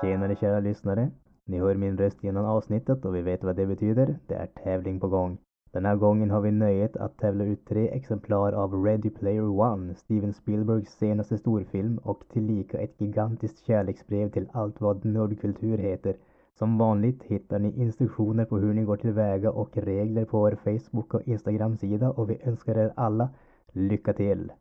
Tjenare 0.00 0.36
kära 0.36 0.60
lyssnare. 0.60 1.10
Ni 1.44 1.58
hör 1.58 1.74
min 1.74 1.98
röst 1.98 2.24
genom 2.24 2.44
avsnittet 2.44 3.04
och 3.04 3.14
vi 3.14 3.22
vet 3.22 3.44
vad 3.44 3.56
det 3.56 3.66
betyder. 3.66 4.18
Det 4.26 4.34
är 4.34 4.46
tävling 4.46 5.00
på 5.00 5.08
gång. 5.08 5.38
Den 5.72 5.84
här 5.84 5.96
gången 5.96 6.30
har 6.30 6.40
vi 6.40 6.50
nöjet 6.50 6.96
att 6.96 7.18
tävla 7.18 7.44
ut 7.44 7.66
tre 7.66 7.88
exemplar 7.88 8.52
av 8.52 8.84
Ready 8.84 9.10
Player 9.10 9.60
One, 9.60 9.94
Steven 9.94 10.32
Spielbergs 10.32 10.90
senaste 10.90 11.38
storfilm 11.38 11.98
och 11.98 12.24
tillika 12.32 12.78
ett 12.78 13.00
gigantiskt 13.00 13.66
kärleksbrev 13.66 14.30
till 14.30 14.48
allt 14.52 14.80
vad 14.80 15.04
nördkultur 15.04 15.78
heter. 15.78 16.16
Som 16.58 16.78
vanligt 16.78 17.22
hittar 17.22 17.58
ni 17.58 17.80
instruktioner 17.80 18.44
på 18.44 18.58
hur 18.58 18.74
ni 18.74 18.82
går 18.82 18.96
tillväga 18.96 19.50
och 19.50 19.76
regler 19.76 20.24
på 20.24 20.38
vår 20.38 20.58
Facebook 20.64 21.14
och 21.14 21.22
Instagram-sida 21.22 22.10
och 22.10 22.30
vi 22.30 22.38
önskar 22.44 22.78
er 22.78 22.92
alla 22.96 23.28
lycka 23.72 24.12
till! 24.12 24.52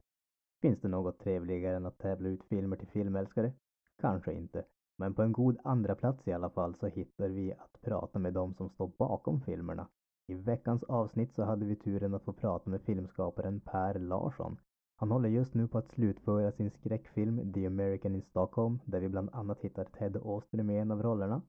Finns 0.66 0.82
det 0.82 0.88
något 0.88 1.20
trevligare 1.20 1.76
än 1.76 1.86
att 1.86 1.98
tävla 1.98 2.30
ut 2.30 2.44
filmer 2.44 2.78
till 2.78 2.88
filmälskare? 2.88 3.54
Kanske 4.02 4.34
inte. 4.34 4.66
Men 4.98 5.14
på 5.14 5.22
en 5.22 5.32
god 5.32 5.58
andra 5.64 5.96
plats 5.96 6.28
i 6.28 6.32
alla 6.32 6.50
fall 6.50 6.76
så 6.76 6.88
hittar 6.88 7.30
vi 7.30 7.54
att 7.54 7.82
prata 7.82 8.20
med 8.20 8.34
de 8.34 8.54
som 8.54 8.70
står 8.70 8.88
bakom 8.88 9.42
filmerna. 9.42 9.88
I 10.28 10.34
veckans 10.34 10.84
avsnitt 10.84 11.34
så 11.34 11.44
hade 11.44 11.66
vi 11.66 11.76
turen 11.76 12.14
att 12.14 12.24
få 12.24 12.34
prata 12.34 12.70
med 12.70 12.82
filmskaparen 12.82 13.60
Per 13.60 14.00
Larsson. 14.00 14.58
Han 14.96 15.12
håller 15.12 15.30
just 15.30 15.54
nu 15.54 15.68
på 15.68 15.78
att 15.78 15.92
slutföra 15.92 16.52
sin 16.52 16.72
skräckfilm 16.72 17.54
The 17.54 17.66
American 17.66 18.16
in 18.16 18.22
Stockholm 18.22 18.80
där 18.86 19.00
vi 19.00 19.10
bland 19.10 19.30
annat 19.34 19.62
hittar 19.62 19.86
Ted 19.86 20.18
Åström 20.18 20.70
i 20.70 20.78
en 20.78 20.92
av 20.92 21.04
rollerna. 21.04 21.42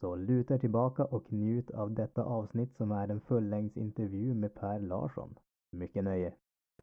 Så 0.00 0.16
luta 0.16 0.54
er 0.54 0.58
tillbaka 0.58 1.04
och 1.04 1.32
njut 1.32 1.70
av 1.70 1.94
detta 1.94 2.24
avsnitt 2.24 2.76
som 2.76 2.92
är 2.92 3.08
en 3.08 3.20
fullängdsintervju 3.20 4.34
med 4.34 4.54
Per 4.54 4.80
Larsson. 4.80 5.34
Mycket 5.72 6.04
nöje! 6.04 6.34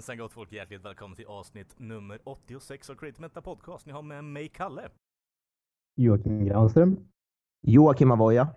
Jajamensan 0.00 0.18
gott 0.18 0.32
folk, 0.32 0.52
hjärtligt 0.52 0.84
välkommen 0.84 1.16
till 1.16 1.26
avsnitt 1.26 1.78
nummer 1.78 2.18
86 2.24 2.90
av 2.90 2.94
Creative 2.94 3.22
Meta 3.22 3.42
Podcast. 3.42 3.86
Ni 3.86 3.92
har 3.92 4.02
med 4.02 4.24
mig 4.24 4.48
Kalle. 4.48 4.88
Joakim 5.96 6.44
Granström. 6.44 6.96
Joakim 7.62 8.10
Avoya. 8.10 8.48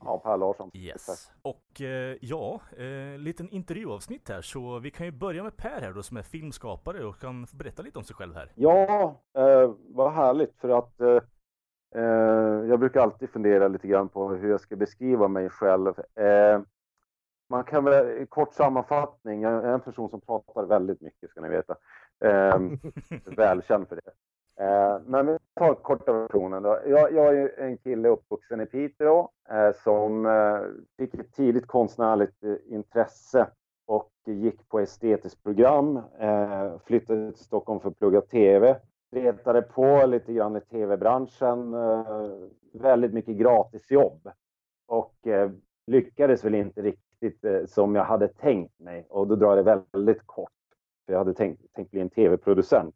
Ja, 0.00 0.18
Per 0.18 0.36
Larsson. 0.36 0.70
Yes. 0.74 1.32
Och 1.42 1.80
eh, 1.80 2.16
ja, 2.20 2.60
eh, 2.76 3.18
liten 3.18 3.50
intervjuavsnitt 3.50 4.28
här, 4.28 4.42
så 4.42 4.78
vi 4.78 4.90
kan 4.90 5.06
ju 5.06 5.12
börja 5.12 5.42
med 5.42 5.56
Per 5.56 5.80
här 5.80 5.92
då 5.92 6.02
som 6.02 6.16
är 6.16 6.22
filmskapare 6.22 7.04
och 7.04 7.20
kan 7.20 7.46
berätta 7.52 7.82
lite 7.82 7.98
om 7.98 8.04
sig 8.04 8.16
själv 8.16 8.34
här. 8.34 8.52
Ja, 8.54 9.20
eh, 9.38 9.72
vad 9.88 10.12
härligt 10.12 10.56
för 10.56 10.68
att 10.68 11.00
eh, 11.00 11.20
eh, 11.94 12.68
jag 12.68 12.80
brukar 12.80 13.00
alltid 13.00 13.30
fundera 13.30 13.68
lite 13.68 13.88
grann 13.88 14.08
på 14.08 14.28
hur 14.28 14.50
jag 14.50 14.60
ska 14.60 14.76
beskriva 14.76 15.28
mig 15.28 15.48
själv. 15.48 15.94
Man 17.50 17.64
kan 17.64 17.84
väl, 17.84 18.26
kort 18.26 18.54
sammanfattning, 18.54 19.42
jag 19.42 19.64
är 19.64 19.72
en 19.72 19.80
person 19.80 20.10
som 20.10 20.20
pratar 20.20 20.66
väldigt 20.66 21.00
mycket 21.00 21.30
ska 21.30 21.40
ni 21.40 21.48
veta. 21.48 21.76
Eh, 22.24 22.60
välkänd 23.36 23.88
för 23.88 23.96
det. 23.96 24.12
Eh, 24.64 25.00
men 25.06 25.26
vi 25.26 25.38
tar 25.54 25.74
korta 25.74 26.12
versionen 26.12 26.62
då. 26.62 26.78
Jag, 26.86 27.12
jag 27.12 27.38
är 27.38 27.60
en 27.60 27.78
kille 27.78 28.08
uppvuxen 28.08 28.60
i 28.60 28.66
Piteå 28.66 29.28
eh, 29.50 29.72
som 29.84 30.26
eh, 30.26 30.60
fick 30.98 31.14
ett 31.14 31.32
tidigt 31.32 31.66
konstnärligt 31.66 32.44
eh, 32.44 32.54
intresse 32.74 33.46
och 33.86 34.12
gick 34.26 34.68
på 34.68 34.80
estetiskt 34.80 35.42
program. 35.42 36.00
Eh, 36.20 36.78
flyttade 36.84 37.32
till 37.32 37.44
Stockholm 37.44 37.80
för 37.80 37.88
att 37.88 37.98
plugga 37.98 38.20
TV. 38.20 38.76
Retade 39.12 39.62
på 39.62 40.06
lite 40.06 40.32
grann 40.32 40.56
i 40.56 40.60
TV-branschen. 40.60 41.74
Väldigt 42.72 43.12
mycket 43.12 43.36
gratisjobb. 43.36 44.30
Och 44.86 45.14
lyckades 45.86 46.44
väl 46.44 46.54
inte 46.54 46.82
riktigt 46.82 47.09
riktigt 47.20 47.44
eh, 47.44 47.66
som 47.66 47.94
jag 47.94 48.04
hade 48.04 48.28
tänkt 48.28 48.80
mig. 48.80 49.06
Och 49.08 49.26
då 49.26 49.36
drar 49.36 49.56
jag 49.56 49.66
det 49.66 49.82
väldigt 49.92 50.26
kort. 50.26 50.50
För 51.06 51.12
jag 51.12 51.18
hade 51.18 51.34
tänkt, 51.34 51.72
tänkt 51.72 51.90
bli 51.90 52.00
en 52.00 52.10
tv-producent. 52.10 52.94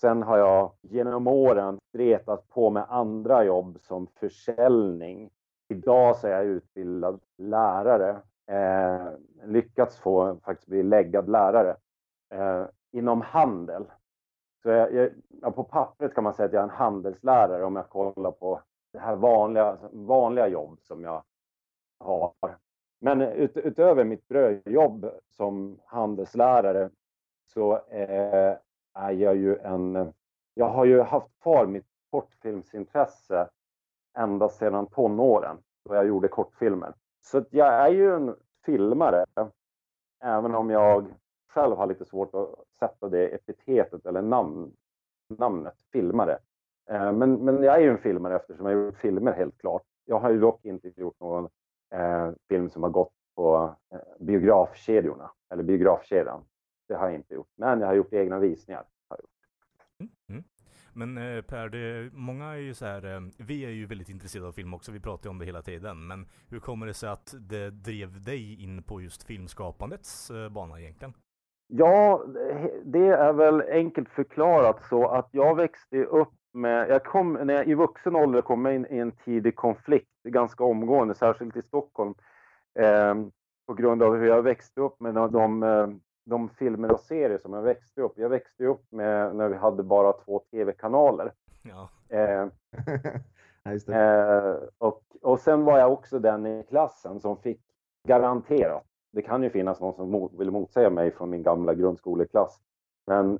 Sen 0.00 0.22
har 0.22 0.38
jag 0.38 0.72
genom 0.82 1.26
åren 1.26 1.78
stretat 1.88 2.48
på 2.48 2.70
med 2.70 2.86
andra 2.88 3.44
jobb 3.44 3.78
som 3.80 4.06
försäljning. 4.06 5.30
Idag 5.68 6.16
så 6.16 6.26
är 6.26 6.30
jag 6.30 6.44
utbildad 6.44 7.20
lärare. 7.38 8.22
Eh, 8.50 9.08
lyckats 9.44 9.98
få 9.98 10.38
faktiskt 10.44 10.68
bli 10.68 10.82
läggad 10.82 11.28
lärare 11.28 11.76
eh, 12.34 12.66
inom 12.92 13.20
handel. 13.20 13.84
Så 14.62 14.68
jag, 14.68 14.94
jag, 14.94 15.10
ja, 15.42 15.50
på 15.50 15.64
pappret 15.64 16.14
kan 16.14 16.24
man 16.24 16.34
säga 16.34 16.46
att 16.46 16.52
jag 16.52 16.60
är 16.60 16.64
en 16.64 16.70
handelslärare 16.70 17.64
om 17.64 17.76
jag 17.76 17.88
kollar 17.88 18.30
på 18.30 18.62
det 18.92 18.98
här 18.98 19.16
vanliga, 19.16 19.78
vanliga 19.92 20.48
jobb 20.48 20.78
som 20.82 21.04
jag 21.04 21.22
har. 21.98 22.32
Men 22.98 23.22
ut, 23.22 23.56
utöver 23.56 24.04
mitt 24.04 24.28
brödjobb 24.28 25.10
som 25.28 25.80
handelslärare 25.84 26.90
så 27.46 27.74
eh, 27.88 28.56
är 28.94 29.12
jag 29.12 29.36
ju 29.36 29.56
en... 29.56 30.12
Jag 30.54 30.68
har 30.68 30.84
ju 30.84 31.00
haft 31.00 31.40
kvar 31.42 31.66
mitt 31.66 31.86
kortfilmsintresse 32.10 33.48
ända 34.18 34.48
sedan 34.48 34.86
tonåren 34.86 35.56
då 35.84 35.94
jag 35.94 36.06
gjorde 36.06 36.28
kortfilmer. 36.28 36.94
Så 37.20 37.44
jag 37.50 37.74
är 37.74 37.88
ju 37.88 38.14
en 38.14 38.36
filmare, 38.64 39.24
även 40.20 40.54
om 40.54 40.70
jag 40.70 41.14
själv 41.48 41.76
har 41.76 41.86
lite 41.86 42.04
svårt 42.04 42.34
att 42.34 42.54
sätta 42.78 43.08
det 43.08 43.28
epitetet 43.28 44.06
eller 44.06 44.22
namn, 44.22 44.72
namnet 45.28 45.74
filmare. 45.92 46.38
Eh, 46.90 47.12
men, 47.12 47.34
men 47.34 47.62
jag 47.62 47.74
är 47.74 47.80
ju 47.80 47.90
en 47.90 47.98
filmare 47.98 48.36
eftersom 48.36 48.66
jag 48.66 48.76
har 48.76 48.84
gjort 48.84 48.96
filmer 48.96 49.32
helt 49.32 49.58
klart. 49.58 49.82
Jag 50.04 50.18
har 50.18 50.30
ju 50.30 50.40
dock 50.40 50.64
inte 50.64 51.00
gjort 51.00 51.20
någon 51.20 51.48
eh, 51.94 52.30
film 52.48 52.70
som 52.70 52.82
har 52.82 52.90
gått 52.90 53.12
på 53.36 53.76
eh, 53.92 53.98
biografkedjorna, 54.20 55.30
eller 55.52 55.62
biografkedjan. 55.62 56.44
Det 56.88 56.94
har 56.94 57.06
jag 57.06 57.14
inte 57.14 57.34
gjort, 57.34 57.50
men 57.56 57.80
jag 57.80 57.86
har 57.86 57.94
gjort 57.94 58.12
egna 58.12 58.38
visningar. 58.38 58.84
Mm, 60.00 60.10
mm. 60.28 60.44
Men 60.92 61.18
eh, 61.18 61.42
Per, 61.42 61.68
det, 61.68 62.10
många 62.12 62.44
är 62.44 62.56
ju 62.56 62.74
så 62.74 62.86
här, 62.86 63.14
eh, 63.14 63.20
vi 63.38 63.64
är 63.64 63.70
ju 63.70 63.86
väldigt 63.86 64.08
intresserade 64.08 64.48
av 64.48 64.52
film 64.52 64.74
också, 64.74 64.92
vi 64.92 65.00
pratar 65.00 65.24
ju 65.24 65.30
om 65.30 65.38
det 65.38 65.44
hela 65.44 65.62
tiden. 65.62 66.06
Men 66.06 66.26
hur 66.48 66.60
kommer 66.60 66.86
det 66.86 66.94
sig 66.94 67.08
att 67.08 67.34
det 67.40 67.70
drev 67.70 68.22
dig 68.22 68.62
in 68.62 68.82
på 68.82 69.02
just 69.02 69.22
filmskapandets 69.22 70.30
eh, 70.30 70.48
bana 70.48 70.80
egentligen? 70.80 71.14
Ja, 71.68 72.24
det 72.84 73.06
är 73.08 73.32
väl 73.32 73.60
enkelt 73.60 74.08
förklarat 74.08 74.84
så 74.88 75.08
att 75.08 75.28
jag 75.32 75.56
växte 75.56 76.04
upp 76.04 76.32
med, 76.56 76.90
jag 76.90 77.04
kom, 77.04 77.32
när 77.32 77.54
jag 77.54 77.68
i 77.68 77.74
vuxen 77.74 78.16
ålder 78.16 78.42
kom 78.42 78.64
jag 78.64 78.74
in 78.74 78.86
i 78.90 78.98
en 78.98 79.12
tidig 79.12 79.56
konflikt 79.56 80.22
ganska 80.24 80.64
omgående, 80.64 81.14
särskilt 81.14 81.56
i 81.56 81.62
Stockholm. 81.62 82.14
Eh, 82.78 83.14
på 83.66 83.74
grund 83.74 84.02
av 84.02 84.16
hur 84.16 84.26
jag 84.26 84.42
växte 84.42 84.80
upp 84.80 85.00
med 85.00 85.14
de, 85.14 85.32
de, 85.32 85.62
eh, 85.62 85.88
de 86.24 86.48
filmer 86.48 86.92
och 86.92 87.00
serier 87.00 87.38
som 87.38 87.52
jag 87.52 87.62
växte 87.62 88.00
upp. 88.00 88.12
Jag 88.16 88.28
växte 88.28 88.64
upp 88.64 88.92
med 88.92 89.36
när 89.36 89.48
vi 89.48 89.56
hade 89.56 89.82
bara 89.82 90.12
två 90.12 90.38
tv-kanaler. 90.50 91.32
Ja. 91.62 91.88
Eh, 93.68 93.78
eh, 93.88 94.56
och, 94.78 95.02
och 95.22 95.38
sen 95.38 95.64
var 95.64 95.78
jag 95.78 95.92
också 95.92 96.18
den 96.18 96.46
i 96.46 96.64
klassen 96.68 97.20
som 97.20 97.36
fick 97.36 97.60
garanterat, 98.08 98.84
det 99.12 99.22
kan 99.22 99.42
ju 99.42 99.50
finnas 99.50 99.80
någon 99.80 99.94
som 99.94 100.10
mot, 100.10 100.32
vill 100.34 100.50
motsäga 100.50 100.90
mig 100.90 101.10
från 101.10 101.30
min 101.30 101.42
gamla 101.42 101.74
grundskoleklass, 101.74 102.60
men 103.06 103.38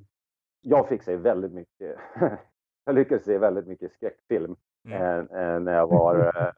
jag 0.61 0.87
fick 0.87 1.03
se 1.03 1.15
väldigt 1.15 1.51
mycket 1.51 1.97
jag 2.87 2.95
lyckades 2.95 3.23
se 3.23 3.37
väldigt 3.37 3.67
mycket 3.67 3.91
skräckfilm 3.91 4.55
mm. 4.85 5.01
eh, 5.01 5.17
eh 5.17 5.59
när, 5.59 5.73
jag 5.73 5.87
var, 5.87 6.15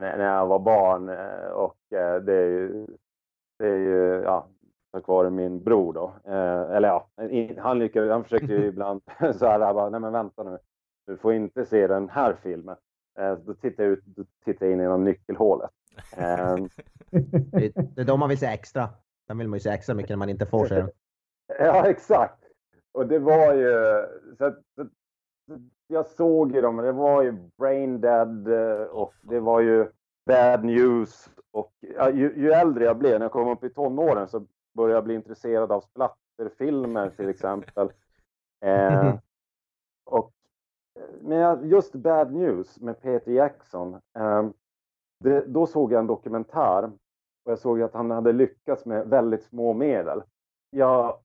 eh, 0.00 0.16
när 0.16 0.36
jag 0.36 0.46
var 0.46 0.58
barn. 0.58 1.08
Eh, 1.08 1.50
och 1.52 1.76
det 1.90 2.32
är 2.32 2.48
ju, 2.48 2.86
det 3.58 3.66
är 3.66 3.76
ju 3.76 4.22
ja, 4.24 4.48
tack 4.92 5.06
vare 5.06 5.30
min 5.30 5.62
bror 5.62 5.92
då. 5.92 6.14
eller 6.70 6.88
ja, 6.88 7.08
han, 7.58 7.78
lyckades, 7.78 8.10
han 8.10 8.24
försökte 8.24 8.52
ju 8.52 8.66
ibland 8.68 9.02
så 9.34 9.46
här, 9.46 9.74
bara, 9.74 9.90
nej 9.90 10.00
men 10.00 10.12
vänta 10.12 10.42
nu, 10.42 10.58
du 11.06 11.16
får 11.16 11.34
inte 11.34 11.64
se 11.64 11.86
den 11.86 12.08
här 12.08 12.36
filmen. 12.42 12.76
då 13.44 13.54
tittar 13.54 13.84
jag 13.84 13.92
ut, 13.92 14.04
då 14.04 14.24
tittar 14.44 14.66
jag 14.66 14.72
in 14.72 14.80
genom 14.80 15.04
nyckelhålet. 15.04 15.70
det, 17.52 17.72
det 17.74 18.00
är 18.00 18.04
då 18.04 18.16
man 18.16 18.28
vill 18.28 18.38
se 18.38 18.46
extra. 18.46 18.88
Den 19.28 19.38
vill 19.38 19.48
man 19.48 19.56
ju 19.56 19.60
se 19.60 19.70
extra 19.70 19.94
mycket 19.94 20.10
när 20.10 20.16
man 20.16 20.28
inte 20.28 20.46
får 20.46 20.66
se 20.66 20.74
den. 20.74 20.90
Ja, 21.58 21.86
exakt. 21.86 22.38
Och 22.92 23.06
det 23.06 23.18
var 23.18 23.54
ju, 23.54 23.72
så, 24.38 24.54
så 24.74 24.88
jag 25.86 26.06
såg 26.06 26.52
ju 26.52 26.60
dem, 26.60 26.76
det 26.76 26.92
var 26.92 27.22
ju 27.22 27.32
Brain 27.58 28.00
Dead 28.00 28.48
eh, 28.48 28.86
och 28.86 29.14
det 29.20 29.40
var 29.40 29.60
ju 29.60 29.90
Bad 30.26 30.64
News. 30.64 31.30
Och 31.50 31.72
ju, 32.12 32.34
ju, 32.36 32.52
äldre 32.52 32.84
jag 32.84 32.98
blev, 32.98 33.18
när 33.18 33.24
jag 33.24 33.32
kom 33.32 33.48
upp 33.48 33.64
i 33.64 33.70
tonåren, 33.70 34.28
så 34.28 34.46
började 34.74 34.94
jag 34.94 35.04
bli 35.04 35.14
intresserad 35.14 35.72
av 35.72 35.84
gangsterfilmer 35.94 37.10
till 37.10 37.28
exempel. 37.28 37.92
Eh, 38.64 39.14
och, 40.04 40.32
men 41.20 41.68
just 41.68 41.94
Bad 41.94 42.32
News 42.32 42.80
med 42.80 43.00
Peter 43.00 43.32
Jackson. 43.32 43.94
Eh, 43.94 44.48
det, 45.24 45.44
då 45.46 45.66
såg 45.66 45.92
jag 45.92 45.98
en 45.98 46.06
dokumentär 46.06 46.84
och 47.44 47.52
jag 47.52 47.58
såg 47.58 47.82
att 47.82 47.94
han 47.94 48.10
hade 48.10 48.32
lyckats 48.32 48.86
med 48.86 49.08
väldigt 49.08 49.42
små 49.42 49.72
medel. 49.72 50.22
Jag 50.70 51.18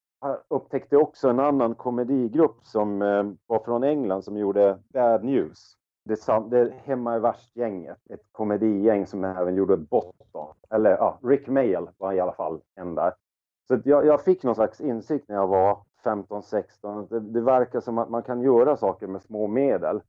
upptäckte 0.48 0.98
också 0.98 1.30
en 1.30 1.40
annan 1.40 1.76
komedigrupp 1.76 2.58
som 2.64 3.02
eh, 3.02 3.24
var 3.48 3.60
från 3.60 3.84
England 3.84 4.24
som 4.24 4.38
gjorde 4.38 4.80
Bad 4.94 5.24
News. 5.24 5.78
Det, 6.06 6.28
det 6.50 6.60
är 6.60 6.82
Hemma 6.84 7.16
i 7.16 7.20
värst-gänget, 7.20 7.98
ett 8.10 8.24
komedigäng 8.32 9.08
som 9.08 9.24
även 9.24 9.56
gjorde 9.56 9.78
Bottom. 9.78 10.54
Eller 10.70 10.90
ja, 10.92 11.20
Rick 11.24 11.48
Mayall 11.48 11.90
var 11.98 12.14
i 12.14 12.20
alla 12.20 12.34
fall 12.34 12.62
en 12.76 12.96
där. 12.96 13.14
Så 13.68 13.80
jag, 13.84 14.06
jag, 14.06 14.24
fick 14.24 14.44
någon 14.44 14.56
slags 14.56 14.82
insikt 14.82 15.30
när 15.30 15.36
jag 15.36 15.48
var 15.48 15.80
15-16. 16.04 17.08
Det, 17.10 17.20
det 17.20 17.42
verkar 17.42 17.80
som 17.80 17.98
att 17.98 18.10
man 18.10 18.24
kan 18.24 18.42
göra 18.42 18.78
saker 18.78 19.08
med 19.08 19.22
små 19.22 19.48
medel. 19.48 20.02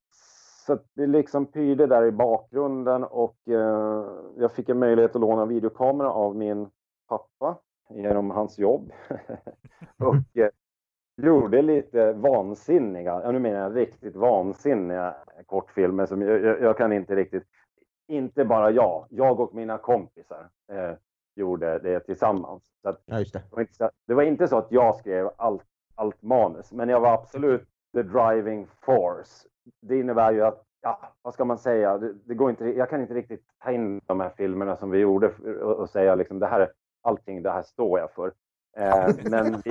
Så 0.66 0.78
det 0.94 1.06
liksom 1.06 1.46
pyrde 1.46 1.86
där 1.86 2.04
i 2.04 2.12
bakgrunden 2.12 3.04
och 3.04 3.36
eh, 3.48 4.04
jag 4.36 4.52
fick 4.52 4.68
en 4.68 4.78
möjlighet 4.78 5.14
att 5.14 5.20
låna 5.20 5.46
videokamera 5.46 6.12
av 6.12 6.36
min 6.36 6.70
pappa 7.08 7.56
genom 7.90 8.30
hans 8.30 8.58
jobb. 8.58 8.92
och 9.98 10.36
eh, 10.38 10.50
gjorde 11.22 11.62
lite 11.62 12.12
vansinniga, 12.12 13.20
ja 13.24 13.32
nu 13.32 13.38
menar 13.38 13.60
jag 13.60 13.76
riktigt 13.76 14.16
vansinniga 14.16 15.14
kortfilmer 15.46 16.06
som 16.06 16.22
jag, 16.22 16.44
jag, 16.44 16.60
jag 16.60 16.76
kan 16.76 16.92
inte 16.92 17.16
riktigt, 17.16 17.44
inte 18.08 18.44
bara 18.44 18.70
jag, 18.70 19.06
jag 19.10 19.40
och 19.40 19.54
mina 19.54 19.78
kompisar 19.78 20.48
eh, 20.72 20.92
gjorde 21.34 21.78
det 21.78 22.00
tillsammans. 22.00 22.62
Så 22.82 22.88
att, 22.88 23.02
ja, 23.04 23.24
det. 23.32 23.42
Var 23.50 23.60
inte, 23.60 23.90
det, 24.06 24.14
var 24.14 24.22
inte 24.22 24.48
så 24.48 24.58
att 24.58 24.72
jag 24.72 24.96
skrev 24.96 25.30
allt, 25.36 25.64
allt 25.94 26.22
manus, 26.22 26.72
men 26.72 26.88
jag 26.88 27.00
var 27.00 27.14
absolut 27.14 27.68
the 27.94 28.02
driving 28.02 28.66
force. 28.80 29.48
Det 29.80 29.98
innebär 29.98 30.32
ju 30.32 30.42
att, 30.42 30.64
ja, 30.80 31.14
vad 31.22 31.34
ska 31.34 31.44
man 31.44 31.58
säga, 31.58 31.98
det, 31.98 32.14
det 32.24 32.34
går 32.34 32.50
inte, 32.50 32.64
jag 32.64 32.90
kan 32.90 33.00
inte 33.00 33.14
riktigt 33.14 33.44
ta 33.58 33.72
in 33.72 34.00
de 34.06 34.20
här 34.20 34.30
filmerna 34.36 34.76
som 34.76 34.90
vi 34.90 34.98
gjorde 34.98 35.28
och, 35.62 35.76
och 35.76 35.90
säga 35.90 36.14
liksom 36.14 36.38
det 36.38 36.46
här 36.46 36.60
är 36.60 36.72
allting, 37.02 37.42
det 37.42 37.50
här 37.50 37.62
står 37.62 37.98
jag 37.98 38.12
för. 38.12 38.32
Eh, 38.76 39.08
men 39.30 39.62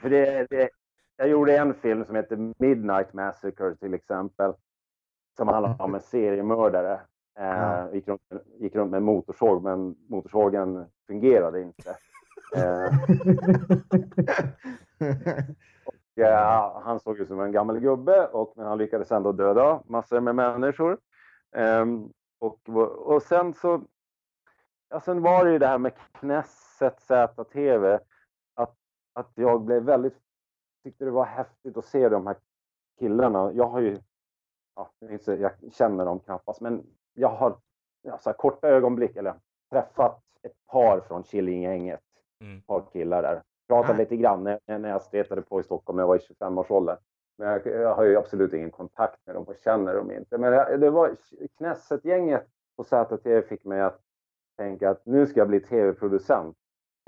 för 0.00 0.10
det, 0.10 0.46
det, 0.50 0.70
jag 1.16 1.28
gjorde 1.28 1.56
en 1.56 1.74
film 1.74 2.04
som 2.04 2.14
heter 2.14 2.52
Midnight 2.58 3.12
Massacre 3.12 3.74
till 3.74 3.94
exempel. 3.94 4.52
Som 5.36 5.48
handlar 5.48 5.82
om 5.82 5.94
en 5.94 6.00
seriemördare. 6.00 7.00
Eh, 7.38 7.84
gick, 7.92 8.08
runt, 8.08 8.22
gick 8.58 8.74
runt 8.74 8.90
med 8.90 9.02
motorsåg 9.02 9.62
men 9.62 9.96
motorsågen 10.08 10.86
fungerade 11.06 11.62
inte. 11.62 11.96
Eh, 12.56 12.86
och, 15.84 16.18
eh, 16.22 16.80
han 16.82 17.00
såg 17.00 17.20
ut 17.20 17.28
som 17.28 17.40
en 17.40 17.52
gammal 17.52 17.80
gubbe 17.80 18.26
och, 18.26 18.52
men 18.56 18.66
han 18.66 18.78
lyckades 18.78 19.12
ändå 19.12 19.32
döda 19.32 19.82
massor 19.86 20.20
med 20.20 20.34
människor. 20.34 20.98
Ehm, 21.56 22.08
och, 22.38 22.68
och 23.06 23.22
sen 23.22 23.54
så 23.54 23.82
Ja, 24.88 25.00
sen 25.00 25.22
var 25.22 25.44
det 25.44 25.52
ju 25.52 25.58
det 25.58 25.66
här 25.66 25.78
med 25.78 25.92
Knesset 26.12 27.00
ZTV. 27.00 27.98
Att, 28.54 28.74
att 29.12 29.30
jag 29.34 29.62
blev 29.62 29.82
väldigt, 29.82 30.18
tyckte 30.84 31.04
det 31.04 31.10
var 31.10 31.24
häftigt 31.24 31.76
att 31.76 31.84
se 31.84 32.08
de 32.08 32.26
här 32.26 32.36
killarna. 32.98 33.52
Jag 33.52 33.66
har 33.66 33.80
ju, 33.80 33.98
ja, 34.74 34.90
jag 35.24 35.52
känner 35.72 36.04
dem 36.04 36.20
knappast, 36.20 36.60
men 36.60 36.86
jag 37.14 37.28
har 37.28 37.58
ja, 38.02 38.18
så 38.18 38.32
korta 38.32 38.68
ögonblick, 38.68 39.16
eller 39.16 39.34
träffat 39.70 40.22
ett 40.42 40.66
par 40.66 41.00
från 41.00 41.22
Killinggänget. 41.22 42.00
Mm. 42.40 42.58
Ett 42.58 42.66
par 42.66 42.84
killar 42.92 43.22
där. 43.22 43.42
Pratade 43.68 43.94
ah. 43.94 43.96
lite 43.96 44.16
grann 44.16 44.44
när, 44.44 44.60
när 44.78 44.88
jag 44.88 45.02
stretade 45.02 45.42
på 45.42 45.60
i 45.60 45.62
Stockholm 45.62 45.96
när 45.96 46.02
jag 46.02 46.08
var 46.08 46.16
i 46.16 46.18
25-årsåldern. 46.18 46.96
Men 47.38 47.48
jag, 47.48 47.66
jag, 47.66 47.94
har 47.94 48.04
ju 48.04 48.16
absolut 48.16 48.52
ingen 48.52 48.70
kontakt 48.70 49.26
med 49.26 49.34
dem 49.34 49.44
och 49.44 49.56
känner 49.56 49.94
dem 49.94 50.10
inte. 50.10 50.38
Men 50.38 50.52
jag, 50.52 50.80
det 50.80 50.90
var 50.90 51.16
Knesset-gänget 51.58 52.46
på 52.76 52.84
ZTV 52.84 53.42
fick 53.42 53.64
mig 53.64 53.80
att 53.80 54.00
tänka 54.56 54.90
att 54.90 55.06
nu 55.06 55.26
ska 55.26 55.40
jag 55.40 55.48
bli 55.48 55.60
tv-producent. 55.60 56.56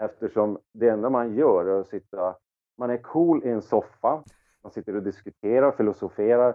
Eftersom 0.03 0.59
det 0.73 0.89
enda 0.89 1.11
man 1.11 1.35
gör 1.35 1.67
är 1.67 1.81
att 1.81 1.89
sitta, 1.89 2.37
man 2.79 2.91
är 2.91 2.97
cool 2.97 3.45
i 3.45 3.49
en 3.49 3.63
soffa, 3.63 4.23
man 4.63 4.73
sitter 4.73 4.97
och 4.97 5.03
diskuterar, 5.03 5.73
filosoferar 5.73 6.55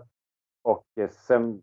och 0.63 0.85
eh, 0.95 1.09
sen 1.09 1.61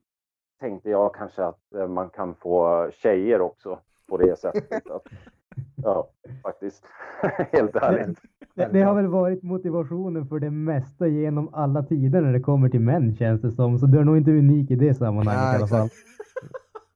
tänkte 0.61 0.91
jag 0.91 1.15
kanske 1.15 1.45
att 1.45 1.75
eh, 1.75 1.89
man 1.89 2.11
kan 2.11 2.35
få 2.35 2.89
tjejer 2.93 3.41
också 3.41 3.79
på 4.09 4.17
det 4.17 4.39
sättet. 4.39 4.83
ja, 5.85 6.11
faktiskt. 6.43 6.85
Helt 7.53 7.77
ärligt. 7.77 8.19
Det, 8.55 8.69
det, 8.73 8.83
har 8.83 8.95
väl 8.95 9.07
varit 9.07 9.43
motivationen 9.43 10.27
för 10.27 10.39
det 10.39 10.51
mesta 10.51 11.07
genom 11.07 11.55
alla 11.55 11.83
tider 11.83 12.21
när 12.21 12.33
det 12.33 12.41
kommer 12.41 12.69
till 12.69 12.81
män 12.81 13.17
känns 13.17 13.41
det 13.41 13.51
som. 13.51 13.79
Så 13.79 13.87
du 13.87 13.99
är 13.99 14.05
nog 14.05 14.17
inte 14.17 14.31
unik 14.31 14.71
i 14.71 14.77
det 14.77 14.95
sammanhanget 14.95 15.43
ja, 15.43 15.53
i 15.53 15.57
alla 15.57 15.67
fall 15.67 15.89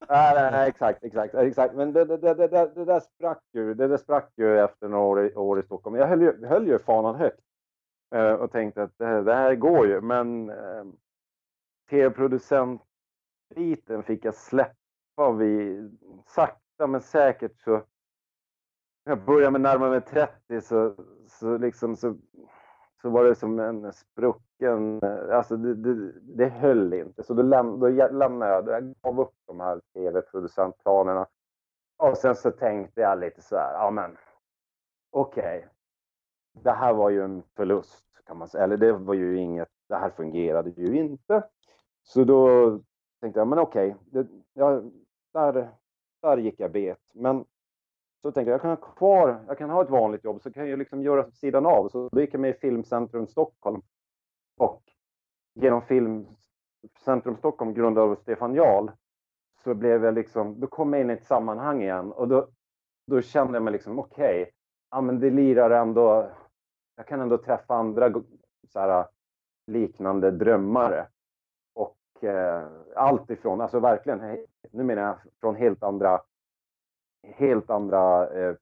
nej, 0.08 0.34
nej, 0.34 0.50
nej, 0.52 0.68
exakt, 0.68 1.04
exakt, 1.04 1.34
exakt. 1.34 1.74
Men 1.74 1.92
det, 1.92 2.04
det, 2.04 2.16
det, 2.16 2.34
det, 2.34 2.70
det 2.74 2.84
där 2.84 3.00
sprack 3.00 3.42
ju. 3.52 3.74
Det 3.74 3.88
där 3.88 3.96
sprack 3.96 4.32
ju 4.36 4.60
efter 4.60 4.88
några 4.88 5.04
år 5.04 5.26
i, 5.26 5.34
år 5.34 5.60
i 5.60 5.62
Stockholm. 5.62 5.96
Jag 5.96 6.06
höll 6.06 6.22
ju, 6.22 6.46
höll 6.46 6.66
ju 6.66 6.78
fanan 6.78 7.14
högt 7.14 7.40
eh, 8.14 8.32
och 8.32 8.52
tänkte 8.52 8.82
att 8.82 8.98
det, 8.98 9.22
det, 9.22 9.34
här 9.34 9.54
går 9.54 9.86
ju. 9.86 10.00
Men 10.00 10.50
eh, 10.50 10.84
tv-producentbiten 11.90 14.02
fick 14.02 14.24
jag 14.24 14.34
släppa 14.34 15.32
vid 15.38 15.98
sakta 16.26 16.86
men 16.86 17.00
säkert 17.00 17.60
så 17.60 17.82
jag 19.04 19.24
började 19.24 19.50
med 19.50 19.60
närmare 19.60 19.90
mig 19.90 20.00
30 20.00 20.60
så, 20.60 20.94
så 21.28 21.58
liksom 21.58 21.96
så 21.96 22.16
så 23.04 23.10
var 23.10 23.24
det 23.24 23.34
som 23.34 23.58
en 23.58 23.92
sprucken, 23.92 25.02
eh, 25.02 25.36
alltså 25.36 25.56
det, 25.56 25.74
det, 25.74 26.12
det 26.20 26.48
höll 26.48 26.92
inte. 26.92 27.22
Så 27.22 27.34
då, 27.34 27.42
läm, 27.42 27.80
då 27.80 27.88
lämnade 27.88 28.52
jag, 28.52 28.68
jag 28.68 28.94
gav 29.02 29.20
upp 29.20 29.34
de 29.46 29.60
här 29.60 29.80
tv-producentplanerna. 29.94 31.26
Och 31.96 32.16
sen 32.16 32.34
så 32.34 32.50
tänkte 32.50 33.00
jag 33.00 33.20
lite 33.20 33.42
så 33.42 33.56
här, 33.56 33.72
ja 33.72 33.90
men 33.90 34.16
okej. 35.10 35.58
Okay. 35.58 35.68
Det 36.62 36.72
här 36.72 36.92
var 36.94 37.10
ju 37.10 37.22
en 37.22 37.42
förlust 37.56 38.06
kan 38.26 38.38
man 38.38 38.48
säga, 38.48 38.64
eller 38.64 38.76
det 38.76 38.92
var 38.92 39.14
ju 39.14 39.36
inget, 39.36 39.68
det 39.88 39.96
här 39.96 40.10
fungerade 40.10 40.70
ju 40.70 40.96
inte. 40.96 41.42
Så 42.02 42.24
då 42.24 42.70
tänkte 43.20 43.40
jag, 43.40 43.48
men 43.48 43.58
okej, 43.58 43.96
okay, 44.10 44.24
ja, 44.52 44.82
där, 45.32 45.70
där 46.22 46.36
gick 46.36 46.60
jag 46.60 46.72
bet. 46.72 47.00
Men 47.14 47.44
så 48.24 48.32
tänker 48.32 48.50
jag, 48.50 48.54
jag 48.54 48.62
kan 48.62 48.70
ha 48.70 48.76
kvar, 48.76 49.44
jag 49.48 49.58
kan 49.58 49.70
ha 49.70 49.82
ett 49.82 49.90
vanligt 49.90 50.24
jobb 50.24 50.42
så 50.42 50.52
kan 50.52 50.68
jag 50.68 50.78
liksom 50.78 51.02
göra 51.02 51.30
sidan 51.30 51.66
av. 51.66 51.88
Så 51.88 52.08
då 52.12 52.20
gick 52.20 52.34
jag 52.34 52.40
med 52.40 52.50
i 52.50 52.58
Filmcentrum 52.58 53.26
Stockholm. 53.26 53.82
Och 54.56 54.82
genom 55.54 55.82
Filmcentrum 55.82 57.36
Stockholm, 57.36 57.74
grundad 57.74 58.04
av 58.04 58.16
Stefan 58.16 58.54
Jarl, 58.54 58.90
så 59.64 59.74
blev 59.74 60.04
jag 60.04 60.14
liksom, 60.14 60.60
då 60.60 60.66
kom 60.66 60.92
jag 60.92 61.02
in 61.02 61.10
i 61.10 61.12
ett 61.12 61.26
sammanhang 61.26 61.82
igen 61.82 62.12
och 62.12 62.28
då, 62.28 62.48
då 63.06 63.20
kände 63.20 63.54
jag 63.54 63.62
mig 63.62 63.72
liksom, 63.72 63.98
okej, 63.98 64.42
okay, 64.42 64.52
ja 64.90 65.00
men 65.00 65.20
det 65.20 65.30
lirar 65.30 65.70
ändå, 65.70 66.30
jag 66.96 67.06
kan 67.06 67.20
ändå 67.20 67.38
träffa 67.38 67.74
andra 67.74 68.12
så 68.68 68.80
här, 68.80 69.06
liknande 69.66 70.30
drömmare. 70.30 71.06
Och 71.74 72.24
eh, 72.24 72.68
allt 72.94 73.30
ifrån, 73.30 73.60
alltså 73.60 73.80
verkligen, 73.80 74.46
nu 74.70 74.84
menar 74.84 75.02
jag 75.02 75.18
från 75.40 75.56
helt 75.56 75.82
andra 75.82 76.20
helt 77.36 77.70
andra 77.70 78.30
eh, 78.30 78.54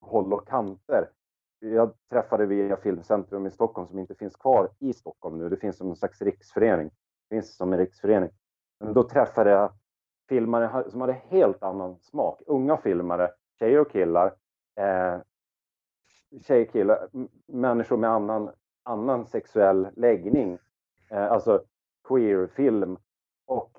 håll 0.00 0.32
och 0.32 0.48
kanter. 0.48 1.10
Jag 1.58 1.92
träffade 2.10 2.46
via 2.46 2.76
Filmcentrum 2.76 3.46
i 3.46 3.50
Stockholm 3.50 3.88
som 3.88 3.98
inte 3.98 4.14
finns 4.14 4.36
kvar 4.36 4.70
i 4.78 4.92
Stockholm 4.92 5.38
nu. 5.38 5.48
Det 5.48 5.56
finns 5.56 5.76
som 5.76 5.90
en 5.90 5.96
slags 5.96 6.22
riksförening. 6.22 6.90
Det 7.28 7.34
finns 7.34 7.56
som 7.56 7.72
en 7.72 7.78
riksförening. 7.78 8.30
Men 8.80 8.94
då 8.94 9.02
träffade 9.02 9.50
jag 9.50 9.72
filmare 10.28 10.90
som 10.90 11.00
hade 11.00 11.12
helt 11.12 11.62
annan 11.62 11.98
smak. 12.00 12.42
Unga 12.46 12.76
filmare, 12.76 13.30
tjejer 13.58 13.80
och 13.80 13.90
killar. 13.90 14.34
Eh, 14.76 15.18
tjejer, 16.42 16.64
killar, 16.64 17.08
människor 17.46 17.96
med 17.96 18.10
annan, 18.10 18.50
annan 18.82 19.26
sexuell 19.26 19.88
läggning. 19.96 20.58
Eh, 21.10 21.32
alltså 21.32 21.64
queer-film. 22.08 22.98
Och 23.46 23.70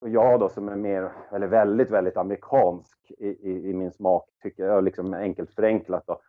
och 0.00 0.08
jag 0.08 0.40
då 0.40 0.48
som 0.48 0.68
är 0.68 0.76
mer, 0.76 1.12
eller 1.32 1.46
väldigt, 1.46 1.90
väldigt 1.90 2.16
amerikansk 2.16 3.12
i, 3.18 3.28
i, 3.28 3.70
i 3.70 3.74
min 3.74 3.92
smak, 3.92 4.28
tycker 4.42 4.66
jag, 4.66 4.84
liksom 4.84 5.14
enkelt 5.14 5.54
förenklat 5.54 6.06
då. 6.06 6.20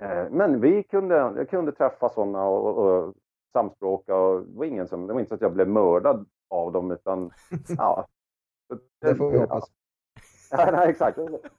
Eh, 0.00 0.30
men 0.30 0.60
vi 0.60 0.82
kunde, 0.82 1.14
jag 1.14 1.50
kunde 1.50 1.72
träffa 1.72 2.08
sådana 2.08 2.44
och, 2.44 2.76
och, 2.76 3.14
samspråka 3.52 4.16
och 4.16 4.46
det 4.46 4.58
var 4.58 4.64
ingen 4.64 4.88
som, 4.88 5.06
det 5.06 5.12
var 5.12 5.20
inte 5.20 5.28
så 5.28 5.34
att 5.34 5.40
jag 5.40 5.52
blev 5.52 5.68
mördad 5.68 6.26
av 6.50 6.72
dem 6.72 6.90
utan 6.90 7.30
ja. 7.78 8.06
Det 9.00 9.14
får 9.14 9.30
vi 9.30 9.38
hoppas. 9.38 9.64
Ja, 10.50 10.70
nej, 10.72 10.90
exakt. 10.90 11.18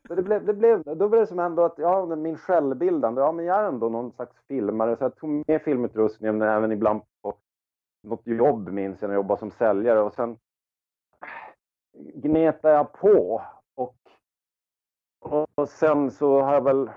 Det 0.09 0.21
blev, 0.21 0.45
det 0.45 0.53
blev, 0.53 0.83
då 0.83 1.09
blev 1.09 1.21
det 1.21 1.27
som 1.27 1.39
ändå 1.39 1.63
att 1.63 1.77
ja, 1.77 2.15
min 2.15 2.37
självbildande, 2.37 3.21
ja 3.21 3.31
men 3.31 3.45
jag 3.45 3.59
är 3.59 3.67
ändå 3.67 3.89
någon 3.89 4.11
slags 4.11 4.35
filmare 4.47 4.97
så 4.97 5.03
jag 5.03 5.15
tog 5.15 5.43
med 5.47 5.61
filmutrustningen 5.61 6.41
även 6.41 6.71
ibland 6.71 7.01
på 7.21 7.33
något 8.03 8.27
jobb 8.27 8.69
minns 8.69 9.01
jag 9.01 9.07
när 9.07 9.15
jag 9.15 9.19
jobbade 9.19 9.39
som 9.39 9.51
säljare 9.51 10.01
och 10.01 10.13
sen 10.13 10.37
gnetar 11.97 12.69
jag 12.69 12.93
på 12.93 13.41
och, 13.75 13.95
och 15.55 15.69
sen 15.69 16.11
så 16.11 16.41
har 16.41 16.53
jag 16.53 16.63
väl 16.63 16.89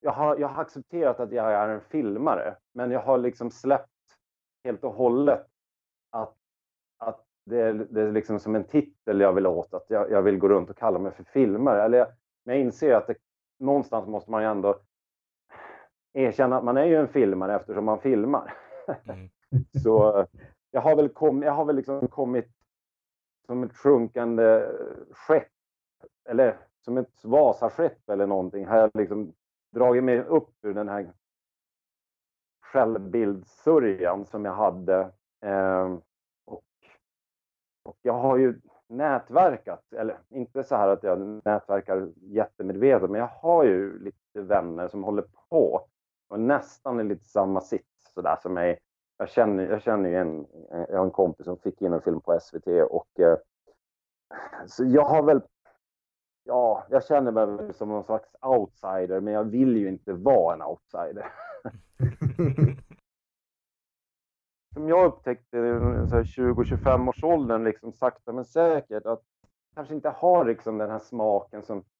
jag, 0.00 0.12
har, 0.12 0.36
jag 0.36 0.48
har 0.48 0.62
accepterat 0.62 1.20
att 1.20 1.32
jag 1.32 1.52
är 1.52 1.68
en 1.68 1.80
filmare, 1.80 2.56
men 2.72 2.90
jag 2.90 3.00
har 3.00 3.18
liksom 3.18 3.50
släppt 3.50 3.90
helt 4.64 4.84
och 4.84 4.92
hållet 4.92 5.46
att, 6.10 6.34
att 6.98 7.24
det, 7.44 7.60
är, 7.60 7.74
det 7.74 8.02
är 8.02 8.12
liksom 8.12 8.40
som 8.40 8.54
en 8.54 8.64
titel 8.64 9.20
jag 9.20 9.32
vill 9.32 9.46
åt, 9.46 9.74
att 9.74 9.84
jag, 9.88 10.10
jag 10.10 10.22
vill 10.22 10.38
gå 10.38 10.48
runt 10.48 10.70
och 10.70 10.76
kalla 10.76 10.98
mig 10.98 11.12
för 11.12 11.24
filmare. 11.24 11.82
Eller 11.82 11.98
jag, 11.98 12.08
men 12.44 12.56
jag 12.56 12.64
inser 12.64 12.94
att 12.94 13.06
det, 13.06 13.16
någonstans 13.58 14.08
måste 14.08 14.30
man 14.30 14.42
ju 14.42 14.48
ändå 14.48 14.80
erkänna 16.12 16.56
att 16.56 16.64
man 16.64 16.76
är 16.76 16.84
ju 16.84 16.96
en 16.96 17.08
filmare 17.08 17.56
eftersom 17.56 17.84
man 17.84 18.00
filmar. 18.00 18.54
Mm. 19.04 19.28
Så 19.82 20.26
jag 20.70 20.80
har 20.80 20.96
väl, 20.96 21.08
kom, 21.08 21.42
jag 21.42 21.52
har 21.52 21.64
väl 21.64 21.76
liksom 21.76 22.08
kommit 22.08 22.55
som 23.46 23.62
ett 23.62 23.76
sjunkande 23.76 24.72
skepp, 25.10 25.52
eller 26.28 26.58
som 26.80 26.98
ett 26.98 27.24
Vasaskepp 27.24 28.10
eller 28.10 28.26
någonting, 28.26 28.66
har 28.66 28.76
jag 28.78 28.90
liksom 28.94 29.32
dragit 29.72 30.04
mig 30.04 30.20
upp 30.20 30.54
ur 30.62 30.74
den 30.74 30.88
här 30.88 31.12
självbildssörjan 32.60 34.26
som 34.26 34.44
jag 34.44 34.54
hade. 34.54 35.12
Eh, 35.44 35.98
och, 36.44 36.64
och 37.82 37.98
jag 38.02 38.12
har 38.12 38.36
ju 38.36 38.60
nätverkat, 38.88 39.92
eller 39.92 40.18
inte 40.28 40.64
så 40.64 40.76
här 40.76 40.88
att 40.88 41.02
jag 41.02 41.40
nätverkar 41.44 42.12
jättemedvetet, 42.16 43.10
men 43.10 43.20
jag 43.20 43.28
har 43.28 43.64
ju 43.64 43.98
lite 43.98 44.42
vänner 44.42 44.88
som 44.88 45.04
håller 45.04 45.24
på 45.48 45.88
och 46.28 46.40
nästan 46.40 47.00
i 47.00 47.04
lite 47.04 47.24
samma 47.24 47.60
sits 47.60 48.12
sådär 48.14 48.36
som 48.42 48.54
mig. 48.54 48.78
Jag 49.18 49.28
känner, 49.28 49.70
jag 49.70 49.82
känner 49.82 50.08
ju 50.08 50.16
en, 50.16 50.46
jag 50.70 50.98
har 50.98 51.04
en 51.04 51.10
kompis 51.10 51.46
som 51.46 51.58
fick 51.58 51.82
in 51.82 51.92
en 51.92 52.02
film 52.02 52.20
på 52.20 52.40
SVT 52.40 52.66
och 52.90 53.20
eh, 53.20 53.38
så 54.66 54.84
jag 54.84 55.04
har 55.04 55.22
väl, 55.22 55.42
ja, 56.44 56.86
jag 56.90 57.04
känner 57.04 57.32
mig 57.32 57.74
som 57.74 57.88
någon 57.88 58.04
slags 58.04 58.28
outsider, 58.40 59.20
men 59.20 59.34
jag 59.34 59.44
vill 59.44 59.76
ju 59.76 59.88
inte 59.88 60.12
vara 60.12 60.54
en 60.54 60.62
outsider. 60.62 61.32
som 64.74 64.88
jag 64.88 65.06
upptäckte 65.06 65.56
i 65.56 65.60
20-25 65.60 67.08
års 67.08 67.24
åldern, 67.24 67.64
liksom 67.64 67.92
sakta 67.92 68.32
men 68.32 68.44
säkert, 68.44 69.06
att 69.06 69.22
kanske 69.74 69.94
inte 69.94 70.08
har 70.08 70.44
liksom 70.44 70.78
den 70.78 70.90
här 70.90 70.98
smaken 70.98 71.62
som, 71.62 71.82
som 71.82 71.95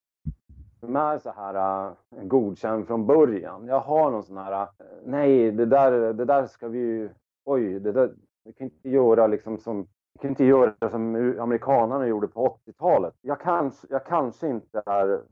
är 0.83 1.19
så 1.19 1.31
här 1.31 1.89
uh, 1.89 1.95
godkänd 2.23 2.87
från 2.87 3.07
början. 3.07 3.67
Jag 3.67 3.81
har 3.81 4.11
någon 4.11 4.23
sån 4.23 4.37
här, 4.37 4.63
uh, 4.63 4.69
nej, 5.05 5.51
det 5.51 5.67
där, 5.67 6.13
det 6.13 6.25
där 6.25 6.47
ska 6.47 6.69
vi 6.69 6.79
ju, 6.79 7.11
oj, 7.45 7.81
det 7.81 7.93
där, 7.93 8.15
vi 8.45 8.53
kan 8.53 8.65
inte 8.65 8.89
göra 8.89 9.27
liksom 9.27 9.59
som 9.59 9.87
vi 10.13 10.21
kan 10.21 10.31
inte 10.31 10.45
göra 10.45 10.91
som 10.91 11.15
amerikanerna 11.41 12.07
gjorde 12.07 12.29
på 12.29 12.59
80-talet. 12.67 13.15
Jag 13.21 13.41
kanske, 13.41 13.87
jag 13.91 14.07
kanske 14.07 14.49
inte 14.49 14.83
är 14.87 15.23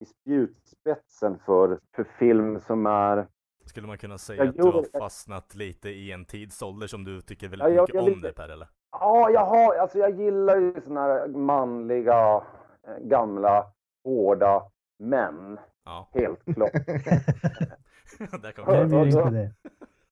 i 0.00 0.04
spjutspetsen 0.04 1.38
för, 1.38 1.78
för 1.94 2.04
film 2.04 2.60
som 2.60 2.86
är 2.86 3.26
skulle 3.68 3.86
man 3.86 3.98
kunna 3.98 4.18
säga 4.18 4.44
jag 4.44 4.48
att 4.48 4.56
du 4.56 4.62
har 4.62 5.00
fastnat 5.00 5.54
lite 5.54 5.88
i 5.88 6.12
en 6.12 6.24
tidsålder 6.24 6.86
som 6.86 7.04
du 7.04 7.20
tycker 7.20 7.48
väldigt 7.48 7.68
ja, 7.68 7.74
jag, 7.74 7.82
mycket 7.82 7.94
jag, 7.94 8.14
om 8.14 8.20
det 8.20 8.32
Per 8.32 8.48
eller? 8.48 8.68
Ja, 8.90 9.30
jag 9.30 9.46
har, 9.46 9.74
alltså 9.74 9.98
jag 9.98 10.20
gillar 10.20 10.56
ju 10.56 10.80
såna 10.84 11.00
här 11.00 11.28
manliga, 11.28 12.42
eh, 12.86 12.98
gamla, 13.00 13.66
hårda 14.04 14.62
män. 14.98 15.58
Ja. 15.84 16.08
Helt 16.12 16.44
klart. 16.54 16.72
Där 18.42 18.52
kom 18.52 19.32
det. 19.32 19.52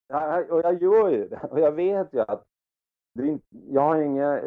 Ja, 0.08 0.44
och 0.50 0.60
jag 0.60 0.82
gör 0.82 1.08
ju 1.08 1.28
det. 1.28 1.40
Och 1.50 1.60
jag 1.60 1.72
vet 1.72 2.14
ju 2.14 2.20
att 2.20 2.44
det 3.14 3.38
jag 3.50 3.80
har 3.80 3.96
inga... 3.96 4.40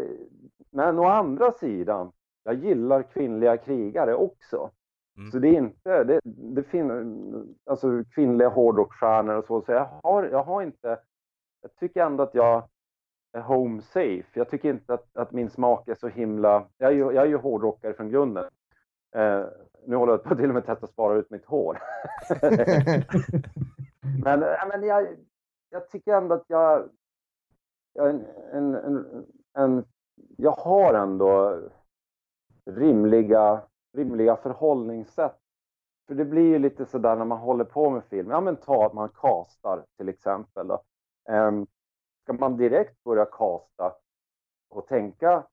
Men 0.70 1.00
å 1.00 1.04
andra 1.04 1.52
sidan, 1.52 2.12
jag 2.44 2.56
gillar 2.56 3.04
kvinnliga 3.04 3.58
krigare 3.58 4.16
också. 4.16 4.72
Mm. 5.18 5.32
Så 5.32 5.40
det 5.40 5.48
är 5.48 5.54
inte, 5.54 6.04
det, 6.04 6.20
det 6.24 6.64
finns 6.64 6.92
alltså 7.66 8.04
kvinnliga 8.16 8.50
hårdrocksstjärnor 8.50 9.36
och 9.36 9.46
så, 9.46 9.62
så 9.62 9.72
jag 9.72 9.90
har, 10.04 10.24
jag 10.24 10.44
har 10.44 10.62
inte, 10.62 11.00
jag 11.62 11.76
tycker 11.76 12.04
ändå 12.04 12.24
att 12.24 12.36
jag 12.36 12.68
är 13.32 13.42
home 13.42 13.82
safe. 13.82 14.28
Jag 14.34 14.50
tycker 14.50 14.70
inte 14.70 14.94
att, 14.94 15.18
att 15.18 15.32
min 15.32 15.50
smak 15.50 15.88
är 15.88 15.96
så 15.96 16.08
himla, 16.08 16.68
jag 16.78 16.92
är 16.92 16.96
ju, 16.96 17.00
jag 17.00 17.24
är 17.24 17.26
ju 17.26 17.38
hårdrockare 17.38 17.94
från 17.94 18.10
grunden. 18.10 18.46
Eh, 19.16 19.46
nu 19.86 19.96
håller 19.96 20.14
jag 20.14 20.24
på 20.24 20.36
till 20.36 20.50
och 20.50 20.54
med 20.54 20.66
testa 20.66 20.86
att 20.86 20.92
spara 20.92 21.16
ut 21.16 21.30
mitt 21.30 21.46
hår. 21.46 21.82
men 24.24 24.40
men 24.70 24.84
jag, 24.84 25.08
jag 25.70 25.90
tycker 25.90 26.14
ändå 26.14 26.36
att 26.36 26.46
jag, 26.48 26.90
jag, 27.94 28.10
en, 28.10 28.26
en, 28.54 28.76
en, 28.76 29.26
en, 29.54 29.86
jag 30.38 30.52
har 30.52 30.94
ändå 30.94 31.60
rimliga 32.66 33.62
rimliga 33.94 34.36
förhållningssätt. 34.36 35.38
För 36.08 36.16
det 36.16 36.26
blir 36.26 36.48
ju 36.48 36.60
lite 36.60 36.86
sådär 36.86 37.16
när 37.16 37.26
man 37.26 37.38
håller 37.38 37.64
på 37.64 37.90
med 37.90 38.04
film. 38.04 38.30
Ja 38.30 38.42
men 38.42 38.56
ta 38.56 38.86
att 38.86 38.94
man 38.94 39.10
kastar 39.10 39.86
till 39.98 40.10
exempel. 40.10 40.68
Då. 40.68 40.84
Um, 41.30 41.68
ska 42.24 42.34
man 42.34 42.58
direkt 42.58 43.04
börja 43.04 43.26
kasta 43.26 43.94
och 44.70 44.88
tänka 44.88 45.44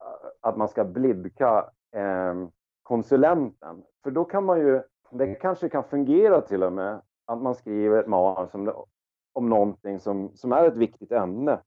att 0.40 0.56
man 0.56 0.68
ska 0.68 0.84
blidka 0.84 1.70
um, 1.96 2.50
konsulenten? 2.86 3.82
För 4.02 4.10
då 4.10 4.24
kan 4.24 4.44
man 4.44 4.58
ju, 4.58 4.82
det 5.10 5.34
kanske 5.34 5.68
kan 5.68 5.84
fungera 5.84 6.40
till 6.40 6.62
och 6.62 6.72
med 6.72 7.02
att 7.24 7.42
man 7.42 7.54
skriver 7.54 8.00
ett 8.00 8.06
manus 8.06 8.54
om, 8.54 8.84
om 9.32 9.48
någonting 9.48 10.00
som, 10.00 10.36
som 10.36 10.52
är 10.52 10.64
ett 10.64 10.76
viktigt 10.76 11.12
ämne. 11.12 11.60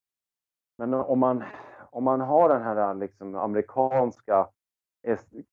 Men 0.77 0.93
om 0.93 1.19
man, 1.19 1.43
om 1.91 2.03
man 2.03 2.21
har 2.21 2.49
den 2.49 2.61
här 2.61 2.93
liksom 2.93 3.35
amerikanska 3.35 4.47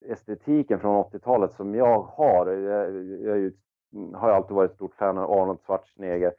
estetiken 0.05 0.81
från 0.81 1.05
80-talet 1.05 1.53
som 1.53 1.75
jag 1.75 2.03
har, 2.03 2.47
jag, 2.47 3.05
jag, 3.21 3.53
har 4.15 4.31
alltid 4.31 4.57
varit 4.57 4.71
ett 4.71 4.77
stort 4.77 4.95
fan 4.95 5.19
av 5.19 5.31
Arnold 5.31 5.61
Schwarzenegger, 5.67 6.33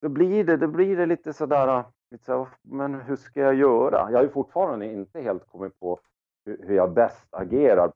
då 0.00 0.08
blir 0.08 0.44
det, 0.44 0.56
då 0.56 0.66
blir 0.66 0.96
det 0.96 1.06
lite 1.06 1.32
sådär, 1.32 1.84
lite 2.10 2.24
så, 2.24 2.48
men 2.62 2.94
hur 2.94 3.16
ska 3.16 3.40
jag 3.40 3.54
göra? 3.54 4.10
Jag 4.10 4.18
har 4.18 4.22
ju 4.24 4.28
fortfarande 4.28 4.86
inte 4.86 5.20
helt 5.20 5.46
kommit 5.46 5.80
på 5.80 6.00
hur, 6.44 6.64
hur 6.66 6.74
jag 6.74 6.92
bäst 6.92 7.28
agerar 7.30 7.92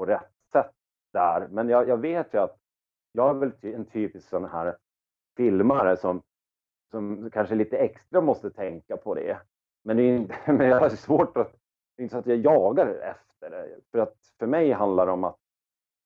på 0.00 0.06
rätt 0.06 0.32
sätt 0.52 0.72
där, 1.12 1.48
men 1.48 1.68
jag, 1.68 1.88
jag 1.88 1.96
vet 1.96 2.34
ju 2.34 2.38
att 2.38 2.56
jag 3.12 3.30
är 3.30 3.34
väl 3.34 3.52
en 3.62 3.84
typisk 3.84 4.28
sån 4.28 4.44
här 4.44 4.76
filmare 5.36 5.96
som, 5.96 6.22
som 6.90 7.30
kanske 7.30 7.54
lite 7.54 7.76
extra 7.76 8.20
måste 8.20 8.50
tänka 8.50 8.96
på 8.96 9.14
det. 9.14 9.38
Men, 9.84 9.96
det 9.96 10.02
är 10.02 10.16
inte, 10.16 10.34
men 10.52 10.68
jag 10.68 10.80
har 10.80 10.88
svårt 10.88 11.36
att, 11.36 11.52
det 11.96 12.02
är 12.02 12.02
inte 12.02 12.12
så 12.12 12.18
att 12.18 12.26
jag 12.26 12.38
jagar 12.38 12.86
efter 12.86 13.50
det. 13.50 13.80
För 13.92 13.98
att 13.98 14.16
för 14.38 14.46
mig 14.46 14.72
handlar 14.72 15.06
det 15.06 15.12
om 15.12 15.24
att, 15.24 15.38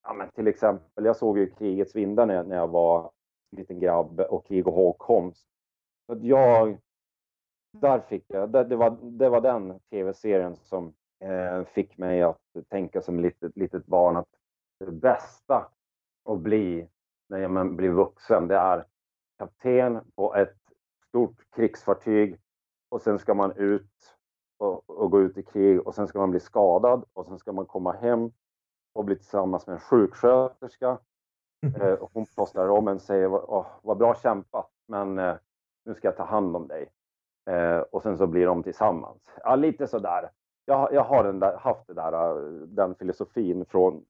ja 0.02 0.12
men 0.12 0.28
till 0.30 0.46
exempel, 0.46 1.04
jag 1.04 1.16
såg 1.16 1.38
ju 1.38 1.50
Krigets 1.50 1.96
vindar 1.96 2.26
när, 2.26 2.44
när 2.44 2.56
jag 2.56 2.68
var 2.68 3.10
en 3.50 3.58
liten 3.58 3.80
grabb 3.80 4.20
och 4.20 4.46
Krig 4.46 4.68
och 4.68 4.74
hågkomst. 4.74 5.48
Så 6.06 6.12
att 6.12 6.22
jag, 6.22 6.78
där 7.72 8.00
fick 8.00 8.24
jag, 8.28 8.50
det, 8.50 8.64
det, 8.64 8.76
var, 8.76 8.98
det 9.02 9.28
var 9.28 9.40
den 9.40 9.80
tv-serien 9.90 10.56
som 10.56 10.94
eh, 11.20 11.64
fick 11.64 11.98
mig 11.98 12.22
att 12.22 12.40
tänka 12.68 13.02
som 13.02 13.20
litet, 13.20 13.56
litet 13.56 13.86
barn 13.86 14.16
att 14.16 14.28
det 14.78 14.92
bästa 14.92 15.68
att 16.24 16.38
bli 16.38 16.88
när 17.28 17.48
man 17.48 17.76
blir 17.76 17.90
vuxen, 17.90 18.48
det 18.48 18.56
är 18.56 18.86
kapten 19.38 20.00
på 20.14 20.34
ett 20.34 20.56
stort 21.08 21.50
krigsfartyg 21.50 22.38
och 22.88 23.02
sen 23.02 23.18
ska 23.18 23.34
man 23.34 23.52
ut 23.56 24.16
och, 24.58 24.90
och 24.90 25.10
gå 25.10 25.20
ut 25.20 25.38
i 25.38 25.42
krig 25.42 25.86
och 25.86 25.94
sen 25.94 26.08
ska 26.08 26.18
man 26.18 26.30
bli 26.30 26.40
skadad 26.40 27.04
och 27.12 27.26
sen 27.26 27.38
ska 27.38 27.52
man 27.52 27.66
komma 27.66 27.92
hem 27.92 28.30
och 28.92 29.04
bli 29.04 29.16
tillsammans 29.16 29.66
med 29.66 29.74
en 29.74 29.80
sjuksköterska. 29.80 30.98
Eh, 31.80 31.92
och 31.92 32.10
hon 32.12 32.26
plåstrar 32.26 32.68
om 32.68 32.88
en 32.88 32.94
och 32.94 33.02
säger 33.02 33.50
Åh, 33.50 33.66
vad 33.82 33.96
bra 33.96 34.14
kämpat 34.14 34.70
men 34.86 35.18
eh, 35.18 35.36
nu 35.84 35.94
ska 35.94 36.08
jag 36.08 36.16
ta 36.16 36.24
hand 36.24 36.56
om 36.56 36.68
dig. 36.68 36.92
Eh, 37.50 37.78
och 37.78 38.02
sen 38.02 38.18
så 38.18 38.26
blir 38.26 38.46
de 38.46 38.62
tillsammans. 38.62 39.34
Ja, 39.42 39.56
lite 39.56 39.86
sådär. 39.86 40.30
Jag, 40.64 40.88
jag 40.92 41.04
har 41.04 41.24
den 41.24 41.40
där, 41.40 41.56
haft 41.56 41.86
det 41.86 41.94
där, 41.94 42.12
äh, 42.12 42.52
den 42.66 42.94
filosofin 42.94 43.64
från 43.64 44.04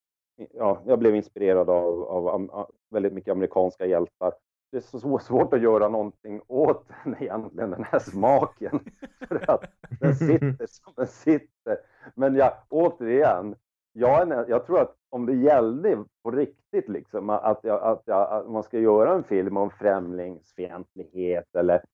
Ja, 0.54 0.82
jag 0.87 0.99
blev 0.99 1.16
inspirerad 1.16 1.70
av, 1.70 2.02
av, 2.02 2.28
av 2.28 2.42
äh, 2.42 2.66
väldigt 2.90 3.12
mycket 3.12 3.32
amerikanska 3.32 3.87
hjältar 3.87 4.32
det 4.75 4.78
är 4.94 4.99
så 4.99 5.18
svårt 5.18 5.54
att 5.54 5.62
göra 5.62 5.88
någonting 5.88 6.40
åt 6.46 6.88
den 7.04 7.23
egentligen, 7.23 7.70
den 7.70 7.84
här 7.84 7.99
smaken. 7.99 8.80
För 9.28 9.50
att 9.50 9.64
den 10.00 10.14
sitter 10.14 10.66
som 10.66 10.92
den 10.96 11.06
sitter. 11.06 11.78
Men 12.14 12.34
jag, 12.34 12.52
återigen, 12.68 13.56
jag, 13.92 14.49
jag 14.49 14.66
tror 14.66 14.80
att 14.80 14.96
om 15.11 15.26
det 15.26 15.34
gällde 15.34 16.04
på 16.23 16.30
riktigt, 16.30 16.88
liksom, 16.88 17.30
att, 17.30 17.61
jag, 17.62 17.82
att, 17.82 18.02
jag, 18.04 18.32
att 18.32 18.50
man 18.50 18.62
ska 18.62 18.78
göra 18.78 19.14
en 19.14 19.25
film 19.25 19.56
om 19.56 19.70
främlingsfientlighet 19.70 21.54
eller 21.54 21.84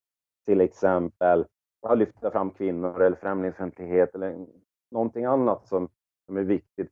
till 0.45 0.61
exempel 0.61 1.45
att 1.81 1.97
lyfta 1.97 2.31
fram 2.31 2.51
kvinnor 2.51 3.01
eller 3.01 3.15
främlingsfientlighet 3.15 4.15
eller 4.15 4.45
någonting 4.91 5.25
annat 5.25 5.67
som, 5.67 5.89
som 6.25 6.37
är 6.37 6.43
viktigt, 6.43 6.91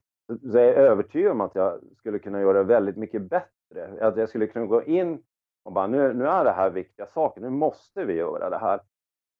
så 0.51 0.58
är 0.58 0.74
övertygad 0.74 1.31
om 1.31 1.41
att 1.41 1.55
jag 1.55 1.79
skulle 1.98 2.19
kunna 2.19 2.41
göra 2.41 2.63
väldigt 2.63 2.98
mycket 2.98 3.22
bättre. 3.22 4.08
Att 4.08 4.17
jag 4.17 4.29
skulle 4.29 4.48
kunna 4.48 4.65
gå 4.65 4.84
in 4.84 5.24
och 5.63 5.74
bara 5.74 5.88
nu, 5.88 6.13
nu 6.13 6.27
är 6.27 6.43
det 6.43 6.51
här 6.51 6.69
viktiga 6.69 7.05
saker, 7.05 7.41
nu 7.41 7.50
måste 7.50 8.05
vi 8.05 8.13
göra 8.13 8.50
det 8.50 8.58
här. 8.58 8.79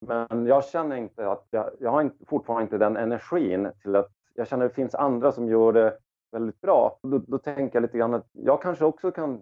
Men 0.06 0.46
jag 0.46 0.66
känner 0.66 0.96
inte 0.96 1.32
att 1.32 1.48
jag, 1.50 1.70
jag 1.80 1.92
har 1.92 2.02
inte, 2.02 2.26
fortfarande 2.26 2.64
inte 2.64 2.78
den 2.78 2.98
energin 2.98 3.72
till 3.82 3.96
att 3.96 4.12
jag 4.34 4.48
känner 4.48 4.66
att 4.66 4.72
det 4.72 4.76
finns 4.76 4.96
andra 4.96 5.32
som 5.32 5.48
gör 5.48 5.74
det 5.74 5.98
väldigt 6.32 6.62
bra. 6.62 7.00
Då, 7.02 7.18
då 7.18 7.38
tänker 7.38 7.76
jag 7.76 7.82
lite 7.82 7.98
grann 7.98 8.14
att 8.14 8.28
jag 8.32 8.62
kanske 8.62 8.86
också 8.86 9.12
kan 9.12 9.42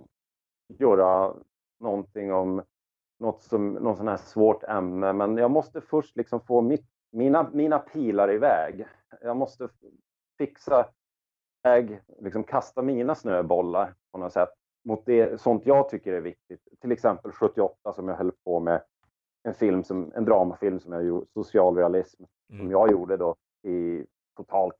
göra 0.67 1.33
någonting 1.79 2.33
om 2.33 2.63
något 3.19 3.43
som, 3.43 3.73
något 3.73 3.97
sån 3.97 4.07
här 4.07 4.17
svårt 4.17 4.63
ämne, 4.63 5.13
men 5.13 5.37
jag 5.37 5.51
måste 5.51 5.81
först 5.81 6.15
liksom 6.15 6.41
få 6.41 6.61
mitt, 6.61 6.85
mina, 7.11 7.49
mina 7.53 7.79
pilar 7.79 8.31
iväg. 8.31 8.87
Jag 9.21 9.37
måste 9.37 9.69
fixa 10.37 10.85
väg, 11.63 12.01
liksom 12.19 12.43
kasta 12.43 12.81
mina 12.81 13.15
snöbollar 13.15 13.93
på 14.11 14.17
något 14.17 14.33
sätt 14.33 14.49
mot 14.85 15.05
det, 15.05 15.41
sånt 15.41 15.65
jag 15.65 15.89
tycker 15.89 16.13
är 16.13 16.21
viktigt. 16.21 16.67
Till 16.81 16.91
exempel 16.91 17.31
78 17.31 17.93
som 17.93 18.07
jag 18.07 18.15
höll 18.15 18.31
på 18.43 18.59
med, 18.59 18.81
en 19.43 19.53
film 19.53 19.83
som, 19.83 20.11
en 20.15 20.25
dramafilm 20.25 20.79
som 20.79 20.93
jag 20.93 21.03
gjorde, 21.03 21.25
socialrealism, 21.33 22.23
mm. 22.49 22.61
som 22.61 22.71
jag 22.71 22.91
gjorde 22.91 23.17
då 23.17 23.35
i 23.63 24.05
totalt 24.37 24.75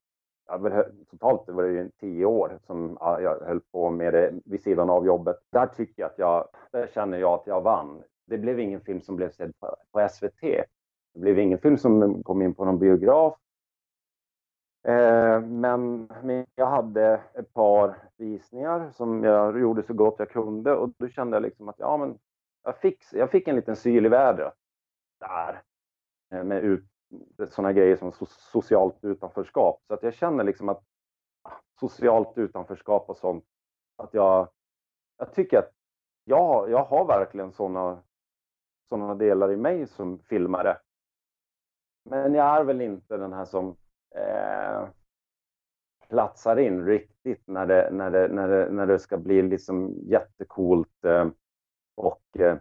totalt 1.10 1.50
var 1.50 1.64
det 1.64 1.70
ju 1.70 1.90
tio 2.00 2.26
år 2.26 2.60
som 2.68 2.98
jag 3.02 3.40
höll 3.40 3.62
på 3.72 3.90
med 3.90 4.14
det 4.14 4.34
vid 4.46 4.62
sidan 4.62 4.90
av 4.90 5.06
jobbet. 5.06 5.38
Där 5.52 5.68
tycker 5.68 6.02
jag 6.02 6.12
att 6.12 6.20
jag, 6.20 6.48
där 6.72 6.88
känner 6.88 7.18
jag 7.18 7.34
att 7.34 7.48
jag 7.48 7.62
vann. 7.62 8.04
Det 8.28 8.38
blev 8.38 8.60
ingen 8.60 8.82
film 8.82 9.02
som 9.02 9.16
blev 9.16 9.32
sedd 9.32 9.60
på, 9.60 9.76
på 9.92 10.08
SVT. 10.10 10.42
Det 11.14 11.20
blev 11.20 11.40
ingen 11.40 11.60
film 11.60 11.78
som 11.78 12.24
kom 12.24 12.42
in 12.42 12.54
på 12.54 12.66
någon 12.66 12.80
biograf. 12.80 13.38
Eh, 14.88 15.42
men, 15.42 16.10
men 16.24 16.46
jag 16.56 16.66
hade 16.66 17.22
ett 17.34 17.54
par 17.54 18.10
visningar 18.18 18.92
som 18.92 19.24
jag 19.24 19.60
gjorde 19.60 19.84
så 19.84 19.94
gott 19.94 20.16
jag 20.20 20.30
kunde 20.30 20.76
och 20.76 20.90
då 20.98 21.10
kände 21.10 21.36
jag 21.36 21.42
liksom 21.42 21.70
att 21.70 21.80
ja, 21.80 21.98
men 21.98 22.20
jag 22.64 22.78
fick, 22.78 23.04
jag 23.12 23.32
fick 23.32 23.48
en 23.48 23.56
liten 23.56 23.76
syl 23.76 24.06
i 24.06 24.10
vädret 24.10 24.54
där 25.20 25.62
eh, 26.32 26.44
med 26.44 26.64
ut, 26.64 26.86
sådana 27.50 27.74
grejer 27.74 27.96
som 27.96 28.12
socialt 28.30 29.04
utanförskap. 29.04 29.82
Så 29.88 29.94
att 29.94 30.04
jag 30.04 30.14
känner 30.14 30.44
liksom 30.44 30.70
att 30.70 30.84
ah, 31.42 31.52
socialt 31.80 32.38
utanförskap 32.38 33.10
och 33.10 33.18
sånt, 33.18 33.46
att 33.96 34.14
jag, 34.14 34.50
jag 35.18 35.34
tycker 35.34 35.58
att 35.58 35.72
jag, 36.24 36.70
jag 36.72 36.84
har 36.84 37.06
verkligen 37.06 37.52
sådana 37.52 38.04
såna 38.90 39.16
delar 39.16 39.52
i 39.52 39.58
mig 39.58 39.88
som 39.88 40.20
filmare. 40.20 40.78
Men 42.10 42.34
jag 42.34 42.58
är 42.58 42.64
väl 42.64 42.82
inte 42.82 43.18
den 43.18 43.34
här 43.34 43.46
som 43.46 43.76
eh, 44.16 44.88
platsar 46.10 46.58
in 46.60 46.86
riktigt 46.86 47.48
när 47.48 47.66
det, 47.66 47.90
när 47.92 48.12
det, 48.12 48.28
när 48.28 48.48
det, 48.48 48.70
när 48.72 48.86
det 48.86 49.00
ska 49.00 49.18
bli 49.18 49.42
liksom 49.42 49.94
jättekult 50.04 51.06
eh, 51.06 51.28
och 51.96 52.40
eh, 52.40 52.58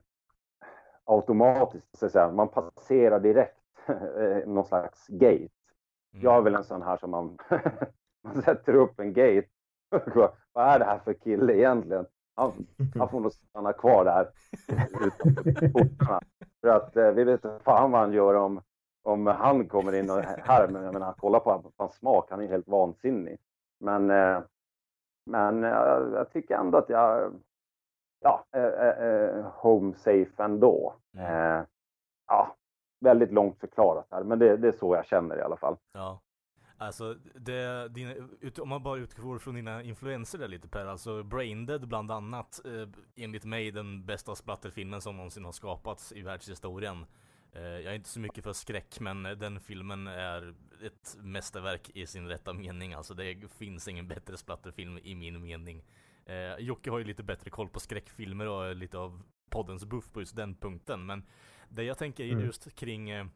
automatiskt, 1.04 1.98
så 1.98 2.06
att 2.06 2.12
säga. 2.12 2.32
man 2.32 2.48
passerar 2.48 3.20
direkt 3.20 3.58
eh, 3.88 4.48
någon 4.48 4.64
slags 4.64 5.06
gate. 5.08 5.34
Mm. 5.36 5.48
Jag 6.10 6.36
är 6.36 6.42
väl 6.42 6.54
en 6.54 6.64
sån 6.64 6.82
här 6.82 6.96
som 6.96 7.10
man, 7.10 7.38
man 8.24 8.42
sätter 8.42 8.74
upp 8.74 9.00
en 9.00 9.12
gate. 9.12 9.48
Vad 10.52 10.66
är 10.66 10.78
det 10.78 10.84
här 10.84 10.98
för 10.98 11.12
kille 11.12 11.54
egentligen? 11.54 12.06
Han, 12.36 12.66
han 12.94 13.08
får 13.08 13.20
nog 13.20 13.32
stanna 13.32 13.72
kvar 13.72 14.04
där 14.04 14.28
utanför 15.06 15.68
portarna. 15.68 16.20
För 16.60 16.68
att 16.68 16.96
eh, 16.96 17.10
vi 17.10 17.24
vet 17.24 17.44
inte 17.44 17.58
fan 17.64 17.90
vad 17.90 18.00
han 18.00 18.12
gör 18.12 18.34
om, 18.34 18.60
om 19.02 19.26
han 19.26 19.68
kommer 19.68 19.94
in 19.94 20.10
och 20.10 20.22
här, 20.22 20.68
men 20.68 20.84
jag 20.84 20.92
menar, 20.92 21.14
kolla 21.18 21.40
på 21.40 21.72
hans 21.76 21.94
smak, 21.94 22.30
han 22.30 22.42
är 22.42 22.46
helt 22.46 22.68
vansinnig. 22.68 23.38
Men, 23.80 24.10
eh, 24.10 24.40
men 25.30 25.62
jag, 25.62 26.12
jag 26.12 26.32
tycker 26.32 26.56
ändå 26.56 26.78
att 26.78 26.88
jag, 26.88 27.34
ja, 28.20 28.44
eh, 28.52 29.44
home 29.54 29.94
safe 29.94 30.42
ändå. 30.42 30.94
Ja, 32.28 32.56
väldigt 33.00 33.32
långt 33.32 33.60
förklarat 33.60 34.06
här, 34.10 34.24
men 34.24 34.38
det, 34.38 34.56
det, 34.56 34.68
är 34.68 34.72
så 34.72 34.94
jag 34.94 35.06
känner 35.06 35.38
i 35.38 35.42
alla 35.42 35.56
fall. 35.56 35.76
Ja. 35.94 36.20
Alltså, 36.78 37.14
det, 37.34 37.88
dina, 37.88 38.14
om 38.58 38.68
man 38.68 38.82
bara 38.82 38.98
utgår 38.98 39.38
från 39.38 39.54
dina 39.54 39.82
influenser 39.82 40.38
där 40.38 40.48
lite 40.48 40.68
Per, 40.68 40.86
alltså 40.86 41.22
Braindead 41.22 41.88
bland 41.88 42.10
annat, 42.10 42.60
eh, 42.64 42.88
enligt 43.16 43.44
mig 43.44 43.70
den 43.70 44.06
bästa 44.06 44.34
splatterfilmen 44.34 45.00
som 45.00 45.16
någonsin 45.16 45.44
har 45.44 45.52
skapats 45.52 46.12
i 46.12 46.22
världshistorien. 46.22 47.06
Eh, 47.52 47.62
jag 47.62 47.84
är 47.84 47.94
inte 47.94 48.08
så 48.08 48.20
mycket 48.20 48.44
för 48.44 48.52
skräck, 48.52 49.00
men 49.00 49.22
den 49.22 49.60
filmen 49.60 50.06
är 50.06 50.54
ett 50.82 51.16
mästerverk 51.18 51.90
i 51.94 52.06
sin 52.06 52.28
rätta 52.28 52.52
mening. 52.52 52.94
Alltså 52.94 53.14
det 53.14 53.50
finns 53.58 53.88
ingen 53.88 54.08
bättre 54.08 54.36
splatterfilm 54.36 54.98
i 54.98 55.14
min 55.14 55.42
mening. 55.42 55.84
Eh, 56.26 56.58
Jocke 56.58 56.90
har 56.90 56.98
ju 56.98 57.04
lite 57.04 57.22
bättre 57.22 57.50
koll 57.50 57.68
på 57.68 57.80
skräckfilmer 57.80 58.48
och 58.48 58.76
lite 58.76 58.98
av 58.98 59.22
poddens 59.50 59.84
buff 59.84 60.12
på 60.12 60.20
just 60.20 60.36
den 60.36 60.54
punkten, 60.54 61.06
men 61.06 61.26
det 61.68 61.82
jag 61.82 61.98
tänker 61.98 62.24
mm. 62.24 62.44
just 62.44 62.76
kring 62.76 63.10
eh, 63.10 63.26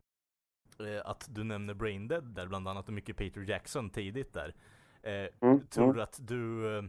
att 1.05 1.29
du 1.31 1.45
nämner 1.45 1.75
Braindead 1.75 2.25
där 2.25 2.47
bland 2.47 2.69
annat 2.69 2.89
och 2.89 2.95
mycket 2.95 3.17
Peter 3.17 3.41
Jackson 3.41 3.91
tidigt 3.91 4.35
där. 4.35 4.55
Eh, 5.03 5.49
mm. 5.49 5.67
Tror 5.67 5.85
mm. 5.85 5.97
du 5.97 6.03
att 6.03 6.19
du 6.29 6.77
eh, 6.79 6.83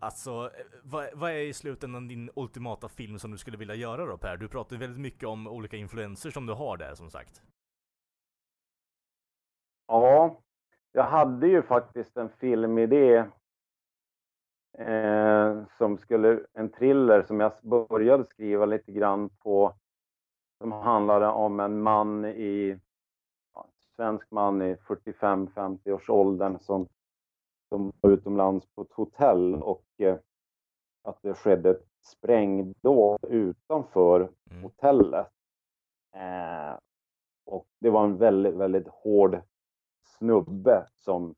Alltså, 0.00 0.50
vad, 0.82 1.08
vad, 1.14 1.30
är 1.30 1.34
i 1.34 1.52
slutändan 1.52 2.08
din 2.08 2.30
ultimata 2.36 2.88
film 2.88 3.18
som 3.18 3.30
du 3.30 3.38
skulle 3.38 3.56
vilja 3.56 3.74
göra 3.74 4.06
då 4.06 4.18
Per? 4.18 4.36
Du 4.36 4.48
pratar 4.48 4.76
väldigt 4.76 5.00
mycket 5.00 5.28
om 5.28 5.46
olika 5.46 5.76
influenser 5.76 6.30
som 6.30 6.46
du 6.46 6.52
har 6.52 6.76
där 6.76 6.94
som 6.94 7.10
sagt. 7.10 7.42
Ja, 9.86 10.40
jag 10.92 11.04
hade 11.04 11.48
ju 11.48 11.62
faktiskt 11.62 12.16
en 12.16 12.28
filmidé 12.28 13.24
eh, 14.78 15.62
som 15.78 15.98
skulle, 15.98 16.40
en 16.52 16.70
thriller 16.70 17.22
som 17.22 17.40
jag 17.40 17.52
började 17.62 18.24
skriva 18.24 18.66
lite 18.66 18.92
grann 18.92 19.28
på 19.28 19.74
som 20.58 20.72
handlade 20.72 21.26
om 21.26 21.60
en 21.60 21.82
man 21.82 22.24
i, 22.24 22.80
ja, 23.54 23.66
svensk 23.96 24.30
man 24.30 24.62
i 24.62 24.74
45-50 24.74 25.92
års 25.92 26.10
åldern 26.10 26.58
som 26.58 26.88
som 27.68 27.92
var 28.00 28.10
utomlands 28.10 28.66
på 28.74 28.82
ett 28.82 28.92
hotell 28.92 29.54
och 29.54 29.84
eh, 29.96 30.18
att 31.02 31.22
det 31.22 31.34
skedde 31.34 31.70
ett 31.70 31.86
sprängdåd 32.00 33.24
utanför 33.24 34.20
mm. 34.50 34.62
hotellet. 34.62 35.26
Eh, 36.14 36.78
och 37.44 37.66
det 37.78 37.90
var 37.90 38.04
en 38.04 38.16
väldigt, 38.16 38.54
väldigt 38.54 38.88
hård 38.88 39.40
snubbe 40.04 40.86
som, 40.94 41.34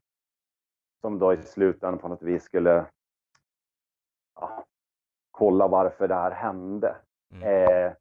som 1.01 1.19
då 1.19 1.33
i 1.33 1.43
slutändan 1.43 1.99
på 1.99 2.09
något 2.09 2.23
vis 2.23 2.43
skulle 2.43 2.87
ja, 4.35 4.65
kolla 5.31 5.69
varför 5.69 6.09
det 6.09 6.15
här 6.15 6.31
hände. 6.31 6.97
Mm. 7.33 7.43
Eh, 7.43 7.93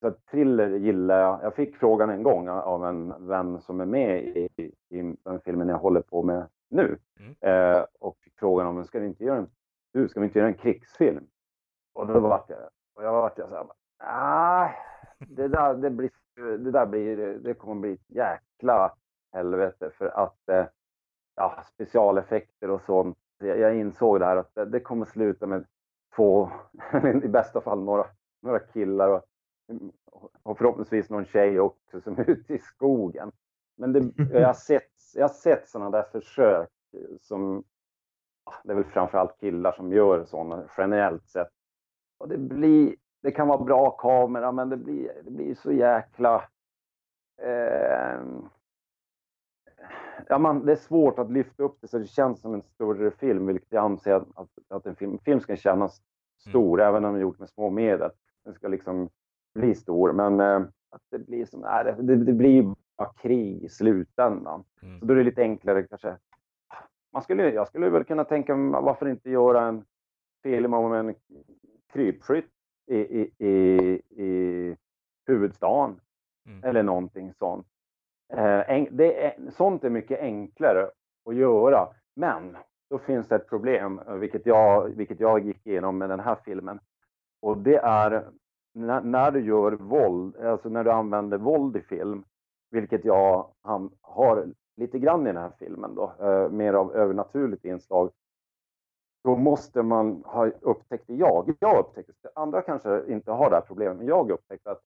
så, 0.00 0.10
thriller 0.30 0.68
gillar 0.68 1.20
jag. 1.20 1.40
Jag 1.42 1.54
fick 1.54 1.76
frågan 1.76 2.10
en 2.10 2.22
gång 2.22 2.48
av 2.48 2.84
en 2.86 3.26
vän 3.26 3.60
som 3.60 3.80
är 3.80 3.86
med 3.86 4.22
i, 4.22 4.48
i 4.88 5.16
den 5.24 5.40
filmen 5.40 5.68
jag 5.68 5.78
håller 5.78 6.02
på 6.02 6.22
med 6.22 6.48
nu. 6.70 6.98
Mm. 7.20 7.34
Eh, 7.40 7.84
och 8.00 8.16
fick 8.20 8.38
frågan 8.38 8.66
om, 8.66 8.84
ska 8.84 9.00
vi 9.00 9.06
inte 9.06 9.24
göra 9.24 9.38
en, 9.38 9.50
du, 9.92 10.08
ska 10.08 10.20
vi 10.20 10.26
inte 10.26 10.38
göra 10.38 10.48
en 10.48 10.54
krigsfilm? 10.54 11.26
Och 11.94 12.06
då 12.06 12.20
vart 12.20 12.50
jag, 12.50 12.58
och 12.94 13.04
jag 13.04 13.12
vart 13.12 13.38
jag 13.38 13.48
så 13.48 13.54
här, 13.54 13.66
ah, 13.98 14.70
det 15.18 15.48
där, 15.48 15.74
det 15.74 15.90
blir, 15.90 16.10
det 16.36 16.70
där 16.70 16.86
blir, 16.86 17.16
det 17.16 17.54
kommer 17.54 17.80
bli 17.80 17.92
ett 17.92 18.10
jäkla 18.10 18.94
helvete 19.32 19.90
för 19.90 20.06
att 20.06 20.48
eh, 20.48 20.66
ja, 21.36 21.64
specialeffekter 21.74 22.70
och 22.70 22.82
sånt. 22.82 23.18
Jag, 23.38 23.58
jag 23.58 23.76
insåg 23.76 24.20
det 24.20 24.26
här 24.26 24.36
att 24.36 24.54
det, 24.54 24.64
det 24.64 24.80
kommer 24.80 25.06
sluta 25.06 25.46
med 25.46 25.66
två, 26.16 26.50
i 27.22 27.28
bästa 27.28 27.60
fall 27.60 27.84
några, 27.84 28.06
några 28.42 28.58
killar 28.58 29.08
och, 29.08 29.22
och 30.42 30.58
förhoppningsvis 30.58 31.10
någon 31.10 31.24
tjej 31.24 31.60
också 31.60 32.00
som 32.00 32.18
är 32.18 32.30
ute 32.30 32.54
i 32.54 32.58
skogen. 32.58 33.32
Men 33.76 33.92
det, 33.92 34.12
jag 34.32 34.46
har 34.46 34.54
sett 34.54 34.92
jag 35.14 35.22
har 35.22 35.34
sett 35.34 35.68
sådana 35.68 35.90
där 35.90 36.02
försök 36.02 36.68
som, 37.20 37.64
det 38.64 38.72
är 38.72 38.74
väl 38.74 38.84
framförallt 38.84 39.40
killar 39.40 39.72
som 39.72 39.92
gör 39.92 40.24
sådana 40.24 40.64
generellt 40.76 41.28
sett. 41.28 41.50
Och 42.18 42.28
det 42.28 42.38
blir, 42.38 42.94
det 43.22 43.30
kan 43.30 43.48
vara 43.48 43.64
bra 43.64 43.90
kamera 43.90 44.52
men 44.52 44.68
det 44.68 44.76
blir, 44.76 45.22
det 45.24 45.30
blir 45.30 45.54
så 45.54 45.72
jäkla 45.72 46.44
eh, 47.42 48.20
ja, 50.28 50.38
man, 50.38 50.66
det 50.66 50.72
är 50.72 50.76
svårt 50.76 51.18
att 51.18 51.32
lyfta 51.32 51.62
upp 51.62 51.78
det 51.80 51.88
så 51.88 51.98
det 51.98 52.06
känns 52.06 52.40
som 52.40 52.54
en 52.54 52.62
större 52.62 53.10
film, 53.10 53.46
vilket 53.46 53.72
jag 53.72 53.84
anser 53.84 54.12
att, 54.12 54.28
att, 54.34 54.48
att 54.68 54.86
en 54.86 54.96
film, 54.96 55.18
film 55.18 55.40
ska 55.40 55.56
kännas 55.56 56.02
stor, 56.48 56.80
mm. 56.80 56.88
även 56.88 57.04
om 57.04 57.12
den 57.12 57.20
är 57.20 57.22
gjort 57.22 57.38
med 57.38 57.48
små 57.48 57.70
medel. 57.70 58.10
Den 58.44 58.54
ska 58.54 58.68
liksom 58.68 59.08
bli 59.54 59.74
stor, 59.74 60.12
men 60.12 60.40
eh, 60.40 60.68
att 60.90 61.02
det 61.10 61.18
blir 61.18 61.44
som, 61.44 61.60
nej, 61.60 61.84
det, 61.84 62.16
det, 62.16 62.32
blir 62.32 62.74
bara 62.96 63.12
krig 63.12 63.62
i 63.62 63.68
slutändan. 63.68 64.64
Mm. 64.82 65.00
Så 65.00 65.06
då 65.06 65.12
är 65.12 65.18
det 65.18 65.24
lite 65.24 65.42
enklare 65.42 65.82
kanske. 65.82 66.16
Man 67.12 67.22
skulle, 67.22 67.50
jag 67.50 67.68
skulle 67.68 67.90
väl 67.90 68.04
kunna 68.04 68.24
tänka 68.24 68.56
mig 68.56 68.82
varför 68.82 69.08
inte 69.08 69.30
göra 69.30 69.62
en 69.62 69.84
film 70.42 70.74
om 70.74 70.92
en 70.92 71.14
krypskytt 71.92 72.50
i, 72.86 72.96
i, 72.96 73.30
i, 73.38 73.52
i 74.22 74.76
huvudstaden 75.26 76.00
mm. 76.46 76.64
eller 76.64 76.82
någonting 76.82 77.32
sånt. 77.34 77.66
Eh, 78.32 78.86
det 78.90 79.24
är, 79.24 79.50
sånt 79.50 79.84
är 79.84 79.90
mycket 79.90 80.20
enklare 80.20 80.90
att 81.28 81.34
göra, 81.34 81.88
men 82.16 82.56
då 82.90 82.98
finns 82.98 83.28
det 83.28 83.36
ett 83.36 83.48
problem, 83.48 84.00
vilket 84.06 84.46
jag, 84.46 84.88
vilket 84.88 85.20
jag 85.20 85.44
gick 85.44 85.66
igenom 85.66 85.98
med 85.98 86.10
den 86.10 86.20
här 86.20 86.36
filmen. 86.44 86.80
Och 87.42 87.58
det 87.58 87.76
är 87.76 88.30
när, 88.74 89.00
när, 89.00 89.30
du 89.30 89.40
gör 89.40 89.72
våld, 89.72 90.36
alltså 90.36 90.68
när 90.68 90.84
du 90.84 90.90
använder 90.90 91.38
våld 91.38 91.76
i 91.76 91.80
film, 91.80 92.24
vilket 92.70 93.04
jag 93.04 93.46
har 94.00 94.46
lite 94.76 94.98
grann 94.98 95.22
i 95.22 95.32
den 95.32 95.42
här 95.42 95.52
filmen 95.58 95.94
då, 95.94 96.12
eh, 96.20 96.50
mer 96.50 96.74
av 96.74 96.94
övernaturligt 96.94 97.64
inslag. 97.64 98.10
då 99.24 99.36
måste 99.36 99.82
man 99.82 100.22
ha 100.24 100.46
upptäckt 100.46 101.04
jag. 101.06 101.56
Jag 101.60 101.78
upptäckte. 101.78 102.12
Andra 102.34 102.62
kanske 102.62 103.04
inte 103.08 103.30
har 103.30 103.50
det 103.50 103.56
här 103.56 103.62
problemet, 103.62 103.96
men 103.96 104.06
jag 104.06 104.30
upptäckte 104.30 104.70
att, 104.70 104.80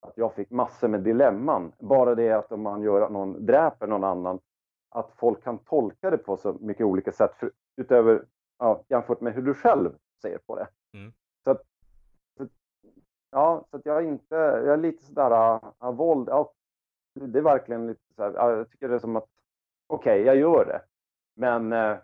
att 0.00 0.12
jag 0.16 0.34
fick 0.34 0.50
massor 0.50 0.88
med 0.88 1.00
dilemman. 1.00 1.72
Bara 1.78 2.14
det 2.14 2.32
att 2.32 2.52
om 2.52 2.62
man 2.62 2.82
gör 2.82 3.08
någon, 3.08 3.46
dräper 3.46 3.86
någon 3.86 4.04
annan, 4.04 4.38
att 4.90 5.12
folk 5.16 5.44
kan 5.44 5.58
tolka 5.58 6.10
det 6.10 6.18
på 6.18 6.36
så 6.36 6.56
mycket 6.60 6.86
olika 6.86 7.12
sätt 7.12 7.34
för, 7.34 7.50
utöver 7.76 8.24
ja, 8.58 8.84
jämfört 8.88 9.20
med 9.20 9.34
hur 9.34 9.42
du 9.42 9.54
själv 9.54 9.90
ser 10.22 10.38
på 10.46 10.56
det. 10.56 10.68
Mm. 10.94 11.12
Så, 11.44 11.50
att, 11.50 11.62
ja, 13.30 13.66
så 13.70 13.80
jag 13.84 13.96
är 13.96 14.08
inte, 14.08 14.34
jag 14.34 14.72
är 14.72 14.76
lite 14.76 15.04
sådär, 15.04 15.60
uh, 15.84 15.90
våld, 15.90 16.28
ja, 16.28 16.52
det 17.14 17.38
är 17.38 17.42
verkligen 17.42 17.86
lite 17.86 18.14
så 18.14 18.22
här, 18.22 18.32
jag 18.32 18.70
tycker 18.70 18.88
det 18.88 18.94
är 18.94 18.98
som 18.98 19.16
att 19.16 19.28
okej, 19.86 20.22
okay, 20.22 20.26
jag 20.26 20.36
gör 20.36 20.64
det. 20.64 20.82
Men, 21.34 21.72
uh, 21.72 21.98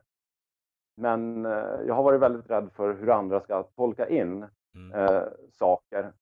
men 0.97 1.47
uh, 1.47 1.87
jag 1.87 1.95
har 1.95 2.03
varit 2.03 2.21
väldigt 2.21 2.51
rädd 2.51 2.73
för 2.73 2.95
hur 2.95 3.11
andra 3.11 3.41
ska 3.41 3.63
tolka 3.63 4.09
in 4.09 4.47
mm. 4.75 5.31
saker. 5.51 6.13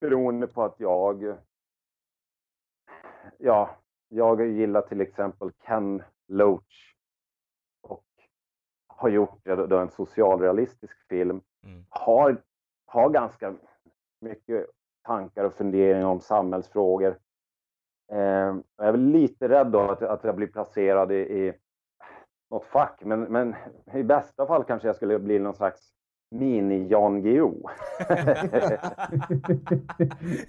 beroende 0.00 0.46
på 0.46 0.62
att 0.62 0.80
jag, 0.80 1.36
ja, 3.38 3.76
jag 4.08 4.46
gillar 4.46 4.82
till 4.82 5.00
exempel 5.00 5.52
Ken 5.52 6.02
Loach 6.28 6.94
och 7.82 8.06
har 8.86 9.08
gjort 9.08 9.46
en 9.46 9.90
socialrealistisk 9.90 11.08
film. 11.08 11.40
Mm. 11.62 11.84
Har, 11.88 12.42
har 12.88 13.10
ganska 13.10 13.54
mycket 14.20 14.66
tankar 15.06 15.44
och 15.44 15.54
funderingar 15.54 16.06
om 16.06 16.20
samhällsfrågor. 16.20 17.18
Eh, 18.12 18.56
jag 18.76 18.86
är 18.86 18.92
väl 18.92 19.06
lite 19.06 19.48
rädd 19.48 19.66
då 19.66 19.80
att, 19.80 20.02
att 20.02 20.24
jag 20.24 20.36
blir 20.36 20.46
placerad 20.46 21.12
i, 21.12 21.14
i 21.14 21.52
något 22.50 22.64
fack, 22.64 23.00
men, 23.04 23.20
men 23.20 23.54
i 23.94 24.02
bästa 24.02 24.46
fall 24.46 24.64
kanske 24.64 24.88
jag 24.88 24.96
skulle 24.96 25.18
bli 25.18 25.38
någon 25.38 25.54
slags 25.54 25.92
mini-Jan 26.30 27.22
Guillou. 27.22 27.68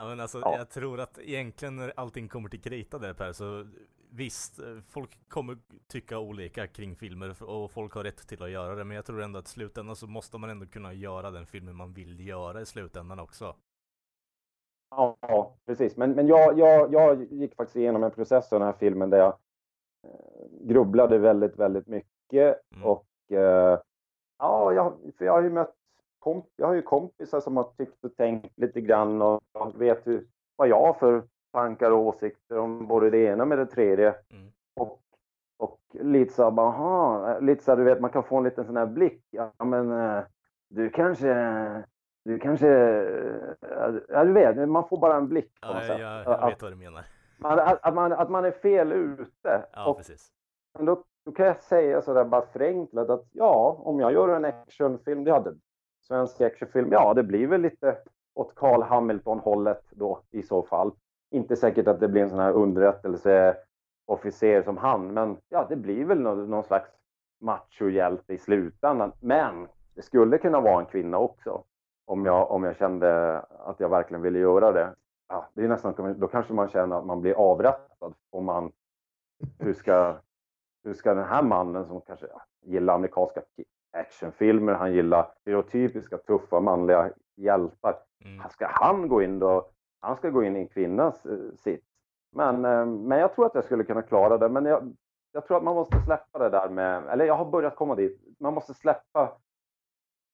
Ja, 0.00 0.06
men 0.06 0.20
alltså, 0.20 0.40
ja. 0.40 0.58
Jag 0.58 0.70
tror 0.70 1.00
att 1.00 1.18
egentligen 1.18 1.76
när 1.76 1.92
allting 1.96 2.28
kommer 2.28 2.48
till 2.48 2.60
krita 2.60 2.98
där 2.98 3.14
Per, 3.14 3.32
så 3.32 3.66
visst, 4.12 4.58
eh, 4.58 4.80
folk 4.88 5.28
kommer 5.28 5.58
tycka 5.88 6.18
olika 6.18 6.66
kring 6.66 6.96
filmer 6.96 7.42
och 7.42 7.70
folk 7.70 7.94
har 7.94 8.04
rätt 8.04 8.28
till 8.28 8.42
att 8.42 8.50
göra 8.50 8.74
det, 8.74 8.84
men 8.84 8.94
jag 8.94 9.04
tror 9.04 9.22
ändå 9.22 9.38
att 9.38 9.46
i 9.46 9.50
slutändan 9.50 9.96
så 9.96 10.06
måste 10.06 10.38
man 10.38 10.50
ändå 10.50 10.66
kunna 10.66 10.92
göra 10.92 11.30
den 11.30 11.46
filmen 11.46 11.76
man 11.76 11.92
vill 11.92 12.26
göra 12.26 12.60
i 12.60 12.66
slutändan 12.66 13.20
också. 13.20 13.56
Ja, 14.90 15.56
precis. 15.66 15.96
Men, 15.96 16.12
men 16.12 16.26
jag, 16.26 16.58
jag, 16.58 16.92
jag 16.92 17.32
gick 17.32 17.54
faktiskt 17.54 17.76
igenom 17.76 18.02
en 18.02 18.10
process 18.10 18.52
av 18.52 18.60
den 18.60 18.66
här 18.66 18.76
filmen 18.78 19.10
där 19.10 19.18
jag 19.18 19.38
eh, 20.06 20.66
grubblade 20.66 21.18
väldigt, 21.18 21.56
väldigt 21.56 21.86
mycket 21.86 22.60
mm. 22.74 22.84
och 22.84 23.06
eh, 23.32 23.78
ja, 24.38 24.72
jag, 24.72 24.96
för 25.18 25.24
jag 25.24 25.32
har 25.32 25.42
ju 25.42 25.50
mött 25.50 25.74
komp 26.18 26.46
jag 26.56 26.66
har 26.66 26.74
ju 26.74 26.82
kompisar 26.82 27.40
som 27.40 27.56
har 27.56 27.72
tyckt 27.76 28.04
och 28.04 28.16
tänkt 28.16 28.58
lite 28.58 28.80
grann 28.80 29.22
och 29.22 29.42
vet 29.74 30.06
hur, 30.06 30.26
vad 30.56 30.68
jag 30.68 30.80
har 30.80 30.94
för 30.94 31.24
tankar 31.52 31.90
och 31.90 32.06
åsikter 32.06 32.58
om 32.58 32.86
både 32.86 33.10
det 33.10 33.18
ena 33.18 33.44
med 33.44 33.58
det 33.58 33.66
tredje. 33.66 34.14
Mm. 34.30 34.52
Och, 34.76 35.00
och 35.56 35.80
lite 35.90 36.32
så 36.32 36.60
aha, 36.60 37.38
lite 37.40 37.64
så 37.64 37.70
här, 37.70 37.78
du 37.78 37.84
vet, 37.84 38.00
man 38.00 38.10
kan 38.10 38.22
få 38.22 38.36
en 38.36 38.44
liten 38.44 38.64
sån 38.64 38.76
här 38.76 38.86
blick. 38.86 39.24
Ja, 39.30 39.52
men 39.64 39.92
eh, 39.92 40.22
du 40.68 40.90
kanske, 40.90 41.34
du 42.24 42.38
kanske, 42.38 42.68
ja 44.08 44.24
du 44.24 44.32
vet, 44.32 44.68
man 44.68 44.88
får 44.88 45.00
bara 45.00 45.16
en 45.16 45.28
blick 45.28 45.60
på 45.60 45.74
något 45.74 45.86
sätt. 45.86 46.00
Jag, 46.00 46.24
jag 46.24 46.46
vet 46.46 46.62
vad 46.62 46.72
du 46.72 46.76
menar. 46.76 47.04
Att, 47.42 47.84
att, 47.84 47.94
man, 47.94 48.12
att 48.12 48.30
man 48.30 48.44
är 48.44 48.50
fel 48.50 48.92
ute. 48.92 49.64
Ja, 49.72 49.86
och, 49.86 49.96
precis. 49.96 50.32
Men 50.74 50.86
då, 50.86 51.04
då 51.24 51.32
kan 51.32 51.46
jag 51.46 51.62
säga 51.62 52.02
sådär 52.02 52.24
bara 52.24 52.46
förenklat 52.46 53.10
att 53.10 53.28
ja, 53.32 53.76
om 53.78 54.00
jag 54.00 54.12
gör 54.12 54.28
en 54.28 54.44
actionfilm, 54.44 55.24
det 55.24 55.32
hade 55.32 55.54
svensk 56.00 56.40
actionfilm, 56.40 56.92
ja 56.92 57.14
det 57.14 57.22
blir 57.22 57.46
väl 57.46 57.60
lite 57.60 57.96
åt 58.34 58.54
Carl 58.54 58.82
Hamilton-hållet 58.82 59.84
då 59.90 60.20
i 60.30 60.42
så 60.42 60.62
fall. 60.62 60.92
Inte 61.30 61.56
säkert 61.56 61.88
att 61.88 62.00
det 62.00 62.08
blir 62.08 62.22
en 62.22 62.30
sån 62.30 62.38
här 62.38 62.52
underrättelseofficer 62.52 64.62
som 64.62 64.76
han, 64.76 65.14
men 65.14 65.36
ja, 65.48 65.66
det 65.68 65.76
blir 65.76 66.04
väl 66.04 66.20
någon, 66.20 66.50
någon 66.50 66.64
slags 66.64 66.90
machohjälte 67.40 68.34
i 68.34 68.38
slutändan. 68.38 69.12
Men 69.20 69.68
det 69.94 70.02
skulle 70.02 70.38
kunna 70.38 70.60
vara 70.60 70.80
en 70.80 70.86
kvinna 70.86 71.18
också. 71.18 71.64
Om 72.04 72.26
jag, 72.26 72.50
om 72.50 72.64
jag 72.64 72.76
kände 72.76 73.38
att 73.38 73.80
jag 73.80 73.88
verkligen 73.88 74.22
ville 74.22 74.38
göra 74.38 74.72
det. 74.72 74.94
Ja, 75.28 75.48
det 75.54 75.64
är 75.64 75.68
nästan, 75.68 76.14
då 76.18 76.28
kanske 76.28 76.52
man 76.52 76.68
känner 76.68 76.98
att 76.98 77.06
man 77.06 77.20
blir 77.20 77.34
avrättad. 77.34 78.14
Om 78.30 78.44
man, 78.44 78.72
hur, 79.58 79.74
ska, 79.74 80.16
hur 80.84 80.94
ska 80.94 81.14
den 81.14 81.24
här 81.24 81.42
mannen 81.42 81.86
som 81.86 82.00
kanske 82.00 82.26
gillar 82.62 82.94
amerikanska 82.94 83.42
actionfilmer, 83.92 84.74
han 84.74 84.92
gillar 84.92 85.32
stereotypiska 85.40 86.18
tuffa 86.18 86.60
manliga 86.60 87.10
hjältar. 87.36 87.96
Mm. 88.24 88.48
Ska 88.50 88.66
han 88.70 89.08
gå 89.08 89.22
in 89.22 89.38
då? 89.38 89.70
Han 90.00 90.16
ska 90.16 90.30
gå 90.30 90.44
in 90.44 90.56
i 90.56 90.60
en 90.60 90.68
kvinnas 90.68 91.26
eh, 91.26 91.54
sitt. 91.56 91.84
Men, 92.32 92.64
eh, 92.64 92.86
men 92.86 93.18
jag 93.18 93.34
tror 93.34 93.46
att 93.46 93.54
jag 93.54 93.64
skulle 93.64 93.84
kunna 93.84 94.02
klara 94.02 94.38
det. 94.38 94.48
Men 94.48 94.64
jag, 94.64 94.96
jag 95.32 95.46
tror 95.46 95.56
att 95.56 95.62
man 95.62 95.74
måste 95.74 96.00
släppa 96.00 96.38
det 96.38 96.48
där 96.48 96.68
med, 96.68 97.04
eller 97.08 97.24
jag 97.24 97.34
har 97.34 97.50
börjat 97.50 97.76
komma 97.76 97.94
dit. 97.94 98.20
Man 98.38 98.54
måste 98.54 98.74
släppa. 98.74 99.36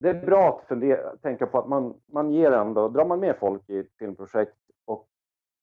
Det 0.00 0.08
är 0.08 0.26
bra 0.26 0.48
att 0.48 0.68
fundera, 0.68 1.16
tänka 1.16 1.46
på 1.46 1.58
att 1.58 1.68
man, 1.68 1.94
man 2.06 2.30
ger 2.30 2.52
ändå, 2.52 2.88
drar 2.88 3.04
man 3.04 3.20
med 3.20 3.36
folk 3.36 3.70
i 3.70 3.78
ett 3.78 3.96
filmprojekt 3.98 4.56
och, 4.84 5.08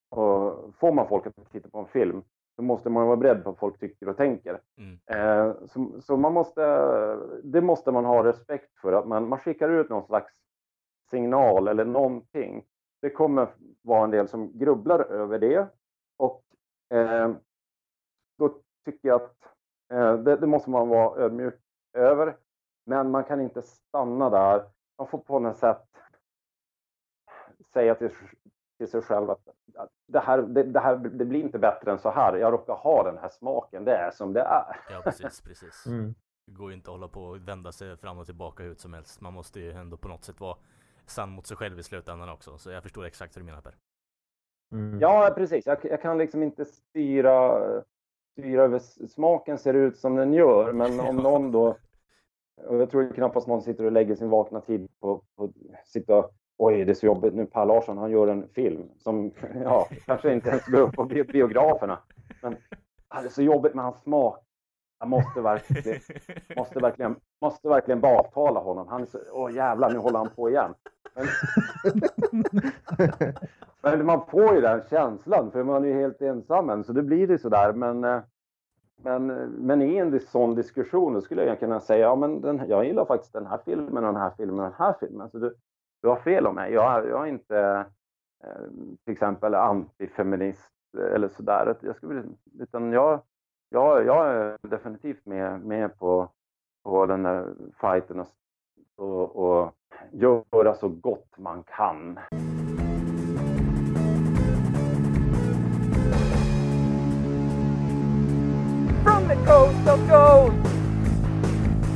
och 0.09 0.73
får 0.75 0.93
man 0.93 1.07
folk 1.07 1.27
att 1.27 1.51
titta 1.51 1.69
på 1.69 1.79
en 1.79 1.85
film 1.85 2.23
så 2.55 2.61
måste 2.61 2.89
man 2.89 3.07
vara 3.07 3.17
beredd 3.17 3.43
på 3.43 3.49
vad 3.49 3.59
folk 3.59 3.79
tycker 3.79 4.09
och 4.09 4.17
tänker. 4.17 4.59
Mm. 4.77 4.99
Eh, 5.05 5.55
så, 5.67 6.01
så, 6.01 6.17
man 6.17 6.33
måste, 6.33 6.61
det 7.43 7.61
måste 7.61 7.91
man 7.91 8.05
ha 8.05 8.23
respekt 8.23 8.77
för, 8.81 8.93
att 8.93 9.07
man, 9.07 9.27
man 9.27 9.39
skickar 9.39 9.69
ut 9.69 9.89
någon 9.89 10.05
slags 10.05 10.33
signal 11.09 11.67
eller 11.67 11.85
någonting. 11.85 12.63
Det 13.03 13.09
kommer 13.09 13.53
vara 13.81 14.03
en 14.03 14.11
del 14.11 14.27
som 14.27 14.57
grubblar 14.57 14.99
över 14.99 15.39
det 15.39 15.67
och 16.17 16.43
eh, 16.93 17.35
då 18.37 18.61
tycker 18.85 19.07
jag 19.07 19.21
att 19.21 19.37
eh, 19.93 20.17
det, 20.17 20.35
det, 20.35 20.47
måste 20.47 20.69
man 20.69 20.89
vara 20.89 21.21
ödmjuk 21.21 21.59
över. 21.93 22.37
Men 22.85 23.11
man 23.11 23.23
kan 23.23 23.41
inte 23.41 23.61
stanna 23.61 24.29
där. 24.29 24.63
Man 24.97 25.07
får 25.07 25.17
på 25.17 25.39
något 25.39 25.57
sätt 25.57 25.87
säga 27.73 27.95
till, 27.95 28.09
till 28.77 28.87
sig 28.87 29.01
själv 29.01 29.29
att 29.29 29.49
det 30.07 30.19
här, 30.19 30.41
det, 30.41 30.63
det, 30.63 30.79
här, 30.79 30.95
det 30.95 31.25
blir 31.25 31.43
inte 31.43 31.59
bättre 31.59 31.91
än 31.91 31.99
så 31.99 32.11
här. 32.11 32.35
Jag 32.37 32.53
råkar 32.53 32.73
ha 32.73 33.03
den 33.03 33.17
här 33.17 33.29
smaken. 33.29 33.85
Det 33.85 33.95
är 33.95 34.11
som 34.11 34.33
det 34.33 34.41
är. 34.41 34.79
Ja, 34.89 35.01
precis, 35.03 35.41
precis. 35.41 35.85
Mm. 35.85 36.15
Det 36.45 36.51
går 36.51 36.69
ju 36.69 36.75
inte 36.75 36.89
att 36.89 36.93
hålla 36.93 37.07
på 37.07 37.23
och 37.23 37.47
vända 37.47 37.71
sig 37.71 37.97
fram 37.97 38.17
och 38.17 38.25
tillbaka 38.25 38.63
hur 38.63 38.75
som 38.75 38.93
helst. 38.93 39.21
Man 39.21 39.33
måste 39.33 39.59
ju 39.59 39.71
ändå 39.71 39.97
på 39.97 40.07
något 40.07 40.23
sätt 40.23 40.39
vara 40.39 40.57
sann 41.05 41.29
mot 41.29 41.47
sig 41.47 41.57
själv 41.57 41.79
i 41.79 41.83
slutändan 41.83 42.29
också. 42.29 42.57
Så 42.57 42.71
jag 42.71 42.83
förstår 42.83 43.05
exakt 43.05 43.35
hur 43.35 43.41
du 43.41 43.45
menar 43.45 43.61
Per. 43.61 43.75
Mm. 44.71 44.99
Ja, 44.99 45.33
precis. 45.37 45.65
Jag, 45.65 45.77
jag, 45.83 46.01
kan 46.01 46.17
liksom 46.17 46.43
inte 46.43 46.65
styra, 46.65 47.61
styra 48.31 48.63
över 48.63 48.79
smaken 49.07 49.57
ser 49.57 49.73
ut 49.73 49.97
som 49.97 50.15
den 50.15 50.33
gör. 50.33 50.73
Men 50.73 50.99
om 51.09 51.15
någon 51.15 51.51
då 51.51 51.77
och 52.55 52.77
jag 52.77 52.91
tror 52.91 53.13
knappast 53.13 53.47
någon 53.47 53.61
sitter 53.61 53.83
och 53.85 53.91
lägger 53.91 54.15
sin 54.15 54.29
vakna 54.29 54.61
tid 54.61 54.89
på 54.99 55.21
att 55.37 55.51
sitta 55.85 56.29
oj, 56.57 56.85
det 56.85 56.91
är 56.91 56.95
så 56.95 57.05
jobbigt 57.05 57.33
nu. 57.33 57.45
Per 57.45 57.65
Larsson, 57.65 57.97
han 57.97 58.11
gör 58.11 58.27
en 58.27 58.47
film 58.47 58.89
som 58.97 59.31
ja, 59.63 59.87
kanske 60.05 60.33
inte 60.33 60.49
ens 60.49 60.65
går 60.65 60.79
upp 60.79 60.93
på 60.95 61.05
biograferna. 61.05 61.99
Men 62.41 62.55
det 63.21 63.27
är 63.27 63.29
så 63.29 63.41
jobbigt 63.41 63.73
med 63.73 63.85
hans 63.85 64.01
smak. 64.01 64.39
Jag 65.03 65.09
måste 65.09 65.41
verkligen, 65.41 65.99
måste 66.57 66.79
verkligen, 66.79 67.15
måste 67.41 67.69
verkligen 67.69 68.01
baktala 68.01 68.59
honom. 68.59 68.87
Han 68.87 69.01
är 69.01 69.05
så, 69.05 69.19
åh 69.31 69.55
jävlar, 69.55 69.89
nu 69.89 69.97
håller 69.97 70.17
han 70.17 70.29
på 70.29 70.49
igen. 70.49 70.73
Men, 71.15 71.25
men 73.97 74.05
man 74.05 74.25
får 74.25 74.55
ju 74.55 74.61
den 74.61 74.81
känslan, 74.89 75.51
för 75.51 75.63
man 75.63 75.83
är 75.83 75.87
ju 75.87 75.93
helt 75.93 76.21
ensam 76.21 76.69
än, 76.69 76.83
så 76.83 76.93
det 76.93 77.03
blir 77.03 77.27
det 77.27 77.37
sådär. 77.37 77.73
Men, 77.73 78.03
eh, 78.03 78.21
men, 78.95 79.27
men 79.49 79.81
i 79.81 79.97
en 79.97 80.19
sån 80.19 80.55
diskussion, 80.55 81.13
då 81.13 81.21
skulle 81.21 81.45
jag 81.45 81.59
kunna 81.59 81.79
säga, 81.79 82.05
ja 82.05 82.15
men 82.15 82.41
den, 82.41 82.61
jag 82.67 82.85
gillar 82.85 83.05
faktiskt 83.05 83.33
den 83.33 83.45
här 83.45 83.59
filmen 83.65 84.05
och 84.05 84.13
den 84.13 84.21
här 84.21 84.31
filmen 84.37 84.59
och 84.59 84.65
den 84.65 84.87
här 84.87 84.95
filmen. 84.99 85.29
Så 85.29 85.37
du, 85.39 85.55
du 86.01 86.07
har 86.07 86.15
fel 86.15 86.47
om 86.47 86.55
mig. 86.55 86.73
Jag, 86.73 87.09
jag 87.09 87.27
är 87.27 87.31
inte 87.31 87.85
eh, 88.43 88.67
till 89.03 89.13
exempel 89.13 89.55
antifeminist 89.55 90.71
eller 90.97 91.27
sådär. 91.27 91.75
Jag 91.81 91.95
skulle, 91.95 92.23
utan 92.59 92.91
jag, 92.91 93.19
jag, 93.73 94.05
jag 94.05 94.27
är 94.27 94.57
definitivt 94.61 95.25
med, 95.25 95.61
med 95.61 95.99
på, 95.99 96.29
på 96.83 97.05
den 97.05 97.23
där 97.23 97.53
fighten 97.81 98.19
och, 98.19 98.27
och, 98.97 99.35
och 99.35 99.73
göra 100.11 100.75
så 100.75 100.87
gott 100.87 101.37
man 101.37 101.63
kan. 101.63 102.19
From 109.03 109.27
the 109.27 109.35
coast 109.45 109.87
of 109.87 110.09
gold 110.09 110.53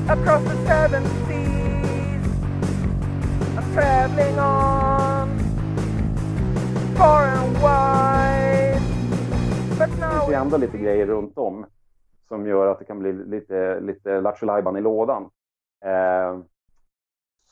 across 0.09 0.43
the 0.43 0.55
seven 0.67 1.03
seas 1.27 2.27
I'm 3.57 3.73
traveling 3.73 4.39
on 4.39 5.39
far 6.95 7.27
and 7.27 7.53
wide 7.57 8.16
det 9.77 10.03
finns 10.07 10.27
ju 10.27 10.33
ändå 10.33 10.57
lite 10.57 10.77
grejer 10.77 11.05
runt 11.05 11.37
om 11.37 11.65
som 12.27 12.47
gör 12.47 12.67
att 12.67 12.79
det 12.79 12.85
kan 12.85 12.99
bli 12.99 13.13
lite, 13.13 13.79
lite 13.79 14.21
lattjo 14.21 14.77
i 14.77 14.81
lådan. 14.81 15.29
Eh, 15.85 16.39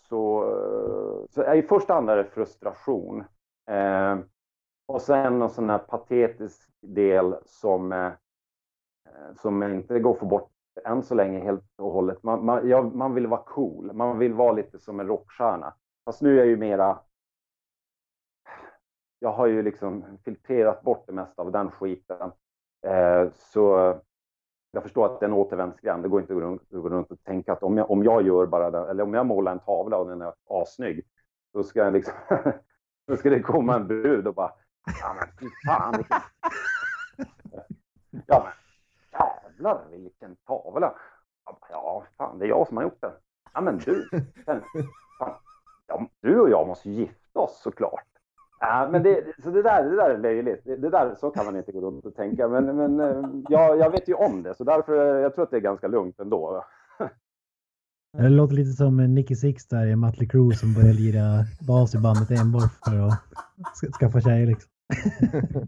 så, 0.09 0.43
så 1.29 1.43
eh, 1.43 1.59
i 1.59 1.61
första 1.61 1.93
hand 1.93 2.09
är 2.09 2.17
det 2.17 2.23
frustration. 2.23 3.23
Eh, 3.69 4.17
och 4.85 5.01
sen 5.01 5.41
en 5.41 5.49
sån 5.49 5.69
här 5.69 5.77
patetisk 5.77 6.69
del 6.81 7.35
som, 7.45 7.91
eh, 7.91 8.11
som 9.35 9.63
inte 9.63 9.99
går 9.99 10.11
att 10.11 10.19
få 10.19 10.25
bort 10.25 10.51
än 10.85 11.03
så 11.03 11.15
länge 11.15 11.39
helt 11.39 11.63
och 11.77 11.91
hållet. 11.91 12.23
Man, 12.23 12.45
man, 12.45 12.69
ja, 12.69 12.81
man 12.81 13.13
vill 13.13 13.27
vara 13.27 13.41
cool, 13.41 13.93
man 13.93 14.19
vill 14.19 14.33
vara 14.33 14.51
lite 14.51 14.79
som 14.79 14.99
en 14.99 15.07
rockstjärna. 15.07 15.73
Fast 16.05 16.21
nu 16.21 16.33
är 16.33 16.37
jag 16.37 16.47
ju 16.47 16.57
mera... 16.57 16.99
Jag 19.25 19.31
har 19.31 19.47
ju 19.47 19.61
liksom 19.61 20.05
filtrerat 20.25 20.81
bort 20.81 21.03
det 21.07 21.13
mesta 21.13 21.41
av 21.41 21.51
den 21.51 21.71
skiten. 21.71 22.31
Eh, 22.87 23.29
så 23.33 23.95
jag 24.71 24.83
förstår 24.83 25.05
att 25.05 25.19
det 25.19 25.25
är 25.25 25.27
en 25.27 25.35
återvändsgränd. 25.35 26.03
Det 26.03 26.09
går 26.09 26.21
inte 26.21 26.33
att 26.33 26.41
gå 26.69 26.89
runt, 26.89 27.11
och 27.11 27.23
tänka 27.23 27.53
att 27.53 27.63
om 27.63 27.77
jag, 27.77 27.91
om 27.91 28.03
jag 28.03 28.25
gör 28.25 28.45
bara 28.45 28.71
det, 28.71 28.89
eller 28.89 29.03
om 29.03 29.13
jag 29.13 29.25
målar 29.25 29.51
en 29.51 29.59
tavla 29.59 29.97
och 29.97 30.07
den 30.09 30.21
är 30.21 30.33
assnygg, 30.49 31.05
då 31.53 31.63
ska, 31.63 31.79
jag 31.79 31.93
liksom, 31.93 32.13
då 33.07 33.17
ska 33.17 33.29
det 33.29 33.41
komma 33.41 33.75
en 33.75 33.87
brud 33.87 34.27
och 34.27 34.33
bara 34.33 34.51
Ja 35.01 35.15
men 35.19 35.27
fy 35.39 35.47
fan 35.67 35.93
vilken... 35.97 36.17
Ja 38.27 38.43
men 38.43 38.53
jävlar 39.11 39.85
vilken 39.89 40.35
tavla! 40.35 40.95
Ja, 41.69 42.03
fan 42.17 42.39
det 42.39 42.45
är 42.45 42.49
jag 42.49 42.67
som 42.67 42.77
har 42.77 42.83
gjort 42.83 43.01
den. 43.01 43.13
Ja 43.53 43.61
men 43.61 43.77
du, 43.77 44.09
fan, 45.19 45.33
ja, 45.87 46.07
du 46.21 46.39
och 46.39 46.49
jag 46.49 46.67
måste 46.67 46.89
gifta 46.89 47.39
oss 47.39 47.61
såklart. 47.61 48.14
Ja, 48.59 48.89
men 48.91 49.03
det, 49.03 49.23
så 49.43 49.49
det, 49.49 49.61
där, 49.61 49.83
det 49.83 49.95
där 49.95 50.09
är 50.09 50.17
löjligt. 50.17 50.61
Det, 50.63 50.75
det, 50.75 50.89
där, 50.89 51.15
så 51.15 51.29
kan 51.29 51.45
man 51.45 51.57
inte 51.57 51.71
gå 51.71 51.81
runt 51.81 52.05
och 52.05 52.15
tänka. 52.15 52.47
Men, 52.47 52.75
men 52.75 52.99
eh, 52.99 53.29
ja, 53.49 53.75
jag 53.75 53.89
vet 53.89 54.09
ju 54.09 54.13
om 54.13 54.43
det, 54.43 54.55
så 54.55 54.63
därför 54.63 55.19
jag 55.19 55.35
tror 55.35 55.43
att 55.43 55.51
det 55.51 55.57
är 55.57 55.61
ganska 55.61 55.87
lugnt 55.87 56.19
ändå. 56.19 56.63
Det 58.17 58.29
låter 58.29 58.55
lite 58.55 58.71
som 58.71 58.97
Nicky 58.97 59.35
Six 59.35 59.67
där 59.67 59.87
i 59.87 59.95
Mötley 59.95 60.27
Crüe 60.27 60.53
som 60.53 60.73
börjar 60.73 60.93
lira 60.93 61.45
bas 61.67 61.95
i 61.95 61.97
bandet 61.97 62.31
enbart 62.31 62.71
för 62.85 63.07
att 63.07 63.95
skaffa 63.99 64.21
tjejer 64.21 64.47
liksom. 64.47 64.71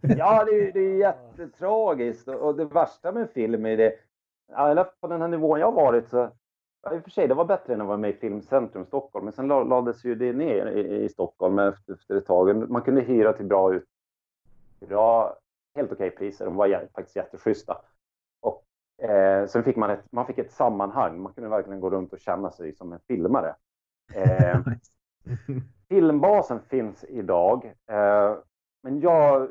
ja, 0.18 0.46
det 0.46 0.52
är, 0.52 0.74
det 0.74 0.80
är 0.80 1.00
jättetragiskt 1.00 2.28
och 2.28 2.56
det 2.56 2.66
värsta 2.66 3.12
med 3.12 3.30
film 3.30 3.66
är 3.66 3.78
det, 3.78 3.94
eller 4.58 4.84
på 5.02 5.08
den 5.08 5.22
här 5.22 5.28
nivån 5.28 5.60
jag 5.60 5.72
varit 5.72 6.10
så 6.10 6.32
I 6.92 6.98
och 6.98 7.04
för 7.04 7.10
sig, 7.10 7.28
det 7.28 7.34
var 7.34 7.46
bättre 7.46 7.74
än 7.74 7.82
att 7.82 7.88
vara 7.88 7.98
med 7.98 8.10
i 8.10 8.14
Filmcentrum 8.14 8.86
Stockholm, 8.86 9.26
men 9.26 9.34
sen 9.34 9.48
lades 9.48 10.06
ju 10.06 10.16
det 10.16 10.34
ner 10.34 10.66
i, 10.66 11.04
i 11.04 11.10
Stockholm 11.10 11.60
efter, 11.60 11.94
efter 11.94 12.16
ett 12.16 12.26
tag. 12.26 12.70
Man 12.70 12.82
kunde 12.82 13.02
hyra 13.02 13.34
till 13.34 13.46
bra, 13.46 13.74
ut, 13.74 13.86
bra 14.80 15.38
helt 15.78 15.92
okej 15.92 16.10
priser. 16.10 16.46
De 16.46 16.56
var 16.56 16.88
faktiskt 16.96 17.16
jätteschyssta. 17.16 17.78
Och, 18.42 18.66
eh, 19.06 19.48
sen 19.48 19.64
fick 19.64 19.76
man 19.76 19.90
ett, 19.90 20.12
man 20.12 20.26
fick 20.26 20.38
ett 20.38 20.52
sammanhang. 20.52 21.22
Man 21.22 21.34
kunde 21.34 21.50
verkligen 21.50 21.80
gå 21.80 21.90
runt 21.90 22.14
och 22.14 22.20
känna 22.20 22.52
sig 22.52 22.76
som 22.76 22.94
en 22.94 23.00
filmare. 23.08 23.56
Eh, 24.14 24.60
filmbasen 25.90 26.60
finns 26.60 27.04
idag, 27.04 27.74
eh, 27.90 28.38
men 28.84 29.00
jag, 29.00 29.50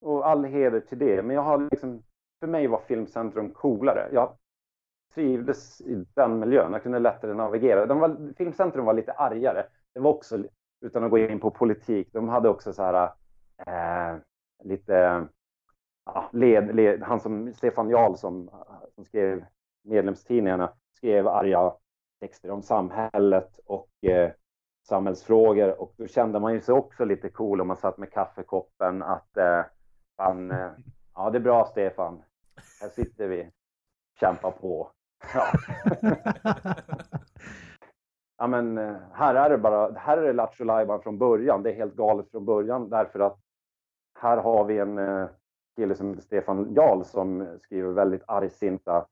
och 0.00 0.26
all 0.28 0.44
heder 0.44 0.80
till 0.80 0.98
det, 0.98 1.22
men 1.22 1.36
jag 1.36 1.42
har 1.42 1.58
liksom, 1.70 2.02
för 2.40 2.46
mig 2.46 2.66
var 2.66 2.80
Filmcentrum 2.80 3.50
coolare. 3.50 4.08
Jag 4.12 4.36
trivdes 5.14 5.80
i 5.80 6.04
den 6.14 6.38
miljön. 6.38 6.72
Jag 6.72 6.82
kunde 6.82 6.98
lättare 6.98 7.34
navigera. 7.34 7.86
De 7.86 8.00
var, 8.00 8.32
Filmcentrum 8.36 8.84
var 8.84 8.94
lite 8.94 9.12
argare. 9.12 9.66
Det 9.94 10.00
var 10.00 10.10
också, 10.10 10.44
utan 10.80 11.04
att 11.04 11.10
gå 11.10 11.18
in 11.18 11.40
på 11.40 11.50
politik, 11.50 12.08
de 12.12 12.28
hade 12.28 12.48
också 12.48 12.72
så 12.72 12.82
här 12.82 13.12
eh, 13.66 14.18
lite 14.64 15.26
ja, 16.04 16.28
led, 16.32 16.76
led, 16.76 17.02
han 17.02 17.20
som 17.20 17.52
Stefan 17.54 17.90
Jarl 17.90 18.14
som, 18.14 18.50
som 18.94 19.04
skrev 19.04 19.44
medlemstidningarna 19.82 20.72
skrev 20.96 21.28
arga 21.28 21.72
texter 22.20 22.50
om 22.50 22.62
samhället 22.62 23.58
och 23.66 24.04
eh, 24.04 24.32
samhällsfrågor 24.88 25.80
och 25.80 25.94
då 25.96 26.06
kände 26.06 26.40
man 26.40 26.52
ju 26.52 26.60
sig 26.60 26.74
också 26.74 27.04
lite 27.04 27.28
cool 27.28 27.60
om 27.60 27.68
man 27.68 27.76
satt 27.76 27.98
med 27.98 28.12
kaffekoppen 28.12 29.02
att 29.02 29.36
eh, 29.36 29.64
fan, 30.16 30.50
eh, 30.50 30.70
ja 31.14 31.30
det 31.30 31.38
är 31.38 31.40
bra 31.40 31.66
Stefan, 31.66 32.22
här 32.80 32.88
sitter 32.88 33.28
vi, 33.28 33.50
kämpa 34.20 34.50
på. 34.50 34.92
Ja. 35.34 35.46
ja 38.38 38.46
men 38.46 38.78
eh, 38.78 38.96
här 39.12 39.34
är 39.34 39.50
det 39.50 39.58
bara, 39.58 39.92
här 39.92 40.18
är 40.18 40.22
det 40.22 40.32
Lattjo 40.32 40.98
från 41.02 41.18
början. 41.18 41.62
Det 41.62 41.70
är 41.70 41.74
helt 41.74 41.96
galet 41.96 42.30
från 42.30 42.44
början 42.44 42.90
därför 42.90 43.20
att 43.20 43.38
här 44.20 44.36
har 44.36 44.64
vi 44.64 44.78
en 44.78 44.98
eh, 44.98 45.26
kille 45.76 45.94
som 45.94 46.08
heter 46.08 46.22
Stefan 46.22 46.74
Jarl 46.74 47.04
som 47.04 47.58
skriver 47.62 47.92
väldigt 47.92 48.22
argsinta 48.26 49.06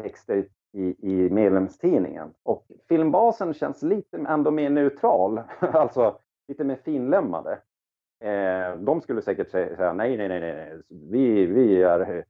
texter 0.00 0.46
i, 0.72 1.12
i 1.12 1.30
medlemstidningen. 1.30 2.34
Och 2.42 2.66
filmbasen 2.88 3.54
känns 3.54 3.82
lite 3.82 4.16
ändå 4.16 4.50
mer 4.50 4.70
neutral, 4.70 5.40
alltså 5.60 6.18
lite 6.48 6.64
mer 6.64 6.76
finlämmade. 6.76 7.58
Eh, 8.24 8.76
de 8.76 9.00
skulle 9.00 9.22
säkert 9.22 9.50
säga 9.50 9.92
nej, 9.92 10.16
nej, 10.16 10.28
nej, 10.28 10.40
nej, 10.40 10.82
vi, 10.88 11.46
vi 11.46 11.82
är 11.82 12.24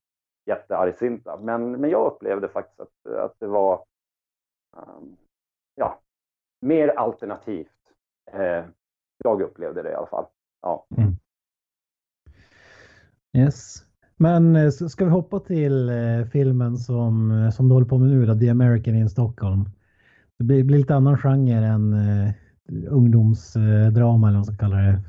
jätteargsinta. 0.46 1.36
Men, 1.36 1.72
men 1.72 1.90
jag 1.90 2.06
upplevde 2.06 2.48
faktiskt 2.48 2.80
att, 2.80 3.12
att 3.12 3.34
det 3.38 3.46
var 3.46 3.84
um, 4.76 5.16
ja, 5.74 6.00
mer 6.60 6.88
alternativt. 6.88 7.68
Eh, 8.32 8.64
jag 9.24 9.42
upplevde 9.42 9.82
det 9.82 9.90
i 9.90 9.94
alla 9.94 10.06
fall. 10.06 10.26
Ja. 10.62 10.86
Mm. 10.96 11.16
Yes. 13.36 13.84
Men 14.16 14.56
eh, 14.56 14.70
ska 14.70 15.04
vi 15.04 15.10
hoppa 15.10 15.40
till 15.40 15.88
eh, 15.88 16.24
filmen 16.32 16.76
som, 16.76 17.30
eh, 17.30 17.50
som 17.50 17.68
du 17.68 17.74
håller 17.74 17.86
på 17.86 17.98
med 17.98 18.08
nu, 18.08 18.26
då, 18.26 18.38
The 18.38 18.48
American 18.48 18.94
in 18.94 19.10
Stockholm. 19.10 19.64
Det 20.38 20.44
blir, 20.44 20.64
blir 20.64 20.78
lite 20.78 20.94
annan 20.94 21.18
genre 21.18 21.66
än 21.66 21.92
eh, 21.92 22.32
ungdomsdrama 22.88 23.92
eller 23.92 24.12
vad 24.12 24.32
man 24.32 24.44
ska 24.44 24.56
kalla 24.56 24.76
det. 24.76 25.00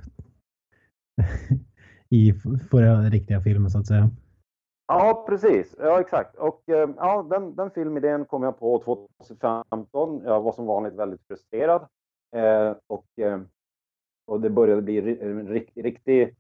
I 2.10 2.34
förra 2.70 3.02
riktiga 3.02 3.42
filmen 3.42 3.72
så 3.72 3.80
att 3.80 3.88
säga. 3.88 4.10
Ja, 4.92 5.24
precis. 5.28 5.76
Ja, 5.80 6.00
exakt. 6.00 6.36
Och 6.36 6.70
eh, 6.70 6.90
ja, 6.98 7.28
den, 7.30 7.56
den 7.56 7.72
filmidén 7.72 8.26
kom 8.26 8.44
jag 8.44 8.60
på 8.60 8.80
2015. 8.80 10.22
Jag 10.26 10.42
var 10.42 10.52
som 10.52 10.66
vanligt 10.66 10.94
väldigt 10.94 11.28
frustrerad. 11.28 11.88
Eh, 12.36 12.76
och, 12.88 13.06
eh, 13.20 13.42
och 14.26 14.42
det 14.42 14.50
började 14.50 14.82
bli 14.82 14.98
eh, 14.98 15.36
riktig, 15.36 15.86
riktig, 15.86 16.36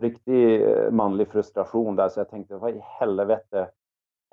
riktig 0.00 0.62
manlig 0.92 1.28
frustration 1.28 1.96
där. 1.96 2.08
Så 2.08 2.20
jag 2.20 2.30
tänkte, 2.30 2.56
vad 2.56 2.70
i 2.70 2.82
helvete. 3.00 3.70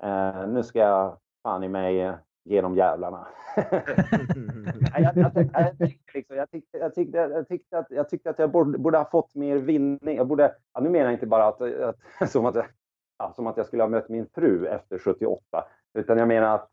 Eh, 0.02 0.48
nu 0.48 0.62
ska 0.62 0.78
jag 0.78 1.16
fan 1.42 1.64
i 1.64 1.68
mig 1.68 2.14
genom 2.44 2.76
jävlarna. 2.76 3.26
jag, 7.90 8.08
tyckte, 8.08 8.30
att, 8.30 8.38
jag 8.38 8.50
borde, 8.50 8.78
borde 8.78 8.98
ha 8.98 9.10
fått 9.10 9.34
mer 9.34 9.56
vinning. 9.56 10.16
Jag 10.16 10.26
borde, 10.26 10.54
ja, 10.74 10.80
nu 10.80 10.90
menar 10.90 11.04
jag 11.04 11.14
inte 11.14 11.26
bara 11.26 11.46
att, 11.46 11.62
att 11.62 11.96
som 12.30 12.46
att 12.46 12.56
som 13.34 13.46
att 13.46 13.56
jag 13.56 13.66
skulle 13.66 13.82
ha 13.82 13.88
mött 13.88 14.08
min 14.08 14.26
fru 14.26 14.66
efter 14.66 14.98
78. 14.98 15.64
Utan 15.94 16.18
jag 16.18 16.28
menar 16.28 16.54
att 16.54 16.70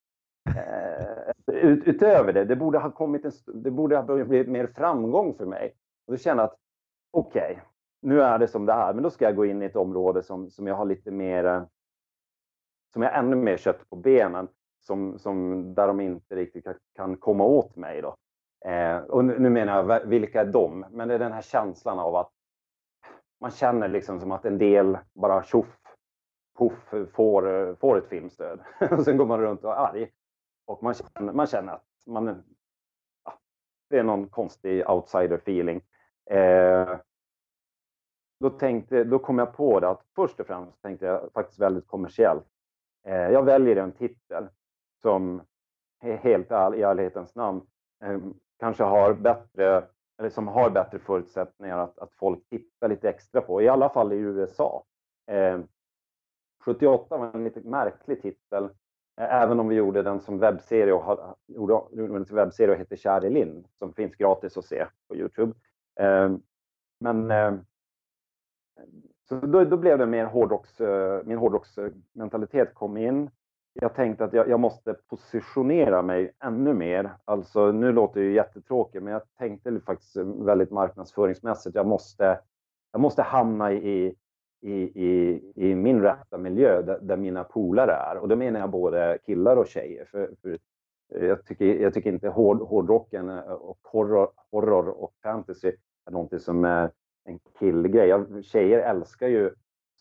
eh, 0.56 1.56
ut, 1.56 1.84
utöver 1.88 2.34
det, 2.34 2.46
det 2.46 2.56
borde 2.56 2.80
ha 2.80 2.92
kommit 2.92 3.26
en, 3.26 3.32
det 3.46 3.72
borde 3.72 3.98
ha 3.98 4.04
blivit 4.04 4.48
mer 4.48 4.68
framgång 4.68 5.34
för 5.34 5.46
mig. 5.46 5.74
Och 6.08 6.14
då 6.14 6.18
känner 6.18 6.44
jag 6.44 6.50
att 6.50 6.58
okej, 7.12 7.52
okay, 7.52 7.64
nu 8.02 8.22
är 8.22 8.40
det 8.40 8.48
som 8.48 8.66
det 8.66 8.74
är, 8.74 8.94
men 8.94 9.04
då 9.04 9.10
ska 9.10 9.26
jag 9.26 9.36
gå 9.36 9.46
in 9.46 9.62
i 9.62 9.66
ett 9.66 9.76
område 9.76 10.24
som, 10.24 10.50
som 10.50 10.68
jag 10.68 10.76
har 10.76 10.86
lite 10.86 11.12
mer, 11.12 11.46
eh, 11.46 11.64
som 12.94 13.02
jag 13.02 13.12
har 13.12 13.20
ännu 13.20 13.36
mer 13.36 13.58
kött 13.58 13.90
på 13.90 13.96
benen, 13.96 14.48
som, 14.80 15.20
som, 15.20 15.64
där 15.74 15.88
de 15.88 16.00
inte 16.00 16.36
riktigt 16.36 16.68
kan 16.96 17.18
komma 17.18 17.44
åt 17.44 17.76
mig. 17.76 18.02
Då. 18.02 18.16
Eh, 18.70 18.98
och 18.98 19.26
nu, 19.26 19.40
nu 19.40 19.50
menar 19.50 19.90
jag, 19.90 20.06
vilka 20.06 20.42
är 20.42 20.46
de? 20.46 20.86
Men 20.92 21.08
det 21.08 21.14
är 21.14 21.20
den 21.20 21.32
här 21.32 21.42
känslan 21.42 22.00
av 22.00 22.16
att 22.16 22.32
man 23.42 23.52
känner 23.52 23.88
liksom 23.88 24.20
som 24.20 24.32
att 24.32 24.46
en 24.46 24.58
del 24.58 24.98
bara 25.14 25.44
tjoff 25.44 25.80
poff, 26.56 26.94
får, 27.14 27.76
får 27.76 27.98
ett 27.98 28.08
filmstöd. 28.08 28.60
och 28.92 29.04
sen 29.04 29.18
går 29.18 29.26
man 29.26 29.42
runt 29.42 29.64
och 29.64 29.72
är 29.72 29.76
arg. 29.76 30.12
Och 30.66 30.84
man 30.84 30.94
känner, 30.94 31.34
man 31.34 31.48
känner 31.48 31.74
att 31.74 31.86
man, 32.06 32.44
ja, 33.26 33.34
det 33.90 33.98
är 33.98 34.04
någon 34.04 34.30
konstig 34.30 34.90
outsider 34.90 35.36
feeling. 35.36 35.82
Eh, 36.30 36.98
då, 38.40 38.50
tänkte, 38.50 39.04
då 39.04 39.20
kom 39.20 39.40
jag 39.40 39.56
på 39.56 39.80
det 39.80 39.90
att 39.90 40.06
först 40.16 40.40
och 40.40 40.48
främst 40.48 40.82
tänkte 40.82 41.06
jag 41.06 41.32
faktiskt 41.34 41.60
väldigt 41.60 41.88
kommersiellt. 41.88 42.48
Eh, 43.08 43.30
jag 43.30 43.44
väljer 43.44 43.76
en 43.76 43.92
titel 43.92 44.48
som 45.02 45.42
helt 46.02 46.52
i 46.52 46.82
ärlighetens 46.82 47.36
namn 47.36 47.62
eh, 48.04 48.20
kanske 48.60 48.84
har 48.84 49.14
bättre 49.14 49.84
eller 50.18 50.30
som 50.30 50.48
har 50.48 50.70
bättre 50.70 51.00
förutsättningar 51.00 51.78
att, 51.78 52.00
att 52.00 52.14
folk 52.14 52.50
tittar 52.50 52.90
lite 52.90 53.10
extra 53.10 53.42
på, 53.42 53.62
i 53.62 53.68
alla 53.68 53.90
fall 53.90 54.14
i 54.14 54.18
USA. 54.18 54.84
Eh, 55.32 55.60
78 56.66 57.18
var 57.18 57.32
en 57.34 57.44
lite 57.44 57.60
märklig 57.60 58.22
titel, 58.22 58.64
eh, 59.22 59.34
även 59.34 59.60
om 59.60 59.68
vi 59.68 59.76
gjorde 59.76 60.04
den 60.04 60.20
som 60.20 60.40
webbserie 60.40 60.94
och 60.94 61.38
gjorde 61.48 61.82
en 61.96 62.24
webbserie 62.24 62.72
och 62.74 62.80
heter 62.80 62.96
Kär 62.96 63.26
i 63.26 63.30
Linn 63.30 63.68
som 63.80 63.94
finns 63.94 64.16
gratis 64.16 64.58
att 64.58 64.66
se 64.66 64.86
på 65.08 65.16
Youtube. 65.16 65.54
Eh, 66.00 66.32
men 67.00 67.32
eh, 67.32 67.54
så 69.30 69.36
då, 69.36 69.64
då 69.64 69.78
blev 69.78 69.98
det 69.98 70.06
mer 70.06 70.26
hårdrocks, 70.26 70.82
eh, 70.82 71.26
min 71.26 71.38
hårdrocksmentalitet 71.38 72.74
kom 72.74 72.98
in 72.98 73.30
jag 73.82 73.96
tänkte 73.96 74.24
att 74.24 74.34
jag, 74.34 74.50
jag, 74.50 74.60
måste 74.60 74.94
positionera 74.94 76.02
mig 76.02 76.32
ännu 76.40 76.74
mer. 76.74 77.18
Alltså, 77.26 77.72
nu 77.72 77.92
låter 77.92 78.20
det 78.20 78.26
ju 78.26 78.34
jättetråkigt, 78.34 79.04
men 79.04 79.14
jag 79.14 79.22
tänkte 79.38 79.80
faktiskt 79.80 80.16
väldigt 80.18 80.72
marknadsföringsmässigt. 80.72 81.76
Jag 81.76 81.88
måste, 81.88 82.40
jag 82.92 83.02
måste 83.02 83.22
hamna 83.22 83.74
i, 83.74 84.16
i, 84.62 85.06
i, 85.06 85.42
i 85.56 85.76
min 85.76 86.02
rätta 86.02 86.38
miljö 86.38 86.82
där, 86.82 87.00
där 87.00 87.18
mina 87.18 87.44
polare 87.44 87.92
är. 87.92 88.18
Och 88.18 88.28
då 88.28 88.36
menar 88.36 88.60
jag 88.60 88.70
både 88.70 89.18
killar 89.26 89.58
och 89.58 89.68
tjejer. 89.68 90.06
För, 90.06 90.32
för 90.42 90.58
eh, 91.16 91.26
jag, 91.26 91.46
tycker, 91.46 91.66
jag 91.66 91.94
tycker 91.94 92.14
inte 92.14 92.30
hård, 92.30 92.62
hårdrocken 92.62 93.30
eh, 93.30 93.40
och 93.44 93.80
horror, 93.84 94.30
horror 94.52 94.90
och 94.90 95.14
fantasy 95.24 95.72
är 96.06 96.12
någonting 96.12 96.40
som 96.40 96.66
är 96.66 96.92
en 97.24 97.40
killgrej. 97.60 98.44
Tjejer 98.44 98.80
älskar 98.80 99.28
ju 99.28 99.52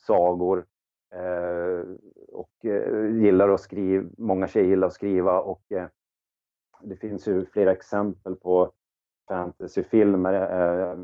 sagor 0.07 0.67
eh, 1.15 1.85
och 2.33 2.65
eh, 2.65 3.17
gillar 3.23 3.49
att 3.49 3.61
skriva. 3.61 4.11
Många 4.19 4.47
tjejer 4.47 4.69
gillar 4.69 4.87
att 4.87 4.93
skriva 4.93 5.41
och 5.41 5.73
eh, 5.73 5.87
det 6.83 6.97
finns 6.97 7.29
ju 7.29 7.47
flera 7.47 7.73
exempel 7.73 8.37
på 8.37 8.73
fantasyfilmer 9.29 10.35
eh, 10.35 10.99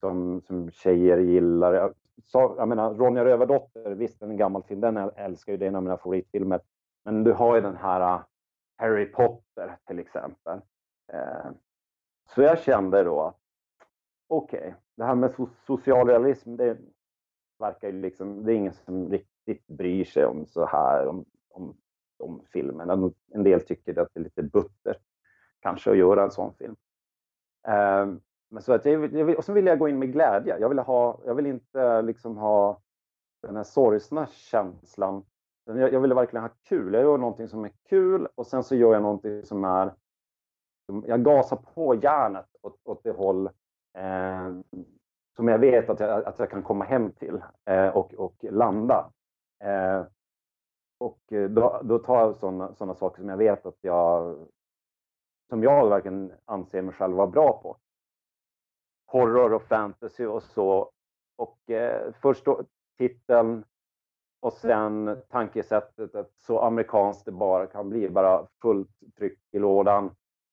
som, 0.00 0.40
som 0.40 0.70
tjejer 0.70 1.18
gillar. 1.18 1.94
Så, 2.24 2.54
jag 2.58 2.68
menar, 2.68 2.94
Ronja 2.94 3.24
Rövardotter, 3.24 3.90
visst 3.90 4.22
en 4.22 4.36
gammal 4.36 4.62
film, 4.62 4.80
den 4.80 4.96
älskar 4.96 5.52
ju, 5.52 5.58
det 5.58 5.64
är 5.64 5.68
en 5.68 5.76
av 5.76 5.82
mina 5.82 5.96
favoritfilmer. 5.96 6.60
Men 7.04 7.24
du 7.24 7.32
har 7.32 7.54
ju 7.54 7.60
den 7.60 7.76
här 7.76 8.14
uh, 8.14 8.24
Harry 8.76 9.06
Potter 9.12 9.76
till 9.86 9.98
exempel. 9.98 10.60
Eh, 11.12 11.50
så 12.34 12.42
jag 12.42 12.58
kände 12.58 13.04
då 13.04 13.22
att 13.22 13.36
okej, 14.28 14.58
okay, 14.58 14.72
det 14.96 15.04
här 15.04 15.14
med 15.14 15.34
so 15.34 15.48
socialrealism, 15.66 16.56
det 16.56 16.78
verkar 17.58 17.88
ju 17.88 18.00
liksom, 18.00 18.44
det 18.44 18.52
är 18.52 18.56
ingen 18.56 18.72
som 18.72 19.10
riktigt 19.10 19.66
bryr 19.66 20.04
sig 20.04 20.26
om 20.26 20.46
så 20.46 20.66
här, 20.66 21.06
om, 21.06 21.24
om, 21.48 21.76
om 22.18 22.42
filmen. 22.52 23.12
En 23.32 23.42
del 23.42 23.60
tycker 23.60 23.98
att 23.98 24.08
det 24.14 24.20
är 24.20 24.24
lite 24.24 24.42
butter 24.42 24.96
kanske 25.60 25.90
att 25.90 25.96
göra 25.96 26.22
en 26.22 26.30
sån 26.30 26.54
film. 26.54 26.76
Ehm, 27.68 28.20
men 28.56 28.62
så 28.62 28.72
att 28.72 28.84
jag, 28.84 29.14
jag, 29.14 29.38
och 29.38 29.44
så 29.44 29.52
vill 29.52 29.66
jag 29.66 29.78
gå 29.78 29.88
in 29.88 29.98
med 29.98 30.12
glädje. 30.12 30.58
Jag 30.58 30.68
vill, 30.68 30.78
ha, 30.78 31.20
jag 31.24 31.34
ville 31.34 31.48
inte 31.48 32.02
liksom 32.02 32.36
ha 32.36 32.80
den 33.42 33.56
här 33.56 33.64
sorgsna 33.64 34.26
känslan. 34.26 35.24
Jag, 35.64 35.92
jag 35.92 36.00
vill 36.00 36.14
verkligen 36.14 36.42
ha 36.42 36.50
kul. 36.68 36.94
Jag 36.94 37.02
gör 37.02 37.18
någonting 37.18 37.48
som 37.48 37.64
är 37.64 37.72
kul 37.88 38.28
och 38.34 38.46
sen 38.46 38.64
så 38.64 38.74
gör 38.74 38.92
jag 38.92 39.02
någonting 39.02 39.42
som 39.42 39.64
är... 39.64 39.94
Jag 41.04 41.24
gasar 41.24 41.56
på 41.56 41.94
järnet 41.94 42.46
åt, 42.62 42.80
åt 42.84 43.02
det 43.02 43.10
håll 43.10 43.46
eh, 43.98 44.54
som 45.36 45.48
jag 45.48 45.58
vet 45.58 45.90
att 45.90 46.00
jag, 46.00 46.24
att 46.24 46.38
jag 46.38 46.50
kan 46.50 46.62
komma 46.62 46.84
hem 46.84 47.12
till 47.12 47.42
eh, 47.64 47.88
och, 47.88 48.14
och 48.14 48.36
landa. 48.40 49.10
Eh, 49.64 50.04
och 50.98 51.20
då, 51.50 51.80
då 51.84 51.98
tar 51.98 52.20
jag 52.20 52.36
sådana 52.36 52.74
såna 52.74 52.94
saker 52.94 53.20
som 53.20 53.28
jag 53.28 53.36
vet 53.36 53.66
att 53.66 53.78
jag 53.80 54.38
som 55.48 55.62
jag 55.62 55.88
verkligen 55.88 56.32
anser 56.44 56.82
mig 56.82 56.94
själv 56.94 57.16
vara 57.16 57.26
bra 57.26 57.60
på 57.62 57.76
horror 59.06 59.52
och 59.52 59.62
fantasy 59.62 60.26
och 60.26 60.42
så. 60.42 60.90
Och 61.36 61.70
eh, 61.70 62.12
först 62.20 62.44
då, 62.44 62.64
titeln 62.98 63.64
och 64.40 64.52
sen 64.52 65.16
tankesättet 65.28 66.14
att 66.14 66.32
så 66.36 66.60
amerikanskt 66.60 67.24
det 67.24 67.32
bara 67.32 67.66
kan 67.66 67.88
bli, 67.88 68.08
bara 68.08 68.46
fullt 68.62 68.90
tryck 69.18 69.38
i 69.52 69.58
lådan. 69.58 70.10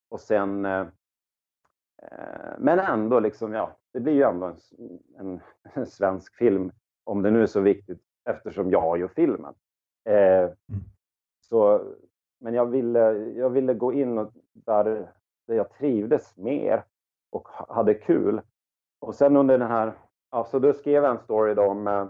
Och 0.10 0.20
sen 0.20 0.66
eh, 0.66 0.88
eh 2.02 2.58
men 2.58 2.80
ändå 2.80 3.20
liksom, 3.20 3.54
ja, 3.54 3.78
det 3.94 4.00
blir 4.00 4.14
ju 4.14 4.24
ändå 4.24 4.46
en, 4.46 4.58
en, 5.18 5.40
en, 5.74 5.86
svensk 5.86 6.36
film 6.36 6.72
om 7.04 7.22
det 7.22 7.32
nu 7.32 7.42
är 7.42 7.48
så 7.48 7.62
viktigt 7.62 8.02
eftersom 8.30 8.72
jag 8.72 9.00
gör 9.00 9.08
filmen. 9.08 9.54
Eh, 10.06 10.44
mm. 10.44 10.84
så, 11.40 11.82
men 12.40 12.54
jag 12.54 12.66
ville, 12.66 13.12
jag 13.14 13.50
ville 13.50 13.74
gå 13.74 13.94
in 13.94 14.16
där, 14.54 15.12
där 15.48 15.56
jag 15.56 15.70
trivdes 15.72 16.38
mer 16.38 16.84
och 17.34 17.48
hade 17.48 17.94
kul. 17.94 18.42
Och 19.00 19.16
sen 19.16 19.38
under 19.38 19.58
den 19.58 19.68
här, 19.68 19.94
alltså 20.30 20.60
då 20.60 20.74
skrev 20.74 21.04
jag 21.04 21.12
en 21.12 21.24
story 21.24 21.54
då 21.54 21.64
om 21.64 21.88
eh, 21.88 22.08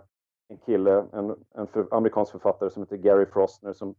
en 0.47 0.57
kille, 0.57 1.05
en, 1.13 1.45
en 1.55 1.67
för, 1.67 1.87
amerikansk 1.91 2.31
författare 2.31 2.69
som 2.69 2.83
heter 2.83 2.97
Gary 2.97 3.25
Frostner 3.25 3.73
som 3.73 3.95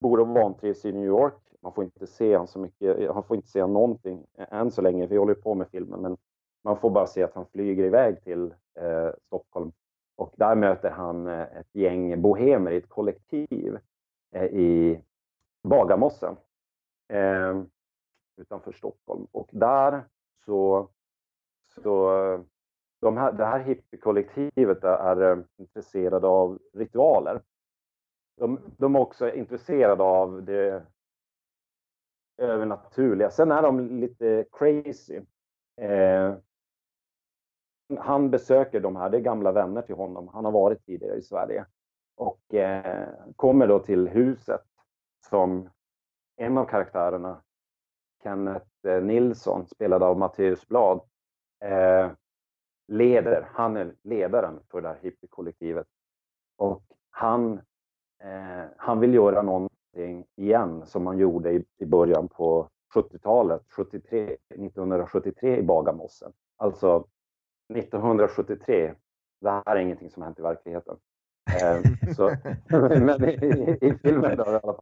bor 0.00 0.20
och 0.20 0.28
vantrivs 0.28 0.84
i 0.84 0.92
New 0.92 1.06
York. 1.06 1.34
Man 1.60 1.72
får 1.72 1.84
inte 1.84 2.06
se 2.06 2.36
han 2.36 2.46
så 2.46 2.58
mycket, 2.58 3.10
han 3.10 3.24
får 3.24 3.36
inte 3.36 3.48
se 3.48 3.66
någonting 3.66 4.26
än 4.36 4.70
så 4.70 4.82
länge, 4.82 5.06
vi 5.06 5.16
håller 5.16 5.34
på 5.34 5.54
med 5.54 5.68
filmen, 5.68 6.00
men 6.00 6.16
man 6.64 6.76
får 6.76 6.90
bara 6.90 7.06
se 7.06 7.22
att 7.22 7.34
han 7.34 7.46
flyger 7.46 7.84
iväg 7.84 8.24
till 8.24 8.54
eh, 8.80 9.10
Stockholm 9.26 9.72
och 10.16 10.34
där 10.36 10.54
möter 10.54 10.90
han 10.90 11.26
eh, 11.26 11.42
ett 11.42 11.74
gäng 11.74 12.22
bohemer 12.22 12.70
i 12.70 12.76
ett 12.76 12.88
kollektiv 12.88 13.78
eh, 14.34 14.44
i 14.44 15.00
Bagarmossen. 15.68 16.36
Eh, 17.08 17.62
utanför 18.38 18.72
Stockholm. 18.72 19.26
Och 19.32 19.48
där 19.52 20.04
så, 20.44 20.88
så 21.74 22.10
de 23.00 23.16
här, 23.16 23.32
det 23.32 23.44
här 23.44 23.58
hippiekollektivet 23.58 24.84
är 24.84 25.22
eh, 25.22 25.38
intresserade 25.56 26.26
av 26.26 26.58
ritualer. 26.72 27.42
De, 28.36 28.60
de 28.76 28.96
är 28.96 29.00
också 29.00 29.30
intresserade 29.30 30.02
av 30.02 30.42
det 30.42 30.86
övernaturliga. 32.36 33.30
Sen 33.30 33.52
är 33.52 33.62
de 33.62 34.00
lite 34.00 34.44
crazy. 34.52 35.20
Eh, 35.76 36.34
han 37.98 38.30
besöker 38.30 38.80
de 38.80 38.96
här, 38.96 39.10
det 39.10 39.16
är 39.16 39.20
gamla 39.20 39.52
vänner 39.52 39.82
till 39.82 39.94
honom. 39.94 40.28
Han 40.28 40.44
har 40.44 40.52
varit 40.52 40.86
tidigare 40.86 41.16
i 41.16 41.22
Sverige 41.22 41.66
och 42.16 42.54
eh, 42.54 43.08
kommer 43.36 43.66
då 43.66 43.78
till 43.78 44.08
huset 44.08 44.64
som 45.28 45.70
en 46.36 46.58
av 46.58 46.64
karaktärerna 46.64 47.42
Kenneth 48.28 48.66
eh, 48.86 49.02
Nilsson, 49.02 49.66
spelad 49.66 50.02
av 50.02 50.18
Matteus 50.18 50.68
Blad, 50.68 51.00
eh, 51.64 52.10
leder. 52.88 53.48
Han 53.52 53.76
är 53.76 53.94
ledaren 54.02 54.60
för 54.70 54.80
det 54.80 54.88
här 54.88 54.98
hippiekollektivet. 55.02 55.86
Och 56.56 56.82
han, 57.10 57.52
eh, 58.22 58.64
han 58.76 59.00
vill 59.00 59.14
göra 59.14 59.42
någonting 59.42 60.26
igen 60.36 60.86
som 60.86 61.04
man 61.04 61.18
gjorde 61.18 61.52
i, 61.52 61.64
i 61.78 61.86
början 61.86 62.28
på 62.28 62.68
70-talet, 62.94 63.62
73, 63.76 64.36
1973 64.48 65.56
i 65.56 65.62
Bagarmossen. 65.62 66.32
Alltså 66.56 67.06
1973, 67.74 68.94
det 69.40 69.50
här 69.50 69.76
är 69.76 69.80
ingenting 69.80 70.10
som 70.10 70.22
hänt 70.22 70.38
i 70.38 70.42
verkligheten. 70.42 70.96
Eh, 71.62 72.12
så, 72.14 72.36
men 73.00 73.24
i, 73.24 73.32
i, 73.32 73.78
i 73.80 73.94
filmen 74.02 74.36
då, 74.36 74.44
i 74.44 74.48
alla 74.48 74.60
fall. 74.60 74.80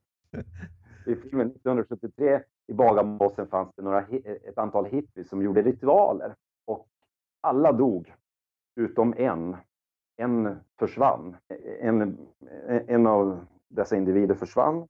I 1.07 1.15
filmen 1.15 1.47
1973 1.47 2.43
i 2.67 2.75
Bagarmossen 2.75 3.49
fanns 3.49 3.75
det 3.77 3.83
några, 3.83 4.01
ett 4.45 4.59
antal 4.59 4.85
hippies 4.85 5.29
som 5.29 5.43
gjorde 5.43 5.63
ritualer 5.63 6.35
och 6.65 6.89
alla 7.41 7.73
dog 7.73 8.15
utom 8.77 9.15
en. 9.17 9.57
En 10.19 10.61
försvann. 10.79 11.37
En, 11.81 12.19
en 12.69 13.07
av 13.07 13.47
dessa 13.69 13.97
individer 13.97 14.35
försvann 14.35 14.89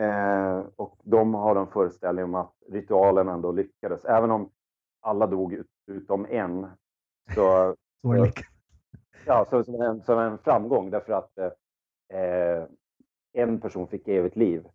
eh, 0.00 0.64
och 0.76 0.96
de 1.02 1.34
har 1.34 1.56
en 1.56 1.66
föreställning 1.66 2.24
om 2.24 2.34
att 2.34 2.54
ritualen 2.68 3.28
ändå 3.28 3.52
lyckades. 3.52 4.04
Även 4.04 4.30
om 4.30 4.50
alla 5.00 5.26
dog 5.26 5.52
ut, 5.52 5.66
utom 5.86 6.26
en 6.30 6.66
så, 7.34 7.74
så, 8.02 8.26
ja, 9.26 9.46
så 9.50 9.64
som, 9.64 9.74
en, 9.74 10.02
som 10.02 10.18
en 10.18 10.38
framgång 10.38 10.90
därför 10.90 11.12
att 11.12 11.38
eh, 11.38 12.64
en 13.32 13.60
person 13.60 13.88
fick 13.88 14.08
evigt 14.08 14.36
liv. 14.36 14.66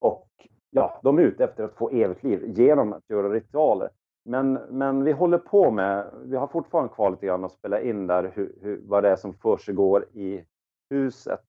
Och 0.00 0.28
ja, 0.74 1.00
de 1.02 1.18
är 1.18 1.22
ute 1.22 1.44
efter 1.44 1.64
att 1.64 1.74
få 1.74 1.90
evigt 1.90 2.22
liv 2.22 2.44
genom 2.46 2.92
att 2.92 3.10
göra 3.10 3.32
ritualer. 3.32 3.90
Men, 4.24 4.52
men 4.52 5.04
vi 5.04 5.12
håller 5.12 5.38
på 5.38 5.70
med, 5.70 6.10
vi 6.24 6.36
har 6.36 6.46
fortfarande 6.46 6.94
kvar 6.94 7.10
lite 7.10 7.26
grann 7.26 7.44
att 7.44 7.52
spela 7.52 7.80
in 7.80 8.06
där 8.06 8.32
hur, 8.34 8.54
hur, 8.60 8.80
vad 8.84 9.02
det 9.02 9.10
är 9.10 9.16
som 9.16 9.34
försiggår 9.34 10.08
i 10.12 10.44
huset. 10.90 11.40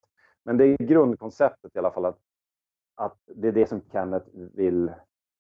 Men 0.44 0.58
det 0.58 0.66
är 0.66 0.78
grundkonceptet 0.78 1.76
i 1.76 1.80
alla 1.80 1.92
fall 1.92 2.06
att, 2.06 2.20
att 2.96 3.18
det 3.26 3.48
är 3.48 3.52
det 3.52 3.70
som 3.70 3.82
Kenneth 3.92 4.28
vill 4.34 4.92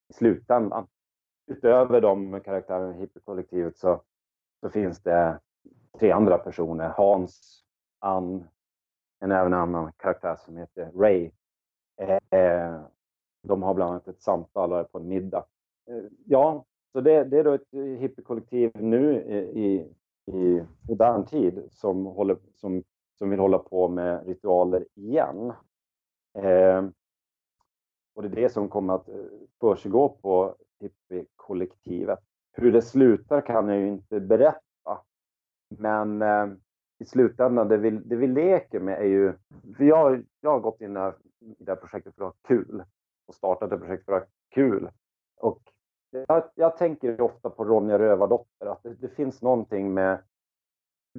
i 0.09 0.13
slutändan. 0.13 0.87
Utöver 1.47 2.01
de 2.01 2.41
karaktärerna 2.41 2.95
i 2.95 2.99
hippiekollektivet 2.99 3.77
så, 3.77 4.01
så 4.59 4.69
finns 4.69 5.03
det 5.03 5.39
tre 5.99 6.11
andra 6.11 6.37
personer. 6.37 6.89
Hans, 6.89 7.63
Ann, 7.99 8.47
en 9.19 9.31
även 9.31 9.53
annan 9.53 9.91
karaktär 9.97 10.35
som 10.35 10.57
heter 10.57 10.91
Ray. 10.91 11.31
Eh, 12.31 12.81
de 13.47 13.63
har 13.63 13.73
bland 13.73 13.91
annat 13.91 14.07
ett 14.07 14.21
samtal 14.21 14.85
på 14.85 14.97
en 14.97 15.07
middag. 15.07 15.45
Eh, 15.89 16.03
ja, 16.25 16.65
så 16.91 17.01
det, 17.01 17.23
det 17.23 17.39
är 17.39 17.43
då 17.43 17.53
ett 17.53 17.73
eh, 17.73 17.81
hippiekollektiv 17.81 18.71
nu 18.73 19.21
i, 19.53 19.91
i 20.31 20.63
modern 20.89 21.25
tid 21.25 21.63
som, 21.71 22.05
håller, 22.05 22.37
som, 22.53 22.83
som 23.17 23.29
vill 23.29 23.39
hålla 23.39 23.59
på 23.59 23.87
med 23.87 24.27
ritualer 24.27 24.85
igen. 24.95 25.53
Eh, 26.37 26.85
och 28.15 28.21
det 28.23 28.27
är 28.27 28.41
det 28.41 28.49
som 28.49 28.69
kommer 28.69 28.93
att 28.93 29.09
eh, 29.09 29.15
försiggå 29.59 30.09
på 30.09 30.55
hippiekollektivet. 30.79 32.19
Hur 32.51 32.71
det 32.71 32.81
slutar 32.81 33.41
kan 33.41 33.69
jag 33.69 33.77
ju 33.77 33.87
inte 33.87 34.19
berätta. 34.19 35.01
Men 35.69 36.21
eh, 36.21 36.47
i 36.99 37.05
i 37.05 37.05
slutändan, 37.05 37.67
det 37.67 37.77
vi, 37.77 37.89
det 37.89 38.15
vi 38.15 38.27
leker 38.27 38.79
med 38.79 38.99
är 38.99 39.05
ju... 39.05 39.33
För 39.77 39.83
jag, 39.83 40.23
jag 40.41 40.51
har 40.51 40.59
gått 40.59 40.81
in 40.81 40.97
i 41.39 41.55
det 41.59 41.71
här 41.71 41.75
projektet 41.75 42.15
för 42.15 42.27
att 42.27 42.33
ha 42.33 42.47
kul 42.47 42.83
och 43.27 43.35
startat 43.35 43.71
ett 43.71 43.79
projektet 43.79 44.05
för 44.05 44.13
att 44.13 44.23
ha 44.23 44.29
kul. 44.49 44.89
Och 45.37 45.61
jag, 46.27 46.43
jag 46.55 46.77
tänker 46.77 47.21
ofta 47.21 47.49
på 47.49 47.65
Ronja 47.65 47.99
Rövardotter, 47.99 48.65
att 48.65 48.83
det, 48.83 48.93
det 48.93 49.09
finns 49.09 49.41
någonting 49.41 49.93
med... 49.93 50.23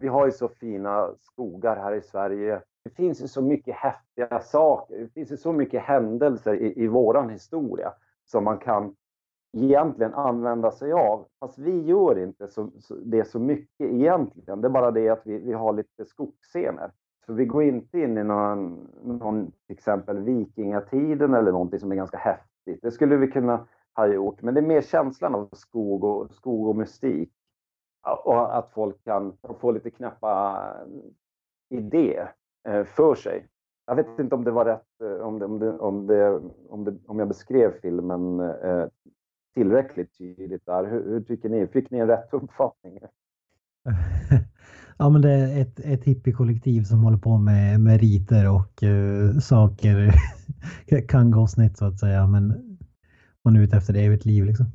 Vi 0.00 0.08
har 0.08 0.26
ju 0.26 0.32
så 0.32 0.48
fina 0.48 1.14
skogar 1.20 1.76
här 1.76 1.94
i 1.94 2.02
Sverige. 2.02 2.62
Det 2.84 2.90
finns 2.90 3.22
ju 3.22 3.28
så 3.28 3.42
mycket 3.42 3.74
häftiga 3.74 4.40
saker. 4.40 4.98
Det 4.98 5.08
finns 5.08 5.32
ju 5.32 5.36
så 5.36 5.52
mycket 5.52 5.82
händelser 5.82 6.54
i, 6.54 6.82
i 6.82 6.86
våran 6.86 7.30
historia 7.30 7.92
som 8.24 8.44
man 8.44 8.58
kan 8.58 8.96
egentligen 9.56 10.14
använda 10.14 10.70
sig 10.70 10.92
av. 10.92 11.26
Fast 11.40 11.58
vi 11.58 11.82
gör 11.82 12.18
inte 12.18 12.48
så, 12.48 12.70
så, 12.80 12.94
det 12.94 13.24
så 13.24 13.38
mycket 13.38 13.86
egentligen. 13.90 14.60
Det 14.60 14.68
är 14.68 14.70
bara 14.70 14.90
det 14.90 15.08
att 15.08 15.22
vi, 15.24 15.38
vi 15.38 15.52
har 15.52 15.72
lite 15.72 16.04
skogsscener. 16.04 16.92
Så 17.26 17.32
vi 17.32 17.44
går 17.44 17.62
inte 17.62 18.00
in 18.00 18.18
i 18.18 18.24
någon, 18.24 18.90
någon 19.04 19.50
till 19.50 19.76
exempel 19.76 20.18
vikingatiden 20.18 21.34
eller 21.34 21.52
någonting 21.52 21.80
som 21.80 21.92
är 21.92 21.96
ganska 21.96 22.16
häftigt. 22.16 22.82
Det 22.82 22.90
skulle 22.90 23.16
vi 23.16 23.26
kunna 23.26 23.66
ha 23.94 24.06
gjort, 24.06 24.42
men 24.42 24.54
det 24.54 24.60
är 24.60 24.66
mer 24.66 24.82
känslan 24.82 25.34
av 25.34 25.48
skog 25.52 26.04
och, 26.04 26.30
skog 26.30 26.68
och 26.68 26.76
mystik. 26.76 27.32
Och 28.24 28.58
att 28.58 28.70
folk 28.70 29.04
kan 29.04 29.36
få 29.60 29.70
lite 29.70 29.90
knäppa 29.90 30.64
eh, 31.70 31.78
idéer 31.78 32.32
eh, 32.68 32.84
för 32.84 33.14
sig. 33.14 33.48
Jag 33.86 33.96
vet 33.96 34.18
inte 34.18 34.34
om 34.34 34.44
det 34.44 34.50
var 34.50 34.64
rätt, 34.64 35.00
eh, 35.02 35.26
om, 35.26 35.38
det, 35.38 35.44
om, 35.44 35.58
det, 35.58 35.78
om, 35.78 36.06
det, 36.06 36.40
om, 36.68 36.84
det, 36.84 36.96
om 37.06 37.18
jag 37.18 37.28
beskrev 37.28 37.80
filmen 37.80 38.40
eh, 38.40 38.86
tillräckligt 39.54 40.18
tydligt 40.18 40.66
där. 40.66 40.84
Hur, 40.84 41.04
hur, 41.04 41.20
tycker 41.20 41.48
ni? 41.48 41.66
Fick 41.66 41.90
ni 41.90 41.98
en 41.98 42.08
rätt 42.08 42.34
uppfattning? 42.34 42.98
ja, 44.98 45.08
men 45.08 45.22
det 45.22 45.30
är 45.30 45.62
ett, 45.62 45.80
ett 45.80 46.04
hippiekollektiv 46.04 46.82
som 46.82 47.04
håller 47.04 47.18
på 47.18 47.38
med, 47.38 47.80
med 47.80 48.00
riter 48.00 48.54
och 48.54 48.82
uh, 48.82 49.38
saker 49.38 50.10
kan 51.08 51.30
gå 51.30 51.46
snett 51.46 51.76
så 51.76 51.84
att 51.84 51.98
säga. 51.98 52.26
Men 52.26 52.76
man 53.44 53.56
är 53.56 53.60
ute 53.60 53.76
efter 53.76 53.94
evigt 53.94 54.24
liv 54.24 54.44
liksom. 54.44 54.66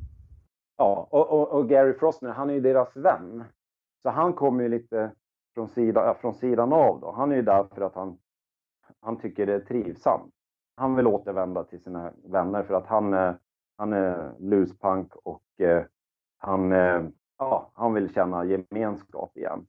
Ja, 0.76 1.08
och, 1.10 1.30
och, 1.32 1.52
och 1.52 1.68
Gary 1.68 1.94
Frostner, 1.94 2.30
han 2.30 2.50
är 2.50 2.54
ju 2.54 2.60
deras 2.60 2.96
vän. 2.96 3.44
Så 4.02 4.10
han 4.10 4.32
kommer 4.32 4.62
ju 4.62 4.68
lite 4.68 5.10
från, 5.54 5.68
sida, 5.68 6.16
från 6.20 6.34
sidan 6.34 6.72
av 6.72 7.00
då. 7.00 7.12
Han 7.12 7.32
är 7.32 7.36
ju 7.36 7.42
där 7.42 7.64
för 7.74 7.82
att 7.82 7.94
han, 7.94 8.18
han 9.00 9.18
tycker 9.20 9.46
det 9.46 9.54
är 9.54 9.60
trivsamt. 9.60 10.34
Han 10.76 10.96
vill 10.96 11.06
återvända 11.06 11.64
till 11.64 11.82
sina 11.82 12.12
vänner 12.24 12.62
för 12.62 12.74
att 12.74 12.86
han, 12.86 13.34
han 13.76 13.92
är 13.92 14.32
luspunk 14.38 15.16
och 15.16 15.60
eh, 15.60 15.84
han, 16.38 16.72
eh, 16.72 17.02
ja, 17.38 17.70
han 17.74 17.94
vill 17.94 18.14
känna 18.14 18.44
gemenskap 18.44 19.36
igen. 19.36 19.66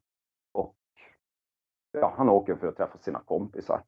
Ja, 2.02 2.14
han 2.18 2.30
åker 2.30 2.56
för 2.56 2.68
att 2.68 2.78
träffa 2.78 2.98
sina 2.98 3.20
kompisar. 3.20 3.82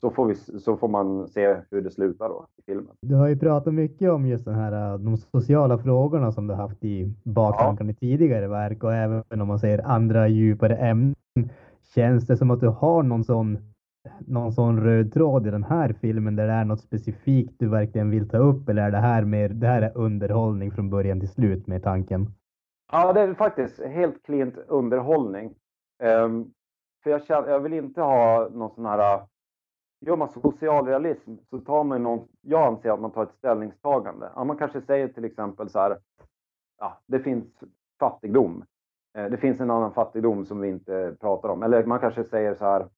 Så 0.00 0.10
får, 0.10 0.26
vi, 0.26 0.34
så 0.34 0.76
får 0.76 0.88
man 0.88 1.28
se 1.28 1.56
hur 1.70 1.82
det 1.82 1.90
slutar 1.90 2.28
då 2.28 2.46
i 2.56 2.62
filmen. 2.62 2.96
Du 3.00 3.14
har 3.14 3.28
ju 3.28 3.38
pratat 3.38 3.74
mycket 3.74 4.10
om 4.10 4.26
just 4.26 4.44
den 4.44 4.54
här, 4.54 4.98
de 4.98 5.16
sociala 5.16 5.78
frågorna 5.78 6.32
som 6.32 6.46
du 6.46 6.54
haft 6.54 6.84
i 6.84 7.14
baktankarna 7.22 7.90
ja. 7.90 7.92
i 7.92 7.94
tidigare 7.94 8.48
verk 8.48 8.84
och 8.84 8.94
även 8.94 9.40
om 9.40 9.48
man 9.48 9.58
säger 9.58 9.86
andra 9.86 10.28
djupare 10.28 10.76
ämnen. 10.76 11.14
Känns 11.94 12.26
det 12.26 12.36
som 12.36 12.50
att 12.50 12.60
du 12.60 12.68
har 12.68 13.02
någon 13.02 13.24
sån 13.24 13.72
någon 14.18 14.52
sån 14.52 14.80
röd 14.80 15.12
tråd 15.12 15.46
i 15.46 15.50
den 15.50 15.64
här 15.64 15.94
filmen 16.00 16.36
där 16.36 16.46
det 16.46 16.52
är 16.52 16.64
något 16.64 16.80
specifikt 16.80 17.54
du 17.58 17.68
verkligen 17.68 18.10
vill 18.10 18.28
ta 18.28 18.38
upp 18.38 18.68
eller 18.68 18.82
är 18.82 18.90
det 18.90 18.98
här 18.98 19.24
mer, 19.24 19.48
det 19.48 19.66
här 19.66 19.82
är 19.82 19.96
underhållning 19.98 20.70
från 20.70 20.90
början 20.90 21.20
till 21.20 21.28
slut 21.28 21.66
med 21.66 21.82
tanken? 21.82 22.26
Ja, 22.92 23.12
det 23.12 23.20
är 23.20 23.34
faktiskt 23.34 23.80
helt 23.80 24.22
klint 24.22 24.54
underhållning. 24.68 25.54
Um, 26.24 26.52
för 27.02 27.10
jag, 27.10 27.24
känner, 27.24 27.48
jag 27.48 27.60
vill 27.60 27.72
inte 27.72 28.00
ha 28.00 28.48
någon 28.52 28.74
sån 28.74 28.86
här... 28.86 29.14
Äh, 29.14 29.24
gör 30.00 30.16
man 30.16 30.28
socialrealism 30.28 31.36
så 31.50 31.58
tar 31.58 31.84
man 31.84 32.02
någon... 32.02 32.28
Jag 32.40 32.66
anser 32.66 32.90
att 32.90 33.00
man 33.00 33.10
tar 33.10 33.22
ett 33.22 33.34
ställningstagande. 33.38 34.30
Ja, 34.34 34.44
man 34.44 34.56
kanske 34.56 34.80
säger 34.80 35.08
till 35.08 35.24
exempel 35.24 35.70
så 35.70 35.78
här... 35.78 35.98
Ja, 36.78 37.00
det 37.06 37.20
finns 37.20 37.44
fattigdom. 37.98 38.64
Eh, 39.18 39.24
det 39.24 39.36
finns 39.36 39.60
en 39.60 39.70
annan 39.70 39.92
fattigdom 39.92 40.46
som 40.46 40.60
vi 40.60 40.68
inte 40.68 41.16
pratar 41.20 41.48
om. 41.48 41.62
Eller 41.62 41.84
man 41.84 41.98
kanske 41.98 42.24
säger 42.24 42.54
så 42.54 42.64
här 42.64 42.88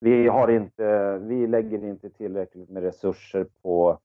vi, 0.00 0.28
har 0.28 0.48
inte, 0.48 1.18
vi 1.18 1.46
lägger 1.46 1.84
inte 1.84 2.10
tillräckligt 2.10 2.70
med 2.70 2.82
resurser 2.82 3.46
på 3.62 3.98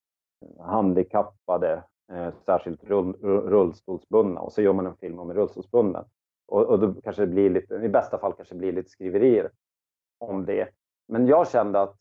handikappade, 0.60 1.84
eh, 2.12 2.34
särskilt 2.46 2.84
rull, 2.84 3.14
rullstolsbundna. 3.24 4.42
Och 4.42 4.54
så 4.54 4.62
gör 4.62 4.74
man 4.74 4.86
en 4.86 4.96
film 4.96 5.20
om 5.20 5.34
rullstolsbundna. 5.34 6.06
Och, 6.52 6.66
och 6.66 6.80
då 6.80 6.94
kanske 7.02 7.22
det 7.22 7.28
blir 7.28 7.50
lite, 7.50 7.76
i 7.76 7.90
bästa 7.90 8.18
fall 8.18 8.34
kanske 8.34 8.56
det 8.56 8.60
blir 8.60 8.72
lite 8.72 8.90
skriverier 8.90 9.52
om 10.18 10.46
det. 10.46 10.70
Men 11.08 11.28
jag 11.28 11.50
kände 11.50 11.82
att 11.82 11.96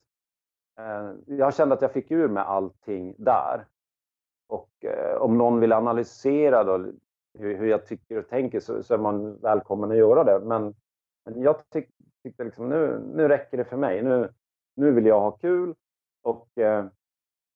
eh, 0.78 1.12
jag 1.26 1.54
kände 1.54 1.74
att 1.74 1.82
jag 1.82 1.92
fick 1.92 2.10
ur 2.10 2.28
med 2.28 2.48
allting 2.48 3.14
där. 3.18 3.66
Och 4.46 4.84
eh, 4.84 5.16
om 5.16 5.38
någon 5.38 5.60
vill 5.60 5.72
analysera 5.72 6.64
då, 6.64 6.92
hur, 7.38 7.56
hur 7.56 7.66
jag 7.66 7.86
tycker 7.86 8.18
och 8.18 8.28
tänker 8.28 8.60
så, 8.60 8.82
så, 8.82 8.94
är 8.94 8.98
man 8.98 9.36
välkommen 9.40 9.90
att 9.90 9.96
göra 9.96 10.24
det. 10.24 10.46
Men, 10.46 10.74
men 11.24 11.42
jag 11.42 11.70
tyck, 11.70 11.88
tyckte 12.22 12.44
liksom 12.44 12.68
nu, 12.68 13.00
nu 13.14 13.28
räcker 13.28 13.56
det 13.56 13.64
för 13.64 13.76
mig. 13.76 14.02
Nu, 14.02 14.32
nu 14.74 14.92
vill 14.92 15.06
jag 15.06 15.20
ha 15.20 15.30
kul 15.30 15.74
och, 16.22 16.58
eh, 16.58 16.86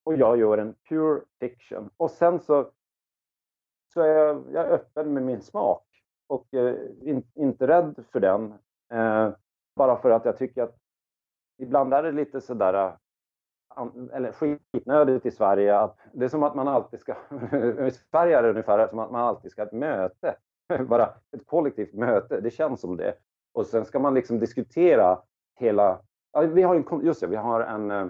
och 0.05 0.17
jag 0.17 0.39
gör 0.39 0.59
en 0.59 0.75
pure 0.89 1.21
fiction. 1.41 1.91
Och 1.97 2.11
sen 2.11 2.41
så, 2.41 2.71
så 3.93 4.01
är 4.01 4.09
jag, 4.09 4.45
jag 4.53 4.67
är 4.67 4.71
öppen 4.71 5.15
med 5.15 5.23
min 5.23 5.43
smak 5.43 5.94
och 6.27 6.55
eh, 6.55 6.77
in, 7.03 7.22
inte 7.35 7.66
rädd 7.66 8.05
för 8.12 8.20
den. 8.20 8.55
Eh, 8.93 9.31
bara 9.77 9.97
för 9.97 10.11
att 10.11 10.25
jag 10.25 10.39
tycker 10.39 10.62
att 10.62 10.77
ibland 11.59 11.95
är 11.95 12.03
det 12.03 12.12
lite 12.12 12.41
sådär 12.41 12.75
eh, 12.75 12.93
eller 14.12 14.33
skitnödigt 14.33 15.27
i 15.27 15.31
Sverige. 15.31 15.79
Att 15.79 15.99
det 16.12 16.25
är 16.25 16.29
som 16.29 16.43
att 16.43 16.55
man 16.55 16.68
alltid 16.68 17.01
ska, 17.01 17.12
i 17.87 17.91
Sverige 17.91 18.39
är 18.39 18.43
det 18.43 18.51
ungefär 18.51 18.89
som 18.89 18.99
att 18.99 19.11
man 19.11 19.20
alltid 19.20 19.51
ska 19.51 19.62
ha 19.62 19.66
ett 19.66 19.72
möte. 19.72 20.37
Bara 20.89 21.07
ett 21.07 21.47
kollektivt 21.47 21.95
möte, 21.95 22.41
det 22.41 22.51
känns 22.51 22.81
som 22.81 22.97
det. 22.97 23.14
Och 23.53 23.66
sen 23.66 23.85
ska 23.85 23.99
man 23.99 24.14
liksom 24.14 24.39
diskutera 24.39 25.22
hela... 25.55 26.01
Ja, 26.33 26.41
vi 26.41 26.62
har 26.62 26.75
en, 26.75 27.05
just 27.05 27.20
det, 27.20 27.27
vi 27.27 27.37
har 27.37 27.61
en... 27.61 27.91
Eh, 27.91 28.07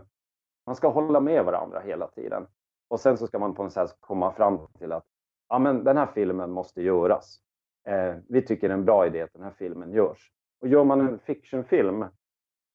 man 0.67 0.77
ska 0.77 0.89
hålla 0.89 1.21
med 1.21 1.45
varandra 1.45 1.81
hela 1.81 2.07
tiden. 2.07 2.47
Och 2.89 3.01
sen 3.01 3.19
så 3.19 3.27
ska 3.27 3.39
man 3.39 3.55
på 3.55 3.63
något 3.63 3.73
sätt 3.73 3.97
komma 4.01 4.33
fram 4.33 4.59
till 4.79 4.93
att 4.93 5.05
ja, 5.49 5.59
men 5.59 5.85
den 5.85 5.97
här 5.97 6.07
filmen 6.07 6.51
måste 6.51 6.83
göras. 6.83 7.41
Eh, 7.85 8.15
vi 8.29 8.43
tycker 8.43 8.69
det 8.69 8.75
är 8.75 8.79
en 8.79 8.85
bra 8.85 9.07
idé 9.07 9.23
att 9.23 9.33
den 9.33 9.43
här 9.43 9.55
filmen 9.59 9.93
görs. 9.93 10.31
Och 10.61 10.69
gör 10.69 10.85
man 10.85 11.01
en 11.01 11.19
fictionfilm... 11.19 12.03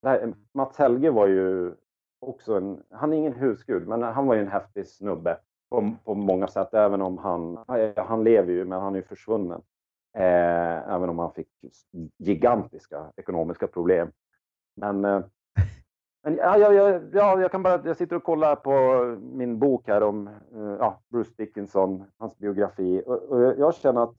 Eh, 0.08 0.30
Mats 0.54 0.78
Helge 0.78 1.12
var 1.12 1.28
ju 1.28 1.74
också 2.20 2.54
en... 2.58 2.84
Han 2.90 3.14
är 3.14 3.18
ingen 3.18 3.34
husgud, 3.34 3.88
men 3.88 4.04
han 4.04 4.28
var 4.28 4.36
ju 4.36 4.42
en 4.42 4.48
häftig 4.48 4.88
snubbe 4.88 5.38
på, 5.70 5.94
på 6.04 6.16
många 6.16 6.48
sätt, 6.48 6.74
även 6.74 7.02
om 7.02 7.18
han... 7.18 7.58
Han 7.96 8.24
lever 8.24 8.54
ju, 8.54 8.66
men 8.66 8.82
han 8.82 8.94
är 8.94 9.00
ju 9.00 9.06
försvunnen. 9.06 9.62
Eh, 10.18 10.94
även 10.94 11.10
om 11.10 11.20
han 11.20 11.34
fick 11.34 11.48
gigantiska 12.18 13.12
ekonomiska 13.18 13.68
problem. 13.68 14.12
Men, 14.76 15.06
eh, 15.06 15.24
men 16.24 16.36
ja, 16.36 16.58
ja, 16.58 16.74
ja, 16.74 17.02
ja, 17.14 17.42
jag 17.42 17.52
kan 17.52 17.64
bara, 17.64 17.82
jag 17.86 17.98
sitter 17.98 18.16
och 18.16 18.24
kollar 18.24 18.56
på 18.56 19.06
min 19.22 19.60
bok 19.60 19.88
här 19.88 20.04
om 20.04 20.28
eh, 20.28 20.76
ja, 20.80 21.02
Bruce 21.10 21.34
Dickinson, 21.38 22.04
hans 22.18 22.38
biografi. 22.38 23.04
Och, 23.06 23.24
och 23.24 23.42
jag 23.42 23.76
känner 23.76 24.04
att 24.04 24.16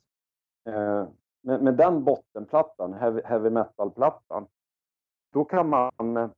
Eh, 0.67 1.09
med, 1.43 1.63
med, 1.63 1.75
den 1.75 2.05
bottenplattan, 2.05 2.93
heavy, 2.93 3.21
heavy 3.25 3.51
metal-plattan, 3.51 4.47
då 5.33 5.45
kan 5.45 5.69
man 5.69 6.17
eh, 6.17 6.31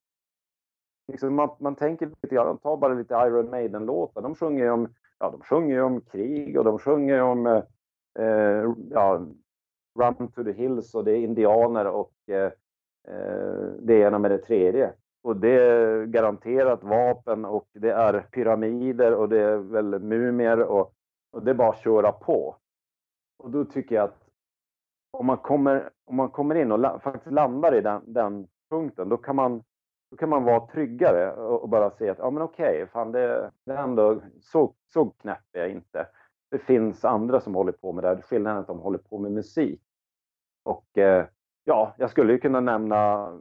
Liksom 1.09 1.35
man, 1.35 1.51
man 1.59 1.75
tänker 1.75 2.07
lite 2.07 2.35
grann, 2.35 2.59
ta 2.59 2.77
bara 2.77 2.95
lite 2.95 3.15
Iron 3.15 3.51
Maiden-låtar. 3.51 4.23
De 4.23 4.35
sjunger 4.35 4.65
ju 4.65 4.71
om, 4.71 4.89
ja, 5.19 5.31
de 5.31 5.41
sjunger 5.41 5.83
om 5.83 6.01
krig 6.01 6.59
och 6.59 6.65
de 6.65 6.79
sjunger 6.79 7.23
om 7.23 7.47
eh, 7.47 7.63
eh, 8.19 8.73
ja, 8.91 9.27
Run 9.99 10.29
to 10.29 10.45
the 10.45 10.53
Hills 10.53 10.95
och 10.95 11.05
det 11.05 11.13
är 11.13 11.17
indianer 11.17 11.87
och 11.87 12.13
eh, 12.29 12.53
det 13.79 13.95
ena 13.95 14.19
med 14.19 14.31
det 14.31 14.39
tredje. 14.39 14.93
Och 15.23 15.37
det 15.37 15.49
är 15.49 16.05
garanterat 16.05 16.85
vapen 16.85 17.45
och 17.45 17.69
det 17.73 17.91
är 17.91 18.21
pyramider 18.21 19.15
och 19.15 19.29
det 19.29 19.41
är 19.41 19.57
väl 19.57 19.99
mumier 19.99 20.63
och, 20.63 20.95
och 21.33 21.43
det 21.43 21.51
är 21.51 21.55
bara 21.55 21.69
att 21.69 21.83
köra 21.83 22.13
på. 22.13 22.57
Och 23.43 23.51
då 23.51 23.65
tycker 23.65 23.95
jag 23.95 24.05
att 24.05 24.19
om 25.11 25.27
man 25.27 25.37
kommer, 25.37 25.91
om 26.05 26.17
man 26.17 26.31
kommer 26.31 26.55
in 26.55 26.73
och 26.73 26.79
la, 26.79 26.99
faktiskt 26.99 27.33
landar 27.33 27.75
i 27.75 27.81
den, 27.81 28.03
den 28.07 28.49
punkten, 28.71 29.09
då 29.09 29.17
kan 29.17 29.37
man 29.37 29.63
då 30.11 30.17
kan 30.17 30.29
man 30.29 30.45
vara 30.45 30.67
tryggare 30.67 31.33
och, 31.33 31.63
och 31.63 31.69
bara 31.69 31.91
se 31.91 32.09
att 32.09 32.19
ja 32.19 32.31
men 32.31 32.43
okej, 32.43 32.75
okay, 32.75 32.87
fan 32.87 33.13
det, 33.13 33.51
det 33.67 33.73
är 33.73 33.83
ändå 33.83 34.21
så, 34.41 34.75
så 34.93 35.11
knäpp 35.11 35.45
är 35.53 35.61
jag 35.61 35.71
inte 35.71 36.07
det 36.53 36.59
finns 36.59 37.05
andra 37.05 37.41
som 37.41 37.55
håller 37.55 37.73
på 37.73 37.93
med 37.93 38.05
det 38.05 38.09
här. 38.09 38.23
Skillnaden 38.23 38.57
är 38.57 38.61
att 38.61 38.67
de 38.67 38.79
håller 38.79 38.99
på 38.99 39.19
med 39.19 39.33
musik. 39.33 39.81
Och 40.63 40.99
eh, 40.99 41.27
ja, 41.65 41.95
jag 41.99 42.11
skulle 42.11 42.33
ju 42.33 42.39
kunna 42.39 42.61
nämna 42.61 43.33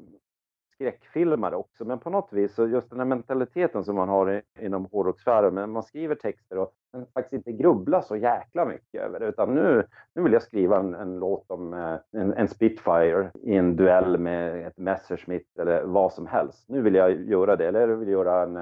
skräckfilmare 0.81 1.55
också, 1.55 1.85
men 1.85 1.99
på 1.99 2.09
något 2.09 2.33
vis 2.33 2.55
så 2.55 2.67
just 2.67 2.89
den 2.89 2.99
här 2.99 3.05
mentaliteten 3.05 3.83
som 3.83 3.95
man 3.95 4.09
har 4.09 4.31
i, 4.31 4.41
inom 4.59 4.85
hårdrockssfären, 4.91 5.53
men 5.53 5.71
man 5.71 5.83
skriver 5.83 6.15
texter 6.15 6.57
och 6.57 6.73
man 6.93 7.05
faktiskt 7.13 7.33
inte 7.33 7.51
grubblar 7.51 8.01
så 8.01 8.15
jäkla 8.15 8.65
mycket 8.65 9.01
över 9.01 9.19
det, 9.19 9.25
utan 9.25 9.55
nu, 9.55 9.87
nu 10.15 10.21
vill 10.21 10.33
jag 10.33 10.41
skriva 10.41 10.79
en, 10.79 10.93
en 10.93 11.19
låt 11.19 11.51
om 11.51 11.73
eh, 11.73 11.95
en, 12.11 12.33
en, 12.33 12.47
Spitfire 12.47 13.31
i 13.43 13.55
en 13.55 13.75
duell 13.75 14.17
med 14.17 14.67
ett 14.67 14.77
Messerschmitt 14.77 15.59
eller 15.59 15.83
vad 15.83 16.13
som 16.13 16.27
helst. 16.27 16.69
Nu 16.69 16.81
vill 16.81 16.95
jag 16.95 17.21
göra 17.21 17.55
det, 17.55 17.67
eller 17.67 17.87
jag 17.87 17.97
vill 17.97 18.09
göra 18.09 18.43
en, 18.43 18.57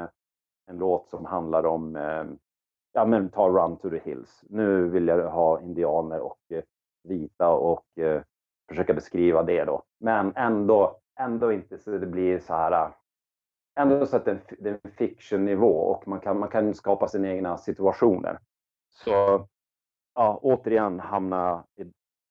en 0.67 0.77
låt 0.77 1.07
som 1.07 1.25
handlar 1.25 1.65
om 1.65 1.95
eh, 1.95 2.23
ja 2.93 3.05
men 3.05 3.29
ta 3.29 3.49
Run 3.49 3.77
to 3.77 3.89
the 3.89 3.99
Hills. 3.99 4.43
Nu 4.49 4.89
vill 4.89 5.07
jag 5.07 5.29
ha 5.29 5.61
indianer 5.61 6.19
och 6.19 6.39
eh, 6.49 6.63
vita 7.03 7.49
och 7.49 7.97
eh, 7.97 8.21
försöka 8.69 8.93
beskriva 8.93 9.43
det 9.43 9.65
då. 9.65 9.83
Men 9.99 10.33
ändå, 10.35 10.99
ändå 11.19 11.51
inte 11.51 11.77
så 11.77 11.91
det 11.91 12.07
blir 12.07 12.39
så 12.39 12.53
här, 12.53 12.91
ändå 13.79 14.05
så 14.05 14.15
att 14.15 14.25
det 14.25 14.31
är 14.31 14.79
en 14.83 14.91
fiction-nivå 14.91 15.73
och 15.73 16.07
man 16.07 16.19
kan, 16.19 16.39
man 16.39 16.49
kan 16.49 16.73
skapa 16.73 17.07
sina 17.07 17.27
egna 17.27 17.57
situationer. 17.57 18.39
Så 18.89 19.47
ja, 20.15 20.39
återigen 20.41 20.99
hamna 20.99 21.63
i, 21.75 21.83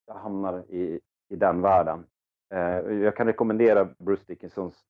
jag 0.06 0.14
hamnar 0.14 0.64
i, 0.68 1.00
i 1.28 1.36
den 1.36 1.62
världen. 1.62 2.06
Eh, 2.54 2.78
jag 2.78 3.16
kan 3.16 3.26
rekommendera 3.26 3.84
Bruce 3.98 4.24
Dickinsons 4.26 4.84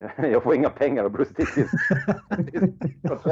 jag 0.16 0.42
får 0.42 0.54
inga 0.54 0.70
pengar 0.70 1.04
av 1.04 1.10
Bruce 1.10 1.34
Dickens. 1.36 1.70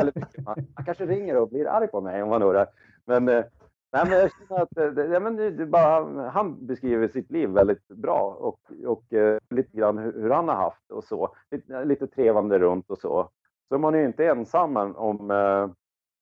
han, 0.46 0.66
han 0.74 0.84
kanske 0.84 1.06
ringer 1.06 1.36
och 1.36 1.48
blir 1.48 1.68
arg 1.68 1.88
på 1.88 2.00
mig 2.00 2.22
om 2.22 2.30
han 2.30 2.42
hör 2.42 2.54
det. 2.54 2.66
Men, 3.04 3.28
eh, 3.28 3.44
nej, 3.92 4.04
men 4.08 4.18
jag 4.18 4.30
känner 4.32 4.62
att 4.62 4.76
eh, 4.76 5.04
ja, 5.04 5.20
men 5.20 5.36
det 5.36 5.66
bara, 5.66 6.28
han 6.30 6.66
beskriver 6.66 7.08
sitt 7.08 7.30
liv 7.30 7.48
väldigt 7.48 7.88
bra 7.88 8.36
och, 8.40 8.60
och 8.84 9.12
uh, 9.12 9.38
lite 9.50 9.76
grann 9.76 9.98
hur, 9.98 10.12
hur, 10.12 10.30
han 10.30 10.48
har 10.48 10.54
haft 10.54 10.90
och 10.90 11.04
så. 11.04 11.34
Lite, 11.50 11.84
lite 11.84 12.06
trevande 12.06 12.58
runt 12.58 12.90
och 12.90 12.98
så. 12.98 13.30
Så 13.68 13.78
man 13.78 13.94
är 13.94 13.98
ju 13.98 14.06
inte 14.06 14.26
ensam 14.26 14.76
om, 14.76 15.30
uh, 15.30 15.70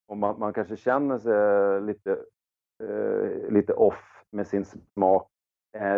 om 0.07 0.19
man, 0.19 0.39
man, 0.39 0.53
kanske 0.53 0.77
känner 0.77 1.19
sig 1.19 1.81
lite, 1.83 2.19
uh, 2.83 3.51
lite 3.51 3.73
off 3.73 4.23
med 4.31 4.47
sin 4.47 4.65
smak. 4.65 5.29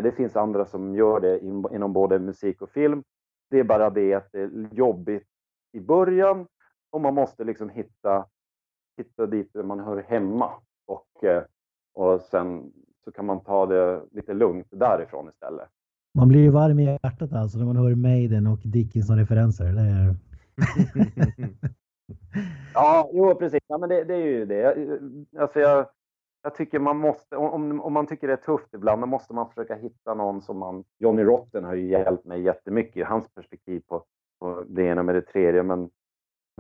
det 0.02 0.12
finns 0.12 0.36
andra 0.36 0.66
som 0.66 0.94
gör 0.94 1.20
det 1.20 1.40
in, 1.40 1.64
inom 1.72 1.92
både 1.92 2.18
musik 2.18 2.62
och 2.62 2.70
film 2.70 3.02
det 3.50 3.58
är 3.58 3.64
bara 3.64 3.90
det 3.90 4.14
att 4.14 4.32
det 4.32 4.40
är 4.40 4.68
jobbigt 4.72 5.28
i 5.72 5.80
början 5.80 6.46
och 6.90 7.00
man 7.00 7.14
måste 7.14 7.44
liksom 7.44 7.68
hitta, 7.68 8.26
hitta 8.96 9.26
dit 9.26 9.54
man 9.54 9.80
hör 9.80 10.02
hemma. 10.02 10.52
Och, 10.86 11.24
eh, 11.24 11.44
och 11.98 12.20
sen 12.20 12.72
så 13.04 13.12
kan 13.12 13.26
man 13.26 13.40
ta 13.40 13.66
det 13.66 14.02
lite 14.10 14.34
lugnt 14.34 14.66
därifrån 14.70 15.28
istället. 15.28 15.68
Man 16.14 16.28
blir 16.28 16.40
ju 16.40 16.50
varm 16.50 16.78
i 16.78 16.84
hjärtat 16.84 17.32
alltså 17.32 17.58
när 17.58 17.64
man 17.64 17.76
hör 17.76 17.94
Maiden 17.94 18.46
och 18.46 18.58
Dickinson-referenser. 18.64 19.64
Det 19.64 20.14
ja, 22.74 23.10
jo 23.12 23.34
precis. 23.34 23.60
Ja, 23.66 23.78
men 23.78 23.88
det, 23.88 24.04
det 24.04 24.14
är 24.14 24.26
ju 24.26 24.46
det. 24.46 24.98
Alltså 25.38 25.60
jag, 25.60 25.86
jag 26.42 26.54
tycker 26.54 26.78
man 26.78 26.96
måste, 26.96 27.36
om, 27.36 27.80
om 27.80 27.92
man 27.92 28.06
tycker 28.06 28.26
det 28.26 28.32
är 28.32 28.36
tufft 28.36 28.74
ibland, 28.74 29.02
då 29.02 29.06
måste 29.06 29.34
man 29.34 29.48
försöka 29.48 29.74
hitta 29.74 30.14
någon 30.14 30.42
som 30.42 30.58
man... 30.58 30.84
Johnny 30.98 31.22
Rotten 31.22 31.64
har 31.64 31.74
ju 31.74 31.88
hjälpt 31.88 32.24
mig 32.24 32.42
jättemycket 32.42 32.96
i 32.96 33.02
hans 33.02 33.28
perspektiv 33.34 33.82
på, 33.88 34.04
på 34.40 34.64
det 34.68 34.82
ena 34.82 35.02
med 35.02 35.14
det 35.14 35.22
tredje, 35.22 35.62
men, 35.62 35.90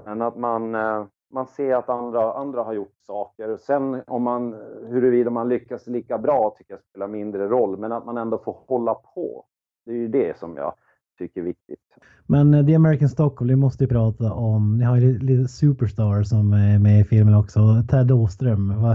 men 0.04 0.22
att 0.22 0.36
man, 0.36 0.74
eh, 0.74 1.06
man 1.30 1.46
ser 1.46 1.74
att 1.74 1.88
andra, 1.88 2.32
andra 2.32 2.62
har 2.62 2.72
gjort 2.72 2.96
saker. 3.06 3.56
Sen 3.56 4.02
om 4.06 4.22
man, 4.22 4.54
huruvida 4.88 5.30
man 5.30 5.48
lyckas 5.48 5.86
lika 5.86 6.18
bra 6.18 6.54
tycker 6.58 6.74
jag 6.74 6.82
spelar 6.82 7.08
mindre 7.08 7.48
roll, 7.48 7.78
men 7.78 7.92
att 7.92 8.06
man 8.06 8.16
ändå 8.16 8.38
får 8.38 8.56
hålla 8.66 8.94
på. 8.94 9.44
Det 9.86 9.90
är 9.90 9.96
ju 9.96 10.08
det 10.08 10.38
som 10.38 10.56
jag 10.56 10.74
tycker 11.18 11.40
är 11.40 11.44
viktigt. 11.44 11.78
Men 12.26 12.54
uh, 12.54 12.66
The 12.66 12.74
American 12.74 13.08
Stockholm, 13.08 13.48
vi 13.48 13.56
måste 13.56 13.84
ju 13.84 13.88
prata 13.88 14.32
om, 14.32 14.78
ni 14.78 14.84
har 14.84 14.96
ju 14.96 15.18
lite 15.18 15.48
Superstar 15.48 16.22
som 16.22 16.52
är 16.52 16.78
med 16.78 17.00
i 17.00 17.04
filmen 17.04 17.34
också, 17.34 17.60
Ted 17.90 18.12
Åström. 18.12 18.72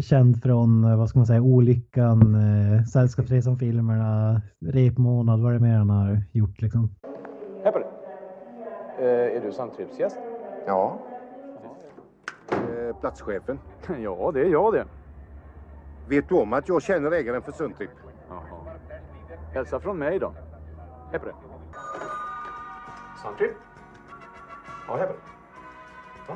känd 0.00 0.42
från, 0.42 0.84
eh, 0.84 0.98
vad 0.98 1.08
ska 1.08 1.18
man 1.18 1.26
säga, 1.26 1.42
Olyckan, 1.42 2.34
eh, 2.34 2.84
Sällskapsresan-filmerna, 2.84 4.40
Repmånad, 4.60 5.40
vad 5.40 5.50
är 5.50 5.54
det 5.54 5.60
mer 5.60 5.78
han 5.78 5.90
har 5.90 6.18
gjort 6.32 6.62
liksom? 6.62 6.90
Hej 7.64 7.72
på 7.72 7.78
dig! 7.78 7.88
Eh, 8.98 9.36
är 9.36 9.40
du 9.40 9.52
Sandtripsgäst? 9.52 10.35
Ja. 10.66 10.98
Eh, 12.50 13.00
platschefen? 13.00 13.58
ja, 14.02 14.30
det 14.34 14.40
är 14.40 14.48
jag 14.48 14.72
det. 14.72 14.86
Vet 16.08 16.28
du 16.28 16.34
om 16.34 16.52
att 16.52 16.68
jag 16.68 16.82
känner 16.82 17.10
ägaren 17.10 17.42
för 17.42 17.52
Sundtrip? 17.52 17.90
Jaha. 18.28 18.76
Hälsa 19.54 19.80
från 19.80 19.98
mig 19.98 20.18
då. 20.18 20.34
Hej 21.10 21.20
på 21.20 21.26
dig. 21.26 21.34
Sandtrip? 23.22 23.56
Ja, 24.88 24.96
hej 24.96 25.06
på 25.06 25.12
dig. 25.12 25.22
Ja. 26.28 26.34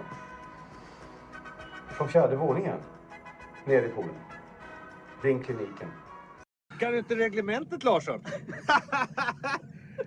Från 1.89 2.09
fjärde 2.09 2.37
våningen. 2.37 2.79
Ner 3.65 3.83
i 3.83 3.89
poolen. 3.89 4.15
Ring 5.23 5.43
kliniken. 5.43 5.89
Kan 6.79 6.93
du 6.93 6.99
inte 6.99 7.15
reglementet 7.17 7.85
Larsson? 7.85 8.25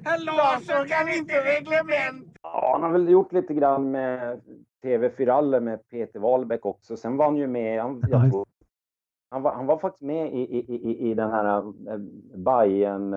Larsson 0.19 0.87
kan 0.87 1.09
inte 1.09 1.33
reglement! 1.33 2.32
Ja, 2.53 2.69
han 2.73 2.83
har 2.83 2.91
väl 2.91 3.09
gjort 3.09 3.33
lite 3.33 3.53
grann 3.53 3.91
med 3.91 4.41
TV4 4.83 5.59
med 5.59 5.87
Peter 5.89 6.19
Wahlbeck 6.19 6.65
också. 6.65 6.97
Sen 6.97 7.17
var 7.17 7.25
han 7.25 7.35
ju 7.35 7.47
med, 7.47 7.81
han, 7.81 8.03
jag 8.09 8.31
tror, 8.31 8.45
han, 9.29 9.41
var, 9.41 9.53
han 9.53 9.65
var 9.65 9.77
faktiskt 9.77 10.01
med 10.01 10.33
i, 10.33 10.41
i, 10.41 10.75
i, 10.75 11.11
i 11.11 11.13
den 11.13 11.31
här 11.31 11.57
äh, 11.57 11.97
Bajen, 12.35 13.11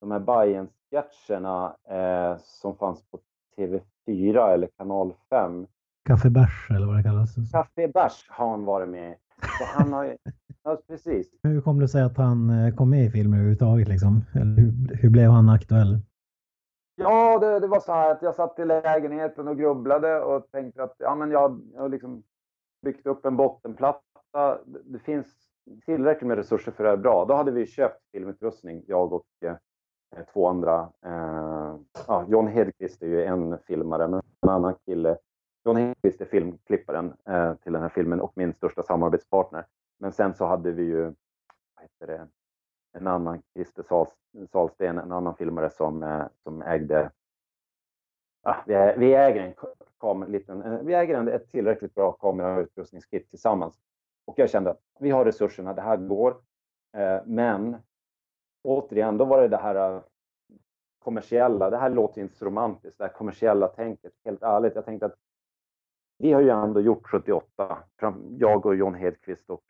de 0.00 0.10
här 0.10 0.20
Bajen-sketcherna 0.20 1.76
eh, 1.88 2.38
som 2.38 2.76
fanns 2.76 3.04
på 3.10 3.18
TV4 3.56 4.52
eller 4.54 4.68
kanal 4.76 5.12
5. 5.30 5.66
Kaffebärs 6.04 6.70
eller 6.70 6.86
vad 6.86 6.96
det 6.96 7.02
kallas. 7.02 7.34
Kaffebärs 7.52 8.26
har 8.28 8.50
han 8.50 8.64
varit 8.64 8.88
med 8.88 9.16
så 9.58 9.64
han 9.64 9.92
har 9.92 10.04
ja, 10.64 10.78
precis. 10.88 11.26
Hur 11.42 11.60
kom 11.60 11.80
det 11.80 11.88
sig 11.88 12.02
att 12.02 12.16
han 12.16 12.50
eh, 12.50 12.74
kom 12.74 12.90
med 12.90 13.04
i 13.04 13.10
filmen 13.10 13.38
överhuvudtaget 13.38 13.88
liksom? 13.88 14.24
Eller 14.34 14.56
hur, 14.56 14.96
hur 14.96 15.10
blev 15.10 15.30
han 15.30 15.48
aktuell? 15.48 16.00
Ja, 16.94 17.38
det, 17.38 17.60
det, 17.60 17.66
var 17.66 17.80
så 17.80 17.92
här 17.92 18.10
att 18.10 18.22
jag 18.22 18.34
satt 18.34 18.58
i 18.58 18.64
lägenheten 18.64 19.48
och 19.48 19.58
grubblade 19.58 20.20
och 20.20 20.50
tänkte 20.50 20.82
att 20.82 20.94
ja, 20.98 21.14
men 21.14 21.30
jag 21.30 21.60
har 21.76 21.88
liksom 21.88 22.22
byggt 22.82 23.06
upp 23.06 23.26
en 23.26 23.36
bottenplatta. 23.36 24.58
Det 24.64 24.98
finns 24.98 25.26
tillräckligt 25.84 26.28
med 26.28 26.36
resurser 26.36 26.72
för 26.72 26.84
det 26.84 26.90
här 26.90 26.96
bra. 26.96 27.24
Då 27.24 27.34
hade 27.34 27.50
vi 27.50 27.66
köpt 27.66 28.00
filmutrustning, 28.12 28.84
jag 28.86 29.12
och 29.12 29.26
eh, 29.44 29.56
eh 30.16 30.24
två 30.32 30.48
andra. 30.48 30.92
Eh, 31.06 31.76
ja, 32.06 32.24
John 32.28 32.46
Hedqvist 32.46 33.02
är 33.02 33.06
ju 33.06 33.24
en 33.24 33.58
filmare, 33.58 34.08
men 34.08 34.22
en 34.40 34.48
annan 34.48 34.74
kille 34.86 35.18
John 35.64 35.76
Hedqvist 35.76 36.20
är 36.20 36.24
filmklipparen 36.24 37.14
eh, 37.28 37.54
till 37.54 37.72
den 37.72 37.82
här 37.82 37.88
filmen 37.88 38.20
och 38.20 38.32
min 38.36 38.54
största 38.54 38.82
samarbetspartner. 38.82 39.66
Men 39.98 40.12
sen 40.12 40.34
så 40.34 40.46
hade 40.46 40.72
vi 40.72 40.82
ju 40.82 41.02
vad 41.02 41.82
heter 41.82 42.06
det, 42.06 42.28
en 42.92 43.06
annan, 43.06 43.42
Christer 43.54 43.84
Salsten, 44.52 44.98
en 44.98 45.12
annan 45.12 45.36
filmare 45.36 45.70
som, 45.70 46.02
eh, 46.02 46.26
som 46.42 46.62
ägde 46.62 47.10
Ja, 48.42 48.62
vi, 48.66 48.74
är, 48.74 48.96
vi, 48.96 49.14
äger 49.14 49.40
en 49.40 49.54
kom, 49.98 50.24
liten, 50.24 50.62
eh, 50.62 50.78
vi 50.82 50.94
äger 50.94 51.14
en, 51.14 51.28
ett 51.28 51.50
tillräckligt 51.50 51.94
bra 51.94 52.12
kamerautrustningskit 52.12 53.30
tillsammans. 53.30 53.80
Och 54.24 54.38
jag 54.38 54.50
kände 54.50 54.70
att 54.70 54.80
vi 55.00 55.10
har 55.10 55.24
resurserna, 55.24 55.74
det 55.74 55.82
här 55.82 55.96
går. 55.96 56.30
Eh, 56.96 57.20
men 57.26 57.76
återigen, 58.62 59.18
då 59.18 59.24
var 59.24 59.42
det 59.42 59.48
det 59.48 59.56
här 59.56 59.96
eh, 59.96 60.02
kommersiella. 60.98 61.70
Det 61.70 61.76
här 61.76 61.90
låter 61.90 62.20
inte 62.20 62.36
så 62.36 62.44
romantiskt, 62.44 62.98
det 62.98 63.04
här 63.04 63.12
kommersiella 63.12 63.68
tänket. 63.68 64.12
Helt 64.24 64.42
ärligt, 64.42 64.74
jag 64.74 64.84
tänkte 64.84 65.06
att 65.06 65.16
vi 66.18 66.32
har 66.32 66.40
ju 66.40 66.50
ändå 66.50 66.80
gjort 66.80 67.08
78, 67.08 67.78
jag 68.38 68.66
och 68.66 68.74
John 68.74 68.94
Hedqvist 68.94 69.50
och 69.50 69.64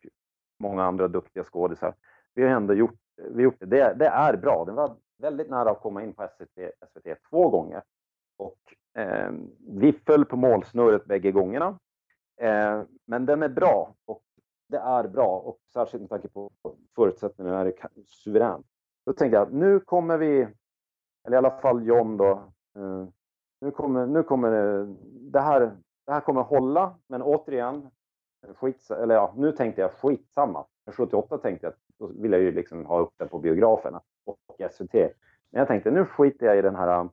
många 0.59 0.83
andra 0.83 1.07
duktiga 1.07 1.43
skådisar. 1.43 1.95
Vi 2.33 2.43
har 2.43 2.49
ändå 2.49 2.73
gjort, 2.73 2.99
vi 3.29 3.43
gjort 3.43 3.55
det. 3.59 3.65
det. 3.65 3.93
det. 3.93 4.07
är 4.07 4.37
bra. 4.37 4.65
Det 4.65 4.71
var 4.71 4.95
väldigt 5.17 5.49
nära 5.49 5.71
att 5.71 5.81
komma 5.81 6.03
in 6.03 6.13
på 6.13 6.27
SVT, 6.37 6.71
SVT 6.91 7.17
två 7.29 7.49
gånger. 7.49 7.83
Och 8.37 8.59
eh, 9.01 9.31
vi 9.67 9.93
föll 9.93 10.25
på 10.25 10.35
målsnöret 10.35 11.05
bägge 11.05 11.31
gångerna. 11.31 11.79
Eh, 12.41 12.81
men 13.05 13.25
den 13.25 13.43
är 13.43 13.49
bra 13.49 13.95
och 14.05 14.23
det 14.69 14.77
är 14.77 15.07
bra 15.07 15.39
och 15.39 15.57
särskilt 15.73 16.01
med 16.01 16.09
tanke 16.09 16.27
på 16.27 16.51
förutsättningarna 16.95 17.59
är 17.59 17.65
det 17.65 17.73
suveränt. 18.05 18.65
Då 19.05 19.13
tänkte 19.13 19.37
jag 19.37 19.53
nu 19.53 19.79
kommer 19.79 20.17
vi, 20.17 20.47
eller 21.27 21.35
i 21.35 21.37
alla 21.37 21.51
fall 21.61 21.87
John 21.87 22.17
då, 22.17 22.31
eh, 22.75 23.07
nu 23.61 23.71
kommer, 23.71 24.05
nu 24.05 24.23
kommer 24.23 24.51
det, 24.51 24.95
det 25.31 25.39
här 25.39 25.77
det 26.05 26.11
här 26.11 26.21
kommer 26.21 26.41
hålla, 26.41 26.95
men 27.07 27.21
återigen, 27.21 27.89
skits, 28.55 28.91
eller 28.91 29.15
ja, 29.15 29.33
nu 29.37 29.51
tänkte 29.51 29.81
jag 29.81 29.91
skitsamma. 29.91 30.65
För 30.85 30.91
78 30.91 31.37
tänkte 31.37 31.67
jag, 31.67 31.73
då 32.03 32.21
vill 32.21 32.31
jag 32.31 32.41
ju 32.41 32.51
liksom 32.51 32.85
ha 32.85 32.99
upp 32.99 33.13
den 33.17 33.27
på 33.27 33.39
biograferna 33.39 34.01
och 34.25 34.71
SVT. 34.71 34.93
Men 34.93 35.59
jag 35.59 35.67
tänkte, 35.67 35.91
nu 35.91 36.05
skiter 36.05 36.45
jag 36.45 36.57
i 36.57 36.61
den 36.61 36.75
här 36.75 36.99
um, 36.99 37.09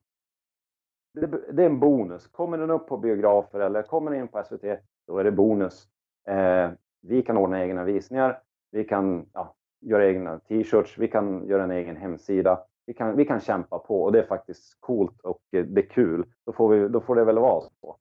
det, 1.14 1.52
det, 1.52 1.62
är 1.62 1.66
en 1.66 1.80
bonus. 1.80 2.26
Kommer 2.26 2.58
den 2.58 2.70
upp 2.70 2.86
på 2.86 2.96
biografer 2.96 3.60
eller 3.60 3.82
kommer 3.82 4.10
den 4.10 4.20
in 4.20 4.28
på 4.28 4.42
SVT, 4.42 4.64
då 5.06 5.18
är 5.18 5.24
det 5.24 5.32
bonus. 5.32 5.88
Eh, 6.28 6.70
vi 7.00 7.22
kan 7.22 7.36
ordna 7.36 7.62
egna 7.62 7.84
visningar. 7.84 8.42
Vi 8.70 8.84
kan 8.84 9.26
ja, 9.32 9.54
göra 9.80 10.06
egna 10.06 10.38
t-shirts. 10.38 10.98
Vi 10.98 11.08
kan 11.08 11.46
göra 11.46 11.64
en 11.64 11.70
egen 11.70 11.96
hemsida. 11.96 12.64
vi 12.86 12.94
kan, 12.94 13.16
vi 13.16 13.24
kan 13.24 13.40
kämpa 13.40 13.78
på 13.78 14.02
och 14.02 14.12
det 14.12 14.18
är 14.18 14.26
faktiskt 14.26 14.80
coolt 14.80 15.20
och 15.20 15.40
eh, 15.52 15.64
det 15.64 15.80
är 15.80 15.88
kul. 15.88 16.24
Då 16.46 16.52
får, 16.52 16.68
vi, 16.68 16.88
då 16.88 17.00
får 17.00 17.16
det 17.16 17.24
väl 17.24 17.38
vara 17.38 17.60
så. 17.60 17.96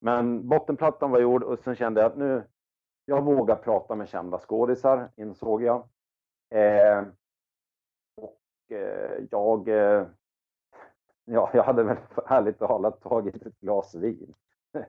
Men 0.00 0.48
bottenplattan 0.48 1.10
var 1.10 1.20
gjord 1.20 1.42
och 1.42 1.58
sen 1.58 1.74
kände 1.74 2.00
jag 2.00 2.10
att 2.12 2.18
nu, 2.18 2.42
jag 3.04 3.22
vågar 3.22 3.56
prata 3.56 3.94
med 3.94 4.08
kända 4.08 4.38
skådisar, 4.38 5.10
insåg 5.16 5.62
jag. 5.62 5.88
Eh, 6.52 7.04
och 8.16 8.40
eh, 8.72 9.24
jag, 9.30 9.68
eh, 9.68 10.06
ja, 11.24 11.50
jag 11.54 11.62
hade 11.62 11.82
väl 11.82 11.96
ärligt 12.26 12.58
talat 12.58 13.00
tagit 13.00 13.46
ett 13.46 13.60
glas 13.60 13.94
vin. 13.94 14.34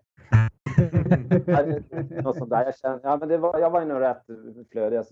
Något 2.23 2.37
sånt 2.37 2.49
där. 2.49 2.65
Jag, 2.65 2.77
kände, 2.77 2.99
ja, 3.03 3.17
men 3.17 3.29
det 3.29 3.37
var, 3.37 3.59
jag 3.59 3.69
var 3.69 3.85
nog 3.85 4.01
rätt 4.01 4.25
flödig. 4.71 4.97
Jag 4.97 5.05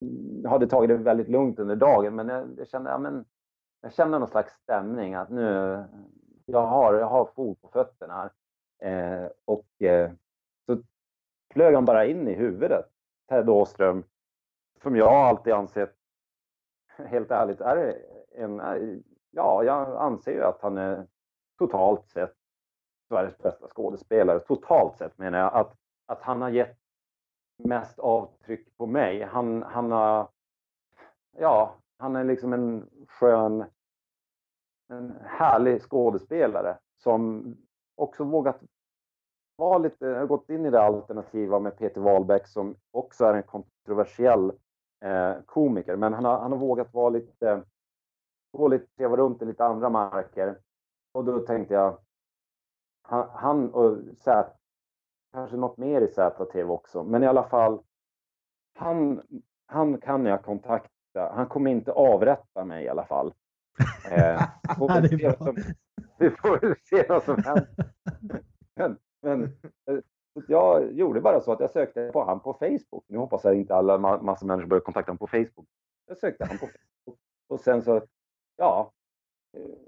mm, 0.00 0.44
hade 0.44 0.66
tagit 0.66 0.88
det 0.88 0.96
väldigt 0.96 1.28
lugnt 1.28 1.58
under 1.58 1.76
dagen, 1.76 2.14
men 2.14 2.28
jag, 2.28 2.48
jag 2.58 2.68
kände, 2.68 2.90
ja, 2.90 2.98
men 2.98 3.24
jag 3.80 3.92
kände 3.92 4.18
någon 4.18 4.28
slags 4.28 4.52
stämning 4.52 5.14
att 5.14 5.30
nu, 5.30 5.84
jag 6.46 6.66
har, 6.66 6.94
jag 6.94 7.06
har 7.06 7.24
fot 7.24 7.60
på 7.60 7.68
fötterna 7.68 8.14
här. 8.14 8.30
Eh, 8.80 9.28
och 9.44 9.82
eh, 9.82 10.10
så 10.66 10.82
flög 11.52 11.74
han 11.74 11.84
bara 11.84 12.06
in 12.06 12.28
i 12.28 12.34
huvudet, 12.34 12.86
Ted 13.28 13.48
Åström, 13.48 14.04
som 14.82 14.96
jag 14.96 15.12
alltid 15.12 15.52
ansett, 15.52 15.94
helt 16.96 17.30
ärligt, 17.30 17.60
är 17.60 18.02
en, 18.34 18.60
ja, 19.30 19.64
jag 19.64 19.96
anser 19.96 20.32
ju 20.32 20.42
att 20.42 20.62
han 20.62 20.78
är 20.78 21.06
totalt 21.58 22.08
sett 22.08 22.34
Sveriges 23.08 23.38
bästa 23.38 23.68
skådespelare. 23.68 24.40
Totalt 24.40 24.96
sett 24.96 25.18
menar 25.18 25.38
jag 25.38 25.54
att, 25.54 25.76
att 26.06 26.22
han 26.22 26.42
har 26.42 26.50
gett 26.50 26.78
mest 27.64 27.98
avtryck 27.98 28.76
på 28.76 28.86
mig. 28.86 29.22
Han, 29.22 29.62
han 29.62 29.92
har, 29.92 30.28
ja, 31.38 31.74
han 31.98 32.16
är 32.16 32.24
liksom 32.24 32.52
en 32.52 32.90
skön, 33.08 33.64
en 34.88 35.16
härlig 35.24 35.82
skådespelare 35.82 36.78
som 36.96 37.44
också 37.94 38.24
vågat 38.24 38.60
vara 39.56 39.78
lite, 39.78 40.06
har 40.06 40.26
gått 40.26 40.50
in 40.50 40.66
i 40.66 40.70
det 40.70 40.82
alternativa 40.82 41.58
med 41.58 41.76
Peter 41.78 42.00
Wahlbeck 42.00 42.46
som 42.46 42.76
också 42.90 43.24
är 43.24 43.34
en 43.34 43.42
kontroversiell 43.42 44.52
eh, 45.00 45.34
komiker. 45.46 45.96
Men 45.96 46.12
han 46.12 46.24
har, 46.24 46.38
han 46.38 46.52
har 46.52 46.58
vågat 46.58 46.94
vara 46.94 47.10
lite, 47.10 47.62
gå 48.52 48.68
lite, 48.68 48.86
treva 48.96 49.16
runt 49.16 49.42
i 49.42 49.44
lite 49.44 49.64
andra 49.64 49.88
marker. 49.88 50.58
Och 51.12 51.24
då 51.24 51.38
tänkte 51.38 51.74
jag, 51.74 51.98
han, 53.02 53.28
han 53.32 53.74
och 53.74 53.98
Zät, 54.18 54.54
kanske 55.32 55.56
något 55.56 55.76
mer 55.76 56.00
i 56.00 56.08
ZTV 56.08 56.70
också, 56.70 57.02
men 57.02 57.22
i 57.22 57.26
alla 57.26 57.48
fall, 57.48 57.82
han, 58.74 59.22
han 59.66 60.00
kan 60.00 60.26
jag 60.26 60.42
kontakta. 60.42 61.32
Han 61.34 61.46
kommer 61.46 61.70
inte 61.70 61.92
avrätta 61.92 62.64
mig 62.64 62.84
i 62.84 62.88
alla 62.88 63.06
fall. 63.06 63.34
Eh, 64.10 64.42
vi 66.18 66.30
får 66.30 66.60
väl 66.60 66.74
se 66.84 67.06
vad 67.08 67.22
som 67.22 67.42
händer. 67.44 67.92
Men, 68.74 68.98
men 69.22 69.56
jag 70.48 70.92
gjorde 70.92 71.20
bara 71.20 71.40
så 71.40 71.52
att 71.52 71.60
jag 71.60 71.70
sökte 71.70 72.10
på 72.12 72.24
han 72.24 72.40
på 72.40 72.52
Facebook. 72.52 73.04
Nu 73.06 73.18
hoppas 73.18 73.44
jag 73.44 73.54
inte 73.54 73.74
alla 73.74 73.98
massa 73.98 74.46
människor 74.46 74.68
börjar 74.68 74.80
kontakta 74.80 75.10
honom 75.10 75.18
på 75.18 75.26
Facebook. 75.26 75.66
Jag 76.06 76.18
sökte 76.18 76.44
han 76.44 76.58
på 76.58 76.66
Facebook 76.66 77.18
och 77.48 77.60
sen 77.60 77.82
så, 77.82 78.00
ja, 78.56 78.92
eh, 79.56 79.78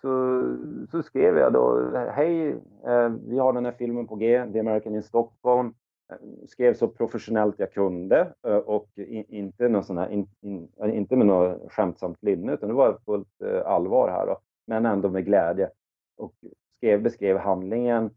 så, 0.00 0.42
så 0.90 1.02
skrev 1.02 1.38
jag 1.38 1.52
då, 1.52 1.90
hej, 1.96 2.48
eh, 2.86 3.08
vi 3.08 3.38
har 3.38 3.52
den 3.52 3.64
här 3.64 3.72
filmen 3.72 4.06
på 4.06 4.16
G, 4.16 4.46
The 4.52 4.60
American 4.60 4.94
in 4.94 5.02
Stockholm. 5.02 5.74
Eh, 6.12 6.46
skrev 6.46 6.74
så 6.74 6.88
professionellt 6.88 7.58
jag 7.58 7.72
kunde 7.72 8.34
och 8.64 8.88
inte, 9.28 9.68
någon 9.68 9.84
sån 9.84 9.98
här, 9.98 10.08
in, 10.08 10.28
in, 10.40 10.68
inte 10.84 11.16
med 11.16 11.26
något 11.26 11.72
skämtsamt 11.72 12.22
linne, 12.22 12.52
utan 12.52 12.68
det 12.68 12.74
var 12.74 12.98
fullt 13.04 13.42
allvar 13.64 14.08
här. 14.10 14.26
Då 14.26 14.40
men 14.66 14.86
ändå 14.86 15.08
med 15.10 15.24
glädje. 15.24 15.70
Och 16.16 16.34
skrev, 16.76 17.02
beskrev 17.02 17.36
handlingen 17.36 18.10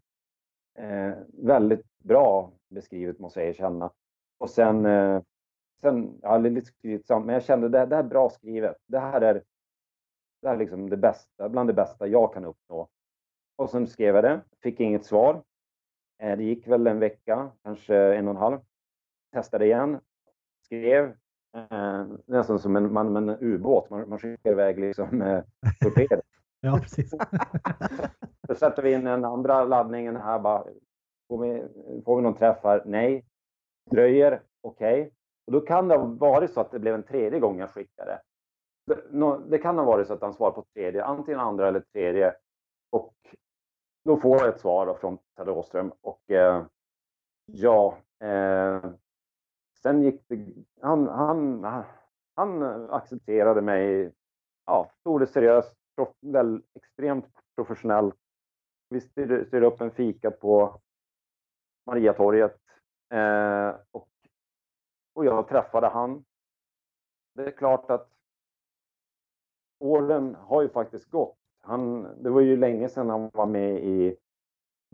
eh, 0.77 1.13
väldigt 1.27 1.85
bra 2.03 2.51
beskrivet 2.69 3.19
måste 3.19 3.39
jag 3.39 3.49
erkänna. 3.49 3.91
Och 4.37 4.49
sen, 4.49 4.85
eh, 4.85 5.21
sen 5.81 6.19
ja, 6.21 6.37
lite 6.37 6.67
skrytsamt, 6.67 7.25
men 7.25 7.33
jag 7.33 7.43
kände 7.43 7.69
det, 7.69 7.85
det 7.85 7.95
här 7.95 8.03
är 8.03 8.07
bra 8.07 8.29
skrivet. 8.29 8.77
Det 8.85 8.99
här 8.99 9.21
är, 9.21 9.43
det 10.41 10.47
här 10.47 10.55
är 10.55 10.59
liksom 10.59 10.89
det 10.89 10.97
bästa, 10.97 11.49
bland 11.49 11.69
det 11.69 11.73
bästa 11.73 12.07
jag 12.07 12.33
kan 12.33 12.45
uppnå. 12.45 12.89
Och 13.55 13.69
sen 13.69 13.87
skrev 13.87 14.15
jag 14.15 14.23
det, 14.23 14.41
fick 14.63 14.79
inget 14.79 15.05
svar. 15.05 15.43
Eh, 16.19 16.37
det 16.37 16.43
gick 16.43 16.67
väl 16.67 16.87
en 16.87 16.99
vecka, 16.99 17.51
kanske 17.63 17.95
en 17.95 18.27
och 18.27 18.33
en 18.33 18.41
halv. 18.41 18.59
Testade 19.33 19.65
igen, 19.65 19.99
skrev, 20.65 21.15
eh, 21.55 22.05
nästan 22.25 22.59
som 22.59 22.75
en, 22.75 22.93
man, 22.93 23.15
en 23.15 23.29
ubåt, 23.29 23.89
man, 23.89 24.09
man 24.09 24.19
skickar 24.19 24.51
iväg 24.51 24.79
liksom 24.79 25.21
eh, 25.21 25.43
torped. 25.79 26.21
Ja, 26.61 26.79
precis. 26.81 27.11
Då 28.47 28.55
sätter 28.55 28.83
vi 28.83 28.93
in 28.93 29.03
den 29.03 29.25
andra 29.25 29.63
laddningen 29.63 30.15
här 30.15 30.39
bara. 30.39 30.63
Får 31.27 31.41
vi, 31.41 31.63
får 32.05 32.15
vi 32.15 32.21
någon 32.21 32.37
träff 32.37 32.57
här? 32.63 32.83
Nej. 32.85 33.25
Dröjer? 33.91 34.41
Okej. 34.61 35.01
Okay. 35.01 35.11
Och 35.45 35.53
då 35.53 35.61
kan 35.61 35.87
det 35.87 35.95
ha 35.95 36.05
varit 36.05 36.53
så 36.53 36.61
att 36.61 36.71
det 36.71 36.79
blev 36.79 36.95
en 36.95 37.03
tredje 37.03 37.39
gång 37.39 37.59
jag 37.59 37.69
skickade. 37.69 38.21
Det 39.47 39.57
kan 39.57 39.77
ha 39.77 39.85
varit 39.85 40.07
så 40.07 40.13
att 40.13 40.21
han 40.21 40.33
svarade 40.33 40.55
på 40.55 40.65
tredje, 40.73 41.03
antingen 41.03 41.39
andra 41.39 41.67
eller 41.67 41.79
tredje. 41.79 42.35
Och 42.89 43.15
då 44.05 44.17
får 44.17 44.37
jag 44.37 44.47
ett 44.49 44.59
svar 44.59 44.85
då 44.85 44.95
från 44.95 45.17
Ted 45.37 45.49
Åström 45.49 45.91
och 46.01 46.31
eh, 46.31 46.65
ja, 47.45 47.97
eh, 48.19 48.85
sen 49.81 50.03
gick 50.03 50.23
det, 50.27 50.45
han, 50.81 51.07
han, 51.07 51.65
han 52.35 52.63
accepterade 52.89 53.61
mig, 53.61 54.11
ja, 54.65 54.91
tog 55.03 55.19
det 55.19 55.27
seriöst, 55.27 55.76
prof, 55.97 56.09
väl, 56.21 56.63
extremt 56.73 57.25
professionellt. 57.55 58.15
Vi 58.89 59.01
styrde, 59.01 59.45
styrde 59.45 59.65
upp 59.65 59.81
en 59.81 59.91
fika 59.91 60.31
på 60.31 60.81
Mariatorget 61.85 62.59
eh, 63.13 63.75
och, 63.91 64.09
och 65.13 65.25
jag 65.25 65.47
träffade 65.47 65.87
han. 65.87 66.25
Det 67.35 67.45
är 67.45 67.51
klart 67.51 67.89
att 67.89 68.09
åren 69.79 70.35
har 70.35 70.61
ju 70.61 70.69
faktiskt 70.69 71.09
gått. 71.09 71.37
Han, 71.61 72.07
det 72.23 72.29
var 72.29 72.41
ju 72.41 72.57
länge 72.57 72.89
sedan 72.89 73.09
han 73.09 73.29
var 73.33 73.45
med 73.45 73.83
i 73.83 74.17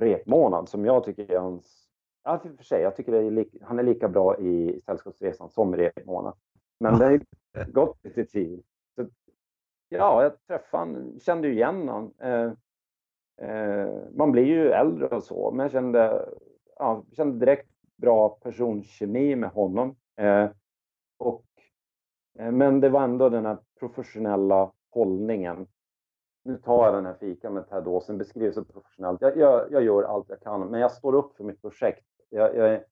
repmånad 0.02 0.70
som 0.70 0.86
jag 0.86 1.04
tycker 1.04 1.32
är 1.32 1.40
hans... 1.40 1.90
Ja, 2.24 2.40
för 2.40 2.64
sig, 2.64 2.82
jag 2.82 2.96
tycker 2.96 3.14
är 3.14 3.32
li, 3.32 3.60
han 3.62 3.80
är 3.80 3.84
lika 3.84 4.10
bra 4.10 4.38
i 4.38 4.82
Sällskapsresan 4.86 5.50
som 5.50 5.74
i 5.74 5.78
repmånad. 5.78 6.38
Men 6.80 7.00
det 7.00 7.06
har 7.06 7.66
gått 7.72 8.04
lite 8.04 8.26
tid 8.26 8.64
ja, 9.98 10.24
jag 10.24 10.48
träffade 10.48 10.84
han, 10.84 11.20
kände 11.20 11.48
igen 11.48 11.90
honom. 11.90 12.14
Eh, 12.20 12.52
eh, 13.50 13.90
man 14.16 14.32
blir 14.32 14.46
ju 14.46 14.72
äldre 14.72 15.08
och 15.08 15.24
så, 15.24 15.52
men 15.52 15.64
jag 15.64 15.72
kände, 15.72 16.30
ja, 16.78 17.04
kände 17.12 17.46
direkt 17.46 17.70
bra 17.98 18.30
personkemi 18.30 19.36
med 19.36 19.50
honom. 19.50 19.96
Eh, 20.16 20.50
och, 21.18 21.46
eh, 22.40 22.52
men 22.52 22.80
det 22.80 22.90
var 22.90 23.04
ändå 23.04 23.30
den 23.30 23.46
här 23.46 23.58
professionella 23.80 24.72
hållningen. 24.92 25.68
Nu 26.44 26.58
tar 26.58 26.86
jag 26.86 26.94
den 26.94 27.06
här 27.06 27.14
fikan 27.14 27.54
med 27.54 27.70
Ted 27.70 27.88
Åsen, 27.88 28.18
beskrivs 28.18 28.56
så 28.56 28.64
professionellt. 28.64 29.22
Jag, 29.22 29.38
jag, 29.38 29.72
jag, 29.72 29.84
gör 29.84 30.04
allt 30.04 30.30
jag 30.30 30.42
kan, 30.42 30.68
men 30.68 30.80
jag 30.80 30.92
står 30.92 31.16
upp 31.16 31.36
för 31.36 31.44
mitt 31.44 31.62
projekt. 31.62 32.06
Jag, 32.30 32.56
jag, 32.56 32.84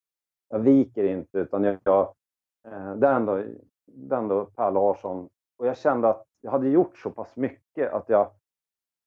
jag 0.49 0.59
viker 0.59 1.03
inte, 1.03 1.37
utan 1.37 1.63
jag, 1.63 1.77
jag 1.83 2.13
eh, 2.67 2.95
det, 2.95 3.07
är 3.07 3.15
ändå, 3.15 3.43
det 3.85 4.15
är 4.15 4.19
ändå 4.19 4.45
Per 4.45 4.71
Larsson. 4.71 5.29
Och 5.57 5.67
jag 5.67 5.77
kände 5.77 6.09
att 6.09 6.25
jag 6.41 6.51
hade 6.51 6.69
gjort 6.69 6.97
så 6.97 7.11
pass 7.11 7.35
mycket 7.35 7.93
att 7.93 8.09
jag, 8.09 8.31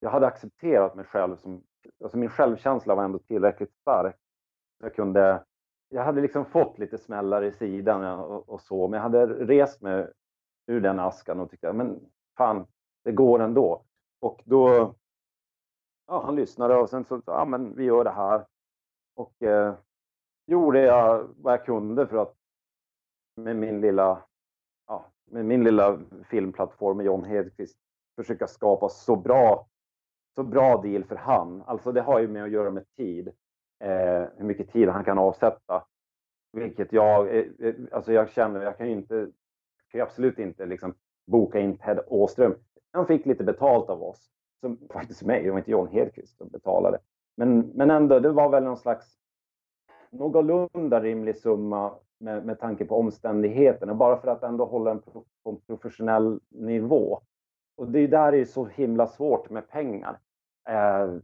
jag 0.01 0.11
hade 0.11 0.27
accepterat 0.27 0.95
mig 0.95 1.05
själv 1.05 1.37
som, 1.37 1.63
alltså 2.03 2.19
min 2.19 2.29
självkänsla 2.29 2.95
var 2.95 3.05
ändå 3.05 3.19
tillräckligt 3.19 3.75
stark. 3.75 4.17
Jag 4.79 4.95
kunde, 4.95 5.45
jag 5.89 6.05
hade 6.05 6.21
liksom 6.21 6.45
fått 6.45 6.79
lite 6.79 6.99
smällar 6.99 7.43
i 7.45 7.53
sidan 7.53 8.21
och, 8.21 8.49
och 8.49 8.61
så, 8.61 8.89
men 8.89 8.97
jag 8.97 9.03
hade 9.03 9.27
rest 9.27 9.83
mig 9.83 10.13
ur 10.67 10.81
den 10.81 11.01
askan 11.01 11.41
och 11.41 11.51
tyckte, 11.51 11.73
men 11.73 12.01
fan, 12.37 12.67
det 13.05 13.13
går 13.13 13.41
ändå. 13.41 13.85
Och 14.21 14.43
då, 14.45 14.95
ja, 16.07 16.23
han 16.25 16.37
lyssnade 16.37 16.77
och 16.77 16.91
sen 16.91 17.05
så, 17.05 17.23
ja 17.27 17.45
men 17.45 17.77
vi 17.77 17.85
gör 17.85 18.05
det 18.05 18.11
här. 18.11 18.47
Och 19.15 19.43
eh, 19.43 19.75
gjorde 20.47 20.81
jag 20.81 21.29
vad 21.37 21.53
jag 21.53 21.65
kunde 21.65 22.07
för 22.07 22.17
att 22.17 22.37
med 23.37 23.57
min 23.57 23.81
lilla 23.81 24.23
med 25.31 25.45
min 25.45 25.65
lilla 25.65 26.01
filmplattform 26.31 26.97
med 26.97 27.07
John 27.07 27.25
Hedqvist 27.25 27.79
försöka 28.17 28.47
skapa 28.47 28.89
så 28.89 29.17
bra, 29.17 29.67
så 30.35 30.43
bra 30.43 30.83
deal 30.83 31.05
för 31.05 31.17
han. 31.17 31.63
Alltså 31.67 31.93
det 31.93 32.01
har 32.01 32.21
ju 32.21 32.29
med 32.29 32.45
att 32.45 32.51
göra 32.51 32.71
med 32.71 32.85
tid. 32.97 33.29
Eh, 33.85 34.25
hur 34.37 34.45
mycket 34.45 34.73
tid 34.73 34.89
han 34.89 35.05
kan 35.05 35.19
avsätta. 35.19 35.85
Vilket 36.53 36.93
jag, 36.93 37.37
eh, 37.37 37.45
eh 37.59 37.75
alltså 37.93 38.13
jag 38.13 38.31
känner, 38.31 38.63
jag 38.63 38.79
kan 38.79 38.87
ju 38.87 38.93
inte, 38.93 39.15
kan 39.91 39.99
ju 39.99 40.01
absolut 40.01 40.39
inte 40.39 40.67
liksom 40.67 40.95
boka 41.27 41.61
in 41.61 41.79
Ted 41.79 42.01
Åström. 42.07 42.55
Han 42.93 43.07
fick 43.07 43.27
lite 43.27 43.45
betalt 43.45 43.91
av 43.91 44.03
oss. 44.03 44.31
Som 44.61 44.79
faktiskt 44.93 45.23
mig, 45.23 45.43
det 45.43 45.51
var 45.51 45.59
inte 45.59 45.71
John 45.71 45.89
Hedqvist 45.89 46.39
som 46.39 46.49
betalade. 46.49 46.99
Men, 47.37 47.61
men 47.61 47.91
ändå, 47.91 48.21
det 48.21 48.33
var 48.33 48.49
väl 48.49 48.65
någon 48.65 48.77
slags 48.77 49.19
någorlunda 50.11 51.01
rimlig 51.01 51.37
summa 51.37 51.95
med, 52.25 52.47
med 52.47 52.61
tanke 52.61 52.85
på 52.85 52.99
omständigheterna, 52.99 53.95
bara 53.95 54.21
för 54.21 54.29
att 54.29 54.43
ändå 54.43 54.65
hålla 54.65 54.91
en 54.91 55.01
på 55.01 55.51
en 55.51 55.61
professionell 55.61 56.41
nivå. 56.49 57.21
och 57.77 57.89
det 57.89 57.99
är 57.99 58.09
där 58.09 58.33
det 58.33 58.39
är 58.39 58.45
så 58.45 58.65
himla 58.65 59.07
svårt 59.07 59.51
med 59.51 59.69
pengar. 59.69 60.19
Eh, 60.69 61.15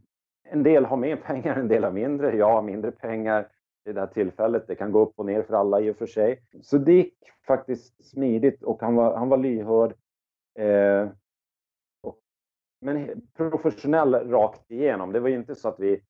en 0.43 0.63
del 0.63 0.85
har 0.85 0.97
mer 0.97 1.15
pengar, 1.25 1.55
en 1.55 1.67
del 1.67 1.83
har 1.83 1.91
mindre. 1.91 2.37
Jag 2.37 2.53
har 2.53 2.61
mindre 2.61 2.91
pengar 2.91 3.47
i 3.85 3.93
det 3.93 3.99
här 3.99 4.07
tillfället. 4.07 4.67
Det 4.67 4.75
kan 4.75 4.91
gå 4.91 4.99
upp 4.99 5.13
och 5.15 5.25
ner 5.25 5.43
för 5.43 5.53
alla 5.53 5.81
i 5.81 5.91
och 5.91 5.97
för 5.97 6.05
sig. 6.05 6.43
Så 6.61 6.77
det 6.77 6.93
gick 6.93 7.17
faktiskt 7.47 8.05
smidigt 8.05 8.63
och 8.63 8.81
han 8.81 8.95
var, 8.95 9.17
han 9.17 9.29
var 9.29 9.37
lyhörd. 9.37 9.93
Eh, 10.59 11.09
och, 12.01 12.19
men 12.81 13.27
professionell 13.33 14.13
rakt 14.13 14.71
igenom. 14.71 15.11
Det 15.11 15.19
var 15.19 15.29
ju 15.29 15.35
inte 15.35 15.55
så 15.55 15.67
att 15.67 15.79
vi 15.79 16.01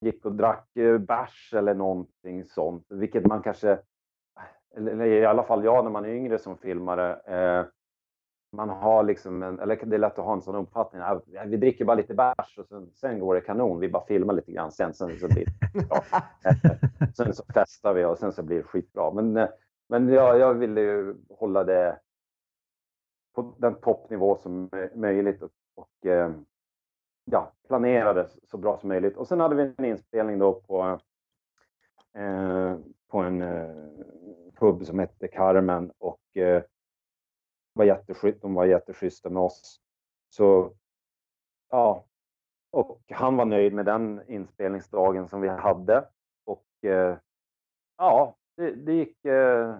gick 0.00 0.24
och 0.24 0.34
drack 0.34 0.76
eh, 0.76 0.98
bärs 0.98 1.54
eller 1.56 1.74
någonting 1.74 2.44
sånt, 2.44 2.86
vilket 2.88 3.26
man 3.26 3.42
kanske, 3.42 3.78
eller 4.76 5.06
i 5.06 5.26
alla 5.26 5.42
fall 5.42 5.64
jag 5.64 5.84
när 5.84 5.90
man 5.90 6.04
är 6.04 6.08
yngre 6.08 6.38
som 6.38 6.56
filmare, 6.56 7.16
eh, 7.16 7.66
man 8.52 8.68
har 8.68 9.02
liksom 9.02 9.42
en, 9.42 9.60
eller 9.60 9.86
det 9.86 9.96
är 9.96 9.98
lätt 9.98 10.18
att 10.18 10.24
ha 10.24 10.32
en 10.32 10.42
sån 10.42 10.54
uppfattning, 10.54 11.02
att 11.02 11.24
vi 11.46 11.56
dricker 11.56 11.84
bara 11.84 11.96
lite 11.96 12.14
bärs 12.14 12.58
och 12.58 12.66
sen, 12.66 12.90
sen 12.94 13.18
går 13.18 13.34
det 13.34 13.40
kanon, 13.40 13.80
vi 13.80 13.88
bara 13.88 14.06
filmar 14.06 14.34
lite 14.34 14.52
grann 14.52 14.72
sen, 14.72 14.94
sen 14.94 15.18
så 15.18 15.28
blir 15.28 15.44
det 15.44 15.88
bra. 15.88 16.04
sen 17.16 17.34
så 17.34 17.44
festar 17.54 17.94
vi 17.94 18.04
och 18.04 18.18
sen 18.18 18.32
så 18.32 18.42
blir 18.42 18.56
det 18.56 18.62
skitbra. 18.62 19.10
Men, 19.10 19.48
men 19.88 20.08
ja, 20.08 20.36
jag 20.36 20.54
ville 20.54 20.80
ju 20.80 21.14
hålla 21.28 21.64
det 21.64 21.98
på 23.34 23.54
den 23.58 23.74
toppnivå 23.74 24.36
som 24.36 24.70
möjligt 24.94 25.42
och, 25.42 25.50
och 25.74 26.06
eh, 26.06 26.30
ja, 27.24 27.52
planerade 27.68 28.28
så 28.50 28.58
bra 28.58 28.78
som 28.78 28.88
möjligt. 28.88 29.16
Och 29.16 29.28
sen 29.28 29.40
hade 29.40 29.54
vi 29.54 29.74
en 29.76 29.84
inspelning 29.84 30.38
då 30.38 30.54
på, 30.54 31.00
eh, 32.14 32.76
på 33.08 33.18
en 33.18 33.42
eh, 33.42 33.70
pub 34.60 34.86
som 34.86 34.98
hette 34.98 35.28
Carmen 35.28 35.92
och 35.98 36.36
eh, 36.36 36.62
var 37.72 38.40
de 38.40 38.54
var 38.54 38.64
jätteschyssta 38.64 39.30
med 39.30 39.42
oss. 39.42 39.80
Så 40.28 40.72
ja, 41.70 42.04
och 42.70 43.00
han 43.08 43.36
var 43.36 43.44
nöjd 43.44 43.72
med 43.72 43.86
den 43.86 44.22
inspelningsdagen 44.28 45.28
som 45.28 45.40
vi 45.40 45.48
hade. 45.48 46.08
Och 46.44 46.84
eh, 46.84 47.16
ja, 47.96 48.36
det, 48.56 48.70
det 48.70 48.92
gick 48.92 49.24
eh, 49.24 49.76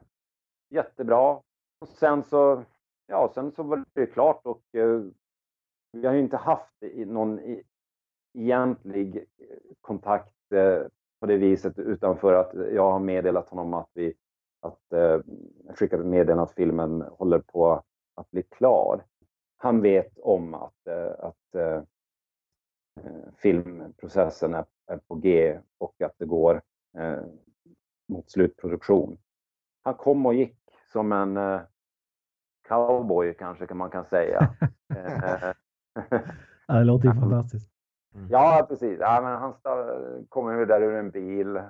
jättebra. 0.69 1.41
Och 1.79 1.89
sen 1.89 2.25
så, 2.25 2.65
ja, 3.07 3.31
sen 3.35 3.53
så 3.53 3.63
var 3.63 3.85
det 3.93 4.07
klart 4.07 4.47
och 4.47 4.75
eh, 4.75 5.01
vi 5.93 6.07
har 6.07 6.15
ju 6.15 6.21
inte 6.21 6.37
haft 6.37 6.75
någon 7.07 7.41
egentlig 8.39 9.17
eh, 9.17 9.57
kontakt 9.81 10.53
eh, 10.53 10.83
på 11.21 11.27
det 11.27 11.37
viset 11.37 11.79
utanför 11.79 12.35
att 12.35 12.55
jag 12.55 12.93
har 12.93 12.99
meddelat 12.99 13.49
honom 13.49 13.75
att 13.75 13.91
vi 13.95 14.15
att 14.61 14.93
eh, 14.93 15.21
skickat 15.75 16.01
ett 16.01 16.07
meddelande 16.07 16.43
att 16.43 16.55
filmen 16.55 17.03
håller 17.03 17.39
på 17.39 17.83
att 18.15 18.31
bli 18.31 18.43
klar. 18.43 19.05
Han 19.57 19.81
vet 19.81 20.19
om 20.19 20.55
att, 20.55 20.87
eh, 20.87 21.13
att 21.19 21.55
eh, 21.55 21.83
filmprocessen 23.37 24.55
är, 24.55 24.65
är, 24.87 24.99
på 24.99 25.15
G 25.15 25.59
och 25.79 26.03
att 26.03 26.15
det 26.19 26.27
går 26.27 26.63
eh, 26.99 27.23
mot 28.09 28.31
slutproduktion. 28.31 29.19
Han 29.83 29.95
kom 29.95 30.27
och 30.27 30.35
gick 30.35 30.57
som 30.93 31.13
en 31.13 31.37
eh, 31.37 31.61
cowboy 32.69 33.35
kanske 33.35 33.67
kan 33.67 33.77
man 33.77 33.91
kan 33.91 34.05
säga. 34.05 34.55
ja, 36.67 36.75
det 36.75 36.85
låter 36.85 37.09
ju 37.09 37.15
fantastiskt. 37.15 37.71
Mm. 38.15 38.29
Ja, 38.31 38.67
precis. 38.69 38.99
Ja, 39.01 39.21
men 39.23 39.39
han 39.39 39.55
kom 40.29 40.59
ju 40.59 40.67
där 40.67 40.83
ur 40.83 40.95
en 40.95 41.11
bil. 41.11 41.63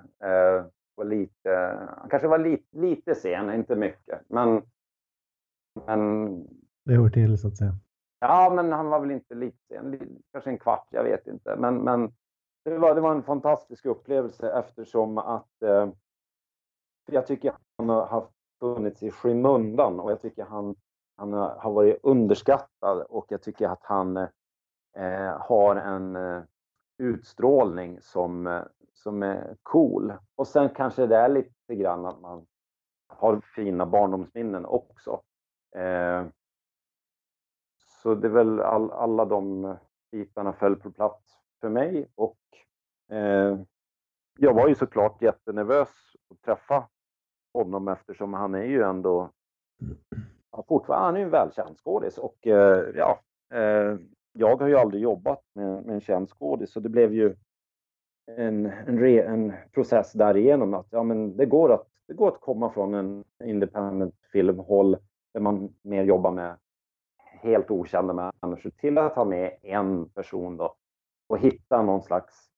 Var 1.00 1.04
lite, 1.04 1.50
han 1.98 2.10
kanske 2.10 2.28
var 2.28 2.38
lite, 2.38 2.78
lite 2.78 3.14
sen, 3.14 3.54
inte 3.54 3.76
mycket. 3.76 4.20
Men, 4.28 4.62
men... 5.86 6.44
Det 6.84 6.94
hör 6.96 7.08
till 7.08 7.38
så 7.38 7.48
att 7.48 7.56
säga. 7.56 7.74
Ja, 8.20 8.52
men 8.54 8.72
han 8.72 8.86
var 8.86 9.00
väl 9.00 9.10
inte 9.10 9.34
lite 9.34 9.58
sen. 9.68 10.18
Kanske 10.32 10.50
en 10.50 10.58
kvart, 10.58 10.88
jag 10.90 11.04
vet 11.04 11.26
inte. 11.26 11.56
Men, 11.56 11.78
men 11.78 12.12
det, 12.64 12.78
var, 12.78 12.94
det 12.94 13.00
var 13.00 13.14
en 13.14 13.22
fantastisk 13.22 13.86
upplevelse 13.86 14.52
eftersom 14.52 15.18
att 15.18 15.62
eh, 15.62 15.90
jag 17.10 17.26
tycker 17.26 17.52
han 17.78 17.88
har 17.88 18.06
haft 18.06 18.32
funnits 18.60 19.02
i 19.02 19.10
skymundan 19.10 20.00
och 20.00 20.10
jag 20.10 20.20
tycker 20.20 20.44
han 20.44 20.74
han 21.20 21.32
har 21.32 21.72
varit 21.72 21.98
underskattad 22.02 23.02
och 23.02 23.26
jag 23.28 23.42
tycker 23.42 23.68
att 23.68 23.82
han 23.82 24.16
eh, 24.96 25.38
har 25.38 25.76
en 25.76 26.16
eh, 26.16 26.42
utstrålning 26.98 28.00
som, 28.00 28.46
eh, 28.46 28.62
som 29.02 29.22
är 29.22 29.56
cool. 29.62 30.12
Och 30.36 30.48
sen 30.48 30.68
kanske 30.68 31.06
det 31.06 31.16
är 31.16 31.28
lite 31.28 31.74
grann 31.74 32.06
att 32.06 32.20
man 32.20 32.46
har 33.08 33.40
fina 33.40 33.86
barndomsminnen 33.86 34.66
också. 34.66 35.22
Eh, 35.76 36.26
så 38.02 38.14
det 38.14 38.26
är 38.26 38.32
väl 38.32 38.60
all, 38.60 38.90
alla 38.90 39.24
de 39.24 39.76
bitarna 40.12 40.52
föll 40.52 40.76
på 40.76 40.90
plats 40.90 41.38
för 41.60 41.68
mig 41.68 42.08
och 42.14 42.38
eh, 43.10 43.58
jag 44.38 44.54
var 44.54 44.68
ju 44.68 44.74
såklart 44.74 45.22
jättenervös 45.22 45.88
att 46.30 46.42
träffa 46.42 46.88
honom 47.52 47.88
eftersom 47.88 48.34
han 48.34 48.54
är 48.54 48.64
ju 48.64 48.82
ändå 48.82 49.30
han 50.50 50.64
fortfarande, 50.68 51.06
han 51.06 51.16
är 51.16 51.20
en 51.20 51.30
välkänd 51.30 51.76
skådis 51.76 52.18
och 52.18 52.46
eh, 52.46 52.84
ja, 52.94 53.20
eh, 53.54 53.96
jag 54.32 54.56
har 54.56 54.68
ju 54.68 54.76
aldrig 54.76 55.02
jobbat 55.02 55.42
med, 55.54 55.84
med 55.84 55.94
en 55.94 56.00
känd 56.00 56.28
skådis 56.28 56.72
så 56.72 56.80
det 56.80 56.88
blev 56.88 57.14
ju 57.14 57.36
en, 58.36 58.66
en, 58.66 58.98
re, 58.98 59.22
en 59.22 59.52
process 59.72 60.12
därigenom 60.12 60.74
att 60.74 60.86
ja, 60.90 61.02
men 61.02 61.36
det, 61.36 61.46
går 61.46 61.72
att, 61.72 61.86
det 62.06 62.14
går 62.14 62.28
att 62.28 62.40
komma 62.40 62.70
från 62.70 62.94
en 62.94 63.24
independent 63.44 64.14
filmhåll 64.32 64.96
där 65.32 65.40
man 65.40 65.74
mer 65.82 66.04
jobbar 66.04 66.30
med 66.30 66.56
helt 67.42 67.70
okända 67.70 68.32
människor 68.42 68.70
till 68.70 68.98
att 68.98 69.14
ha 69.14 69.24
med 69.24 69.56
en 69.62 70.08
person 70.08 70.56
då 70.56 70.74
och 71.26 71.38
hitta 71.38 71.82
någon 71.82 72.02
slags 72.02 72.50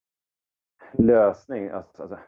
lösning. 0.93 1.69
Alltså, 1.69 2.03
alltså 2.03 2.19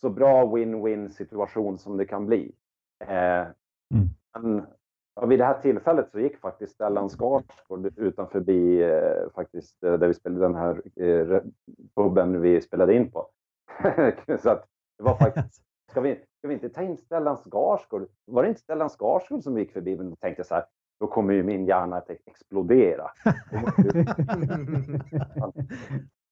så 0.00 0.10
bra 0.10 0.44
win-win 0.44 1.08
situation 1.08 1.78
som 1.78 1.96
det 1.96 2.04
kan 2.04 2.26
bli. 2.26 2.52
Eh, 3.00 3.46
mm. 3.94 4.08
men 4.32 4.66
Ja, 5.20 5.26
vid 5.26 5.38
det 5.38 5.44
här 5.44 5.60
tillfället 5.60 6.10
så 6.10 6.20
gick 6.20 6.40
faktiskt 6.40 6.74
Stellan 6.74 7.08
Skarsgård 7.08 7.92
utanför 7.96 8.40
bi, 8.40 8.82
eh, 8.82 9.30
faktiskt 9.34 9.82
eh, 9.84 9.92
där 9.92 10.08
vi 10.08 10.14
spelade 10.14 10.44
den 10.44 10.54
här 10.54 10.82
eh, 10.96 11.42
puben 11.94 12.40
vi 12.40 12.60
spelade 12.60 12.94
in 12.94 13.10
på. 13.10 13.28
så 14.42 14.50
att 14.50 14.66
det 14.98 15.04
var 15.04 15.16
faktiskt, 15.16 15.62
ska 15.90 16.00
vi, 16.00 16.14
ska 16.38 16.48
vi 16.48 16.54
inte 16.54 16.68
ta 16.68 16.82
in 16.82 16.96
Stellan 16.96 17.36
Skarsgård? 17.36 18.08
Var 18.24 18.42
det 18.42 18.48
inte 18.48 18.60
Stellan 18.60 18.88
Skarsgård 18.88 19.42
som 19.42 19.58
gick 19.58 19.72
förbi? 19.72 19.96
Men 19.96 20.10
då 20.10 20.16
tänkte 20.16 20.40
jag 20.40 20.46
så 20.46 20.54
här, 20.54 20.64
då 21.00 21.06
kommer 21.06 21.34
ju 21.34 21.42
min 21.42 21.66
hjärna 21.66 21.96
att 21.96 22.10
explodera. 22.10 23.10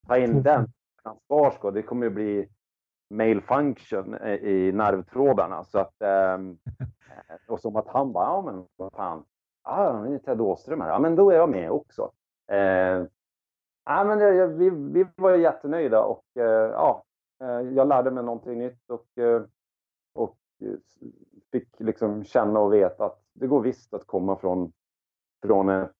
ta 0.06 0.18
in 0.18 0.42
den, 0.42 0.68
Stellan 1.00 1.18
Skarsgård, 1.28 1.74
det 1.74 1.82
kommer 1.82 2.06
ju 2.06 2.10
bli 2.10 2.48
male 3.16 3.40
function 3.40 4.14
i 4.24 4.72
nervtrådarna. 4.72 5.64
Så 5.64 5.78
att, 5.78 6.02
ehm, 6.02 6.58
eh, 6.80 7.36
och 7.48 7.60
som 7.60 7.76
att 7.76 7.88
han 7.88 8.12
bara, 8.12 8.24
ja 8.24 8.42
men 8.42 8.66
vad 8.76 8.92
fan, 8.92 9.24
ja, 9.64 9.92
det 9.92 10.14
är 10.14 10.18
Ted 10.18 10.40
Åström 10.40 10.80
här, 10.80 10.88
ja 10.88 10.98
men 10.98 11.16
då 11.16 11.30
är 11.30 11.36
jag 11.36 11.48
med 11.48 11.70
också. 11.70 12.12
Eh, 12.46 13.06
ja, 13.84 14.04
men 14.04 14.18
det, 14.18 14.46
vi, 14.46 14.70
vi 14.70 15.06
var 15.16 15.36
jättenöjda 15.36 16.02
och 16.04 16.24
eh, 16.34 16.70
ja, 16.70 17.04
eh, 17.40 17.60
jag 17.60 17.88
lärde 17.88 18.10
mig 18.10 18.24
någonting 18.24 18.58
nytt 18.58 18.90
och, 18.90 19.18
eh, 19.18 19.42
och 20.12 20.36
fick 21.52 21.80
liksom 21.80 22.24
känna 22.24 22.60
och 22.60 22.72
veta 22.72 23.04
att 23.04 23.22
det 23.32 23.46
går 23.46 23.60
visst 23.60 23.94
att 23.94 24.06
komma 24.06 24.36
från, 24.36 24.72
från 25.42 25.68
ett 25.68 25.90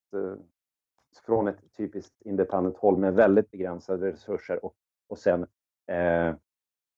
från 1.26 1.48
ett 1.48 1.76
typiskt 1.76 2.22
independent 2.22 2.76
håll 2.76 2.96
med 2.96 3.14
väldigt 3.14 3.50
begränsade 3.50 4.12
resurser 4.12 4.64
och, 4.64 4.74
och 5.08 5.18
sen 5.18 5.46
Eh, 5.86 6.34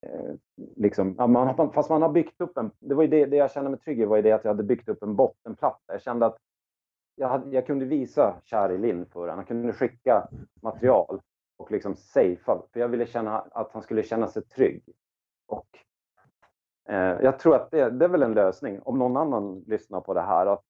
Eh, 0.03 0.35
liksom, 0.77 1.15
man, 1.19 1.73
fast 1.73 1.91
man 1.91 2.03
har 2.03 2.09
byggt 2.09 2.41
upp 2.41 2.57
en, 2.57 2.71
det 2.79 2.95
var 2.95 3.03
ju 3.03 3.09
det, 3.09 3.27
det 3.27 3.37
jag 3.37 3.51
kände 3.51 3.71
mig 3.71 3.79
trygg 3.79 4.01
i 4.01 4.05
var 4.05 4.17
ju 4.17 4.23
det 4.23 4.33
att 4.33 4.45
jag 4.45 4.51
hade 4.51 4.63
byggt 4.63 4.89
upp 4.89 5.03
en 5.03 5.17
bottenplatta. 5.17 5.93
Jag 5.93 6.03
kände 6.03 6.27
att 6.27 6.37
jag, 7.15 7.29
hade, 7.29 7.51
jag 7.51 7.67
kunde 7.67 7.85
visa 7.85 8.41
Shari 8.45 8.79
Linn 8.79 9.07
för 9.07 9.21
honom. 9.21 9.37
Jag 9.39 9.49
kunde 9.49 9.73
skicka 9.73 10.29
material 10.63 11.21
och 11.57 11.71
liksom 11.71 11.97
safea, 11.97 12.63
för 12.73 12.81
jag 12.81 12.89
ville 12.89 13.07
känna 13.07 13.39
att 13.39 13.73
han 13.73 13.83
skulle 13.83 14.03
känna 14.03 14.27
sig 14.27 14.43
trygg. 14.43 14.83
Och 15.47 15.69
eh, 16.89 17.23
jag 17.23 17.39
tror 17.39 17.55
att 17.55 17.71
det, 17.71 17.91
det, 17.91 18.05
är 18.05 18.09
väl 18.09 18.23
en 18.23 18.35
lösning, 18.35 18.81
om 18.83 18.99
någon 18.99 19.17
annan 19.17 19.65
lyssnar 19.67 20.01
på 20.01 20.15
det 20.15 20.21
här, 20.21 20.47
att 20.47 20.63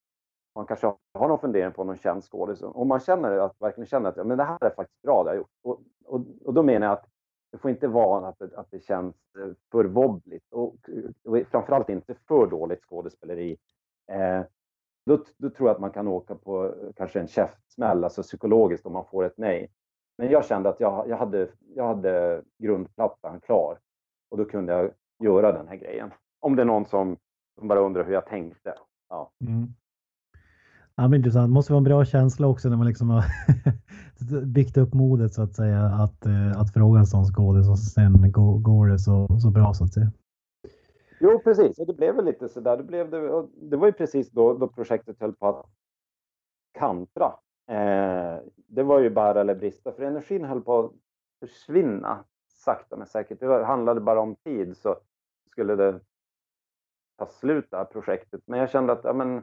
man 0.54 0.66
kanske 0.66 0.86
har 1.14 1.28
någon 1.28 1.38
fundering 1.38 1.72
på 1.72 1.84
någon 1.84 1.96
känd 1.96 2.24
skådis. 2.24 2.62
Om 2.62 2.88
man 2.88 3.00
känner 3.00 3.38
att, 3.38 3.60
verkligen 3.60 3.86
känner 3.86 4.08
att 4.08 4.16
ja, 4.16 4.24
men 4.24 4.38
det 4.38 4.44
här 4.44 4.64
är 4.64 4.70
faktiskt 4.70 5.02
bra 5.02 5.24
det 5.24 5.30
jag 5.30 5.36
gjort. 5.36 5.50
Och, 5.62 5.80
och, 6.04 6.20
och 6.44 6.54
då 6.54 6.62
menar 6.62 6.86
jag 6.86 6.92
att 6.92 7.08
det 7.52 7.58
får 7.58 7.70
inte 7.70 7.88
vara 7.88 8.28
att 8.28 8.38
det, 8.38 8.58
att 8.58 8.70
det 8.70 8.80
känns 8.80 9.16
eh, 9.38 9.52
för 9.70 9.84
vobbligt 9.84 10.52
och, 10.52 10.76
och 11.24 11.38
framförallt 11.50 11.88
inte 11.88 12.14
för 12.28 12.46
dåligt 12.46 12.82
skådespeleri. 12.82 13.56
Eh, 14.12 14.42
då, 15.06 15.24
då, 15.36 15.50
tror 15.50 15.68
jag 15.68 15.74
att 15.74 15.80
man 15.80 15.90
kan 15.90 16.08
åka 16.08 16.34
på 16.34 16.64
eh, 16.64 16.92
kanske 16.96 17.20
en 17.20 17.28
käftsmäll, 17.28 18.04
alltså 18.04 18.22
psykologiskt 18.22 18.86
om 18.86 18.92
man 18.92 19.04
får 19.10 19.24
ett 19.24 19.36
nej. 19.38 19.70
Men 20.18 20.30
jag 20.30 20.44
kände 20.44 20.68
att 20.68 20.80
jag, 20.80 21.08
jag, 21.08 21.16
hade, 21.16 21.48
jag 21.74 21.86
hade 21.86 22.42
grundplattan 22.58 23.40
klar 23.40 23.78
och 24.28 24.36
då 24.36 24.44
kunde 24.44 24.72
jag 24.72 24.90
göra 25.18 25.52
den 25.52 25.68
här 25.68 25.76
grejen. 25.76 26.10
Om 26.40 26.56
det 26.56 26.62
är 26.62 26.66
någon 26.66 26.86
som, 26.86 27.16
som 27.58 27.68
bara 27.68 27.80
undrar 27.80 28.04
hur 28.04 28.12
jag 28.12 28.26
tänkte. 28.26 28.74
Ja. 29.08 29.30
Mm. 29.40 29.68
Ja, 30.96 31.08
men 31.08 31.14
intressant. 31.14 31.48
Det 31.48 31.54
måste 31.54 31.72
vara 31.72 31.78
en 31.78 31.84
bra 31.84 32.04
känsla 32.04 32.46
också 32.46 32.68
när 32.68 32.76
man 32.76 32.86
liksom 32.86 33.10
har 33.10 33.24
byggt 34.44 34.76
upp 34.76 34.94
modet 34.94 35.34
så 35.34 35.42
att 35.42 35.54
säga 35.54 35.80
att, 35.80 36.26
eh, 36.26 36.60
att 36.60 36.72
fråga 36.72 36.98
en 36.98 37.06
sån 37.06 37.24
skådis 37.24 37.68
och 37.68 37.78
sen 37.78 38.32
går, 38.32 38.58
går 38.58 38.86
det 38.86 38.98
så, 38.98 39.38
så 39.42 39.50
bra 39.50 39.74
så 39.74 39.84
att 39.84 39.92
säga. 39.92 40.12
Jo, 41.20 41.40
precis. 41.44 41.78
Och 41.78 41.86
det 41.86 41.94
blev 41.94 42.14
väl 42.14 42.24
lite 42.24 42.48
så 42.48 42.60
där. 42.60 42.76
Det, 42.76 42.82
blev 42.82 43.10
det, 43.10 43.46
det 43.70 43.76
var 43.76 43.86
ju 43.86 43.92
precis 43.92 44.30
då, 44.30 44.54
då 44.58 44.68
projektet 44.68 45.20
höll 45.20 45.32
på 45.32 45.48
att 45.48 45.66
kantra. 46.78 47.32
Eh, 47.68 48.40
det 48.66 48.82
var 48.82 49.00
ju 49.00 49.10
bara 49.10 49.40
eller 49.40 49.54
brista, 49.54 49.92
för 49.92 50.02
energin 50.02 50.44
höll 50.44 50.60
på 50.60 50.78
att 50.78 50.92
försvinna 51.40 52.24
sakta 52.48 52.96
men 52.96 53.06
säkert. 53.06 53.40
Det 53.40 53.64
handlade 53.64 54.00
bara 54.00 54.20
om 54.20 54.34
tid 54.34 54.76
så 54.76 54.96
skulle 55.50 55.76
det 55.76 56.00
ta 57.16 57.26
slut 57.26 57.66
det 57.70 57.76
här 57.76 57.84
projektet. 57.84 58.40
Men 58.46 58.60
jag 58.60 58.70
kände 58.70 58.92
att 58.92 59.04
ja, 59.04 59.12
men, 59.12 59.42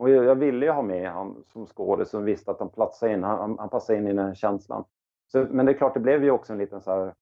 och 0.00 0.10
jag, 0.10 0.34
ville 0.34 0.66
ju 0.66 0.72
ha 0.72 0.82
med 0.82 1.12
honom 1.12 1.44
som 1.52 1.66
skådis 1.66 2.10
som 2.10 2.24
visste 2.24 2.50
att 2.50 2.58
han 2.58 2.70
platsade 2.70 3.12
in, 3.12 3.22
han, 3.22 3.58
han 3.58 3.68
passade 3.68 3.98
in 3.98 4.04
i 4.04 4.12
den 4.12 4.26
här 4.26 4.34
känslan. 4.34 4.84
Så, 5.26 5.46
men 5.50 5.66
det 5.66 5.72
är 5.72 5.78
klart, 5.78 5.94
det 5.94 6.00
blev 6.00 6.24
ju 6.24 6.30
också 6.30 6.52
en 6.52 6.58
liten 6.58 6.80
så 6.80 6.90
här... 6.90 7.14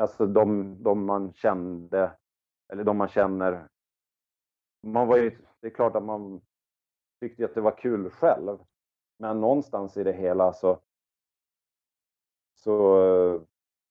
Alltså 0.00 0.26
de, 0.26 0.76
de 0.82 1.06
man 1.06 1.32
kände, 1.32 2.12
eller 2.72 2.84
de 2.84 2.96
man 2.96 3.08
känner. 3.08 3.68
Man 4.82 5.08
var 5.08 5.16
ju, 5.16 5.38
det 5.60 5.66
är 5.66 5.70
klart 5.70 5.96
att 5.96 6.04
man 6.04 6.40
tyckte 7.20 7.44
att 7.44 7.54
det 7.54 7.60
var 7.60 7.78
kul 7.78 8.10
själv. 8.10 8.58
Men 9.18 9.40
någonstans 9.40 9.96
i 9.96 10.04
det 10.04 10.12
hela 10.12 10.52
så, 10.52 10.80
så 12.54 13.46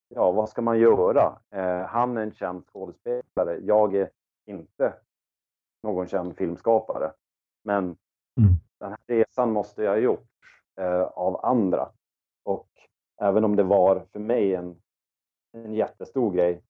ja, 0.07 0.31
vad 0.31 0.49
ska 0.49 0.61
man 0.61 0.79
göra? 0.79 1.39
Eh, 1.49 1.85
han 1.85 2.17
är 2.17 2.21
en 2.21 2.33
känd 2.33 2.65
skådespelare. 2.65 3.57
Jag 3.61 3.95
är 3.95 4.09
inte 4.45 4.93
någon 5.83 6.07
känd 6.07 6.37
filmskapare. 6.37 7.11
Men 7.63 7.83
mm. 7.83 8.53
den 8.79 8.89
här 8.89 8.99
resan 9.07 9.51
måste 9.51 9.83
jag 9.83 9.91
ha 9.91 9.97
gjort 9.97 10.27
eh, 10.81 11.01
av 11.01 11.45
andra. 11.45 11.89
Och 12.43 12.69
även 13.21 13.43
om 13.43 13.55
det 13.55 13.63
var 13.63 14.05
för 14.11 14.19
mig 14.19 14.55
en, 14.55 14.75
en 15.53 15.73
jättestor 15.73 16.31
grej 16.31 16.61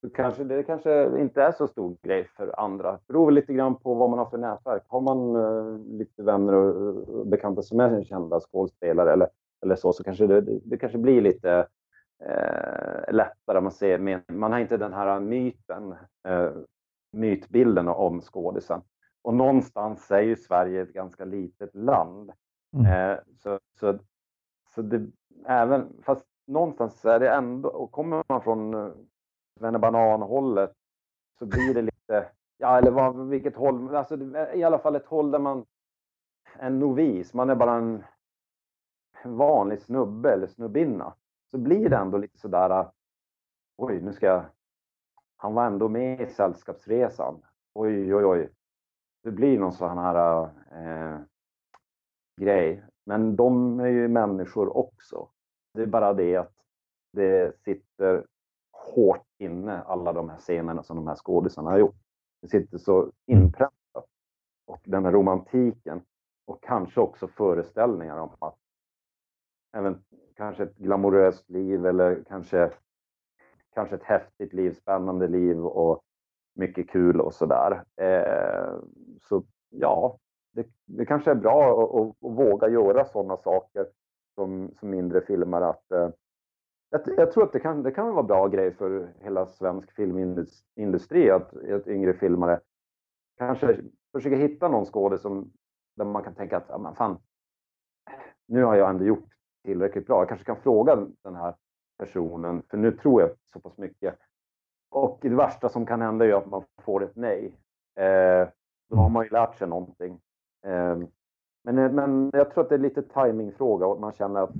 så 0.00 0.10
kanske 0.10 0.44
det 0.44 0.62
kanske 0.62 1.20
inte 1.20 1.42
är 1.42 1.52
så 1.52 1.68
stor 1.68 1.96
grej 2.02 2.28
för 2.36 2.60
andra. 2.60 2.92
Det 2.92 3.06
beror 3.06 3.30
lite 3.30 3.52
grann 3.52 3.76
på 3.76 3.94
vad 3.94 4.10
man 4.10 4.18
har 4.18 4.26
för 4.26 4.38
nätverk. 4.38 4.82
Har 4.86 5.00
man 5.00 5.36
uh, 5.36 5.78
lite 5.98 6.22
vänner 6.22 6.54
och, 6.54 6.96
och 7.08 7.26
bekanta 7.26 7.62
som 7.62 7.80
är 7.80 8.04
kända 8.04 8.40
skådespelare 8.40 9.12
eller, 9.12 9.28
eller 9.62 9.76
så, 9.76 9.92
så 9.92 10.04
kanske 10.04 10.26
det, 10.26 10.40
det, 10.40 10.60
det 10.64 10.76
kanske 10.76 10.98
blir 10.98 11.20
lite 11.20 11.66
uh, 12.22 13.12
lättare. 13.14 13.60
Man, 13.60 13.72
ser, 13.72 14.22
man 14.32 14.52
har 14.52 14.58
inte 14.58 14.76
den 14.76 14.92
här 14.92 15.20
myten, 15.20 15.94
uh, 16.28 16.50
mytbilden 17.10 17.88
om 17.88 18.20
skådisen. 18.20 18.82
Och 19.22 19.34
någonstans 19.34 20.10
är 20.10 20.20
ju 20.20 20.36
Sverige 20.36 20.82
ett 20.82 20.92
ganska 20.92 21.24
litet 21.24 21.74
land. 21.74 22.32
Mm. 22.72 23.18
så, 23.36 23.60
så, 23.80 23.98
så 24.74 24.82
det, 24.82 25.10
även, 25.46 26.02
fast 26.02 26.26
någonstans 26.46 27.04
är 27.04 27.20
det 27.20 27.30
ändå, 27.30 27.68
och 27.68 27.92
kommer 27.92 28.24
man 28.28 28.42
från 28.42 28.70
Banan-hållet 29.60 30.72
så 31.38 31.46
blir 31.46 31.74
det 31.74 31.82
lite, 31.82 32.28
ja 32.58 32.78
eller 32.78 32.90
vad, 32.90 33.28
vilket 33.28 33.56
håll, 33.56 33.96
alltså 33.96 34.16
i 34.54 34.62
alla 34.62 34.78
fall 34.78 34.96
ett 34.96 35.06
håll 35.06 35.30
där 35.30 35.38
man, 35.38 35.66
en 36.58 36.78
novis, 36.78 37.34
man 37.34 37.50
är 37.50 37.54
bara 37.54 37.74
en 37.74 38.04
vanlig 39.24 39.80
snubbe 39.80 40.32
eller 40.32 40.46
snubbinna. 40.46 41.14
Så 41.50 41.58
blir 41.58 41.88
det 41.88 41.96
ändå 41.96 42.18
lite 42.18 42.38
sådär, 42.38 42.90
oj 43.76 44.00
nu 44.00 44.12
ska 44.12 44.26
jag, 44.26 44.44
han 45.42 45.54
var 45.54 45.66
ändå 45.66 45.88
med 45.88 46.20
i 46.20 46.26
Sällskapsresan. 46.26 47.42
Oj, 47.74 48.14
oj, 48.14 48.24
oj. 48.24 48.50
Det 49.22 49.30
blir 49.30 49.58
någon 49.58 49.72
sån 49.72 49.98
här 49.98 50.42
eh, 50.72 51.20
grej. 52.40 52.84
Men 53.06 53.36
de 53.36 53.80
är 53.80 53.86
ju 53.86 54.08
människor 54.08 54.76
också. 54.76 55.28
Det 55.74 55.82
är 55.82 55.86
bara 55.86 56.12
det 56.12 56.36
att 56.36 56.52
det 57.12 57.60
sitter 57.64 58.26
hårt 58.72 59.26
inne, 59.38 59.82
alla 59.82 60.12
de 60.12 60.30
här 60.30 60.38
scenerna 60.38 60.82
som 60.82 60.96
de 60.96 61.06
här 61.06 61.16
skådisarna 61.16 61.70
har 61.70 61.78
gjort. 61.78 62.00
Det 62.42 62.48
sitter 62.48 62.78
så 62.78 63.12
inpräntat. 63.26 64.06
Och 64.66 64.80
den 64.84 65.04
här 65.04 65.12
romantiken 65.12 66.02
och 66.46 66.62
kanske 66.62 67.00
också 67.00 67.28
föreställningar 67.28 68.18
om 68.18 68.30
att 68.38 68.58
även 69.72 70.04
kanske 70.34 70.62
ett 70.62 70.76
glamoröst 70.76 71.50
liv 71.50 71.86
eller 71.86 72.24
kanske, 72.28 72.70
kanske 73.74 73.94
ett 73.94 74.02
häftigt 74.02 74.52
liv, 74.52 74.72
spännande 74.72 75.28
liv 75.28 75.66
och 75.66 76.02
mycket 76.54 76.90
kul 76.90 77.20
och 77.20 77.34
sådär. 77.34 77.84
Eh, 77.96 78.78
så 79.22 79.44
ja, 79.70 80.18
det, 80.52 80.66
det, 80.86 81.06
kanske 81.06 81.30
är 81.30 81.34
bra 81.34 81.82
att, 81.82 81.94
att, 81.94 82.30
att 82.30 82.38
våga 82.38 82.68
göra 82.68 83.04
sådana 83.04 83.36
saker 83.36 83.86
som, 84.34 84.70
som 84.80 84.90
mindre 84.90 85.20
filmare. 85.20 85.66
Att, 85.66 85.92
eh, 85.92 86.10
jag, 86.90 87.00
jag, 87.16 87.32
tror 87.32 87.44
att 87.44 87.52
det 87.52 87.60
kan, 87.60 87.82
det 87.82 87.90
kan 87.90 88.14
vara 88.14 88.22
bra 88.22 88.48
grej 88.48 88.74
för 88.74 89.12
hela 89.20 89.46
svensk 89.46 89.92
filmindustri 89.92 91.30
att, 91.30 91.54
att 91.54 91.88
yngre 91.88 92.12
filmare 92.12 92.60
kanske 93.38 93.80
försöker 94.12 94.36
hitta 94.36 94.68
någon 94.68 94.86
skådis 94.86 95.20
som 95.20 95.52
där 95.96 96.04
man 96.04 96.22
kan 96.22 96.34
tänka 96.34 96.56
att, 96.56 96.70
ah, 96.70 96.94
fan, 96.94 97.18
nu 98.46 98.64
har 98.64 98.76
jag 98.76 98.90
ändå 98.90 99.04
gjort 99.04 99.28
tillräckligt 99.64 100.06
bra. 100.06 100.20
Jag 100.20 100.28
kanske 100.28 100.46
kan 100.46 100.62
fråga 100.62 101.06
den 101.22 101.34
här 101.34 101.54
personen, 102.00 102.62
för 102.70 102.76
nu 102.76 102.92
tror 102.92 103.20
jag 103.20 103.30
så 103.52 103.60
pass 103.60 103.78
mycket. 103.78 104.18
Och 104.90 105.18
det 105.20 105.28
värsta 105.28 105.68
som 105.68 105.86
kan 105.86 106.02
hända 106.02 106.26
är 106.26 106.32
att 106.32 106.46
man 106.46 106.64
får 106.82 107.04
ett 107.04 107.16
nej. 107.16 107.56
Eh, 107.94 108.48
då 108.88 108.96
har 108.96 109.08
man 109.08 109.24
ju 109.24 109.30
lärt 109.30 109.58
sig 109.58 109.68
någonting. 109.68 110.20
Eh, 110.64 110.98
men, 111.64 111.78
eh, 111.78 111.92
men 111.92 112.30
jag 112.32 112.50
tror 112.50 112.64
att 112.64 112.68
det 112.68 112.74
är 112.74 112.78
lite 112.78 113.02
timingfråga 113.02 113.86
och 113.86 114.00
man 114.00 114.12
känner 114.12 114.42
att 114.42 114.54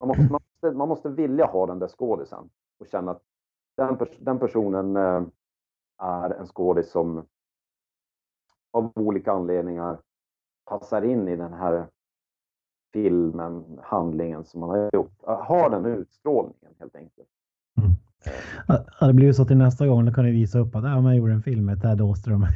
man 0.00 0.08
måste, 0.08 0.22
man 0.22 0.40
måste, 0.42 0.78
man 0.78 0.88
måste 0.88 1.08
vilja 1.08 1.46
ha 1.46 1.66
den 1.66 1.78
där 1.78 1.88
skådisen 1.88 2.50
och 2.78 2.86
känna 2.86 3.10
att 3.10 3.22
den, 3.76 3.98
den 4.18 4.38
personen 4.38 4.96
eh, 4.96 5.22
är 5.98 6.30
en 6.30 6.46
skådis 6.46 6.90
som 6.90 7.26
av 8.72 8.92
olika 8.94 9.32
anledningar 9.32 9.98
passar 10.64 11.02
in 11.02 11.28
i 11.28 11.36
den 11.36 11.52
här 11.52 11.86
filmen, 12.92 13.80
handlingen 13.82 14.44
som 14.44 14.60
man 14.60 14.70
har 14.70 14.90
gjort. 14.92 15.22
Ha 15.22 15.68
den 15.68 15.86
utstrålningen 15.86 16.72
helt 16.78 16.96
enkelt. 16.96 17.28
Mm. 17.78 17.96
Ja, 19.00 19.06
det 19.06 19.12
blir 19.12 19.26
ju 19.26 19.34
så 19.34 19.44
till 19.44 19.56
nästa 19.56 19.86
gång, 19.86 20.04
då 20.04 20.12
kan 20.12 20.24
du 20.24 20.32
visa 20.32 20.58
upp 20.58 20.76
att 20.76 20.84
ja, 20.84 21.00
man 21.00 21.16
gjorde 21.16 21.32
en 21.32 21.42
film 21.42 21.66
med 21.66 21.82
Ted 21.82 22.00
Åström. 22.00 22.40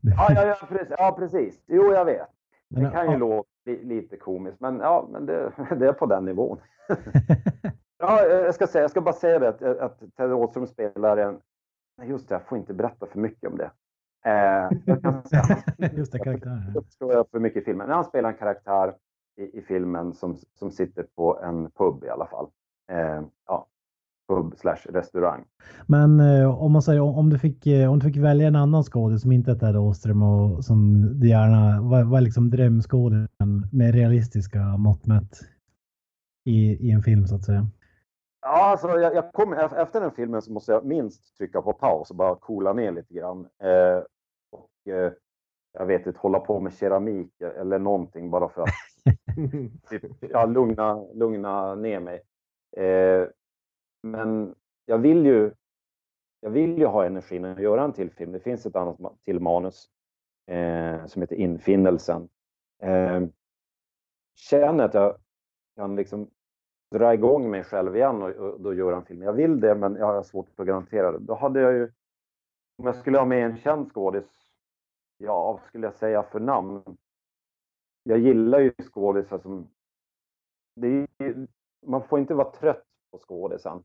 ja, 0.00 0.26
ja, 0.28 0.46
ja, 0.46 0.66
precis. 0.68 0.94
ja, 0.98 1.16
precis. 1.18 1.62
Jo, 1.66 1.92
jag 1.92 2.04
vet. 2.04 2.28
Det 2.68 2.90
kan 2.90 3.12
ju 3.12 3.18
låta 3.18 3.48
lite 3.64 4.16
komiskt, 4.16 4.60
men 4.60 4.78
ja, 4.78 5.08
men 5.12 5.26
det, 5.26 5.52
det 5.78 5.88
är 5.88 5.92
på 5.92 6.06
den 6.06 6.24
nivån. 6.24 6.58
ja, 7.98 8.22
jag 8.26 8.54
ska, 8.54 8.66
säga, 8.66 8.82
jag 8.82 8.90
ska 8.90 9.00
bara 9.00 9.14
säga 9.14 9.38
det 9.38 9.48
att, 9.48 9.62
att 9.62 10.02
Ted 10.16 10.32
Åström 10.32 10.66
spelar 10.66 11.16
en... 11.16 11.40
Just 12.02 12.28
det, 12.28 12.34
jag 12.34 12.42
får 12.42 12.58
inte 12.58 12.74
berätta 12.74 13.06
för 13.06 13.18
mycket 13.18 13.50
om 13.50 13.58
det. 13.58 13.70
Eh, 14.24 14.78
jag 14.84 15.02
kan 15.02 15.22
säga, 15.24 15.42
just 15.92 16.12
det, 16.12 16.18
karaktär. 16.18 16.72
Jag 16.98 17.12
jag 17.12 17.30
för 17.30 17.38
mycket 17.38 17.62
i 17.62 17.64
filmen. 17.64 17.86
Men 17.86 17.96
han 17.96 18.04
spelar 18.04 18.28
en 18.28 18.36
karaktär 18.36 18.94
i, 19.40 19.58
i 19.58 19.62
filmen 19.62 20.14
som, 20.14 20.36
som 20.54 20.70
sitter 20.70 21.02
på 21.16 21.40
en 21.42 21.70
pub 21.70 22.04
i 22.04 22.08
alla 22.08 22.26
fall. 22.26 22.46
Eh, 22.90 23.22
ja, 23.46 23.66
pub 24.28 24.56
slash 24.56 24.86
restaurang. 24.88 25.44
Men 25.86 26.20
eh, 26.20 26.62
om 26.62 26.72
man 26.72 26.82
säger 26.82 27.00
om 27.00 27.30
du 27.30 27.38
fick 27.38 27.66
eh, 27.66 27.92
om 27.92 27.98
du 27.98 28.06
fick 28.06 28.16
välja 28.16 28.48
en 28.48 28.56
annan 28.56 28.82
skådis 28.82 29.22
som 29.22 29.32
inte 29.32 29.50
är 29.50 29.54
Ted 29.54 29.76
Åström 29.76 30.22
och 30.22 30.64
som 30.64 31.06
du 31.20 31.28
gärna, 31.28 31.82
vad, 31.82 32.10
vad 32.10 32.20
är 32.20 32.24
liksom 32.24 32.50
drömskådisen 32.50 33.68
med 33.72 33.94
realistiska 33.94 34.58
mått 34.58 35.06
mätt 35.06 35.40
i, 36.44 36.88
i 36.88 36.90
en 36.90 37.02
film 37.02 37.26
så 37.26 37.34
att 37.34 37.44
säga? 37.44 37.66
Ja, 38.42 38.70
alltså 38.70 38.88
jag, 38.88 39.14
jag 39.14 39.32
kom, 39.32 39.52
efter 39.52 40.00
den 40.00 40.10
filmen 40.10 40.42
så 40.42 40.52
måste 40.52 40.72
jag 40.72 40.84
minst 40.84 41.36
trycka 41.36 41.62
på 41.62 41.72
paus 41.72 42.10
och 42.10 42.16
bara 42.16 42.36
coola 42.36 42.72
ner 42.72 42.92
lite 42.92 43.14
grann. 43.14 43.40
Eh, 43.62 44.02
och 44.50 44.92
eh, 44.92 45.12
jag 45.72 45.86
vet 45.86 46.06
inte, 46.06 46.18
hålla 46.18 46.40
på 46.40 46.60
med 46.60 46.72
keramik 46.72 47.40
eller 47.40 47.78
någonting 47.78 48.30
bara 48.30 48.48
för 48.48 48.62
att 48.62 48.68
typ, 49.90 50.02
ja, 50.20 50.46
lugna, 50.46 51.04
lugna 51.14 51.74
ner 51.74 52.00
mig. 52.00 52.22
Eh, 52.76 53.28
men 54.02 54.54
jag 54.84 54.98
vill 54.98 55.26
ju 55.26 55.50
jag 56.40 56.50
vill 56.50 56.78
ju 56.78 56.86
ha 56.86 57.04
energin 57.06 57.44
att 57.44 57.60
göra 57.60 57.84
en 57.84 57.92
till 57.92 58.10
film. 58.10 58.32
Det 58.32 58.40
finns 58.40 58.66
ett 58.66 58.76
annat 58.76 58.98
till 59.24 59.40
manus 59.40 59.88
eh, 60.46 61.06
som 61.06 61.22
heter 61.22 61.36
Infinnelsen. 61.36 62.28
Eh, 62.82 63.20
känner 64.34 64.84
att 64.84 64.94
jag 64.94 65.16
kan 65.76 65.96
liksom 65.96 66.30
dra 66.90 67.14
igång 67.14 67.50
mig 67.50 67.64
själv 67.64 67.96
igen 67.96 68.22
och, 68.22 68.30
och 68.30 68.60
då 68.60 68.74
göra 68.74 68.96
en 68.96 69.04
film. 69.04 69.22
Jag 69.22 69.32
vill 69.32 69.60
det, 69.60 69.74
men 69.74 69.96
jag 69.96 70.06
har 70.06 70.22
svårt 70.22 70.60
att 70.60 70.66
garantera 70.66 71.12
det. 71.12 71.18
Då 71.18 71.34
hade 71.34 71.60
jag 71.60 71.72
ju, 71.72 71.92
om 72.78 72.86
jag 72.86 72.96
skulle 72.96 73.18
ha 73.18 73.24
med 73.24 73.46
en 73.46 73.56
känd 73.56 73.92
skådis, 73.92 74.24
ja, 75.18 75.52
vad 75.52 75.62
skulle 75.62 75.86
jag 75.86 75.94
säga 75.94 76.22
för 76.22 76.40
namn? 76.40 76.82
Jag 78.02 78.18
gillar 78.18 78.58
ju 78.58 78.72
skådisar 78.90 79.38
som, 79.38 79.70
det 80.76 81.06
är, 81.18 81.46
man 81.86 82.02
får 82.02 82.18
inte 82.18 82.34
vara 82.34 82.50
trött 82.50 82.84
på 83.10 83.18
skådisen. 83.18 83.84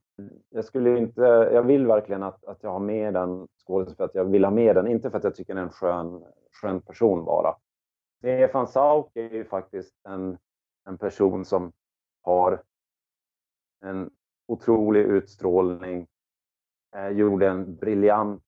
Jag 0.49 0.65
skulle 0.65 0.97
inte, 0.97 1.21
jag 1.21 1.63
vill 1.63 1.87
verkligen 1.87 2.23
att, 2.23 2.45
att 2.45 2.63
jag 2.63 2.71
har 2.71 2.79
med 2.79 3.13
den 3.13 3.47
skådisen 3.65 3.95
för 3.95 4.03
att 4.03 4.15
jag 4.15 4.25
vill 4.25 4.43
ha 4.43 4.51
med 4.51 4.75
den, 4.75 4.87
inte 4.87 5.09
för 5.09 5.17
att 5.17 5.23
jag 5.23 5.35
tycker 5.35 5.53
den 5.53 5.63
är 5.63 5.67
en 5.67 5.73
skön, 5.73 6.23
skön 6.51 6.81
person 6.81 7.25
bara. 7.25 7.55
Stefan 8.17 8.67
Sauk 8.67 9.11
är 9.13 9.29
ju 9.29 9.45
faktiskt 9.45 9.95
en, 10.03 10.37
en 10.85 10.97
person 10.97 11.45
som 11.45 11.71
har 12.21 12.63
en 13.81 14.09
otrolig 14.47 15.01
utstrålning, 15.01 16.07
eh, 16.95 17.09
gjorde 17.09 17.47
en 17.47 17.75
briljant 17.75 18.43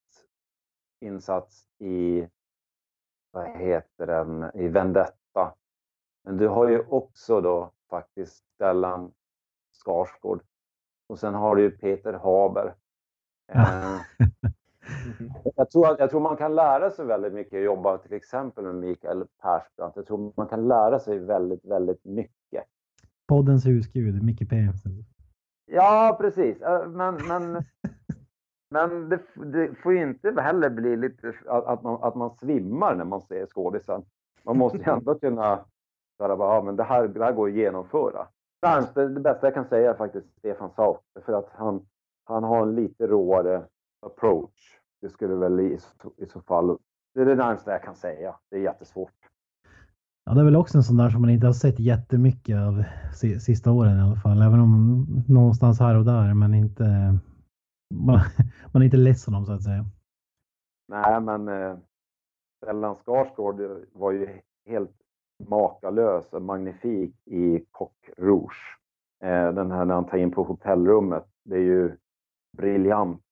insats 1.01 1.68
i, 1.80 2.28
vad 3.32 3.49
heter 3.49 4.07
den, 4.07 4.51
i 4.53 4.68
Vendetta. 4.68 5.13
Men 6.23 6.38
du 6.38 6.47
har 6.47 6.69
ju 6.69 6.79
också 6.79 7.41
då 7.41 7.71
faktiskt 7.89 8.43
Stellan 8.55 9.11
Skarsgård 9.71 10.41
och 11.07 11.19
sen 11.19 11.33
har 11.33 11.55
du 11.55 11.61
ju 11.61 11.71
Peter 11.71 12.13
Haber. 12.13 12.75
Eh, 13.53 14.01
jag, 15.55 15.71
tror, 15.71 15.95
jag 15.99 16.09
tror 16.09 16.19
man 16.19 16.38
kan 16.38 16.55
lära 16.55 16.91
sig 16.91 17.05
väldigt 17.05 17.33
mycket 17.33 17.57
att 17.57 17.63
jobba 17.63 17.97
till 17.97 18.13
exempel 18.13 18.63
med 18.63 18.75
Mikael 18.75 19.25
Persbrandt. 19.41 19.95
Jag 19.95 20.07
tror 20.07 20.33
man 20.38 20.47
kan 20.47 20.67
lära 20.67 20.99
sig 20.99 21.19
väldigt, 21.19 21.65
väldigt 21.65 22.05
mycket. 22.05 22.63
Poddens 23.27 23.65
husgud, 23.65 24.23
Micke 24.23 24.49
P. 24.49 24.55
Ja, 25.65 26.17
precis. 26.21 26.61
Eh, 26.61 26.88
men, 26.89 27.27
men, 27.27 27.63
men 28.69 29.09
det, 29.09 29.19
det 29.45 29.75
får 29.75 29.93
ju 29.93 30.01
inte 30.01 30.41
heller 30.41 30.69
bli 30.69 30.95
lite 30.95 31.33
att, 31.47 31.65
att, 31.65 31.83
man, 31.83 32.03
att 32.03 32.15
man 32.15 32.35
svimmar 32.35 32.95
när 32.95 33.05
man 33.05 33.21
ser 33.21 33.45
skådisen. 33.45 34.03
Man 34.48 34.58
måste 34.58 34.78
ju 34.78 34.84
ändå 34.91 35.16
kunna 35.16 35.60
säga 36.18 36.36
ja, 36.39 36.62
men 36.66 36.76
det 36.76 36.84
här, 36.84 37.08
det 37.08 37.24
här 37.24 37.34
går 37.34 37.48
att 37.50 37.56
genomföra. 37.56 38.28
Det, 38.93 39.08
det 39.08 39.20
bästa 39.20 39.48
jag 39.48 39.54
kan 39.54 39.68
säga 39.68 39.89
är 39.89 39.98
faktiskt 39.98 40.28
Stefan 40.38 40.72
Sauk, 40.76 41.00
för 41.26 41.34
att 41.34 41.50
han, 41.54 41.86
han 42.26 42.43
har 42.43 42.62
en 42.62 42.76
lite 42.76 43.08
råare 43.08 43.64
approach. 44.06 44.80
Det 45.02 45.10
skulle 45.10 45.36
väl 45.36 45.60
i, 45.60 45.80
i 46.18 46.26
så 46.26 46.41
fall, 46.41 46.78
det 47.14 47.22
är 47.22 47.26
det 47.26 47.36
närmaste 47.36 47.72
jag 47.72 47.84
kan 47.84 47.95
säga. 47.95 48.36
Det 48.50 48.58
är 48.58 48.62
jättesvårt. 48.62 49.14
Ja, 50.26 50.34
det 50.34 50.41
är 50.41 50.45
väl 50.45 50.56
också 50.56 50.78
en 50.78 50.84
sån 50.84 50.98
där 50.98 51.10
som 51.10 51.22
man 51.22 51.30
inte 51.30 51.45
har 51.45 51.54
sett 51.54 51.80
jättemycket 51.80 52.58
av 52.58 52.84
sista 53.39 53.72
åren 53.72 53.98
i 53.98 54.02
alla 54.02 54.16
fall. 54.16 54.41
Även 54.41 54.60
om 54.60 55.06
någonstans 55.28 55.80
här 55.80 55.98
och 55.98 56.06
där, 56.06 56.34
men 56.34 56.54
inte. 56.54 56.84
Man, 57.93 58.20
man 58.74 58.82
är 58.82 58.86
inte 58.86 58.98
ledsen 58.98 59.36
om 59.36 59.45
så 59.45 59.52
att 59.52 59.64
säga. 59.64 59.86
Nej, 60.88 61.22
men 61.22 61.48
eh, 61.48 61.78
Stellan 62.58 62.95
Skarsgård 62.95 63.86
var 63.91 64.12
ju 64.12 64.41
helt 64.66 64.95
makalös 65.49 66.34
och 66.34 66.41
magnifik 66.41 67.16
i 67.26 67.66
Coq 67.72 68.10
Rouge. 68.18 68.78
Eh, 69.20 69.53
den 69.53 69.72
här 69.72 69.86
när 69.86 69.95
han 69.95 70.05
tar 70.05 70.18
in 70.18 70.32
på 70.32 70.43
hotellrummet. 70.43 71.26
Det 71.43 71.55
är 71.55 71.62
ju 71.62 71.97
briljant 72.58 73.24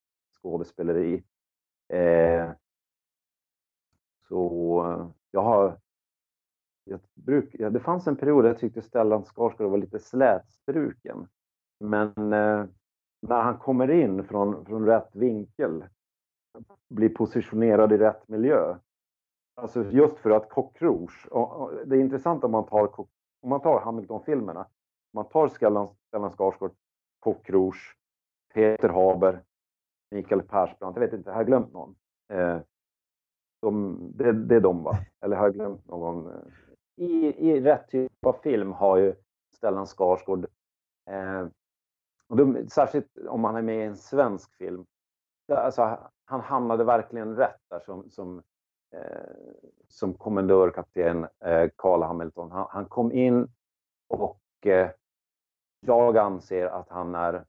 skådespeleri. 0.41 1.23
Eh, 1.87 2.51
så 4.27 5.07
jag 5.31 5.41
har 5.41 5.77
jag 6.83 6.99
bruk, 7.13 7.55
ja, 7.59 7.69
det 7.69 7.79
fanns 7.79 8.07
en 8.07 8.15
period 8.15 8.43
där 8.43 8.49
jag 8.49 8.59
tyckte 8.59 8.81
Stellan 8.81 9.23
Skarsgård 9.23 9.71
var 9.71 9.77
lite 9.77 9.99
slätstruken. 9.99 11.27
Men 11.79 12.33
eh, 12.33 12.65
när 13.21 13.41
han 13.41 13.57
kommer 13.57 13.91
in 13.91 14.23
från, 14.23 14.65
från 14.65 14.85
rätt 14.85 15.15
vinkel, 15.15 15.85
blir 16.89 17.09
positionerad 17.09 17.93
i 17.93 17.97
rätt 17.97 18.27
miljö. 18.27 18.75
Alltså 19.55 19.83
just 19.83 20.17
för 20.17 20.29
att 20.29 20.49
Coq 20.49 20.81
Rouge, 20.81 21.27
och, 21.31 21.51
och, 21.51 21.87
det 21.87 21.95
är 21.95 21.99
intressant 21.99 22.43
om 22.43 22.51
man 22.51 22.65
tar, 22.65 22.99
om 23.41 23.49
man 23.49 23.61
tar 23.61 23.79
Hamilton-filmerna. 23.79 24.61
Om 24.61 25.13
man 25.13 25.29
tar 25.29 25.47
Stellan, 25.47 25.95
Stellan 26.07 26.31
Skarsgård, 26.31 26.71
Coq 27.19 27.49
Rouge, 27.49 27.95
Peter 28.53 28.89
Haber, 28.89 29.43
Mikael 30.11 30.41
Persbrandt, 30.41 30.97
jag 30.97 31.05
vet 31.05 31.13
inte, 31.13 31.31
har 31.31 31.39
jag 31.39 31.47
glömt 31.47 31.73
någon? 31.73 31.95
Eh, 32.29 32.57
de, 33.61 33.97
det, 34.15 34.31
det 34.31 34.55
är 34.55 34.61
de 34.61 34.83
va? 34.83 34.93
Eller 35.21 35.35
har 35.35 35.45
jag 35.45 35.53
glömt 35.53 35.87
någon? 35.87 36.27
Eh? 36.27 36.41
i, 36.95 37.49
i 37.51 37.61
rätt 37.61 37.87
typ 37.87 38.25
av 38.25 38.33
film 38.33 38.71
har 38.71 38.97
ju 38.97 39.15
Stellan 39.55 39.87
Skarsgård, 39.87 40.47
eh, 41.09 41.47
och 42.27 42.37
de, 42.37 42.69
särskilt 42.69 43.17
om 43.27 43.43
han 43.43 43.55
är 43.55 43.61
med 43.61 43.77
i 43.77 43.87
en 43.87 43.97
svensk 43.97 44.55
film, 44.55 44.85
alltså, 45.51 45.99
han 46.25 46.41
hamnade 46.41 46.83
verkligen 46.83 47.35
rätt 47.35 47.61
där 47.69 47.79
som, 47.79 48.09
som, 48.09 48.43
Eh, 48.95 49.35
som 49.87 50.13
kommendörkapten 50.13 51.27
eh, 51.39 51.69
Carl 51.75 52.03
Hamilton. 52.03 52.51
Han, 52.51 52.67
han, 52.69 52.85
kom 52.85 53.11
in 53.11 53.47
och 54.07 54.41
eh, 54.65 54.89
jag 55.79 56.17
anser 56.17 56.65
att 56.65 56.89
han 56.89 57.15
är, 57.15 57.45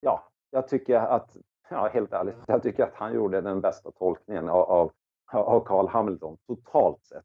ja, 0.00 0.28
jag 0.50 0.68
tycker 0.68 0.96
att, 0.96 1.36
ja 1.68 1.88
helt 1.88 2.12
ärligt, 2.12 2.36
jag 2.46 2.62
tycker 2.62 2.82
att 2.82 2.94
han 2.94 3.14
gjorde 3.14 3.40
den 3.40 3.60
bästa 3.60 3.90
tolkningen 3.90 4.48
av, 4.48 4.62
av, 4.70 4.92
av 5.32 5.64
Carl 5.64 5.88
Hamilton 5.88 6.36
totalt 6.46 7.04
sett. 7.04 7.24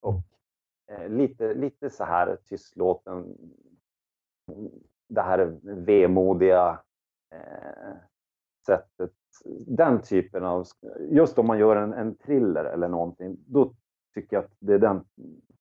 Och 0.00 0.22
eh, 0.86 1.08
lite, 1.08 1.54
lite 1.54 1.90
så 1.90 2.04
här 2.04 2.36
tystlåten, 2.36 3.36
det 5.08 5.22
här 5.22 5.58
vemodiga 5.62 6.80
eh, 7.30 7.96
sättet. 8.66 9.12
Den 9.66 10.02
typen 10.02 10.44
av, 10.44 10.66
just 11.10 11.38
om 11.38 11.46
man 11.46 11.58
gör 11.58 11.76
en, 11.76 11.92
en 11.92 12.14
thriller 12.16 12.64
eller 12.64 12.88
någonting, 12.88 13.36
då 13.46 13.72
tycker 14.14 14.36
jag 14.36 14.44
att 14.44 14.52
det 14.58 14.74
är 14.74 14.78
den, 14.78 15.04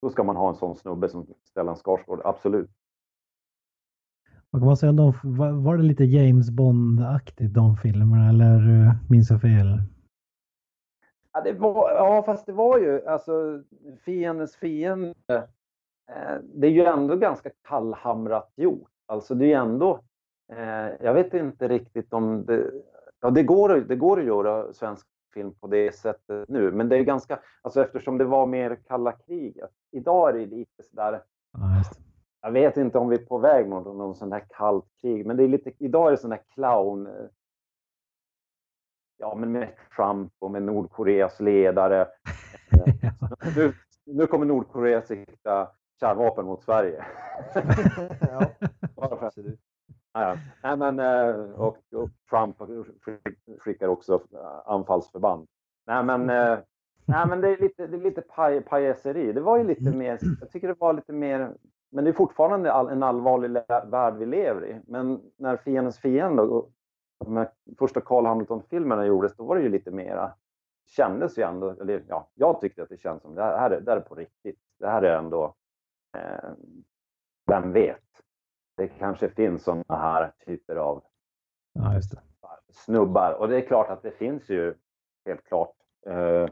då 0.01 0.09
ska 0.09 0.23
man 0.23 0.35
ha 0.35 0.49
en 0.49 0.55
sån 0.55 0.75
snubbe 0.75 1.09
som 1.09 1.27
Stellan 1.43 1.75
Skarsgård, 1.75 2.21
absolut. 2.23 2.69
Vad 4.49 4.61
kan 4.61 4.67
man 4.67 4.77
säga, 4.77 4.91
de, 4.91 5.13
var 5.63 5.77
det 5.77 5.83
lite 5.83 6.03
James 6.03 6.49
Bond-aktigt 6.49 7.53
de 7.53 7.77
filmerna 7.77 8.29
eller 8.29 8.85
eh, 8.85 8.93
minns 9.09 9.29
jag 9.29 9.41
fel? 9.41 9.81
Ja, 11.33 11.41
det 11.41 11.53
var, 11.53 11.91
ja, 11.91 12.23
fast 12.25 12.45
det 12.45 12.51
var 12.51 12.79
ju 12.79 13.07
alltså 13.07 13.63
fiendens 14.05 14.55
fiende. 14.55 15.13
Eh, 16.11 16.35
det 16.53 16.67
är 16.67 16.71
ju 16.71 16.85
ändå 16.85 17.15
ganska 17.15 17.49
kallhamrat 17.67 18.53
gjort. 18.55 18.89
Alltså 19.05 19.35
det 19.35 19.45
är 19.45 19.47
ju 19.47 19.53
ändå, 19.53 19.99
eh, 20.51 21.05
jag 21.05 21.13
vet 21.13 21.33
inte 21.33 21.67
riktigt 21.67 22.13
om 22.13 22.45
det, 22.45 22.71
ja 23.21 23.29
det 23.29 23.43
går, 23.43 23.69
det 23.69 23.95
går 23.95 24.19
att 24.19 24.25
göra 24.25 24.73
svensk 24.73 25.07
film 25.33 25.53
på 25.53 25.67
det 25.67 25.95
sättet 25.95 26.49
nu, 26.49 26.71
men 26.71 26.89
det 26.89 26.97
är 26.97 27.03
ganska, 27.03 27.39
alltså 27.61 27.81
eftersom 27.81 28.17
det 28.17 28.25
var 28.25 28.45
mer 28.45 28.79
kalla 28.87 29.11
kriget. 29.11 29.71
Idag 29.91 30.29
är 30.29 30.33
det 30.33 30.45
lite 30.45 30.83
sådär, 30.83 31.23
jag 32.41 32.51
vet 32.51 32.77
inte 32.77 32.97
om 32.97 33.09
vi 33.09 33.15
är 33.15 33.25
på 33.25 33.37
väg 33.37 33.67
mot 33.67 33.85
någon 33.85 34.15
sån 34.15 34.31
här 34.31 34.45
kallt 34.49 34.85
krig, 35.01 35.25
men 35.25 35.37
det 35.37 35.43
är 35.43 35.47
lite, 35.47 35.71
idag 35.77 36.07
är 36.07 36.11
det 36.11 36.17
sån 36.17 36.29
där 36.29 36.41
clown, 36.53 37.09
ja, 39.17 39.35
men 39.35 39.51
med 39.51 39.69
Trump 39.95 40.33
och 40.39 40.51
med 40.51 40.63
Nordkoreas 40.63 41.39
ledare. 41.39 42.07
nu, 43.55 43.73
nu 44.05 44.27
kommer 44.27 44.45
Nordkorea 44.45 45.01
sikta 45.01 45.71
kärnvapen 45.99 46.45
mot 46.45 46.63
Sverige. 46.63 47.05
ja, 48.95 49.31
Ja, 50.13 50.37
ja. 50.61 50.75
men, 50.75 50.99
eh, 50.99 51.35
och, 51.51 51.77
och, 51.93 52.09
Trump 52.29 52.57
skickar 53.59 53.87
också 53.87 54.13
eh, 54.33 54.61
anfallsförband. 54.65 55.47
Nej, 55.87 56.03
men, 56.03 56.29
eh, 56.29 56.59
nej, 57.05 57.27
men 57.27 57.41
det 57.41 57.49
är 57.49 57.57
lite, 57.57 57.87
det 57.87 57.97
är 57.97 58.01
lite 58.01 58.21
paj, 58.21 58.61
pajaseri. 58.61 59.33
Det 59.33 59.41
var 59.41 59.57
ju 59.57 59.63
lite 59.63 59.91
mer, 59.91 60.19
jag 60.39 60.51
tycker 60.51 60.67
det 60.67 60.79
var 60.79 60.93
lite 60.93 61.13
mer, 61.13 61.53
men 61.91 62.03
det 62.03 62.11
är 62.11 62.13
fortfarande 62.13 62.69
en 62.69 63.03
allvarlig 63.03 63.51
värld 63.85 64.15
vi 64.17 64.25
lever 64.25 64.65
i. 64.65 64.79
Men 64.87 65.21
när 65.37 65.57
fiendens 65.57 65.99
fiende 65.99 66.41
de 67.25 67.45
första 67.79 68.01
Carl 68.01 68.25
Hamilton-filmerna 68.25 69.05
gjordes, 69.05 69.35
då 69.35 69.43
var 69.45 69.55
det 69.55 69.61
ju 69.61 69.69
lite 69.69 69.91
mera, 69.91 70.33
kändes 70.85 71.37
ju 71.37 71.43
ändå, 71.43 71.69
eller 71.69 72.03
ja, 72.07 72.29
jag 72.33 72.61
tyckte 72.61 72.83
att 72.83 72.89
det 72.89 72.97
känns 72.97 73.21
som 73.21 73.35
det 73.35 73.41
här, 73.41 73.69
är, 73.69 73.81
det 73.81 73.91
här 73.91 73.97
är 73.97 74.01
på 74.01 74.15
riktigt. 74.15 74.59
Det 74.79 74.87
här 74.87 75.01
är 75.01 75.17
ändå, 75.17 75.55
eh, 76.17 76.49
vem 77.47 77.73
vet? 77.73 77.99
Det 78.75 78.87
kanske 78.87 79.29
finns 79.29 79.63
sådana 79.63 79.83
här 79.97 80.31
typer 80.45 80.75
av 80.75 81.03
ja, 81.73 82.01
snubbar. 82.69 83.33
Och 83.33 83.47
det 83.47 83.57
är 83.57 83.67
klart 83.67 83.89
att 83.89 84.03
det 84.03 84.11
finns 84.11 84.49
ju 84.49 84.75
helt 85.25 85.43
klart 85.43 85.75
eh, 86.05 86.47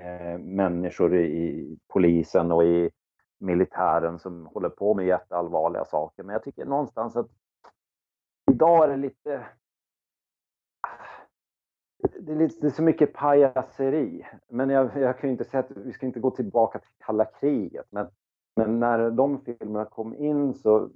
eh, 0.00 0.38
människor 0.38 1.14
i 1.16 1.78
polisen 1.88 2.52
och 2.52 2.64
i 2.64 2.90
militären 3.38 4.18
som 4.18 4.46
håller 4.46 4.68
på 4.68 4.94
med 4.94 5.06
jätteallvarliga 5.06 5.84
saker. 5.84 6.22
Men 6.22 6.32
jag 6.32 6.42
tycker 6.42 6.64
någonstans 6.64 7.16
att 7.16 7.30
idag 8.50 8.84
är 8.84 8.88
det 8.88 8.96
lite, 8.96 9.46
det 12.20 12.32
är, 12.32 12.36
lite, 12.36 12.60
det 12.60 12.66
är 12.66 12.70
så 12.70 12.82
mycket 12.82 13.12
pajaseri. 13.12 14.26
Men 14.48 14.70
jag, 14.70 14.96
jag 14.96 15.18
kan 15.18 15.28
ju 15.28 15.32
inte 15.32 15.44
säga 15.44 15.60
att 15.60 15.70
vi 15.70 15.92
ska 15.92 16.06
inte 16.06 16.20
gå 16.20 16.30
tillbaka 16.30 16.78
till 16.78 16.90
kalla 16.98 17.24
kriget. 17.24 17.86
Men, 17.90 18.08
men 18.56 18.80
när 18.80 19.10
de 19.10 19.40
filmerna 19.40 19.84
kom 19.84 20.14
in 20.14 20.54
så... 20.54 20.90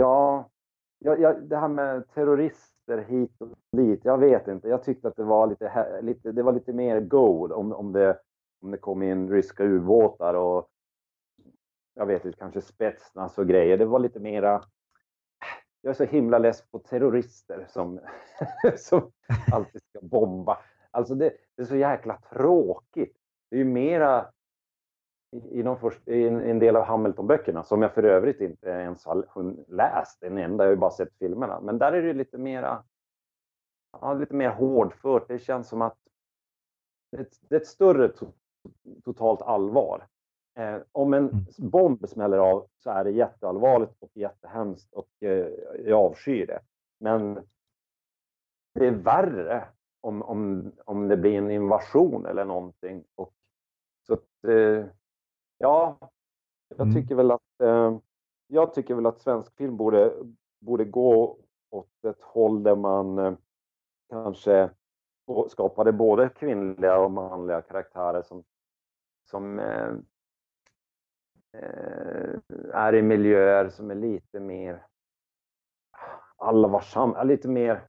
Ja, 0.00 0.50
jag, 0.98 1.20
jag, 1.20 1.42
det 1.42 1.56
här 1.56 1.68
med 1.68 2.08
terrorister 2.14 2.98
hit 3.08 3.40
och 3.40 3.48
dit. 3.72 4.00
Jag 4.04 4.18
vet 4.18 4.48
inte. 4.48 4.68
Jag 4.68 4.84
tyckte 4.84 5.08
att 5.08 5.16
det 5.16 5.24
var 5.24 5.46
lite, 5.46 6.00
lite, 6.02 6.32
det 6.32 6.42
var 6.42 6.52
lite 6.52 6.72
mer 6.72 7.00
gold 7.00 7.52
om, 7.52 7.72
om, 7.72 7.92
det, 7.92 8.18
om 8.62 8.70
det 8.70 8.78
kom 8.78 9.02
in 9.02 9.30
ryska 9.30 9.64
ubåtar 9.64 10.34
och 10.34 10.68
jag 11.94 12.06
vet 12.06 12.24
inte, 12.24 12.38
kanske 12.38 12.60
spetsnas 12.60 13.38
och 13.38 13.48
grejer. 13.48 13.78
Det 13.78 13.84
var 13.84 13.98
lite 13.98 14.20
mera 14.20 14.62
jag 15.82 15.90
är 15.90 15.94
så 15.94 16.04
himla 16.04 16.38
less 16.38 16.70
på 16.70 16.78
terrorister 16.78 17.66
som, 17.68 18.00
som 18.76 19.12
alltid 19.52 19.82
ska 19.82 20.00
bomba. 20.02 20.58
Alltså 20.90 21.14
det, 21.14 21.32
det, 21.56 21.62
är 21.62 21.66
så 21.66 21.76
jäkla 21.76 22.18
tråkigt. 22.32 23.16
Det 23.50 23.56
är 23.56 23.58
ju 23.58 23.64
mera 23.64 24.26
i, 25.32 25.62
de 25.62 25.78
först, 25.78 26.08
i 26.08 26.28
en, 26.28 26.40
en, 26.40 26.58
del 26.58 26.76
av 26.76 26.84
Hamilton-böckerna, 26.84 27.62
som 27.62 27.82
jag 27.82 27.94
för 27.94 28.02
övrigt 28.02 28.40
inte 28.40 28.68
ens 28.68 29.04
har 29.04 29.26
läst 29.68 30.22
en 30.22 30.38
enda, 30.38 30.64
jag 30.64 30.68
har 30.68 30.74
ju 30.74 30.80
bara 30.80 30.90
sett 30.90 31.18
filmerna. 31.18 31.60
Men 31.60 31.78
där 31.78 31.92
är 31.92 32.02
det 32.02 32.12
lite 32.12 32.38
mera, 32.38 32.84
ja, 34.00 34.14
lite 34.14 34.34
mer 34.34 34.50
hårdfört. 34.50 35.28
Det 35.28 35.38
känns 35.38 35.68
som 35.68 35.82
att 35.82 35.98
det 37.10 37.16
är 37.16 37.22
ett, 37.22 37.38
det 37.40 37.54
är 37.54 37.60
ett 37.60 37.66
större 37.66 38.08
to, 38.08 38.26
totalt 39.04 39.42
allvar. 39.42 40.06
Eh, 40.58 40.78
om 40.92 41.14
en 41.14 41.28
mm. 41.28 41.44
bomb 41.58 42.08
smäller 42.08 42.38
av 42.38 42.66
så 42.78 42.90
är 42.90 43.04
det 43.04 43.10
jätteallvarligt 43.10 43.96
och 43.98 44.10
jättehemskt 44.14 44.92
och 44.92 45.22
eh, 45.22 45.48
jag 45.84 46.00
avskyr 46.00 46.46
det. 46.46 46.60
Men 47.00 47.34
det 48.74 48.86
är 48.86 48.90
värre 48.90 49.68
om, 50.00 50.22
om, 50.22 50.72
om 50.84 51.08
det 51.08 51.16
blir 51.16 51.38
en 51.38 51.50
invasion 51.50 52.26
eller 52.26 52.44
någonting. 52.44 53.04
Och, 53.14 53.32
så 54.06 54.14
att, 54.14 54.44
eh, 54.48 54.84
ja, 55.60 55.98
jag 56.68 56.80
mm. 56.80 56.94
tycker 56.94 57.14
väl 57.14 57.30
att 57.30 57.60
eh, 57.62 57.98
jag 58.46 58.74
tycker 58.74 58.94
väl 58.94 59.06
att 59.06 59.20
svensk 59.20 59.56
film 59.56 59.76
borde, 59.76 60.12
borde 60.60 60.84
gå 60.84 61.38
åt 61.70 62.04
ett 62.04 62.22
håll 62.22 62.62
där 62.62 62.76
man 62.76 63.18
eh, 63.18 63.32
kanske 64.10 64.70
skapade 65.48 65.92
både 65.92 66.28
kvinnliga 66.28 66.98
och 66.98 67.10
manliga 67.10 67.62
karaktärer 67.62 68.22
som, 68.22 68.44
som 69.30 69.58
eh, 69.58 69.92
Eh, 71.52 72.34
är 72.72 72.94
i 72.94 73.02
miljöer 73.02 73.68
som 73.68 73.90
är 73.90 73.94
lite 73.94 74.40
mer 74.40 74.86
allvarsamma, 76.36 77.22
lite 77.22 77.48
mer, 77.48 77.82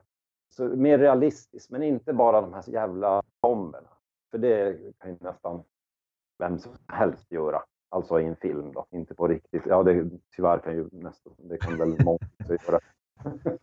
så, 0.48 0.68
mer 0.68 0.98
realistiskt, 0.98 1.70
men 1.70 1.82
inte 1.82 2.12
bara 2.12 2.40
de 2.40 2.54
här 2.54 2.64
jävla 2.66 3.22
bomberna. 3.42 3.88
För 4.30 4.38
det 4.38 4.78
kan 4.98 5.10
ju 5.10 5.16
nästan 5.20 5.64
vem 6.42 6.58
som 6.58 6.72
helst 6.88 7.32
göra. 7.32 7.62
Alltså 7.88 8.20
i 8.20 8.24
en 8.24 8.36
film 8.36 8.72
då, 8.72 8.86
inte 8.90 9.14
på 9.14 9.28
riktigt. 9.28 9.62
Ja, 9.66 9.82
det 9.82 10.10
tyvärr 10.36 10.58
kan 10.58 10.74
ju 10.74 10.88
nästan, 10.92 11.32
det 11.38 11.58
kan 11.58 11.78
väl 11.78 11.96
många 12.04 12.18
göra. 12.48 12.80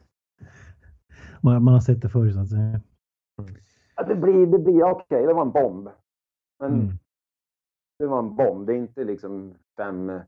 man, 1.42 1.64
man 1.64 1.74
har 1.74 1.82
sett 1.82 2.02
det 2.02 2.10
förr 2.10 2.32
så 2.32 2.40
att 2.40 2.50
säga. 2.50 2.82
Ja, 3.96 4.04
det 4.04 4.16
blir, 4.16 4.48
det 4.48 4.60
blir 4.60 4.84
okej, 4.84 5.06
okay, 5.06 5.26
det 5.26 5.34
var 5.34 5.42
en 5.42 5.52
bomb. 5.52 5.90
Men 6.60 6.74
mm 6.74 6.90
det 8.00 8.08
var 8.08 8.20
en 8.20 8.36
bomb. 8.36 8.68
Det 8.68 8.74
är 8.74 8.78
inte 8.78 9.04
liksom 9.04 9.56
fem, 9.78 10.20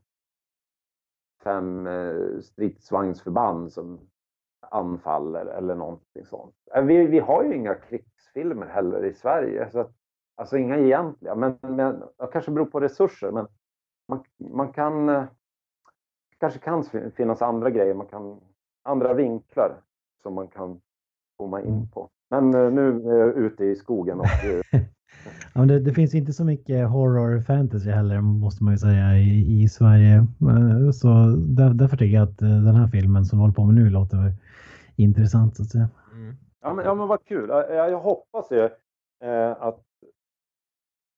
fem 1.44 1.86
eh, 1.86 2.40
stridsvagnsförband 2.40 3.72
som 3.72 4.00
anfaller 4.60 5.46
eller 5.46 5.74
någonting 5.74 6.26
sånt. 6.26 6.54
Vi, 6.82 7.06
vi 7.06 7.18
har 7.18 7.44
ju 7.44 7.54
inga 7.54 7.74
krigsfilmer 7.74 8.66
heller 8.66 9.04
i 9.04 9.14
Sverige. 9.14 9.70
Så 9.70 9.80
att, 9.80 9.92
alltså 10.42 10.58
inga 10.58 10.78
egentliga, 10.78 11.34
men, 11.34 11.58
men 11.60 12.00
det 12.18 12.26
kanske 12.32 12.50
beror 12.50 12.66
på 12.66 12.80
resurser. 12.80 13.30
Men 13.30 13.46
man, 14.08 14.24
man 14.50 14.72
kan 14.72 15.08
eh, 15.08 15.24
kanske 16.38 16.58
kan 16.58 16.84
finnas 17.16 17.42
andra 17.42 17.70
grejer, 17.70 17.94
man 17.94 18.06
kan, 18.06 18.40
andra 18.82 19.14
vinklar 19.14 19.76
som 20.22 20.34
man 20.34 20.48
kan 20.48 20.80
komma 21.36 21.60
in 21.60 21.74
mm. 21.74 21.88
på. 21.88 22.08
Men 22.30 22.50
nu 22.50 23.10
är 23.10 23.18
jag 23.18 23.36
ute 23.36 23.64
i 23.64 23.76
skogen 23.76 24.20
och 24.20 24.26
Ja, 25.54 25.60
det, 25.60 25.80
det, 25.80 25.92
finns 25.92 26.14
inte 26.14 26.32
så 26.32 26.44
mycket 26.44 26.88
horror 26.88 27.40
fantasy 27.40 27.90
heller 27.90 28.20
måste 28.20 28.64
man 28.64 28.72
ju 28.72 28.78
säga 28.78 29.16
i, 29.18 29.62
i 29.62 29.68
Sverige. 29.68 30.14
Eh, 30.16 30.90
så 30.90 31.08
där, 31.36 31.74
därför 31.74 31.96
tycker 31.96 32.16
jag 32.16 32.28
att 32.28 32.42
eh, 32.42 32.48
den 32.48 32.74
här 32.74 32.86
filmen 32.86 33.24
som 33.24 33.38
håller 33.38 33.54
på 33.54 33.64
med 33.64 33.74
nu 33.74 33.90
låter 33.90 34.34
intressant 34.96 35.56
så 35.56 35.62
att 35.62 35.68
säga. 35.68 35.88
Mm. 36.12 36.34
Ja, 36.62 36.74
men, 36.74 36.84
ja 36.84 36.94
men 36.94 37.08
vad 37.08 37.24
kul. 37.24 37.48
Jag, 37.48 37.90
jag 37.90 38.00
hoppas 38.00 38.52
ju 38.52 38.64
eh, 39.24 39.50
att 39.60 39.80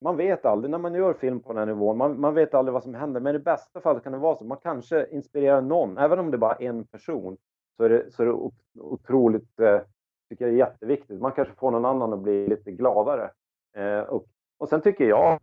man 0.05 0.17
vet 0.17 0.45
aldrig 0.45 0.71
när 0.71 0.79
man 0.79 0.95
gör 0.95 1.15
film 1.15 1.41
på 1.41 1.53
den 1.53 1.59
här 1.59 1.67
nivån. 1.67 1.99
Man, 1.99 2.21
man 2.21 2.35
vet 2.35 2.55
aldrig 2.55 2.73
vad 2.73 2.83
som 2.83 2.95
händer. 2.95 3.21
Men 3.21 3.37
i 3.37 3.39
bästa 3.39 3.81
fall 3.81 4.01
kan 4.01 4.13
det 4.13 4.19
vara 4.19 4.37
så. 4.37 4.45
Man 4.45 4.59
kanske 4.63 5.07
inspirerar 5.11 5.61
någon, 5.61 5.99
även 5.99 6.19
om 6.19 6.31
det 6.31 6.37
är 6.37 6.39
bara 6.39 6.55
en 6.55 6.87
person. 6.87 7.37
Så 7.77 7.85
är 7.85 7.89
det, 7.89 8.13
så 8.13 8.23
är 8.23 8.27
det 8.27 8.51
otroligt, 8.81 9.61
eh, 9.61 9.81
tycker 10.29 10.45
jag 10.45 10.55
är 10.55 10.59
jätteviktigt. 10.59 11.21
Man 11.21 11.33
kanske 11.33 11.55
får 11.55 11.71
någon 11.71 11.85
annan 11.85 12.13
att 12.13 12.19
bli 12.19 12.49
lite 12.49 12.73
gladare. 12.73 13.31
Eh, 13.77 14.01
och, 14.01 14.27
och 14.59 14.69
sen 14.69 14.81
tycker 14.81 15.05
jag, 15.05 15.41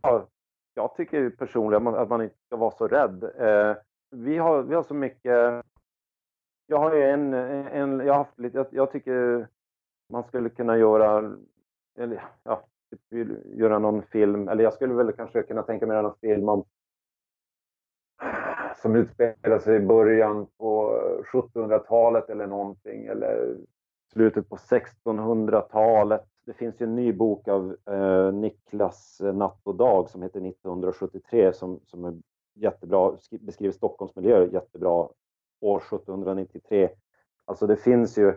jag 0.74 0.94
tycker 0.94 1.30
personligen 1.30 1.86
att 1.86 2.08
man 2.08 2.22
inte 2.22 2.36
ska 2.46 2.56
vara 2.56 2.70
så 2.70 2.88
rädd. 2.88 3.24
Eh, 3.24 3.76
vi, 4.10 4.38
har, 4.38 4.62
vi 4.62 4.74
har 4.74 4.82
så 4.82 4.94
mycket, 4.94 5.64
jag 6.66 6.78
har 6.78 6.94
ju 6.94 7.02
en, 7.02 7.34
en 7.34 8.00
jag, 8.00 8.14
har 8.14 8.18
haft 8.18 8.38
lite, 8.38 8.58
jag, 8.58 8.66
jag 8.70 8.92
tycker 8.92 9.48
man 10.12 10.24
skulle 10.24 10.48
kunna 10.48 10.78
göra, 10.78 11.36
eller 11.98 12.24
ja, 12.42 12.62
vill 13.08 13.38
göra 13.44 13.78
någon 13.78 14.02
film, 14.02 14.48
eller 14.48 14.64
jag 14.64 14.72
skulle 14.72 14.94
väl 14.94 15.12
kanske 15.12 15.42
kunna 15.42 15.62
tänka 15.62 15.86
mig 15.86 16.02
någon 16.02 16.18
film 16.20 16.48
om 16.48 16.64
som 18.82 18.96
utspelar 18.96 19.58
sig 19.58 19.76
i 19.76 19.86
början 19.86 20.46
på 20.58 20.98
1700-talet 21.32 22.30
eller 22.30 22.46
någonting, 22.46 23.06
eller 23.06 23.56
slutet 24.12 24.48
på 24.48 24.56
1600-talet 24.56 26.24
det 26.44 26.52
finns 26.52 26.80
ju 26.80 26.84
en 26.84 26.94
ny 26.94 27.12
bok 27.12 27.48
av 27.48 27.76
eh, 27.86 28.32
Niklas 28.32 29.20
eh, 29.20 29.34
Natt 29.34 29.60
och 29.62 29.74
Dag 29.74 30.10
som 30.10 30.22
heter 30.22 30.48
1973 30.48 31.52
som, 31.52 31.80
som 31.86 32.04
är 32.04 32.14
jättebra, 32.54 33.16
beskriver 33.30 33.72
Stockholms 33.72 34.16
miljö 34.16 34.48
jättebra 34.52 35.08
år 35.60 35.78
1793. 35.78 36.90
Alltså 37.44 37.66
det 37.66 37.76
finns 37.76 38.18
ju, 38.18 38.32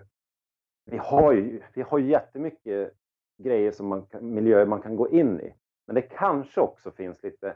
vi 0.85 0.97
har 0.97 1.33
ju, 1.33 1.61
vi 1.73 1.81
har 1.81 1.99
jättemycket 1.99 2.93
grejer 3.37 3.71
som 3.71 3.87
man 3.87 4.05
miljöer 4.21 4.65
man 4.65 4.81
kan 4.81 4.95
gå 4.95 5.09
in 5.09 5.39
i. 5.39 5.53
Men 5.87 5.95
det 5.95 6.01
kanske 6.01 6.61
också 6.61 6.91
finns 6.91 7.23
lite, 7.23 7.55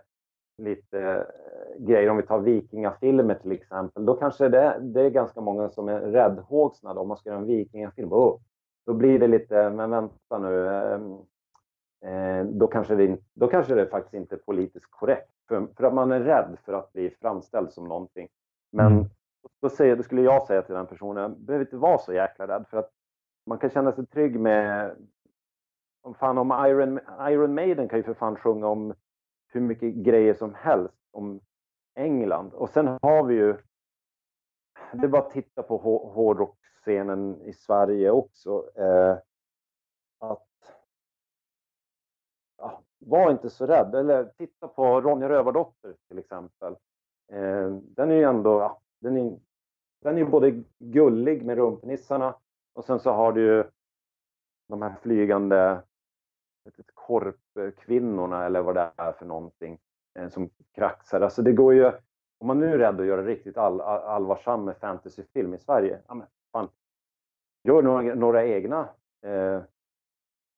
lite 0.58 1.00
eh, 1.00 1.86
grejer, 1.86 2.10
om 2.10 2.18
vi 2.18 2.24
tar 2.24 2.40
vikingafilmer 2.40 3.36
till 3.36 3.52
exempel, 3.52 4.06
då 4.06 4.14
kanske 4.14 4.50
det, 4.50 4.80
det 4.82 5.02
är 5.02 5.10
ganska 5.10 5.42
många 5.42 5.70
som 5.70 5.90
är 5.90 6.00
räddhågsna 6.00 6.92
om 6.92 7.08
man 7.08 7.18
ska 7.18 7.30
göra 7.30 7.40
en 7.40 7.48
vikingafilm. 7.48 8.14
Oh, 8.14 8.40
då 8.86 8.94
blir 8.94 9.20
det 9.20 9.28
lite, 9.28 9.70
men 9.70 9.90
vänta 9.90 10.38
nu, 10.40 10.68
ehm, 10.68 11.18
eh, 12.06 12.46
då, 12.46 12.68
kanske 12.68 12.96
det, 12.96 13.18
då 13.34 13.48
kanske 13.48 13.76
det 13.76 13.88
faktiskt 13.88 14.14
inte 14.14 14.36
är 14.36 14.40
politiskt 14.40 14.92
korrekt. 14.92 15.32
För, 15.48 15.68
för 15.78 15.84
att 15.84 15.94
man 15.94 16.12
är 16.12 16.20
rädd 16.20 16.58
för 16.66 16.74
att 16.74 16.94
bli 16.94 17.10
framställd 17.10 17.72
som 17.72 17.88
någonting. 17.88 18.28
Men 18.72 18.92
mm. 18.92 19.06
då, 19.62 19.70
säger, 19.70 19.96
då 19.96 20.04
skulle 20.04 20.22
jag 20.22 20.48
säga 20.48 20.62
till 20.62 20.76
den 20.76 20.88
personen, 20.88 21.46
behöver 21.46 21.66
inte 21.66 21.78
vara 21.78 21.98
så 21.98 22.14
jäkla 22.14 22.48
rädd 22.48 22.66
för 22.70 22.78
att 22.78 22.92
man 23.46 23.58
kan 23.58 23.70
känna 23.70 23.92
sig 23.92 24.06
trygg 24.06 24.40
med 24.40 24.96
om, 26.02 26.16
fan, 26.16 26.38
om 26.38 26.66
Iron, 26.68 27.00
Iron 27.20 27.54
Maiden 27.54 27.90
kan 27.90 28.00
ju 28.00 28.04
för 28.04 28.14
fan 28.14 28.36
sjunga 28.36 28.68
om 28.68 28.94
hur 29.48 29.62
mycket 29.62 29.94
grejer 29.94 30.34
som 30.34 30.54
helst 30.54 31.08
om 31.12 31.42
England. 31.96 32.54
Och 32.54 32.70
sen 32.70 32.88
har 33.02 33.24
vi 33.24 33.36
ju, 33.36 33.58
det 34.94 35.04
är 35.04 35.08
bara 35.08 35.22
att 35.22 35.32
titta 35.32 35.64
på 35.64 35.78
hårdrockscenen 36.14 37.42
i 37.42 37.54
Sverige 37.54 38.12
också. 38.12 38.70
Eh, 38.76 39.18
att 40.20 40.48
ja, 42.58 42.82
var 43.00 43.32
inte 43.32 43.50
så 43.50 43.66
rädd. 43.66 43.96
Eller 43.96 44.24
titta 44.38 44.68
på 44.68 45.02
Ronja 45.02 45.30
Rövardotter 45.30 45.96
till 46.08 46.20
exempel. 46.20 46.76
Eh, 47.32 47.70
den 47.72 48.12
är 48.12 48.16
ju 48.16 48.24
ändå, 48.24 48.60
ja, 48.60 48.82
den 49.00 49.18
är, 49.18 49.40
den 50.02 50.18
är 50.18 50.26
både 50.26 50.64
gullig 50.80 51.46
med 51.46 51.58
rumpnissarna 51.58 52.36
och 52.74 52.86
sen 52.86 53.00
så 53.00 53.12
har 53.12 53.32
du 53.32 53.42
ju 53.42 53.64
de 54.68 54.82
här 54.82 54.96
flygande 55.02 55.82
korpkvinnorna 56.94 58.46
eller 58.46 58.62
vad 58.62 58.76
det 58.76 58.92
är 58.96 59.12
för 59.12 59.26
någonting 59.26 59.80
eh, 60.20 60.30
som 60.30 60.50
kraxar. 60.76 61.22
Alltså 61.22 61.42
det 61.42 61.52
går 61.52 61.74
ju, 61.74 61.92
om 62.38 62.48
man 62.48 62.60
nu 62.60 62.74
är 62.74 62.78
rädd 62.78 63.00
att 63.00 63.06
göra 63.06 63.24
riktigt 63.24 63.58
all, 63.58 63.82
all, 63.82 64.02
allvarsam 64.02 64.74
fantasyfilm 64.82 65.54
i 65.54 65.60
Sverige, 65.60 66.00
ja, 66.08 66.14
men 66.14 66.28
fan, 66.52 66.68
gör 67.64 67.82
några, 67.82 68.16
några 68.16 68.46
egna 68.46 68.90
eh, 69.26 69.62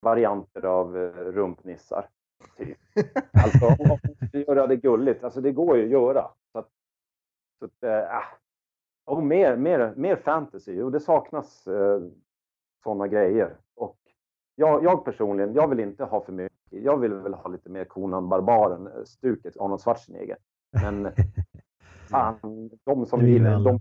varianter 0.01 0.65
av 0.65 0.97
eh, 0.97 1.11
rumpnissar. 1.11 2.09
Typ. 2.57 2.77
Alltså 3.43 3.65
om 3.65 3.87
man 3.87 3.99
göra 4.33 4.67
det 4.67 4.75
gulligt, 4.75 5.23
alltså 5.23 5.41
det 5.41 5.51
går 5.51 5.77
ju 5.77 5.83
att 5.83 5.89
göra. 5.89 6.31
Så 6.51 6.59
att, 6.59 6.69
så 7.59 7.65
att, 7.65 7.83
äh. 7.83 8.23
Och 9.05 9.23
mer, 9.23 9.55
mer, 9.55 9.93
mer 9.95 10.15
fantasy, 10.15 10.81
och 10.81 10.91
det 10.91 10.99
saknas 10.99 11.67
eh, 11.67 12.01
sådana 12.83 13.07
grejer. 13.07 13.57
Jag, 14.55 14.83
jag 14.83 15.05
personligen, 15.05 15.53
jag 15.53 15.67
vill 15.67 15.79
inte 15.79 16.03
ha 16.03 16.21
för 16.21 16.33
mycket. 16.33 16.57
Jag 16.69 16.97
vill 16.97 17.13
väl 17.13 17.33
ha 17.33 17.49
lite 17.49 17.69
mer 17.69 17.85
Conan 17.85 18.29
Barbaren-stuket, 18.29 19.57
Arnold 19.57 19.81
Schwarzenegger. 19.81 20.37
Men 20.81 21.11
fan, 22.09 22.69
de 22.85 23.05
som 23.05 23.27
gillar, 23.27 23.63
de, 23.63 23.79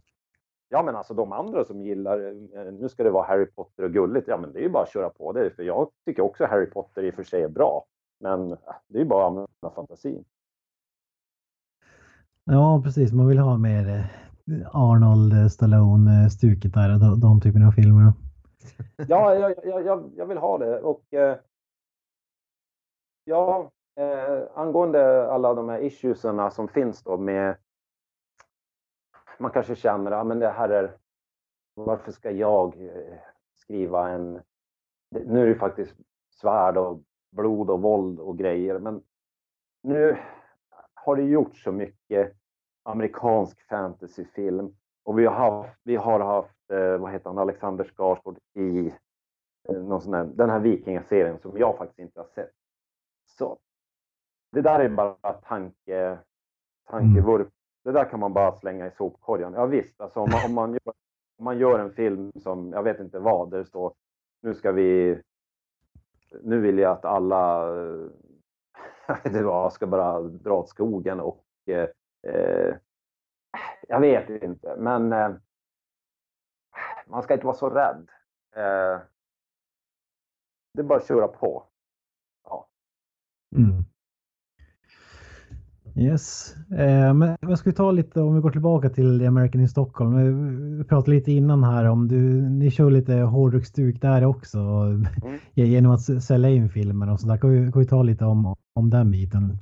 Ja, 0.73 0.83
men 0.83 0.97
alltså 0.97 1.15
de 1.15 1.33
andra 1.33 1.65
som 1.65 1.83
gillar, 1.83 2.29
eh, 2.29 2.73
nu 2.73 2.89
ska 2.89 3.05
det 3.05 3.11
vara 3.11 3.27
Harry 3.27 3.47
Potter 3.47 3.83
och 3.83 3.93
gulligt, 3.93 4.29
ja 4.29 4.37
men 4.37 4.53
det 4.53 4.59
är 4.59 4.63
ju 4.63 4.71
bara 4.71 4.83
att 4.83 4.93
köra 4.93 5.11
på 5.11 5.33
det. 5.33 5.51
För 5.57 5.63
jag 5.63 5.89
tycker 6.05 6.23
också 6.23 6.47
Harry 6.47 6.67
Potter 6.67 7.03
i 7.03 7.11
och 7.11 7.15
för 7.15 7.23
sig 7.23 7.43
är 7.43 7.49
bra. 7.49 7.85
Men 8.21 8.49
det 8.89 8.99
är 8.99 8.99
ju 8.99 9.05
bara 9.05 9.25
att 9.25 9.31
använda 9.31 9.75
fantasin. 9.75 10.25
Ja, 12.45 12.81
precis. 12.85 13.13
Man 13.13 13.27
vill 13.27 13.39
ha 13.39 13.59
mer 13.59 13.89
eh, 13.89 14.77
Arnold 14.77 15.33
eh, 15.33 15.47
Stallone-stuket 15.47 16.75
där, 16.75 16.99
de, 16.99 17.21
de 17.21 17.41
typerna 17.41 17.67
av 17.67 17.73
filmer. 17.73 18.13
Ja, 19.09 19.35
jag, 19.35 19.55
jag, 19.85 20.11
jag, 20.17 20.27
vill 20.27 20.39
ha 20.39 20.59
det. 20.59 20.81
Och 20.81 21.15
eh, 21.15 21.39
ja, 23.25 23.71
eh, 23.97 24.43
angående 24.55 25.33
alla 25.33 25.55
de 25.55 25.69
här 25.69 25.81
issuesen 25.81 26.51
som 26.51 26.69
finns 26.69 27.03
då 27.03 27.17
med 27.17 27.57
man 29.39 29.51
kanske 29.51 29.77
känner 29.77 30.11
att 30.11 30.41
det 30.41 30.49
här 30.49 30.69
är 30.69 30.97
varför 31.75 32.13
ska 32.13 32.31
jag 32.31 32.81
eh, 32.81 33.19
skriva 33.55 34.09
en... 34.09 34.43
Nu 35.11 35.43
är 35.43 35.47
det 35.47 35.55
faktiskt 35.55 35.97
svärd 36.31 36.77
och 36.77 37.01
blod 37.31 37.71
och 37.71 37.83
våld 37.83 38.21
och 38.21 38.39
grejer, 38.39 38.79
men 38.79 39.03
nu 39.83 40.19
har 40.95 41.17
det 41.17 41.23
gjorts 41.23 41.63
så 41.63 41.73
mycket 41.73 42.37
amerikansk 42.83 43.69
fantasyfilm 43.69 44.77
och 45.03 45.19
vi 45.19 45.27
har 45.27 45.35
haft, 45.35 45.81
vi 45.83 45.97
har 45.97 46.21
haft 46.21 46.57
vad 46.77 47.13
heter 47.13 47.31
han, 47.31 47.39
Alexander 47.39 47.85
Skarsgård 47.85 48.39
i 48.55 48.87
eh, 49.69 49.83
någon 49.83 50.01
sån 50.01 50.15
här, 50.15 50.25
den 50.25 50.51
här 50.51 50.61
vikingaserien 50.61 51.39
som 51.39 51.59
jag 51.59 51.79
faktiskt 51.79 51.99
inte 51.99 52.21
har 52.21 52.27
sett. 52.27 52.53
Så 53.27 53.59
det 54.53 54.61
där 54.61 54.81
är 54.81 54.89
bara 54.89 55.33
tanke, 55.33 56.19
tankevurp. 56.91 57.41
Mm. 57.41 57.53
Det 57.85 57.93
där 57.93 58.05
kan 58.05 58.21
man 58.21 58.33
bara 58.33 58.53
slänga 58.53 58.87
i 58.87 58.91
sopkorgen. 58.91 59.53
Ja 59.55 59.67
visst, 59.67 60.01
alltså 60.01 60.21
om 60.21 60.31
man, 60.31 60.45
om 60.47 60.55
man, 60.55 60.73
gör, 60.73 60.95
om 61.39 61.45
man 61.45 61.59
gör 61.59 61.79
en 61.79 61.93
film 61.93 62.33
som, 62.37 62.73
jag 62.73 62.83
vet 62.83 63.01
inte 63.01 63.19
vad, 63.19 63.51
där 63.51 63.59
det 63.59 63.65
står 63.65 63.95
nu 64.41 64.55
ska 64.55 64.73
vi, 64.73 65.21
nu 66.43 66.61
vill 66.61 66.79
jag 66.79 66.93
att 66.93 67.05
alla, 67.05 67.67
vet 69.09 69.27
inte 69.27 69.43
vad, 69.43 69.73
ska 69.73 69.87
bara 69.87 70.21
dra 70.21 70.53
åt 70.53 70.69
skogen 70.69 71.21
och 71.21 71.45
eh, 71.67 71.89
eh, 72.27 72.75
jag 73.89 74.01
vet 74.01 74.43
inte, 74.43 74.77
men 74.77 75.13
eh, 75.13 75.31
man 77.11 77.23
ska 77.23 77.35
inte 77.35 77.47
vara 77.47 77.57
så 77.57 77.71
rädd. 77.71 78.09
Eh, 78.57 79.01
det 80.75 80.81
är 80.81 80.83
bara 80.83 80.99
att 80.99 81.09
köra 81.09 81.29
på. 81.29 81.67
Ja. 82.45 82.69
Mm. 83.57 83.85
Yes, 85.97 86.55
eh, 86.71 87.15
men 87.15 87.37
ska 87.57 87.73
ta 87.73 87.91
lite 87.91 88.21
om 88.21 88.35
vi 88.35 88.41
går 88.41 88.51
tillbaka 88.51 88.91
till 88.91 89.27
American 89.27 89.61
in 89.61 89.69
Stockholm. 89.69 90.79
Vi 90.79 90.85
pratade 90.85 91.17
lite 91.17 91.33
innan 91.33 91.65
här 91.65 91.85
om 91.85 92.09
du, 92.09 92.49
ni 92.49 92.71
kör 92.71 92.91
lite 92.91 93.15
hårdrockstuk 93.15 94.01
där 94.01 94.25
också 94.25 94.59
mm. 94.59 95.07
genom 95.55 95.93
att 95.93 96.23
sälja 96.23 96.51
in 96.51 96.69
filmen 96.69 97.09
och 97.09 97.21
så 97.21 97.27
där. 97.27 97.37
Kan 97.37 97.51
vi, 97.51 97.73
kan 97.73 97.81
vi 97.81 97.89
ta 97.89 98.03
lite 98.03 98.25
om, 98.25 98.57
om 98.75 98.91
den 98.91 99.11
biten? 99.11 99.59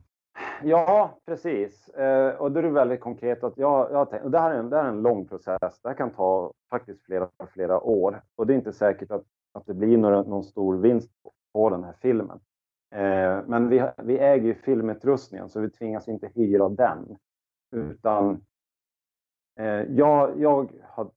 Ja, 0.63 1.19
precis. 1.27 1.89
Eh, 1.89 2.35
och 2.35 2.53
då 2.53 2.59
är 2.59 2.63
det 2.63 2.71
väldigt 2.71 3.01
konkret 3.01 3.45
att 3.45 3.59
jag, 3.59 3.93
jag 3.93 4.11
tänkt, 4.11 4.25
och 4.25 4.31
det 4.31 4.39
här, 4.39 4.51
är 4.51 4.59
en, 4.59 4.71
det 4.71 4.77
här 4.77 4.85
är 4.85 4.89
en 4.89 5.03
lång 5.03 5.29
process. 5.29 5.81
Det 5.83 5.89
här 5.89 5.95
kan 5.95 6.11
ta 6.11 6.53
faktiskt 6.71 7.05
flera, 7.05 7.29
flera 7.53 7.81
år 7.81 8.23
och 8.37 8.47
det 8.47 8.53
är 8.53 8.57
inte 8.57 8.73
säkert 8.73 9.11
att, 9.11 9.25
att 9.53 9.67
det 9.67 9.75
blir 9.75 9.99
några, 9.99 10.23
någon 10.23 10.45
stor 10.45 10.77
vinst 10.77 11.23
på, 11.23 11.33
på 11.53 11.71
den 11.71 11.85
här 11.85 11.95
filmen. 12.01 12.41
Eh, 12.95 13.41
men 13.47 13.69
vi, 13.69 13.91
vi 13.97 14.19
äger 14.19 14.47
ju 14.47 14.55
filmutrustningen 14.55 15.49
så 15.49 15.61
vi 15.61 15.71
tvingas 15.71 16.09
inte 16.09 16.31
hyra 16.35 16.69
den. 16.69 17.17
Utan 17.71 18.45
eh, 19.59 19.83
jag, 19.83 20.41
jag 20.41 20.73
har 20.83 21.11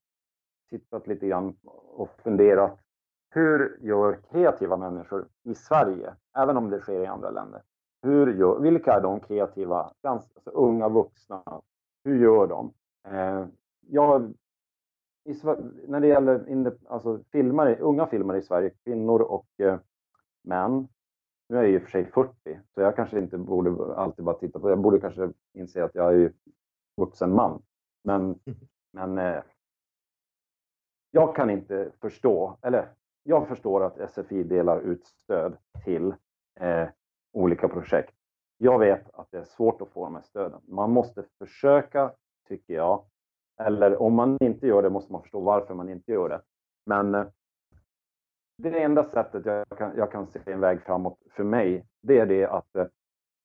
tittat 0.70 1.06
lite 1.06 1.26
grann 1.26 1.56
och 1.94 2.10
funderat. 2.22 2.78
Hur 3.30 3.78
gör 3.80 4.20
kreativa 4.30 4.76
människor 4.76 5.28
i 5.42 5.54
Sverige, 5.54 6.14
även 6.38 6.56
om 6.56 6.70
det 6.70 6.80
sker 6.80 7.00
i 7.00 7.06
andra 7.06 7.30
länder? 7.30 7.62
Hur 8.02 8.34
gör, 8.34 8.60
vilka 8.60 8.92
är 8.92 9.00
de 9.00 9.20
kreativa, 9.20 9.92
ganska, 10.02 10.34
alltså 10.34 10.50
unga 10.50 10.88
vuxna? 10.88 11.42
Hur 12.04 12.22
gör 12.22 12.46
de? 12.46 12.72
Eh, 13.08 13.46
jag, 13.80 14.34
i, 15.24 15.34
när 15.88 16.00
det 16.00 16.06
gäller 16.06 16.76
alltså 16.86 17.20
filmare, 17.32 17.78
unga 17.78 18.06
filmare 18.06 18.38
i 18.38 18.42
Sverige, 18.42 18.70
kvinnor 18.84 19.20
och 19.22 19.46
eh, 19.58 19.78
män, 20.42 20.88
nu 21.48 21.58
är 21.58 21.62
jag 21.62 21.70
i 21.72 21.78
och 21.78 21.82
för 21.82 21.90
sig 21.90 22.04
40, 22.04 22.60
så 22.74 22.80
jag 22.80 22.96
kanske 22.96 23.18
inte 23.18 23.38
borde 23.38 23.94
alltid 23.94 24.24
bara 24.24 24.38
titta 24.38 24.58
på 24.58 24.66
det. 24.66 24.72
Jag 24.72 24.82
borde 24.82 25.00
kanske 25.00 25.32
inse 25.52 25.84
att 25.84 25.94
jag 25.94 26.14
är 26.14 26.32
vuxen 26.96 27.34
man. 27.34 27.62
Men, 28.04 28.38
men 28.92 29.18
eh, 29.18 29.42
jag 31.10 31.36
kan 31.36 31.50
inte 31.50 31.92
förstå, 32.00 32.58
eller 32.62 32.88
jag 33.22 33.48
förstår 33.48 33.84
att 33.84 34.10
SFI 34.12 34.42
delar 34.42 34.80
ut 34.80 35.06
stöd 35.06 35.56
till 35.84 36.14
eh, 36.60 36.88
olika 37.32 37.68
projekt. 37.68 38.14
Jag 38.58 38.78
vet 38.78 39.10
att 39.14 39.30
det 39.30 39.38
är 39.38 39.44
svårt 39.44 39.82
att 39.82 39.88
få 39.88 40.04
de 40.04 40.14
här 40.14 40.22
stöden. 40.22 40.60
Man 40.68 40.90
måste 40.90 41.24
försöka, 41.38 42.12
tycker 42.48 42.74
jag. 42.74 43.04
Eller 43.60 44.02
om 44.02 44.14
man 44.14 44.38
inte 44.40 44.66
gör 44.66 44.82
det 44.82 44.90
måste 44.90 45.12
man 45.12 45.22
förstå 45.22 45.40
varför 45.40 45.74
man 45.74 45.88
inte 45.88 46.12
gör 46.12 46.28
det. 46.28 46.42
Men 46.86 47.14
eh, 47.14 47.26
det 48.58 48.82
enda 48.82 49.04
sättet 49.04 49.46
jag 49.46 49.78
kan, 49.78 49.96
jag 49.96 50.12
kan 50.12 50.26
se 50.26 50.40
en 50.46 50.60
väg 50.60 50.82
framåt 50.82 51.18
för 51.30 51.44
mig, 51.44 51.86
det 52.02 52.18
är 52.18 52.26
det 52.26 52.46
att 52.46 52.76
eh, 52.76 52.86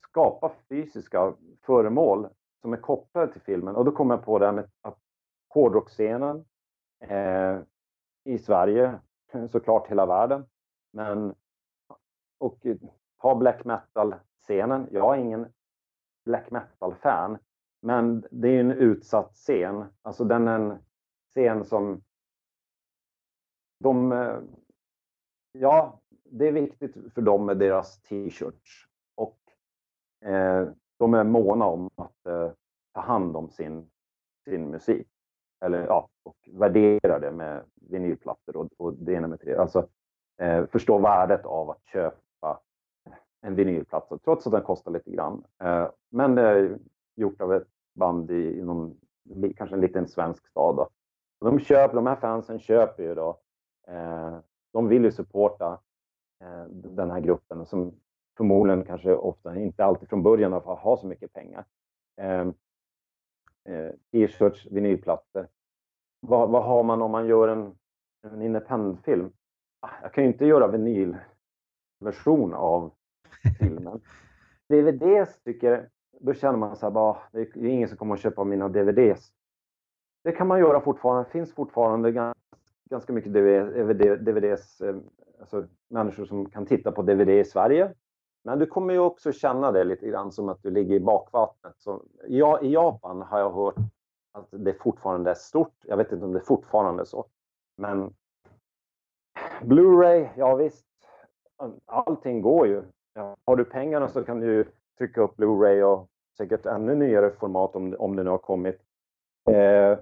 skapa 0.10 0.52
fysiska 0.70 1.34
föremål 1.62 2.28
som 2.62 2.74
är 2.74 2.78
kopplade 2.78 3.32
till 3.32 3.42
filmen. 3.42 3.76
Och 3.76 3.86
då 3.86 3.92
kommer 3.92 4.16
jag 4.16 4.26
på 4.26 4.40
det 4.40 4.46
här 4.46 4.54
med 4.54 4.70
att 4.82 4.98
hårdrockscenen 5.50 6.46
eh, 7.00 7.60
i 8.24 8.40
Sverige, 8.40 9.00
eh, 9.32 9.48
såklart 9.48 9.88
hela 9.88 10.06
världen, 10.06 10.46
men 10.94 11.36
och 12.40 12.66
ta 13.22 13.36
black 13.36 13.66
metal-scenen. 13.66 14.88
Jag 14.92 15.16
är 15.16 15.20
ingen 15.20 15.48
black 16.26 16.52
metal-fan, 16.52 17.38
men 17.82 18.26
det 18.32 18.48
är 18.50 18.60
en 18.60 18.72
utsatt 18.72 19.34
scen. 19.34 19.86
Alltså 20.02 20.24
den 20.24 20.48
är 20.48 20.60
en 20.60 20.78
scen 21.30 21.66
som 21.66 22.02
de 23.80 24.12
eh, 24.12 24.40
ja, 25.52 26.00
det 26.24 26.48
är 26.48 26.52
viktigt 26.52 27.14
för 27.14 27.22
dem 27.22 27.46
med 27.46 27.58
deras 27.58 28.02
t-shirts 28.02 28.88
och 29.16 29.38
eh, 30.30 30.70
de 30.98 31.14
är 31.14 31.24
måna 31.24 31.66
om 31.66 31.90
att 31.96 32.26
eh, 32.26 32.52
ta 32.94 33.02
hand 33.02 33.38
om 33.38 33.50
sin, 33.50 33.90
sin 34.46 34.70
musik. 34.72 35.08
Eller 35.62 35.86
ja, 35.86 36.10
och 36.24 36.50
värdera 36.52 37.20
det 37.20 37.32
med 37.32 37.64
vinylplattor 37.76 38.58
och, 38.58 38.68
och 38.78 38.94
det 38.94 39.14
ena 39.14 39.28
med 39.28 39.40
det. 39.42 39.58
Alltså 39.58 39.88
eh, 40.38 40.66
förstå 40.66 41.00
värdet 41.00 41.46
av 41.46 41.70
att 41.70 41.86
köpa 41.86 42.62
en 43.42 43.56
vinylplatta 43.56 44.18
trots 44.18 44.48
att 44.48 44.54
den 44.54 44.62
kostar 44.62 44.92
lite 44.92 45.12
grann. 45.12 45.44
Eh, 45.64 45.90
men 46.10 46.36
det 46.36 46.42
är 46.42 46.78
gjort 47.16 47.42
av 47.42 47.54
ett 47.54 47.68
band 47.96 48.32
i, 48.32 48.60
i 48.60 48.64
någon, 48.64 48.98
kanske 49.58 49.76
en 49.76 49.82
liten 49.82 50.08
svensk 50.08 50.48
stad. 50.48 50.76
Då. 50.76 50.90
De, 51.40 51.60
köper, 51.60 51.96
de 51.96 52.08
här 52.08 52.16
fansen 52.16 52.60
köper 52.60 53.04
ju 53.04 53.16
då 53.16 53.40
eh, 53.88 54.38
de 54.74 54.88
vill 54.88 55.04
ju 55.04 55.12
supporta 55.12 55.80
eh, 56.44 56.64
den 56.70 57.12
här 57.12 57.20
gruppen 57.20 57.66
som 57.66 57.96
förmodligen 58.38 58.84
kanske 58.84 59.16
ofta 59.16 59.60
inte 59.60 59.86
alltid 59.86 60.10
från 60.10 60.24
början 60.24 60.54
har, 60.54 60.98
så 60.98 61.08
mycket 61.08 61.34
pengar. 61.34 61.66
Ehm, 62.22 62.54
T-shirts, 64.12 64.66
vinylplattor. 64.66 65.48
Vad, 66.20 66.50
vad, 66.50 66.64
har 66.64 66.84
man 66.84 67.02
om 67.02 67.12
man 67.12 67.28
gör 67.28 67.48
en, 67.48 67.78
en 68.24 68.42
independent-film? 68.42 69.32
Ah, 69.80 69.90
jag 70.02 70.14
kan 70.14 70.24
ju 70.24 70.30
inte 70.30 70.46
göra 70.46 70.68
vinylversion 70.68 72.54
av 72.54 72.92
filmen. 73.60 74.02
DVDs 74.70 75.40
tycker 75.44 75.90
då 76.20 76.34
känner 76.34 76.58
man 76.58 76.76
så 76.76 76.86
här, 76.86 76.92
bara, 76.92 77.12
ah, 77.12 77.22
det 77.32 77.40
är 77.40 77.66
ingen 77.66 77.88
som 77.88 77.98
kommer 77.98 78.14
att 78.14 78.22
köpa 78.22 78.44
mina 78.44 78.70
DVDs. 78.70 79.32
Det 80.24 80.32
kan 80.32 80.48
man 80.48 80.60
göra 80.60 80.82
fortfarande, 80.82 81.24
det 81.24 81.32
finns 81.32 81.54
fortfarande 81.54 82.34
ganska 82.90 83.14
mycket 83.14 83.34
DVDs, 84.26 84.82
eh, 84.82 84.96
alltså 85.40 85.68
människor 85.90 86.26
som 86.26 86.50
kan 86.50 86.66
titta 86.66 86.92
på 86.92 87.02
DVD 87.02 87.30
i 87.30 87.44
Sverige. 87.44 87.94
Men 88.44 88.60
du 88.60 88.66
kommer 88.66 88.94
ju 88.94 89.00
också 89.00 89.32
känna 89.32 89.72
det 89.72 89.84
lite 89.84 90.08
grann 90.08 90.32
som 90.32 90.50
att 90.50 90.64
du 90.64 90.70
ligger 90.70 90.96
i 90.96 91.00
bakvattnet. 91.00 91.74
Så, 91.78 92.04
ja, 92.28 92.62
I 92.62 92.72
Japan 92.74 93.22
har 93.22 93.40
jag 93.40 93.52
hört 93.52 93.76
att 94.32 94.48
det 94.52 94.74
fortfarande 94.74 95.32
är 95.32 95.36
stort. 95.36 95.76
Jag 95.84 95.98
vet 95.98 96.12
inte 96.12 96.26
om 96.26 96.34
det 96.34 96.40
fortfarande 96.40 97.04
är 97.04 97.06
så. 97.06 97.26
Men 97.78 98.14
Blu-ray, 99.62 100.30
ja 100.36 100.56
visst. 100.56 100.86
Allting 101.86 102.42
går 102.42 102.68
ju. 102.68 102.84
Har 103.46 103.56
du 103.56 103.66
pengarna 103.66 104.08
så 104.08 104.24
kan 104.24 104.40
du 104.40 104.66
trycka 104.98 105.22
upp 105.22 105.38
Blu-ray 105.38 105.82
och 105.82 106.10
säkert 106.38 106.66
ännu 106.66 106.96
nyare 106.96 107.32
format 107.32 107.76
om, 107.76 107.96
om 108.00 108.16
det 108.16 108.24
nu 108.24 108.30
har 108.30 108.38
kommit. 108.38 108.82
Eh, 109.50 110.00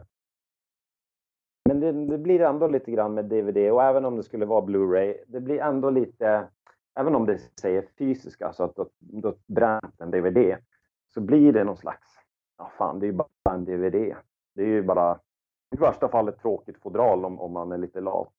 men 1.69 1.79
det, 1.79 1.91
det, 1.91 2.17
blir 2.17 2.41
ändå 2.41 2.67
lite 2.67 2.91
grann 2.91 3.13
med 3.13 3.25
DVD 3.25 3.71
och 3.71 3.83
även 3.83 4.05
om 4.05 4.17
det 4.17 4.23
skulle 4.23 4.45
vara 4.45 4.65
Blu-ray, 4.65 5.17
det 5.27 5.39
blir 5.39 5.59
ändå 5.59 5.89
lite, 5.89 6.47
även 6.95 7.15
om 7.15 7.25
det 7.25 7.39
säger 7.61 7.87
fysiska, 7.97 8.53
så 8.53 8.63
alltså 8.63 8.81
att 8.81 8.89
du 8.99 9.27
har 9.27 9.35
bränt 9.47 10.01
en 10.01 10.11
DVD, 10.11 10.57
så 11.13 11.21
blir 11.21 11.53
det 11.53 11.63
någon 11.63 11.77
slags, 11.77 12.07
ja 12.57 12.71
fan, 12.77 12.99
det 12.99 13.05
är 13.05 13.11
ju 13.11 13.13
bara 13.13 13.55
en 13.55 13.65
DVD. 13.65 14.15
Det 14.55 14.63
är 14.63 14.67
ju 14.67 14.83
bara, 14.83 15.19
i 15.75 15.77
värsta 15.77 16.07
fall 16.07 16.29
ett 16.29 16.41
tråkigt 16.41 16.81
fodral 16.81 17.25
om, 17.25 17.39
om 17.39 17.51
man 17.51 17.71
är 17.71 17.77
lite 17.77 18.01
lat. 18.01 18.33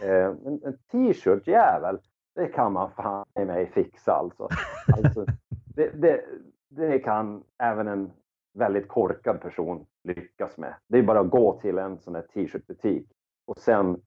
Eh, 0.00 0.26
en, 0.26 0.60
en 0.64 0.78
t-shirt 0.92 1.46
jävel, 1.46 1.98
det 2.34 2.48
kan 2.48 2.72
man 2.72 2.90
fan 2.90 3.26
i 3.40 3.44
mig 3.44 3.70
fixa 3.72 4.12
alltså. 4.12 4.48
alltså 4.96 5.26
det, 5.74 5.90
det, 6.02 6.24
det 6.68 6.98
kan 6.98 7.44
även 7.58 7.88
en 7.88 8.12
väldigt 8.52 8.88
korkad 8.88 9.40
person 9.40 9.86
lyckas 10.04 10.56
med. 10.58 10.74
Det 10.86 10.98
är 10.98 11.02
bara 11.02 11.20
att 11.20 11.30
gå 11.30 11.60
till 11.60 11.78
en 11.78 11.98
sån 11.98 12.14
här 12.14 12.22
t-shirtbutik 12.22 13.06
och 13.46 13.58
sen 13.58 14.00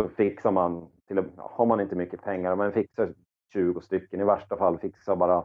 så 0.00 0.08
fixar 0.08 0.50
man, 0.50 0.90
till, 1.06 1.22
har 1.36 1.66
man 1.66 1.80
inte 1.80 1.96
mycket 1.96 2.22
pengar, 2.22 2.56
men 2.56 2.72
fixar 2.72 3.14
20 3.52 3.80
stycken, 3.80 4.20
i 4.20 4.24
värsta 4.24 4.56
fall 4.56 4.78
fixar 4.78 5.16
bara 5.16 5.44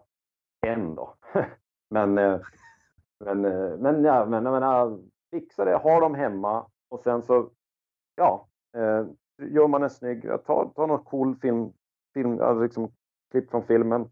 en 0.67 0.95
då. 0.95 1.15
men, 1.89 2.17
eh, 2.17 2.39
men, 3.19 3.45
eh, 3.45 3.77
men, 3.77 4.03
ja, 4.03 4.25
men 4.25 4.45
jag 4.45 4.53
menar, 4.53 4.99
fixa 5.31 5.65
det, 5.65 5.75
ha 5.75 5.99
dem 5.99 6.15
hemma 6.15 6.65
och 6.89 6.99
sen 6.99 7.21
så, 7.21 7.49
ja, 8.15 8.47
eh, 8.77 9.05
gör 9.37 9.67
man 9.67 9.83
en 9.83 9.89
snygg, 9.89 10.29
ta, 10.45 10.71
ta 10.75 10.85
någon 10.85 11.03
cool 11.03 11.35
film, 11.35 11.73
film 12.13 12.41
alltså 12.41 12.63
liksom, 12.63 12.91
klipp 13.31 13.49
från 13.49 13.63
filmen, 13.63 14.09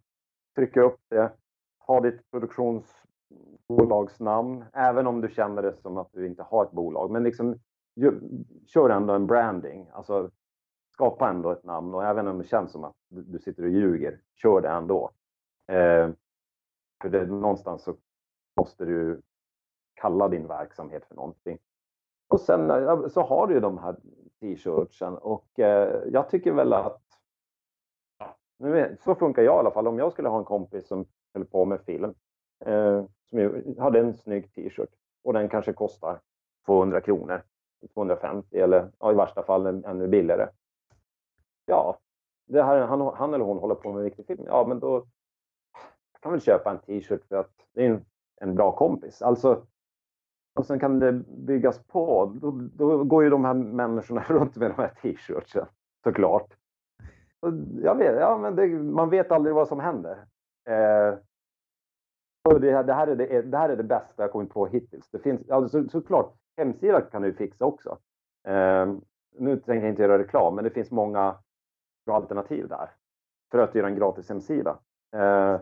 trycka 0.55 0.81
upp 0.81 0.99
det, 1.09 1.31
ha 1.79 2.01
ditt 2.01 2.31
produktionsbolagsnamn, 2.31 4.65
även 4.73 5.07
om 5.07 5.21
du 5.21 5.29
känner 5.29 5.61
det 5.61 5.81
som 5.81 5.97
att 5.97 6.09
du 6.11 6.27
inte 6.27 6.43
har 6.43 6.65
ett 6.65 6.71
bolag. 6.71 7.11
Men 7.11 7.23
liksom, 7.23 7.59
kör 8.65 8.89
ändå 8.89 9.13
en 9.13 9.27
branding, 9.27 9.89
alltså 9.93 10.29
skapa 10.93 11.29
ändå 11.29 11.51
ett 11.51 11.63
namn 11.63 11.93
och 11.93 12.05
även 12.05 12.27
om 12.27 12.37
det 12.37 12.43
känns 12.43 12.71
som 12.71 12.83
att 12.83 12.95
du 13.09 13.39
sitter 13.39 13.63
och 13.63 13.69
ljuger, 13.69 14.21
kör 14.35 14.61
det 14.61 14.69
ändå. 14.69 15.11
Eh, 15.67 16.09
för 17.01 17.09
det, 17.09 17.25
någonstans 17.25 17.83
så 17.83 17.95
måste 18.57 18.85
du 18.85 19.21
kalla 19.93 20.27
din 20.27 20.47
verksamhet 20.47 21.05
för 21.05 21.15
någonting. 21.15 21.57
Och 22.27 22.39
sen 22.39 22.71
eh, 22.71 23.07
så 23.07 23.21
har 23.21 23.47
du 23.47 23.53
ju 23.53 23.59
de 23.59 23.77
här 23.77 23.95
t-shirtsen 24.39 25.17
och 25.17 25.59
eh, 25.59 26.03
jag 26.11 26.29
tycker 26.29 26.53
väl 26.53 26.73
att 26.73 27.01
så 29.03 29.15
funkar 29.15 29.41
jag 29.41 29.55
i 29.55 29.59
alla 29.59 29.71
fall. 29.71 29.87
Om 29.87 29.99
jag 29.99 30.11
skulle 30.11 30.29
ha 30.29 30.37
en 30.37 30.45
kompis 30.45 30.87
som 30.87 31.05
höll 31.33 31.45
på 31.45 31.65
med 31.65 31.81
film, 31.81 32.13
eh, 32.65 33.03
som 33.29 33.75
hade 33.79 33.99
en 33.99 34.13
snygg 34.13 34.53
t-shirt 34.53 34.89
och 35.23 35.33
den 35.33 35.49
kanske 35.49 35.73
kostar 35.73 36.19
200 36.65 37.01
kronor, 37.01 37.43
250 37.93 38.57
eller 38.57 38.91
ja, 38.99 39.11
i 39.11 39.15
värsta 39.15 39.43
fall 39.43 39.85
ännu 39.85 40.07
billigare. 40.07 40.47
Ja, 41.65 41.97
det 42.45 42.63
här, 42.63 42.81
han, 42.81 43.01
han 43.01 43.33
eller 43.33 43.45
hon 43.45 43.57
håller 43.57 43.75
på 43.75 43.93
med 43.93 44.05
en 44.17 44.25
film. 44.25 44.43
Ja, 44.45 44.65
men 44.67 44.79
då 44.79 45.05
kan 46.21 46.31
väl 46.31 46.41
köpa 46.41 46.71
en 46.71 46.79
t-shirt 46.79 47.25
för 47.27 47.35
att 47.35 47.51
det 47.73 47.85
är 47.85 47.89
en, 47.89 48.05
en 48.41 48.55
bra 48.55 48.71
kompis. 48.71 49.21
Alltså, 49.21 49.65
och 50.53 50.65
sen 50.65 50.79
kan 50.79 50.99
det 50.99 51.11
byggas 51.27 51.83
på. 51.83 52.33
Då, 52.41 52.51
då 52.51 53.03
går 53.03 53.23
ju 53.23 53.29
de 53.29 53.45
här 53.45 53.53
människorna 53.53 54.21
runt 54.27 54.55
med 54.55 54.71
de 54.71 54.81
här 54.81 54.93
t-shirtsen 55.01 55.65
såklart. 56.03 56.57
Jag 57.81 57.95
vet, 57.95 58.19
ja, 58.19 58.37
men 58.37 58.55
det, 58.55 58.67
man 58.67 59.09
vet 59.09 59.31
aldrig 59.31 59.55
vad 59.55 59.67
som 59.67 59.79
händer. 59.79 60.25
Eh, 60.69 61.17
och 62.49 62.61
det, 62.61 62.83
det, 62.83 62.93
här 62.93 63.07
är 63.07 63.15
det, 63.15 63.41
det 63.41 63.57
här 63.57 63.69
är 63.69 63.77
det 63.77 63.83
bästa 63.83 64.23
jag 64.23 64.31
kommit 64.31 64.49
på 64.49 64.65
hittills. 64.65 65.09
Det 65.09 65.19
finns, 65.19 65.49
alltså, 65.49 65.89
såklart, 65.89 66.33
hemsida 66.57 67.01
kan 67.01 67.21
du 67.21 67.33
fixa 67.33 67.65
också. 67.65 67.97
Eh, 68.47 68.93
nu 69.37 69.57
tänker 69.57 69.85
jag 69.85 69.89
inte 69.89 70.01
göra 70.01 70.19
reklam, 70.19 70.55
men 70.55 70.63
det 70.63 70.69
finns 70.69 70.91
många 70.91 71.35
bra 72.05 72.15
alternativ 72.15 72.67
där 72.67 72.89
för 73.51 73.57
att 73.57 73.75
göra 73.75 73.87
en 73.87 73.95
gratis 73.95 74.29
hemsida. 74.29 74.79
Eh, 75.15 75.61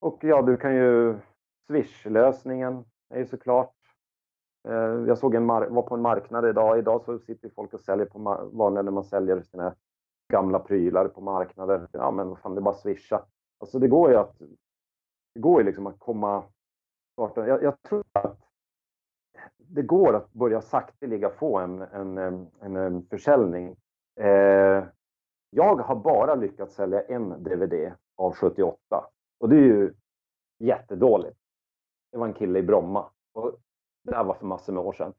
och 0.00 0.24
ja, 0.24 0.42
du 0.42 0.56
kan 0.56 0.74
ju 0.74 1.18
Swish-lösningen 1.66 2.84
är 3.08 3.18
ju 3.18 3.26
såklart. 3.26 3.74
Eh, 4.68 4.74
jag 5.06 5.18
såg 5.18 5.34
en 5.34 5.46
var 5.46 5.82
på 5.82 5.94
en 5.94 6.02
marknad 6.02 6.48
idag. 6.48 6.78
Idag 6.78 7.02
så 7.04 7.18
sitter 7.18 7.48
folk 7.48 7.74
och 7.74 7.80
säljer 7.80 8.06
på 8.06 8.48
vanliga 8.52 8.82
när 8.82 8.92
man 8.92 9.04
säljer 9.04 9.42
sina 9.42 9.74
gamla 10.28 10.58
prylar 10.58 11.08
på 11.08 11.20
marknader. 11.20 11.88
Ja, 11.92 12.10
men 12.10 12.28
vad 12.28 12.38
fan, 12.38 12.54
det 12.54 12.58
är 12.58 12.62
bara 12.62 12.74
swisha. 12.74 13.24
Alltså 13.58 13.78
det 13.78 13.88
går 13.88 14.10
ju 14.10 14.16
att 14.16 14.38
det 15.34 15.40
går 15.40 15.60
ju 15.60 15.66
liksom 15.66 15.86
att 15.86 15.98
komma 15.98 16.44
starta. 17.12 17.46
Jag, 17.46 17.62
jag 17.62 17.82
tror 17.82 18.04
att 18.12 18.38
det 19.56 19.82
går 19.82 20.16
att 20.16 20.32
börja 20.32 20.60
sakteliga 20.60 21.30
få 21.30 21.58
en, 21.58 21.82
en, 21.82 22.18
en, 22.18 22.76
en 22.76 23.06
försäljning. 23.06 23.76
Eh, 24.20 24.84
jag 25.50 25.76
har 25.76 25.96
bara 25.96 26.34
lyckats 26.34 26.74
sälja 26.74 27.02
en 27.02 27.42
DVD 27.42 27.92
av 28.16 28.34
78 28.34 28.78
och 29.38 29.48
det 29.48 29.56
är 29.56 29.60
ju 29.60 29.94
jättedåligt. 30.58 31.38
Det 32.12 32.18
var 32.18 32.26
en 32.26 32.34
kille 32.34 32.58
i 32.58 32.62
Bromma 32.62 33.10
och 33.32 33.56
det 34.02 34.14
här 34.14 34.24
var 34.24 34.34
för 34.34 34.46
massor 34.46 34.72
med 34.72 34.82
år 34.82 34.92
sedan. 34.92 35.12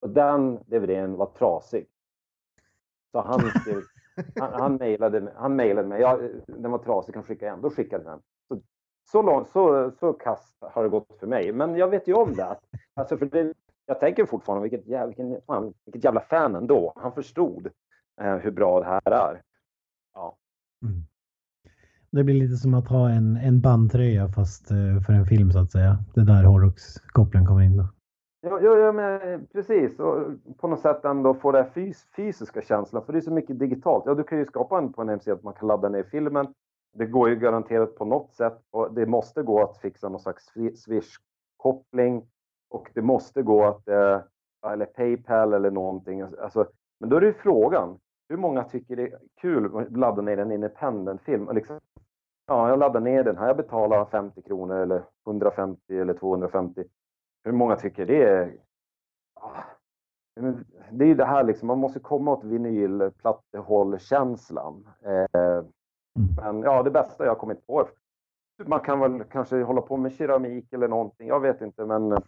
Och 0.00 0.10
den 0.10 0.58
DVDn 0.66 1.16
var 1.16 1.26
trasig. 1.26 1.86
Så 3.12 3.20
han 3.20 3.40
skrev 3.40 3.82
han, 4.40 4.52
han 4.52 4.76
mejlade 4.76 5.32
han 5.36 5.56
mig. 5.56 6.00
Jag, 6.00 6.30
den 6.46 6.70
var 6.70 6.78
trasig, 6.78 7.14
kan 7.14 7.24
skicka 7.24 7.46
igen. 7.46 7.60
Då 7.62 7.70
skickade 7.70 8.04
den. 8.04 8.20
Så, 8.48 8.60
så, 9.10 9.22
långt, 9.22 9.48
så, 9.48 9.90
så 10.00 10.12
kast 10.12 10.56
har 10.60 10.82
det 10.82 10.88
gått 10.88 11.16
för 11.20 11.26
mig. 11.26 11.52
Men 11.52 11.76
jag 11.76 11.88
vet 11.88 12.08
ju 12.08 12.14
om 12.14 12.34
det. 12.34 12.56
Alltså 12.94 13.16
för 13.16 13.26
det 13.26 13.54
jag 13.86 14.00
tänker 14.00 14.26
fortfarande 14.26 14.68
vilket, 14.68 14.86
jävla, 14.86 15.06
vilken, 15.06 15.40
fan, 15.46 15.74
vilket 15.84 16.04
jävla 16.04 16.20
fan 16.20 16.54
ändå. 16.54 16.92
Han 16.96 17.12
förstod 17.12 17.66
eh, 18.20 18.36
hur 18.36 18.50
bra 18.50 18.80
det 18.80 18.86
här 18.86 19.10
är. 19.10 19.42
Ja. 20.14 20.36
Mm. 20.82 21.04
Det 22.10 22.24
blir 22.24 22.34
lite 22.34 22.56
som 22.56 22.74
att 22.74 22.88
ha 22.88 23.10
en, 23.10 23.36
en 23.36 23.60
bandtröja 23.60 24.28
fast 24.28 24.70
eh, 24.70 25.00
för 25.06 25.12
en 25.12 25.26
film 25.26 25.52
så 25.52 25.58
att 25.58 25.72
säga. 25.72 26.04
Det 26.14 26.20
är 26.20 26.24
där 26.24 26.44
hårdrockskopplingen 26.44 27.46
kommer 27.46 27.62
in 27.62 27.76
då. 27.76 27.88
Ja, 28.40 28.60
ja, 28.60 28.76
ja 28.76 28.92
men 28.92 29.46
precis. 29.46 30.00
Och 30.00 30.22
på 30.58 30.68
något 30.68 30.80
sätt 30.80 31.04
ändå 31.04 31.34
få 31.34 31.52
den 31.52 31.70
fys 31.70 32.06
fysiska 32.16 32.62
känslan. 32.62 33.04
För 33.04 33.12
det 33.12 33.18
är 33.18 33.20
så 33.20 33.32
mycket 33.32 33.58
digitalt. 33.58 34.04
Ja, 34.06 34.14
du 34.14 34.24
kan 34.24 34.38
ju 34.38 34.44
skapa 34.44 34.78
en 34.78 34.92
på 34.92 35.02
en 35.02 35.08
hemsida 35.08 35.34
att 35.36 35.42
man 35.42 35.54
kan 35.54 35.68
ladda 35.68 35.88
ner 35.88 36.02
filmen. 36.02 36.54
Det 36.94 37.06
går 37.06 37.28
ju 37.28 37.36
garanterat 37.36 37.94
på 37.94 38.04
något 38.04 38.34
sätt. 38.34 38.58
Och 38.70 38.94
det 38.94 39.06
måste 39.06 39.42
gå 39.42 39.62
att 39.62 39.78
fixa 39.78 40.08
någon 40.08 40.20
slags 40.20 40.52
Swish-koppling. 40.56 42.22
Och 42.70 42.90
det 42.94 43.02
måste 43.02 43.42
gå 43.42 43.64
att, 43.64 43.88
eh, 43.88 44.20
eller 44.66 44.86
Paypal 44.86 45.52
eller 45.52 45.70
någonting. 45.70 46.20
Alltså, 46.20 46.40
alltså, 46.40 46.66
men 47.00 47.08
då 47.10 47.16
är 47.16 47.20
det 47.20 47.26
ju 47.26 47.32
frågan. 47.32 47.98
Hur 48.28 48.36
många 48.36 48.64
tycker 48.64 48.96
det 48.96 49.02
är 49.02 49.18
kul 49.40 49.76
att 49.76 49.96
ladda 49.96 50.22
ner 50.22 50.38
en 50.38 50.52
independent-film? 50.52 51.48
Liksom, 51.52 51.80
ja, 52.46 52.68
jag 52.68 52.78
laddar 52.78 53.00
ner 53.00 53.24
den 53.24 53.38
här. 53.38 53.46
Jag 53.46 53.56
betalar 53.56 54.04
50 54.04 54.42
kronor 54.42 54.76
eller 54.76 55.02
150 55.26 55.98
eller 55.98 56.14
250 56.14 56.84
hur 57.46 57.52
många 57.52 57.76
tycker 57.76 58.06
det 58.06 58.22
är... 58.22 58.56
Ah, 59.34 59.62
det 60.90 61.04
är 61.04 61.08
ju 61.08 61.14
det 61.14 61.24
här 61.24 61.44
liksom, 61.44 61.66
man 61.66 61.78
måste 61.78 62.00
komma 62.00 62.32
åt 62.32 62.44
vinylplattehållkänslan. 62.44 64.88
Eh, 65.02 65.26
mm. 65.34 65.66
men 66.36 66.62
ja, 66.62 66.82
det 66.82 66.90
bästa 66.90 67.24
jag 67.24 67.38
kommit 67.38 67.66
på. 67.66 67.88
Man 68.66 68.80
kan 68.80 69.00
väl 69.00 69.24
kanske 69.24 69.62
hålla 69.62 69.80
på 69.80 69.96
med 69.96 70.12
keramik 70.12 70.72
eller 70.72 70.88
någonting, 70.88 71.28
jag 71.28 71.40
vet 71.40 71.60
inte, 71.60 71.86
men, 71.86 72.22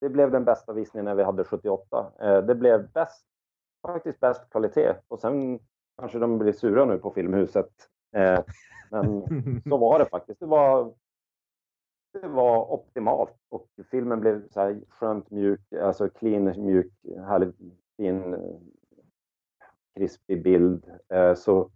det 0.00 0.08
blev 0.08 0.30
den 0.30 0.44
bästa 0.44 0.72
visningen 0.72 1.04
när 1.04 1.14
vi 1.14 1.22
hade 1.22 1.44
78. 1.44 2.12
Eh, 2.20 2.38
det 2.42 2.54
blev 2.54 2.90
bäst, 2.92 3.26
faktiskt 3.86 4.20
bäst 4.20 4.50
kvalitet. 4.50 4.94
Och 5.08 5.20
sen 5.20 5.58
kanske 5.98 6.18
de 6.18 6.38
blir 6.38 6.52
sura 6.52 6.84
nu 6.84 6.98
på 6.98 7.10
Filmhuset. 7.10 7.70
Eh, 8.16 8.40
men 8.90 9.22
så 9.68 9.76
var 9.78 9.98
det 9.98 10.06
faktiskt. 10.06 10.40
Det 10.40 10.46
var, 10.46 10.94
det 12.22 12.28
var 12.28 12.72
optimalt 12.72 13.34
och 13.48 13.68
filmen 13.90 14.20
blev 14.20 14.48
så 14.50 14.60
här 14.60 14.80
skönt 14.88 15.30
mjuk, 15.30 15.72
alltså 15.72 16.08
clean, 16.08 16.44
mjuk, 16.64 16.92
härlig, 17.26 17.52
fin, 17.96 18.36
krispig 19.96 20.42
bild. 20.42 20.84
Eh, 21.12 21.34
Så 21.34 21.70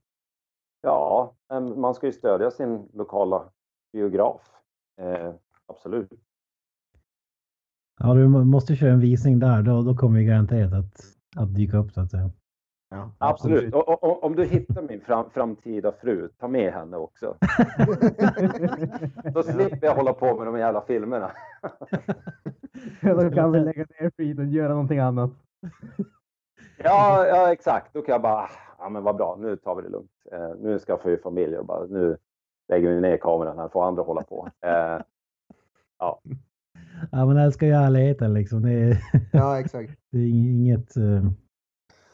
ja, 0.83 1.35
man 1.77 1.95
ska 1.95 2.07
ju 2.07 2.13
stödja 2.13 2.51
sin 2.51 2.89
lokala 2.93 3.51
biograf. 3.93 4.51
Eh, 5.01 5.35
Absolut. 5.67 6.13
Ja, 8.01 8.15
du 8.15 8.29
må- 8.29 8.45
måste 8.45 8.77
köra 8.77 8.93
en 8.93 9.01
visning 9.01 9.39
där. 9.39 9.63
Då, 9.63 9.83
då 9.83 9.97
kommer 9.97 10.19
vi 10.19 10.25
garanterat 10.25 10.73
att, 10.73 11.01
att 11.37 11.55
dyka 11.55 11.77
upp 11.77 11.93
så 11.93 12.01
att 12.01 12.11
säga. 12.11 12.31
Ja, 12.95 13.11
Absolut. 13.19 13.75
Och, 13.75 13.89
och, 13.89 14.05
och, 14.05 14.25
om 14.25 14.37
du 14.37 14.45
hittar 14.45 14.83
min 14.83 15.01
fram, 15.01 15.31
framtida 15.31 15.93
fru, 15.93 16.29
ta 16.39 16.49
med 16.49 16.73
henne 16.73 16.97
också. 16.97 17.37
Då 19.35 19.43
slipper 19.43 19.87
jag 19.87 19.95
hålla 19.95 20.13
på 20.13 20.37
med 20.37 20.47
de 20.47 20.59
jävla 20.59 20.81
filmerna. 20.81 21.31
Då 23.01 23.31
kan 23.31 23.53
vi 23.53 23.61
lägga 23.61 23.87
ner 24.01 24.11
skiten 24.17 24.45
och 24.47 24.53
göra 24.53 24.69
någonting 24.69 24.99
annat. 24.99 25.31
Ja, 26.85 27.27
ja, 27.27 27.53
exakt. 27.53 27.95
Då 27.95 28.03
kan 28.03 28.13
jag 28.13 28.23
bara, 28.23 28.35
"Ah, 28.43 28.49
ja 28.79 28.89
men 28.89 29.03
vad 29.03 29.17
bra, 29.17 29.37
nu 29.41 29.57
tar 29.57 29.75
vi 29.75 29.83
det 29.83 29.89
lugnt. 29.89 30.11
Eh, 30.33 30.51
nu 30.61 30.79
skaffar 30.79 31.11
vi 31.11 31.17
familj 31.17 31.57
och 31.59 31.67
bara, 31.67 31.85
nu 31.87 32.17
lägger 32.69 32.89
vi 32.89 33.01
ner 33.01 33.17
kameran 33.17 33.59
här, 33.59 33.69
får 33.69 33.85
andra 33.85 34.03
hålla 34.03 34.23
på. 34.23 34.49
Eh, 34.61 35.01
ja. 35.99 36.21
Ja, 37.13 37.27
men 37.27 37.37
jag 37.37 37.45
älskar 37.45 37.67
ju 37.67 37.73
ärligheten 37.73 38.35
liksom. 38.35 38.63
Det 38.63 38.71
är, 38.73 38.97
Ja, 39.33 39.61
exakt. 39.61 39.93
det 40.13 40.19
är 40.19 40.23
ing- 40.23 40.51
inget... 40.61 40.97
eh, 40.97 41.23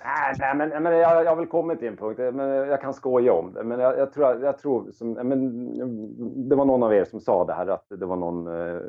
Nej, 0.09 0.35
nej, 0.39 0.57
men, 0.57 0.83
men 0.83 0.93
jag, 0.99 1.25
jag 1.25 1.31
har 1.31 1.37
väl 1.37 1.47
kommit 1.47 1.79
till 1.79 1.89
en 1.89 1.97
punkt, 1.97 2.19
men 2.19 2.49
jag 2.49 2.81
kan 2.81 2.95
skoja 2.95 3.33
om 3.33 3.53
det. 3.53 3.65
Men 3.65 3.81
jag, 3.81 3.99
jag 3.99 4.13
tror, 4.13 4.45
jag 4.45 4.59
tror 4.59 4.91
som, 4.91 5.13
men, 5.13 6.49
det 6.49 6.57
var 6.57 6.65
någon 6.65 6.83
av 6.83 6.95
er 6.95 7.05
som 7.05 7.21
sa 7.21 7.45
det 7.45 7.53
här, 7.53 7.67
att 7.67 7.85
det 7.89 8.07
var 8.07 8.17
någon 8.17 8.47
eh, 8.47 8.81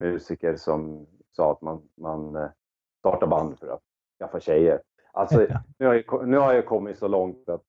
rockmusiker 0.00 0.56
som 0.56 1.06
sa 1.32 1.52
att 1.52 1.62
man, 1.62 1.82
man 1.94 2.36
eh, 2.36 2.48
startar 2.98 3.26
band 3.26 3.58
för 3.58 3.68
att 3.68 3.82
skaffa 4.18 4.40
tjejer. 4.40 4.80
Alltså, 5.12 5.46
nu 5.78 5.86
har, 5.86 5.94
jag, 5.94 6.28
nu 6.28 6.36
har 6.36 6.54
jag 6.54 6.66
kommit 6.66 6.98
så 6.98 7.08
långt 7.08 7.48
att, 7.48 7.62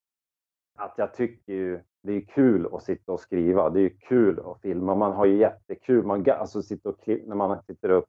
att 0.77 0.93
jag 0.97 1.13
tycker 1.13 1.53
ju 1.53 1.79
det 2.03 2.13
är 2.13 2.21
kul 2.21 2.67
att 2.71 2.83
sitta 2.83 3.11
och 3.11 3.19
skriva. 3.19 3.69
Det 3.69 3.81
är 3.81 3.89
kul 3.89 4.39
att 4.45 4.61
filma. 4.61 4.95
Man 4.95 5.11
har 5.11 5.25
ju 5.25 5.37
jättekul. 5.37 6.05
Man, 6.05 6.25
alltså, 6.29 6.61
sitter 6.61 6.89
och 6.89 6.99
klipp, 6.99 7.27
när 7.27 7.35
man 7.35 7.63
sitter 7.63 7.89
upp 7.89 8.05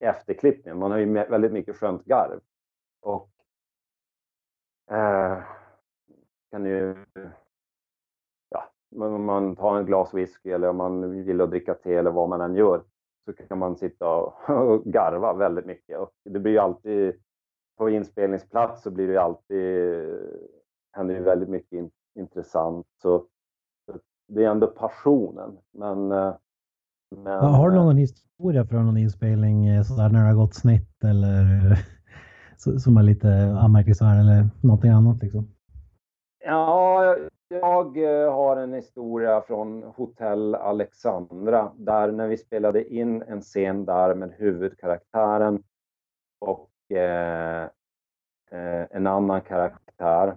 efterklippningen. 0.00 0.78
Man 0.78 0.90
har 0.90 0.98
ju 0.98 1.12
väldigt 1.12 1.52
mycket 1.52 1.76
skönt 1.76 2.04
garv. 2.04 2.40
Och 3.00 3.30
eh, 4.90 5.42
kan 6.50 6.64
ju... 6.64 6.96
Ja, 8.48 8.70
om 8.96 9.24
man 9.24 9.56
tar 9.56 9.78
en 9.78 9.86
glas 9.86 10.14
whisky 10.14 10.50
eller 10.50 10.68
om 10.68 10.76
man 10.76 11.24
gillar 11.24 11.44
att 11.44 11.50
dricka 11.50 11.74
te 11.74 11.94
eller 11.94 12.10
vad 12.10 12.28
man 12.28 12.40
än 12.40 12.54
gör 12.54 12.82
så 13.24 13.32
kan 13.32 13.58
man 13.58 13.76
sitta 13.76 14.08
och, 14.08 14.34
garva 14.84 15.32
väldigt 15.32 15.66
mycket. 15.66 15.98
Och 15.98 16.10
det 16.24 16.38
blir 16.38 16.52
ju 16.52 16.58
alltid... 16.58 17.14
På 17.78 17.90
inspelningsplats 17.90 18.82
så 18.82 18.90
blir 18.90 19.06
det 19.06 19.12
ju 19.12 19.18
alltid... 19.18 19.58
händer 20.92 21.14
ju 21.14 21.22
väldigt 21.22 21.48
mycket 21.48 21.72
in, 21.72 21.90
intressant. 22.14 22.86
Så, 23.02 23.26
det 24.28 24.44
är 24.44 24.50
ändå 24.50 24.66
passionen. 24.66 25.58
Men... 25.70 26.12
eh, 26.12 26.34
men 27.16 27.32
Ja, 27.32 27.40
har 27.40 27.70
du 27.70 27.76
någon 27.76 27.96
historia 27.96 28.66
från 28.66 28.86
någon 28.86 28.96
inspelning 28.96 29.66
eh, 29.66 29.82
sådär 29.82 30.08
när 30.08 30.20
det 30.20 30.26
har 30.26 30.34
gått 30.34 30.54
snett 30.54 31.04
eller 31.04 31.76
som 32.60 32.96
är 32.96 33.02
lite 33.02 33.28
anmärkningsvärd 33.62 34.20
eller 34.20 34.48
någonting 34.62 34.90
annat 34.90 35.22
liksom? 35.22 35.48
Ja, 36.44 37.16
jag 37.48 38.30
har 38.30 38.56
en 38.56 38.72
historia 38.72 39.40
från 39.40 39.82
Hotell 39.82 40.54
Alexandra 40.54 41.72
där 41.76 42.12
när 42.12 42.28
vi 42.28 42.36
spelade 42.36 42.94
in 42.94 43.22
en 43.22 43.40
scen 43.40 43.84
där 43.84 44.14
med 44.14 44.32
huvudkaraktären 44.32 45.62
och 46.38 46.70
eh, 46.96 47.62
eh, 48.50 48.86
en 48.90 49.06
annan 49.06 49.40
karaktär 49.40 50.36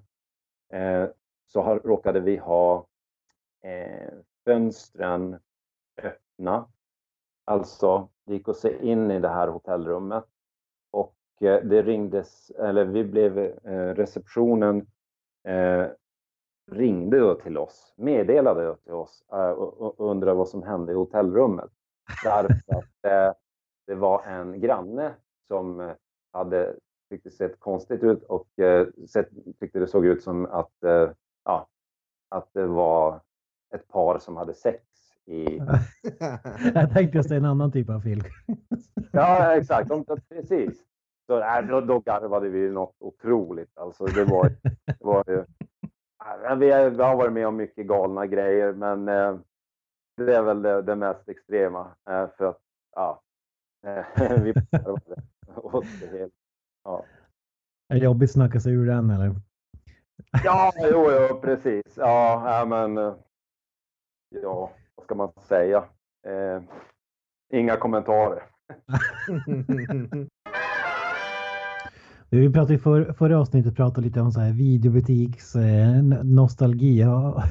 eh, 0.74 1.06
så 1.48 1.62
har, 1.62 1.80
råkade 1.80 2.20
vi 2.20 2.38
ha 2.38 2.88
eh, 3.64 4.14
fönstren 4.46 5.40
öppna. 6.04 6.68
Alltså, 7.46 8.10
det 8.26 8.34
gick 8.34 8.50
att 8.50 8.58
se 8.58 8.86
in 8.86 9.12
i 9.12 9.20
det 9.20 9.30
här 9.30 9.48
hotellrummet 9.48 10.26
det 11.40 11.82
ringdes, 11.82 12.52
eller 12.52 12.86
vi 12.86 13.04
blev, 13.04 13.38
eh, 13.40 13.94
receptionen 13.96 14.88
eh, 15.48 15.86
ringde 16.72 17.20
då 17.20 17.36
till 17.36 17.58
oss, 17.58 17.94
meddelade 17.98 18.66
då 18.66 18.76
till 18.76 18.94
oss 18.94 19.24
eh, 19.32 19.50
och, 19.50 20.12
undrade 20.12 20.38
vad 20.38 20.50
som 20.50 20.64
hände 20.64 20.92
i 20.92 20.96
hotellrummet. 20.96 21.72
Därför 22.24 22.76
att 22.78 23.06
eh, 23.06 23.34
det 23.88 23.96
var 23.96 24.24
en 24.24 24.62
granne 24.62 25.14
som 25.48 25.80
eh, 25.80 25.92
hade 26.32 26.76
tyckte 27.10 27.32
sett 27.32 27.60
konstigt 27.60 28.04
ut 28.04 28.24
och 28.24 28.60
eh, 28.60 28.88
sett, 29.10 29.30
tyckte 29.60 29.80
det 29.80 29.88
såg 29.88 30.06
ut 30.06 30.24
som 30.24 30.46
att, 30.46 30.84
eh, 30.84 31.10
ja, 31.46 31.68
att 32.30 32.50
det 32.54 32.68
var 32.68 33.22
ett 33.76 33.88
par 33.88 34.20
som 34.20 34.38
hade 34.38 34.54
sex 34.54 34.84
i... 35.26 35.46
Jag 36.74 36.94
tänkte 36.94 37.18
just 37.18 37.32
en 37.32 37.46
annan 37.46 37.72
typ 37.72 37.90
av 37.90 38.00
film. 38.00 38.22
Ja, 39.12 39.56
exakt. 39.56 39.90
De, 39.90 40.06
precis. 40.30 40.84
Så, 41.28 41.42
äh, 41.42 41.68
då, 41.68 41.82
då 41.82 42.00
garvade 42.00 42.50
vi 42.50 42.70
något 42.70 42.96
otroligt. 43.00 43.78
Alltså, 43.78 44.06
det 44.06 44.26
var, 44.26 44.50
det 44.86 44.98
var 45.00 45.24
ju... 45.28 45.46
Vi, 46.58 46.72
har, 46.72 47.16
varit 47.16 47.34
med 47.34 47.48
om 47.48 47.56
mycket 47.56 47.88
galna 47.88 48.28
grejer, 48.28 48.74
men 48.74 49.08
eh, 49.08 49.38
det 50.18 50.36
är 50.36 50.42
väl 50.42 50.62
det, 50.62 50.82
det 50.82 50.96
mest 50.96 51.30
extrema. 51.30 51.96
Eh, 52.10 52.30
för 52.38 52.46
att, 52.46 52.60
ja, 52.96 53.22
vi 54.44 54.54
garvade 54.72 55.22
åt 55.56 55.86
det 56.02 56.08
hela. 56.08 56.32
Ja. 56.84 57.06
Är 57.90 57.96
det 58.00 58.06
jobbigt 58.06 58.30
att 58.30 58.34
snacka 58.34 58.60
sig 58.60 58.74
ur 58.74 58.86
den 58.86 59.10
eller? 59.10 59.36
Ja, 60.44 60.72
jo, 60.92 61.12
jo, 61.12 61.40
precis. 61.42 61.98
Ja, 61.98 62.44
ja, 62.60 62.66
men... 62.66 62.98
eh, 62.98 63.16
Ja, 64.42 64.72
vad 64.96 65.06
ska 65.06 65.16
man 65.16 65.32
säga? 65.42 65.84
Eh, 66.28 66.62
inga 67.54 67.78
kommentarer. 67.78 68.44
Vi 72.36 72.54
pratade 72.54 72.74
i 72.74 72.78
för, 72.78 73.14
förra 73.14 73.40
avsnittet 73.40 73.76
pratade 73.76 74.08
lite 74.08 74.22
om 74.22 74.32
så 74.32 74.40
här 74.40 74.54
videobutiks 74.54 75.56
eh, 75.56 76.04
nostalgi. 76.24 77.02
Ja, 77.02 77.44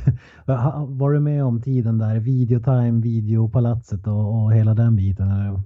Var 0.89 1.11
du 1.11 1.21
med 1.21 1.45
om 1.45 1.63
tiden 1.63 1.99
där? 1.99 2.21
Videotime, 2.21 3.01
videopalatset 3.03 4.07
och, 4.07 4.35
och 4.35 4.53
hela 4.53 4.75
den 4.75 4.97
biten? 4.97 5.27
Eller? 5.31 5.61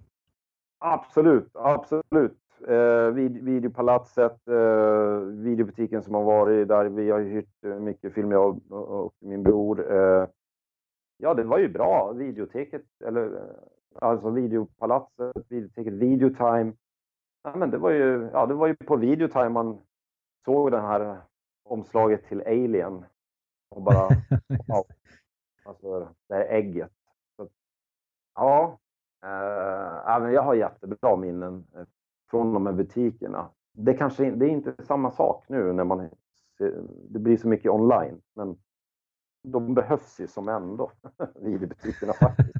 Absolut, 0.78 1.50
absolut. 1.54 2.38
Eh, 2.68 3.10
vid, 3.14 3.44
videopalatset, 3.44 4.48
eh, 4.48 5.18
videobutiken 5.20 6.02
som 6.02 6.14
har 6.14 6.24
varit 6.24 6.68
där. 6.68 6.84
Vi 6.84 7.10
har 7.10 7.18
ju 7.18 7.30
hyrt 7.30 7.80
mycket 7.80 8.14
film, 8.14 8.30
jag 8.30 8.60
och, 8.72 9.04
och 9.04 9.12
min 9.20 9.42
bror. 9.42 9.92
Eh, 9.92 10.26
ja, 11.18 11.34
det 11.34 11.44
var 11.44 11.58
ju 11.58 11.68
bra. 11.68 12.12
Videoteket, 12.12 12.84
eller 13.06 13.24
eh, 13.24 13.40
alltså 13.94 14.30
videopalatset, 14.30 15.36
videoteket, 15.48 15.92
videotime. 15.92 16.72
Ja, 17.46 17.56
men 17.56 17.70
det 17.70 17.78
var 17.78 17.90
ju, 17.90 18.30
ja, 18.32 18.46
det 18.46 18.54
var 18.54 18.66
ju 18.66 18.76
på 18.76 18.96
videotime 18.96 19.48
man 19.48 19.78
såg 20.44 20.70
det 20.70 20.80
här 20.80 21.20
omslaget 21.64 22.24
till 22.28 22.40
Alien. 22.40 23.04
Och 23.70 23.82
bara, 23.82 24.08
wow. 24.68 24.84
Alltså 25.64 26.08
det 26.28 26.34
här 26.34 26.44
ägget. 26.44 26.92
Så, 27.36 27.48
ja, 28.34 28.78
eh, 29.24 30.30
jag 30.32 30.42
har 30.42 30.54
jättebra 30.54 31.16
minnen 31.16 31.66
eh, 31.74 31.84
från 32.30 32.54
de 32.54 32.66
här 32.66 32.72
butikerna. 32.72 33.50
Det 33.72 33.94
kanske 33.94 34.30
det 34.30 34.46
är 34.46 34.50
inte 34.50 34.84
samma 34.84 35.10
sak 35.10 35.44
nu 35.48 35.72
när 35.72 35.84
man 35.84 36.10
det 37.08 37.18
blir 37.18 37.36
så 37.36 37.48
mycket 37.48 37.70
online, 37.70 38.22
men 38.34 38.58
de 39.42 39.74
behövs 39.74 40.20
ju 40.20 40.26
som 40.26 40.48
ändå, 40.48 40.90
videobutikerna 41.34 42.12
faktiskt. 42.12 42.54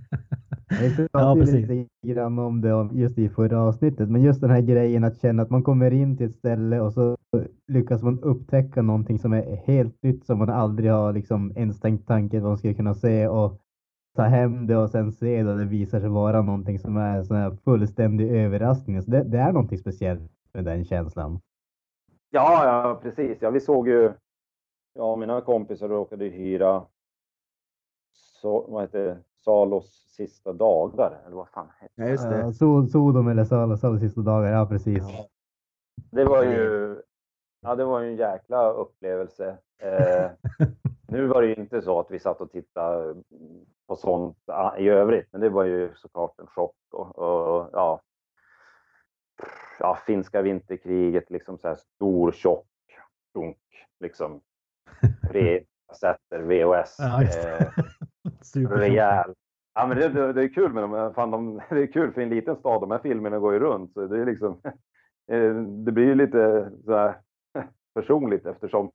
Vi 0.70 0.96
pratade 0.96 1.50
ja, 1.50 1.58
lite 1.58 1.88
grann 2.06 2.38
om 2.38 2.60
det 2.60 2.88
just 2.92 3.18
i 3.18 3.28
förra 3.28 3.62
avsnittet, 3.62 4.10
men 4.10 4.22
just 4.22 4.40
den 4.40 4.50
här 4.50 4.60
grejen 4.60 5.04
att 5.04 5.20
känna 5.20 5.42
att 5.42 5.50
man 5.50 5.62
kommer 5.62 5.90
in 5.90 6.16
till 6.16 6.26
ett 6.26 6.36
ställe 6.36 6.80
och 6.80 6.92
så 6.92 7.16
lyckas 7.66 8.02
man 8.02 8.20
upptäcka 8.20 8.82
någonting 8.82 9.18
som 9.18 9.32
är 9.32 9.56
helt 9.56 10.02
nytt 10.02 10.26
som 10.26 10.38
man 10.38 10.50
aldrig 10.50 10.90
har 10.90 11.12
liksom 11.12 11.52
ens 11.56 11.80
tänkt 11.80 12.08
tanken 12.08 12.38
att 12.38 12.44
man 12.44 12.58
skulle 12.58 12.74
kunna 12.74 12.94
se 12.94 13.28
och 13.28 13.60
ta 14.16 14.22
hem 14.22 14.66
det 14.66 14.76
och 14.76 14.90
sen 14.90 15.12
se 15.12 15.42
det 15.42 15.52
och 15.52 15.58
det 15.58 15.64
visar 15.64 16.00
sig 16.00 16.08
vara 16.08 16.42
någonting 16.42 16.78
som 16.78 16.96
är 16.96 17.16
en 17.16 17.24
sån 17.24 17.36
här 17.36 17.56
fullständig 17.64 18.30
överraskning. 18.30 19.02
Så 19.02 19.10
det, 19.10 19.22
det 19.22 19.38
är 19.38 19.52
någonting 19.52 19.78
speciellt 19.78 20.30
med 20.52 20.64
den 20.64 20.84
känslan. 20.84 21.40
Ja, 22.30 22.64
ja 22.64 23.00
precis. 23.02 23.42
Ja, 23.42 23.50
vi 23.50 23.60
såg 23.60 23.88
ju, 23.88 24.12
ja 24.94 25.16
mina 25.16 25.40
kompisar 25.40 25.88
råkade 25.88 26.24
hyra 26.24 26.86
så, 28.12 28.66
vad 28.68 28.82
heter 28.82 29.18
Salos 29.46 30.12
sista 30.16 30.52
dagar, 30.52 31.18
eller 31.26 31.36
vad 31.36 31.48
fan 31.48 31.68
heter 31.80 31.94
det? 31.96 32.02
Ja, 32.02 32.10
just 32.10 32.30
det. 32.30 32.52
So 32.52 32.86
Sodom 32.86 33.28
eller 33.28 33.44
Salos, 33.44 33.80
Salos 33.80 34.00
sista 34.00 34.20
dagar, 34.20 34.52
ja 34.52 34.66
precis. 34.66 35.02
Ja. 35.08 35.28
Det 36.10 36.24
var 36.24 36.42
ju, 36.42 36.96
ja 37.60 37.74
det 37.74 37.84
var 37.84 38.00
ju 38.00 38.10
en 38.10 38.16
jäkla 38.16 38.70
upplevelse. 38.70 39.58
Eh, 39.78 40.30
nu 41.08 41.26
var 41.26 41.42
det 41.42 41.48
ju 41.48 41.54
inte 41.54 41.82
så 41.82 42.00
att 42.00 42.10
vi 42.10 42.18
satt 42.18 42.40
och 42.40 42.50
tittade 42.50 43.14
på 43.88 43.96
sånt 43.96 44.38
i 44.78 44.88
övrigt, 44.88 45.28
men 45.32 45.40
det 45.40 45.48
var 45.48 45.64
ju 45.64 45.94
såklart 45.94 46.38
en 46.38 46.46
chock. 46.46 46.76
Och, 46.92 47.18
och 47.18 47.70
ja, 47.72 48.00
ja, 49.78 49.98
finska 50.06 50.42
vinterkriget, 50.42 51.30
liksom 51.30 51.58
så 51.58 51.68
här 51.68 51.74
stor, 51.74 52.32
tjock, 52.32 52.66
dunk, 53.34 53.58
liksom. 54.00 54.40
Tre 55.30 55.64
kassetter, 55.88 56.40
VHS. 56.40 56.96
Ja, 56.98 57.22
eh, 57.22 57.68
rejäl. 58.54 59.34
Ja, 59.74 59.86
men 59.86 59.98
det, 59.98 60.08
det, 60.08 60.32
det, 60.32 60.42
är 60.42 60.48
kul 60.48 60.72
med 60.72 60.82
dem. 60.82 61.14
Fan, 61.14 61.30
de, 61.30 61.60
det 61.70 61.82
är 61.82 61.92
kul 61.92 62.12
för 62.12 62.20
en 62.20 62.28
liten 62.28 62.56
stad. 62.56 62.80
De 62.80 62.90
här 62.90 62.98
filmerna 62.98 63.38
går 63.38 63.52
ju 63.52 63.58
runt. 63.58 63.92
Så 63.92 64.06
det, 64.06 64.20
är 64.20 64.26
liksom, 64.26 64.60
eh, 65.32 65.54
det 65.84 65.92
blir 65.92 66.04
ju 66.04 66.14
lite 66.14 66.70
så 66.84 66.96
här 66.96 67.20
personligt 67.94 68.46
eftersom 68.46 68.90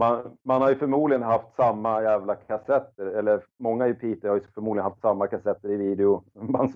man, 0.00 0.36
man 0.44 0.62
har 0.62 0.68
ju 0.68 0.76
förmodligen 0.76 1.22
haft 1.22 1.56
samma 1.56 2.02
jävla 2.02 2.34
kassetter, 2.34 3.06
eller 3.06 3.44
många 3.58 3.88
i 3.88 3.94
Piteå 3.94 4.30
har 4.30 4.36
ju 4.36 4.42
förmodligen 4.54 4.84
haft 4.84 5.00
samma 5.00 5.26
kassetter 5.26 5.70
i 5.70 5.76
video, 5.76 6.24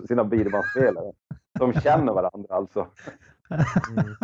sina 0.07 0.23
videobandspelare. 0.23 1.11
De 1.59 1.73
känner 1.73 2.13
varandra 2.13 2.55
alltså. 2.55 2.87
Mm. 3.97 4.15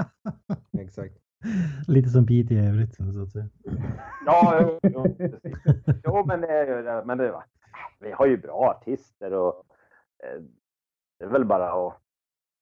Exakt. 0.80 1.27
Lite 1.88 2.10
som 2.10 2.26
Piteå 2.26 2.58
i 2.58 2.68
övrigt 2.68 2.96
så 2.96 3.24
att 3.24 3.32
säga. 3.32 3.50
Ja, 4.26 4.60
jo, 4.62 4.80
jo, 4.84 5.04
precis. 5.18 5.54
jo 6.04 6.26
men, 6.26 6.42
det 6.42 7.04
men 7.06 7.18
det, 7.18 7.44
vi 8.00 8.12
har 8.12 8.26
ju 8.26 8.38
bra 8.38 8.76
artister 8.78 9.34
och 9.34 9.66
eh, 10.24 10.42
det 11.20 11.26
är 11.26 11.30
väl 11.30 11.46
bara 11.46 11.88
att 11.88 11.94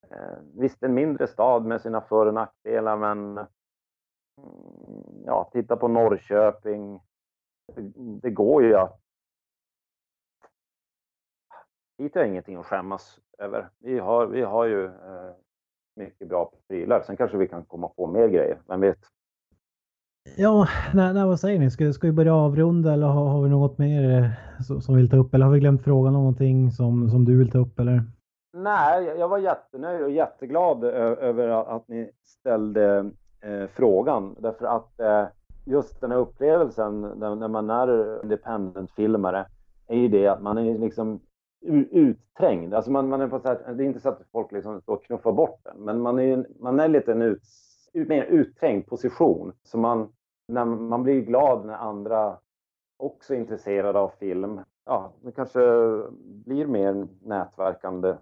eh, 0.10 0.38
Visst, 0.54 0.84
en 0.84 0.94
mindre 0.94 1.28
stad 1.28 1.66
med 1.66 1.82
sina 1.82 2.02
för 2.02 2.26
och 2.26 2.34
nackdelar, 2.34 2.98
men 2.98 3.38
mm, 3.38 3.48
ja, 5.26 5.50
titta 5.54 5.76
på 5.76 5.88
Norrköping. 5.88 7.00
Det, 7.76 7.92
det 8.22 8.30
går 8.30 8.64
ju 8.64 8.76
att 8.76 9.02
Hit 11.98 12.16
är 12.16 12.24
ingenting 12.24 12.56
att 12.56 12.66
skämmas 12.66 13.20
över. 13.38 13.70
Vi 13.80 14.00
har, 14.00 14.26
vi 14.28 14.42
har 14.42 14.66
ju 14.66 14.86
eh, 14.86 15.36
mycket 15.96 16.30
bra 16.30 16.52
prylar. 16.68 17.02
Sen 17.02 17.18
kanske 17.18 17.38
vi 17.38 17.48
kan 17.48 17.66
komma 17.66 17.88
på 17.88 18.08
mer 18.08 18.28
grejer, 18.28 18.58
vem 18.68 18.82
vet? 18.82 19.00
Ja, 20.38 20.68
nej, 20.94 21.14
nej, 21.14 21.26
vad 21.26 21.40
säger 21.40 21.60
ni? 21.60 21.72
Ska, 21.72 21.94
ska 21.94 22.08
vi 22.08 22.14
börja 22.14 22.36
avrunda 22.36 22.94
eller 22.94 23.08
har, 23.08 23.26
har 23.26 23.44
vi 23.44 23.50
något 23.50 23.78
mer 23.78 24.18
eh, 24.18 24.64
som, 24.64 24.82
som 24.82 24.96
vi 24.96 25.02
vill 25.02 25.10
ta 25.10 25.18
upp? 25.18 25.34
Eller 25.34 25.46
har 25.46 25.54
vi 25.54 25.60
glömt 25.60 25.84
fråga 25.84 26.12
någonting 26.12 26.72
som, 26.72 27.10
som 27.10 27.26
du 27.26 27.38
vill 27.38 27.52
ta 27.52 27.58
upp? 27.58 27.80
Eller? 27.80 28.04
Nej, 28.58 29.14
jag 29.20 29.28
var 29.28 29.38
jättenöjd 29.38 30.04
och 30.04 30.12
jätteglad 30.12 30.84
över 30.84 31.76
att 31.76 31.88
ni 31.88 32.12
ställde 32.24 33.12
eh, 33.42 33.68
frågan. 33.74 34.36
Därför 34.40 34.66
att 34.66 35.00
eh, 35.00 35.26
just 35.66 36.02
den 36.02 36.12
här 36.12 36.18
upplevelsen 36.18 37.02
när 37.02 37.48
man 37.48 37.70
är 37.70 38.24
independent-filmare 38.24 39.46
är 39.88 39.98
ju 39.98 40.08
det 40.08 40.28
att 40.28 40.42
man 40.42 40.58
är 40.58 40.80
liksom 40.80 41.20
utträngd. 41.92 42.74
Alltså 42.74 42.92
man, 42.92 43.10
man 43.10 43.22
är 43.22 43.28
på 43.28 43.40
så 43.40 43.48
här, 43.48 43.74
det 43.74 43.84
är 43.84 43.88
inte 43.88 44.00
så 44.00 44.10
att 44.10 44.22
folk 44.32 44.52
liksom 44.52 44.82
står 44.82 44.94
och 44.94 45.06
knuffar 45.06 45.32
bort 45.32 45.60
den, 45.64 45.78
men 45.78 46.02
man 46.02 46.20
är, 46.20 46.48
man 46.60 46.80
är 46.80 46.88
lite 46.88 47.12
en 47.12 47.22
ut, 47.22 47.44
mer 47.94 48.24
utträngd 48.24 48.88
position. 48.88 49.54
Så 49.64 49.78
man, 49.78 50.14
när 50.48 50.66
man 50.66 51.04
blir 51.04 51.22
glad 51.22 51.66
när 51.66 51.74
andra 51.74 52.38
också 52.98 53.34
är 53.34 53.38
intresserade 53.38 54.00
av 54.00 54.10
film. 54.10 54.60
Ja, 54.86 55.14
det 55.22 55.32
kanske 55.32 55.60
blir 56.46 56.68
mer 56.68 57.08
nätverkande 57.22 58.16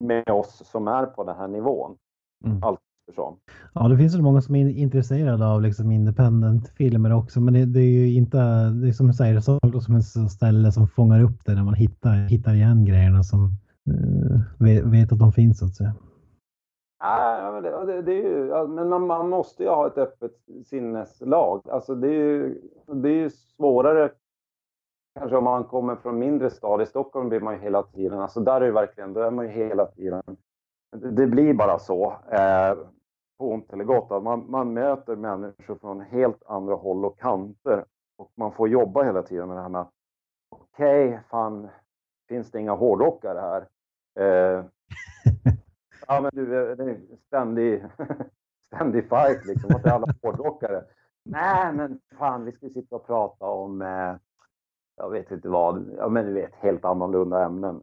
med 0.00 0.30
oss 0.30 0.62
som 0.64 0.88
är 0.88 1.06
på 1.06 1.24
den 1.24 1.36
här 1.36 1.48
nivån. 1.48 1.98
Mm. 2.44 2.62
Allt 2.62 2.80
eftersom. 3.08 3.36
Ja, 3.72 3.88
det 3.88 3.96
finns 3.96 4.16
ju 4.16 4.22
många 4.22 4.40
som 4.40 4.56
är 4.56 4.68
intresserade 4.68 5.46
av 5.46 5.62
liksom 5.62 5.90
independent-filmer 5.90 7.12
också, 7.12 7.40
men 7.40 7.54
det, 7.54 7.64
det, 7.64 7.80
är 7.80 8.06
ju 8.06 8.14
inte, 8.14 8.38
det 8.70 8.88
är 8.88 8.92
som 8.92 9.06
du 9.06 9.12
säger, 9.12 9.40
så 9.40 9.58
som 9.80 9.96
ett 9.96 10.30
ställe 10.30 10.72
som 10.72 10.88
fångar 10.88 11.22
upp 11.22 11.44
det 11.44 11.54
när 11.54 11.64
man 11.64 11.74
hittar, 11.74 12.28
hittar 12.28 12.54
igen 12.54 12.84
grejerna 12.84 13.22
som 13.22 13.44
uh, 13.90 14.40
vet, 14.58 14.84
vet, 14.84 15.12
att 15.12 15.18
de 15.18 15.32
finns 15.32 15.58
så 15.58 15.64
att 15.64 15.74
säga. 15.74 15.94
Ja, 17.00 17.50
men, 17.52 17.62
det, 17.86 18.02
det, 18.02 18.12
är 18.12 18.22
ju, 18.22 18.68
men 18.68 18.88
man, 18.88 19.06
man, 19.06 19.28
måste 19.28 19.62
ju 19.62 19.68
ha 19.68 19.86
ett 19.86 19.98
öppet 19.98 20.32
sinneslag. 20.66 21.62
Alltså 21.70 21.94
det 21.94 22.08
är 22.08 22.12
ju, 22.12 22.60
det 22.86 23.08
är 23.08 23.14
ju 23.14 23.30
svårare 23.30 24.10
kanske 25.18 25.36
om 25.36 25.44
man 25.44 25.64
kommer 25.64 25.96
från 25.96 26.18
mindre 26.18 26.50
stad. 26.50 26.82
I 26.82 26.86
Stockholm 26.86 27.28
blir 27.28 27.40
man 27.40 27.54
ju 27.54 27.60
hela 27.60 27.82
tiden, 27.82 28.18
alltså 28.18 28.40
där 28.40 28.60
är 28.60 28.66
det 28.66 28.72
verkligen, 28.72 29.12
där 29.12 29.22
är 29.22 29.30
man 29.30 29.44
ju 29.44 29.50
hela 29.50 29.86
tiden. 29.86 30.22
Det 30.96 31.26
blir 31.26 31.54
bara 31.54 31.78
så. 31.78 32.14
Eh, 32.30 32.74
på 33.38 33.52
ont 33.52 33.72
eller 33.72 33.84
gott. 33.84 34.10
Att 34.10 34.22
man, 34.22 34.50
man 34.50 34.72
möter 34.72 35.16
människor 35.16 35.74
från 35.74 36.00
helt 36.00 36.42
andra 36.46 36.74
håll 36.74 37.04
och 37.04 37.18
kanter 37.18 37.84
och 38.18 38.32
man 38.34 38.52
får 38.52 38.68
jobba 38.68 39.02
hela 39.02 39.22
tiden 39.22 39.48
med 39.48 39.56
det 39.56 39.62
här 39.62 39.68
med 39.68 39.80
att 39.80 39.92
okej, 40.50 41.08
okay, 41.08 41.20
fan, 41.30 41.68
finns 42.28 42.50
det 42.50 42.60
inga 42.60 42.72
hårdrockare 42.72 43.38
här? 43.38 43.68
Eh, 44.20 44.64
ja, 46.06 46.20
men 46.20 46.30
du, 46.34 46.46
det 46.46 46.84
är 46.84 46.88
en 46.88 47.18
ständig, 47.26 47.84
ständig 48.74 49.08
fight 49.08 49.46
liksom, 49.46 49.76
att 49.76 49.82
det 49.82 49.90
är 49.90 49.94
alla 49.94 50.14
hårdrockare. 50.22 50.84
Nej, 51.24 51.72
men 51.72 52.00
fan, 52.18 52.44
vi 52.44 52.52
ska 52.52 52.68
sitta 52.68 52.96
och 52.96 53.06
prata 53.06 53.46
om, 53.46 53.82
eh, 53.82 54.16
jag 54.96 55.10
vet 55.10 55.30
inte 55.30 55.48
vad, 55.48 55.94
ja, 55.96 56.08
men 56.08 56.26
du 56.26 56.32
vet, 56.32 56.54
helt 56.54 56.84
annorlunda 56.84 57.44
ämnen. 57.44 57.82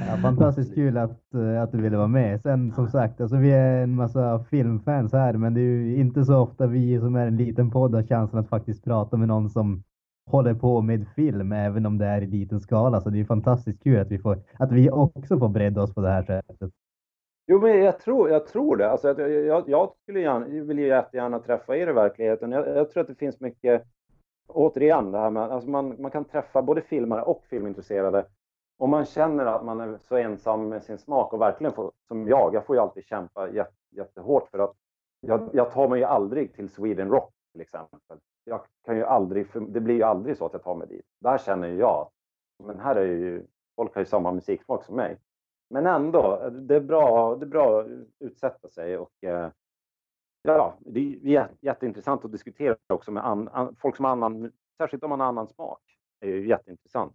Ja, 0.00 0.16
fantastiskt 0.22 0.74
kul 0.74 0.96
att, 0.96 1.34
eh, 1.34 1.62
att 1.62 1.72
du 1.72 1.82
ville 1.82 1.96
vara 1.96 2.08
med. 2.08 2.40
Sen 2.40 2.72
som 2.72 2.88
sagt, 2.88 3.20
alltså, 3.20 3.36
vi 3.36 3.52
är 3.52 3.82
en 3.82 3.94
massa 3.94 4.44
filmfans 4.50 5.12
här, 5.12 5.32
men 5.32 5.54
det 5.54 5.60
är 5.60 5.64
ju 5.64 5.96
inte 5.96 6.24
så 6.24 6.38
ofta 6.38 6.66
vi 6.66 7.00
som 7.00 7.16
är 7.16 7.26
en 7.26 7.36
liten 7.36 7.70
podd 7.70 7.94
har 7.94 8.02
chansen 8.02 8.38
att 8.38 8.48
faktiskt 8.48 8.84
prata 8.84 9.16
med 9.16 9.28
någon 9.28 9.50
som 9.50 9.82
håller 10.30 10.54
på 10.54 10.80
med 10.82 11.06
film, 11.16 11.52
även 11.52 11.86
om 11.86 11.98
det 11.98 12.06
är 12.06 12.22
i 12.22 12.26
liten 12.26 12.60
skala. 12.60 13.00
Så 13.00 13.10
det 13.10 13.20
är 13.20 13.24
fantastiskt 13.24 13.82
kul 13.82 14.00
att 14.00 14.10
vi, 14.10 14.18
får, 14.18 14.38
att 14.58 14.72
vi 14.72 14.90
också 14.90 15.38
får 15.38 15.48
bredda 15.48 15.82
oss 15.82 15.94
på 15.94 16.00
det 16.00 16.08
här 16.08 16.22
sättet. 16.22 16.70
Jo, 17.46 17.60
men 17.60 17.84
jag 17.84 18.00
tror, 18.00 18.30
jag 18.30 18.46
tror 18.46 18.76
det. 18.76 18.90
Alltså, 18.90 19.08
jag, 19.08 19.30
jag, 19.30 19.68
jag 19.68 19.92
skulle 20.02 20.20
gärna, 20.20 20.64
vill 20.64 20.78
ju 20.78 20.86
jättegärna 20.86 21.38
träffa 21.38 21.76
er 21.76 21.88
i 21.88 21.92
verkligheten. 21.92 22.52
Jag, 22.52 22.68
jag, 22.68 22.90
tror 22.90 23.00
att 23.00 23.08
det 23.08 23.14
finns 23.14 23.40
mycket, 23.40 23.82
återigen, 24.48 25.12
det 25.12 25.18
här 25.18 25.30
med 25.30 25.42
alltså 25.42 25.70
man, 25.70 26.02
man 26.02 26.10
kan 26.10 26.24
träffa 26.24 26.62
både 26.62 26.80
filmare 26.80 27.22
och 27.22 27.44
filmintresserade 27.50 28.24
om 28.78 28.90
man 28.90 29.04
känner 29.04 29.46
att 29.46 29.64
man 29.64 29.80
är 29.80 29.98
så 29.98 30.16
ensam 30.16 30.68
med 30.68 30.82
sin 30.82 30.98
smak 30.98 31.32
och 31.32 31.40
verkligen 31.40 31.72
får, 31.72 31.92
som 32.08 32.28
jag, 32.28 32.54
jag 32.54 32.66
får 32.66 32.76
ju 32.76 32.82
alltid 32.82 33.04
kämpa 33.04 33.50
jätte, 33.50 33.74
jättehårt 33.90 34.48
för 34.48 34.58
att 34.58 34.74
jag, 35.20 35.50
jag 35.52 35.72
tar 35.72 35.88
mig 35.88 35.98
ju 35.98 36.04
aldrig 36.04 36.54
till 36.54 36.68
Sweden 36.68 37.10
Rock 37.10 37.32
till 37.52 37.60
exempel. 37.60 38.18
Jag 38.44 38.60
kan 38.84 38.96
ju 38.96 39.04
aldrig, 39.04 39.46
det 39.68 39.80
blir 39.80 39.94
ju 39.94 40.02
aldrig 40.02 40.36
så 40.36 40.46
att 40.46 40.52
jag 40.52 40.62
tar 40.62 40.74
mig 40.74 40.88
dit. 40.88 41.06
Där 41.18 41.38
känner 41.38 41.68
jag, 41.68 42.10
men 42.64 42.80
här 42.80 42.96
är 42.96 43.04
ju, 43.04 43.46
folk 43.76 43.94
har 43.94 44.02
ju 44.02 44.06
samma 44.06 44.32
musiksmak 44.32 44.84
som 44.84 44.96
mig. 44.96 45.18
Men 45.70 45.86
ändå, 45.86 46.50
det 46.50 46.76
är 46.76 46.80
bra, 46.80 47.36
det 47.36 47.44
är 47.44 47.48
bra 47.48 47.80
att 47.80 47.86
utsätta 48.18 48.68
sig 48.68 48.98
och 48.98 49.24
eh, 49.24 49.50
ja, 50.42 50.74
det 50.78 51.00
är 51.36 51.48
jätteintressant 51.60 52.24
att 52.24 52.32
diskutera 52.32 52.76
också 52.86 53.10
med 53.10 53.26
an, 53.26 53.48
an, 53.48 53.76
folk 53.78 53.96
som 53.96 54.04
har 54.04 54.12
annan, 54.12 54.52
särskilt 54.76 55.02
om 55.02 55.10
man 55.10 55.20
har 55.20 55.26
annan 55.26 55.48
smak. 55.48 55.80
Det 56.20 56.26
är 56.26 56.30
ju 56.30 56.48
jätteintressant. 56.48 57.14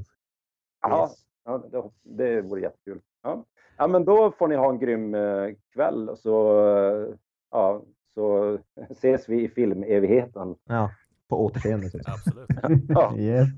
Ja, 0.82 1.02
Yes. 1.02 1.16
ja 1.44 1.58
det, 1.58 1.90
det 2.02 2.42
vore 2.42 2.60
jättekul. 2.60 3.00
Ja. 3.22 3.44
Ja, 3.76 3.86
men 3.86 4.04
då 4.04 4.30
får 4.38 4.48
ni 4.48 4.56
ha 4.56 4.68
en 4.70 4.78
grym 4.78 5.14
eh, 5.14 5.48
kväll 5.74 6.08
och 6.08 6.18
så, 6.18 6.58
eh, 6.76 7.14
ja, 7.50 7.82
så 8.14 8.58
ses 8.90 9.28
vi 9.28 9.42
i 9.44 9.48
filmevigheten. 9.48 10.54
Ja, 10.64 10.90
på 11.28 11.44
återseende. 11.44 11.86
Absolut. 12.06 12.48
Ja, 12.88 13.16
Yes. 13.16 13.48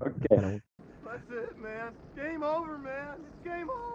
okej. 0.00 0.62
That's 1.04 1.44
it, 1.44 1.56
man. 1.62 1.92
Game 2.16 2.46
over, 2.46 2.78
man. 2.78 3.16
It's 3.18 3.44
game 3.44 3.62
over. 3.72 3.89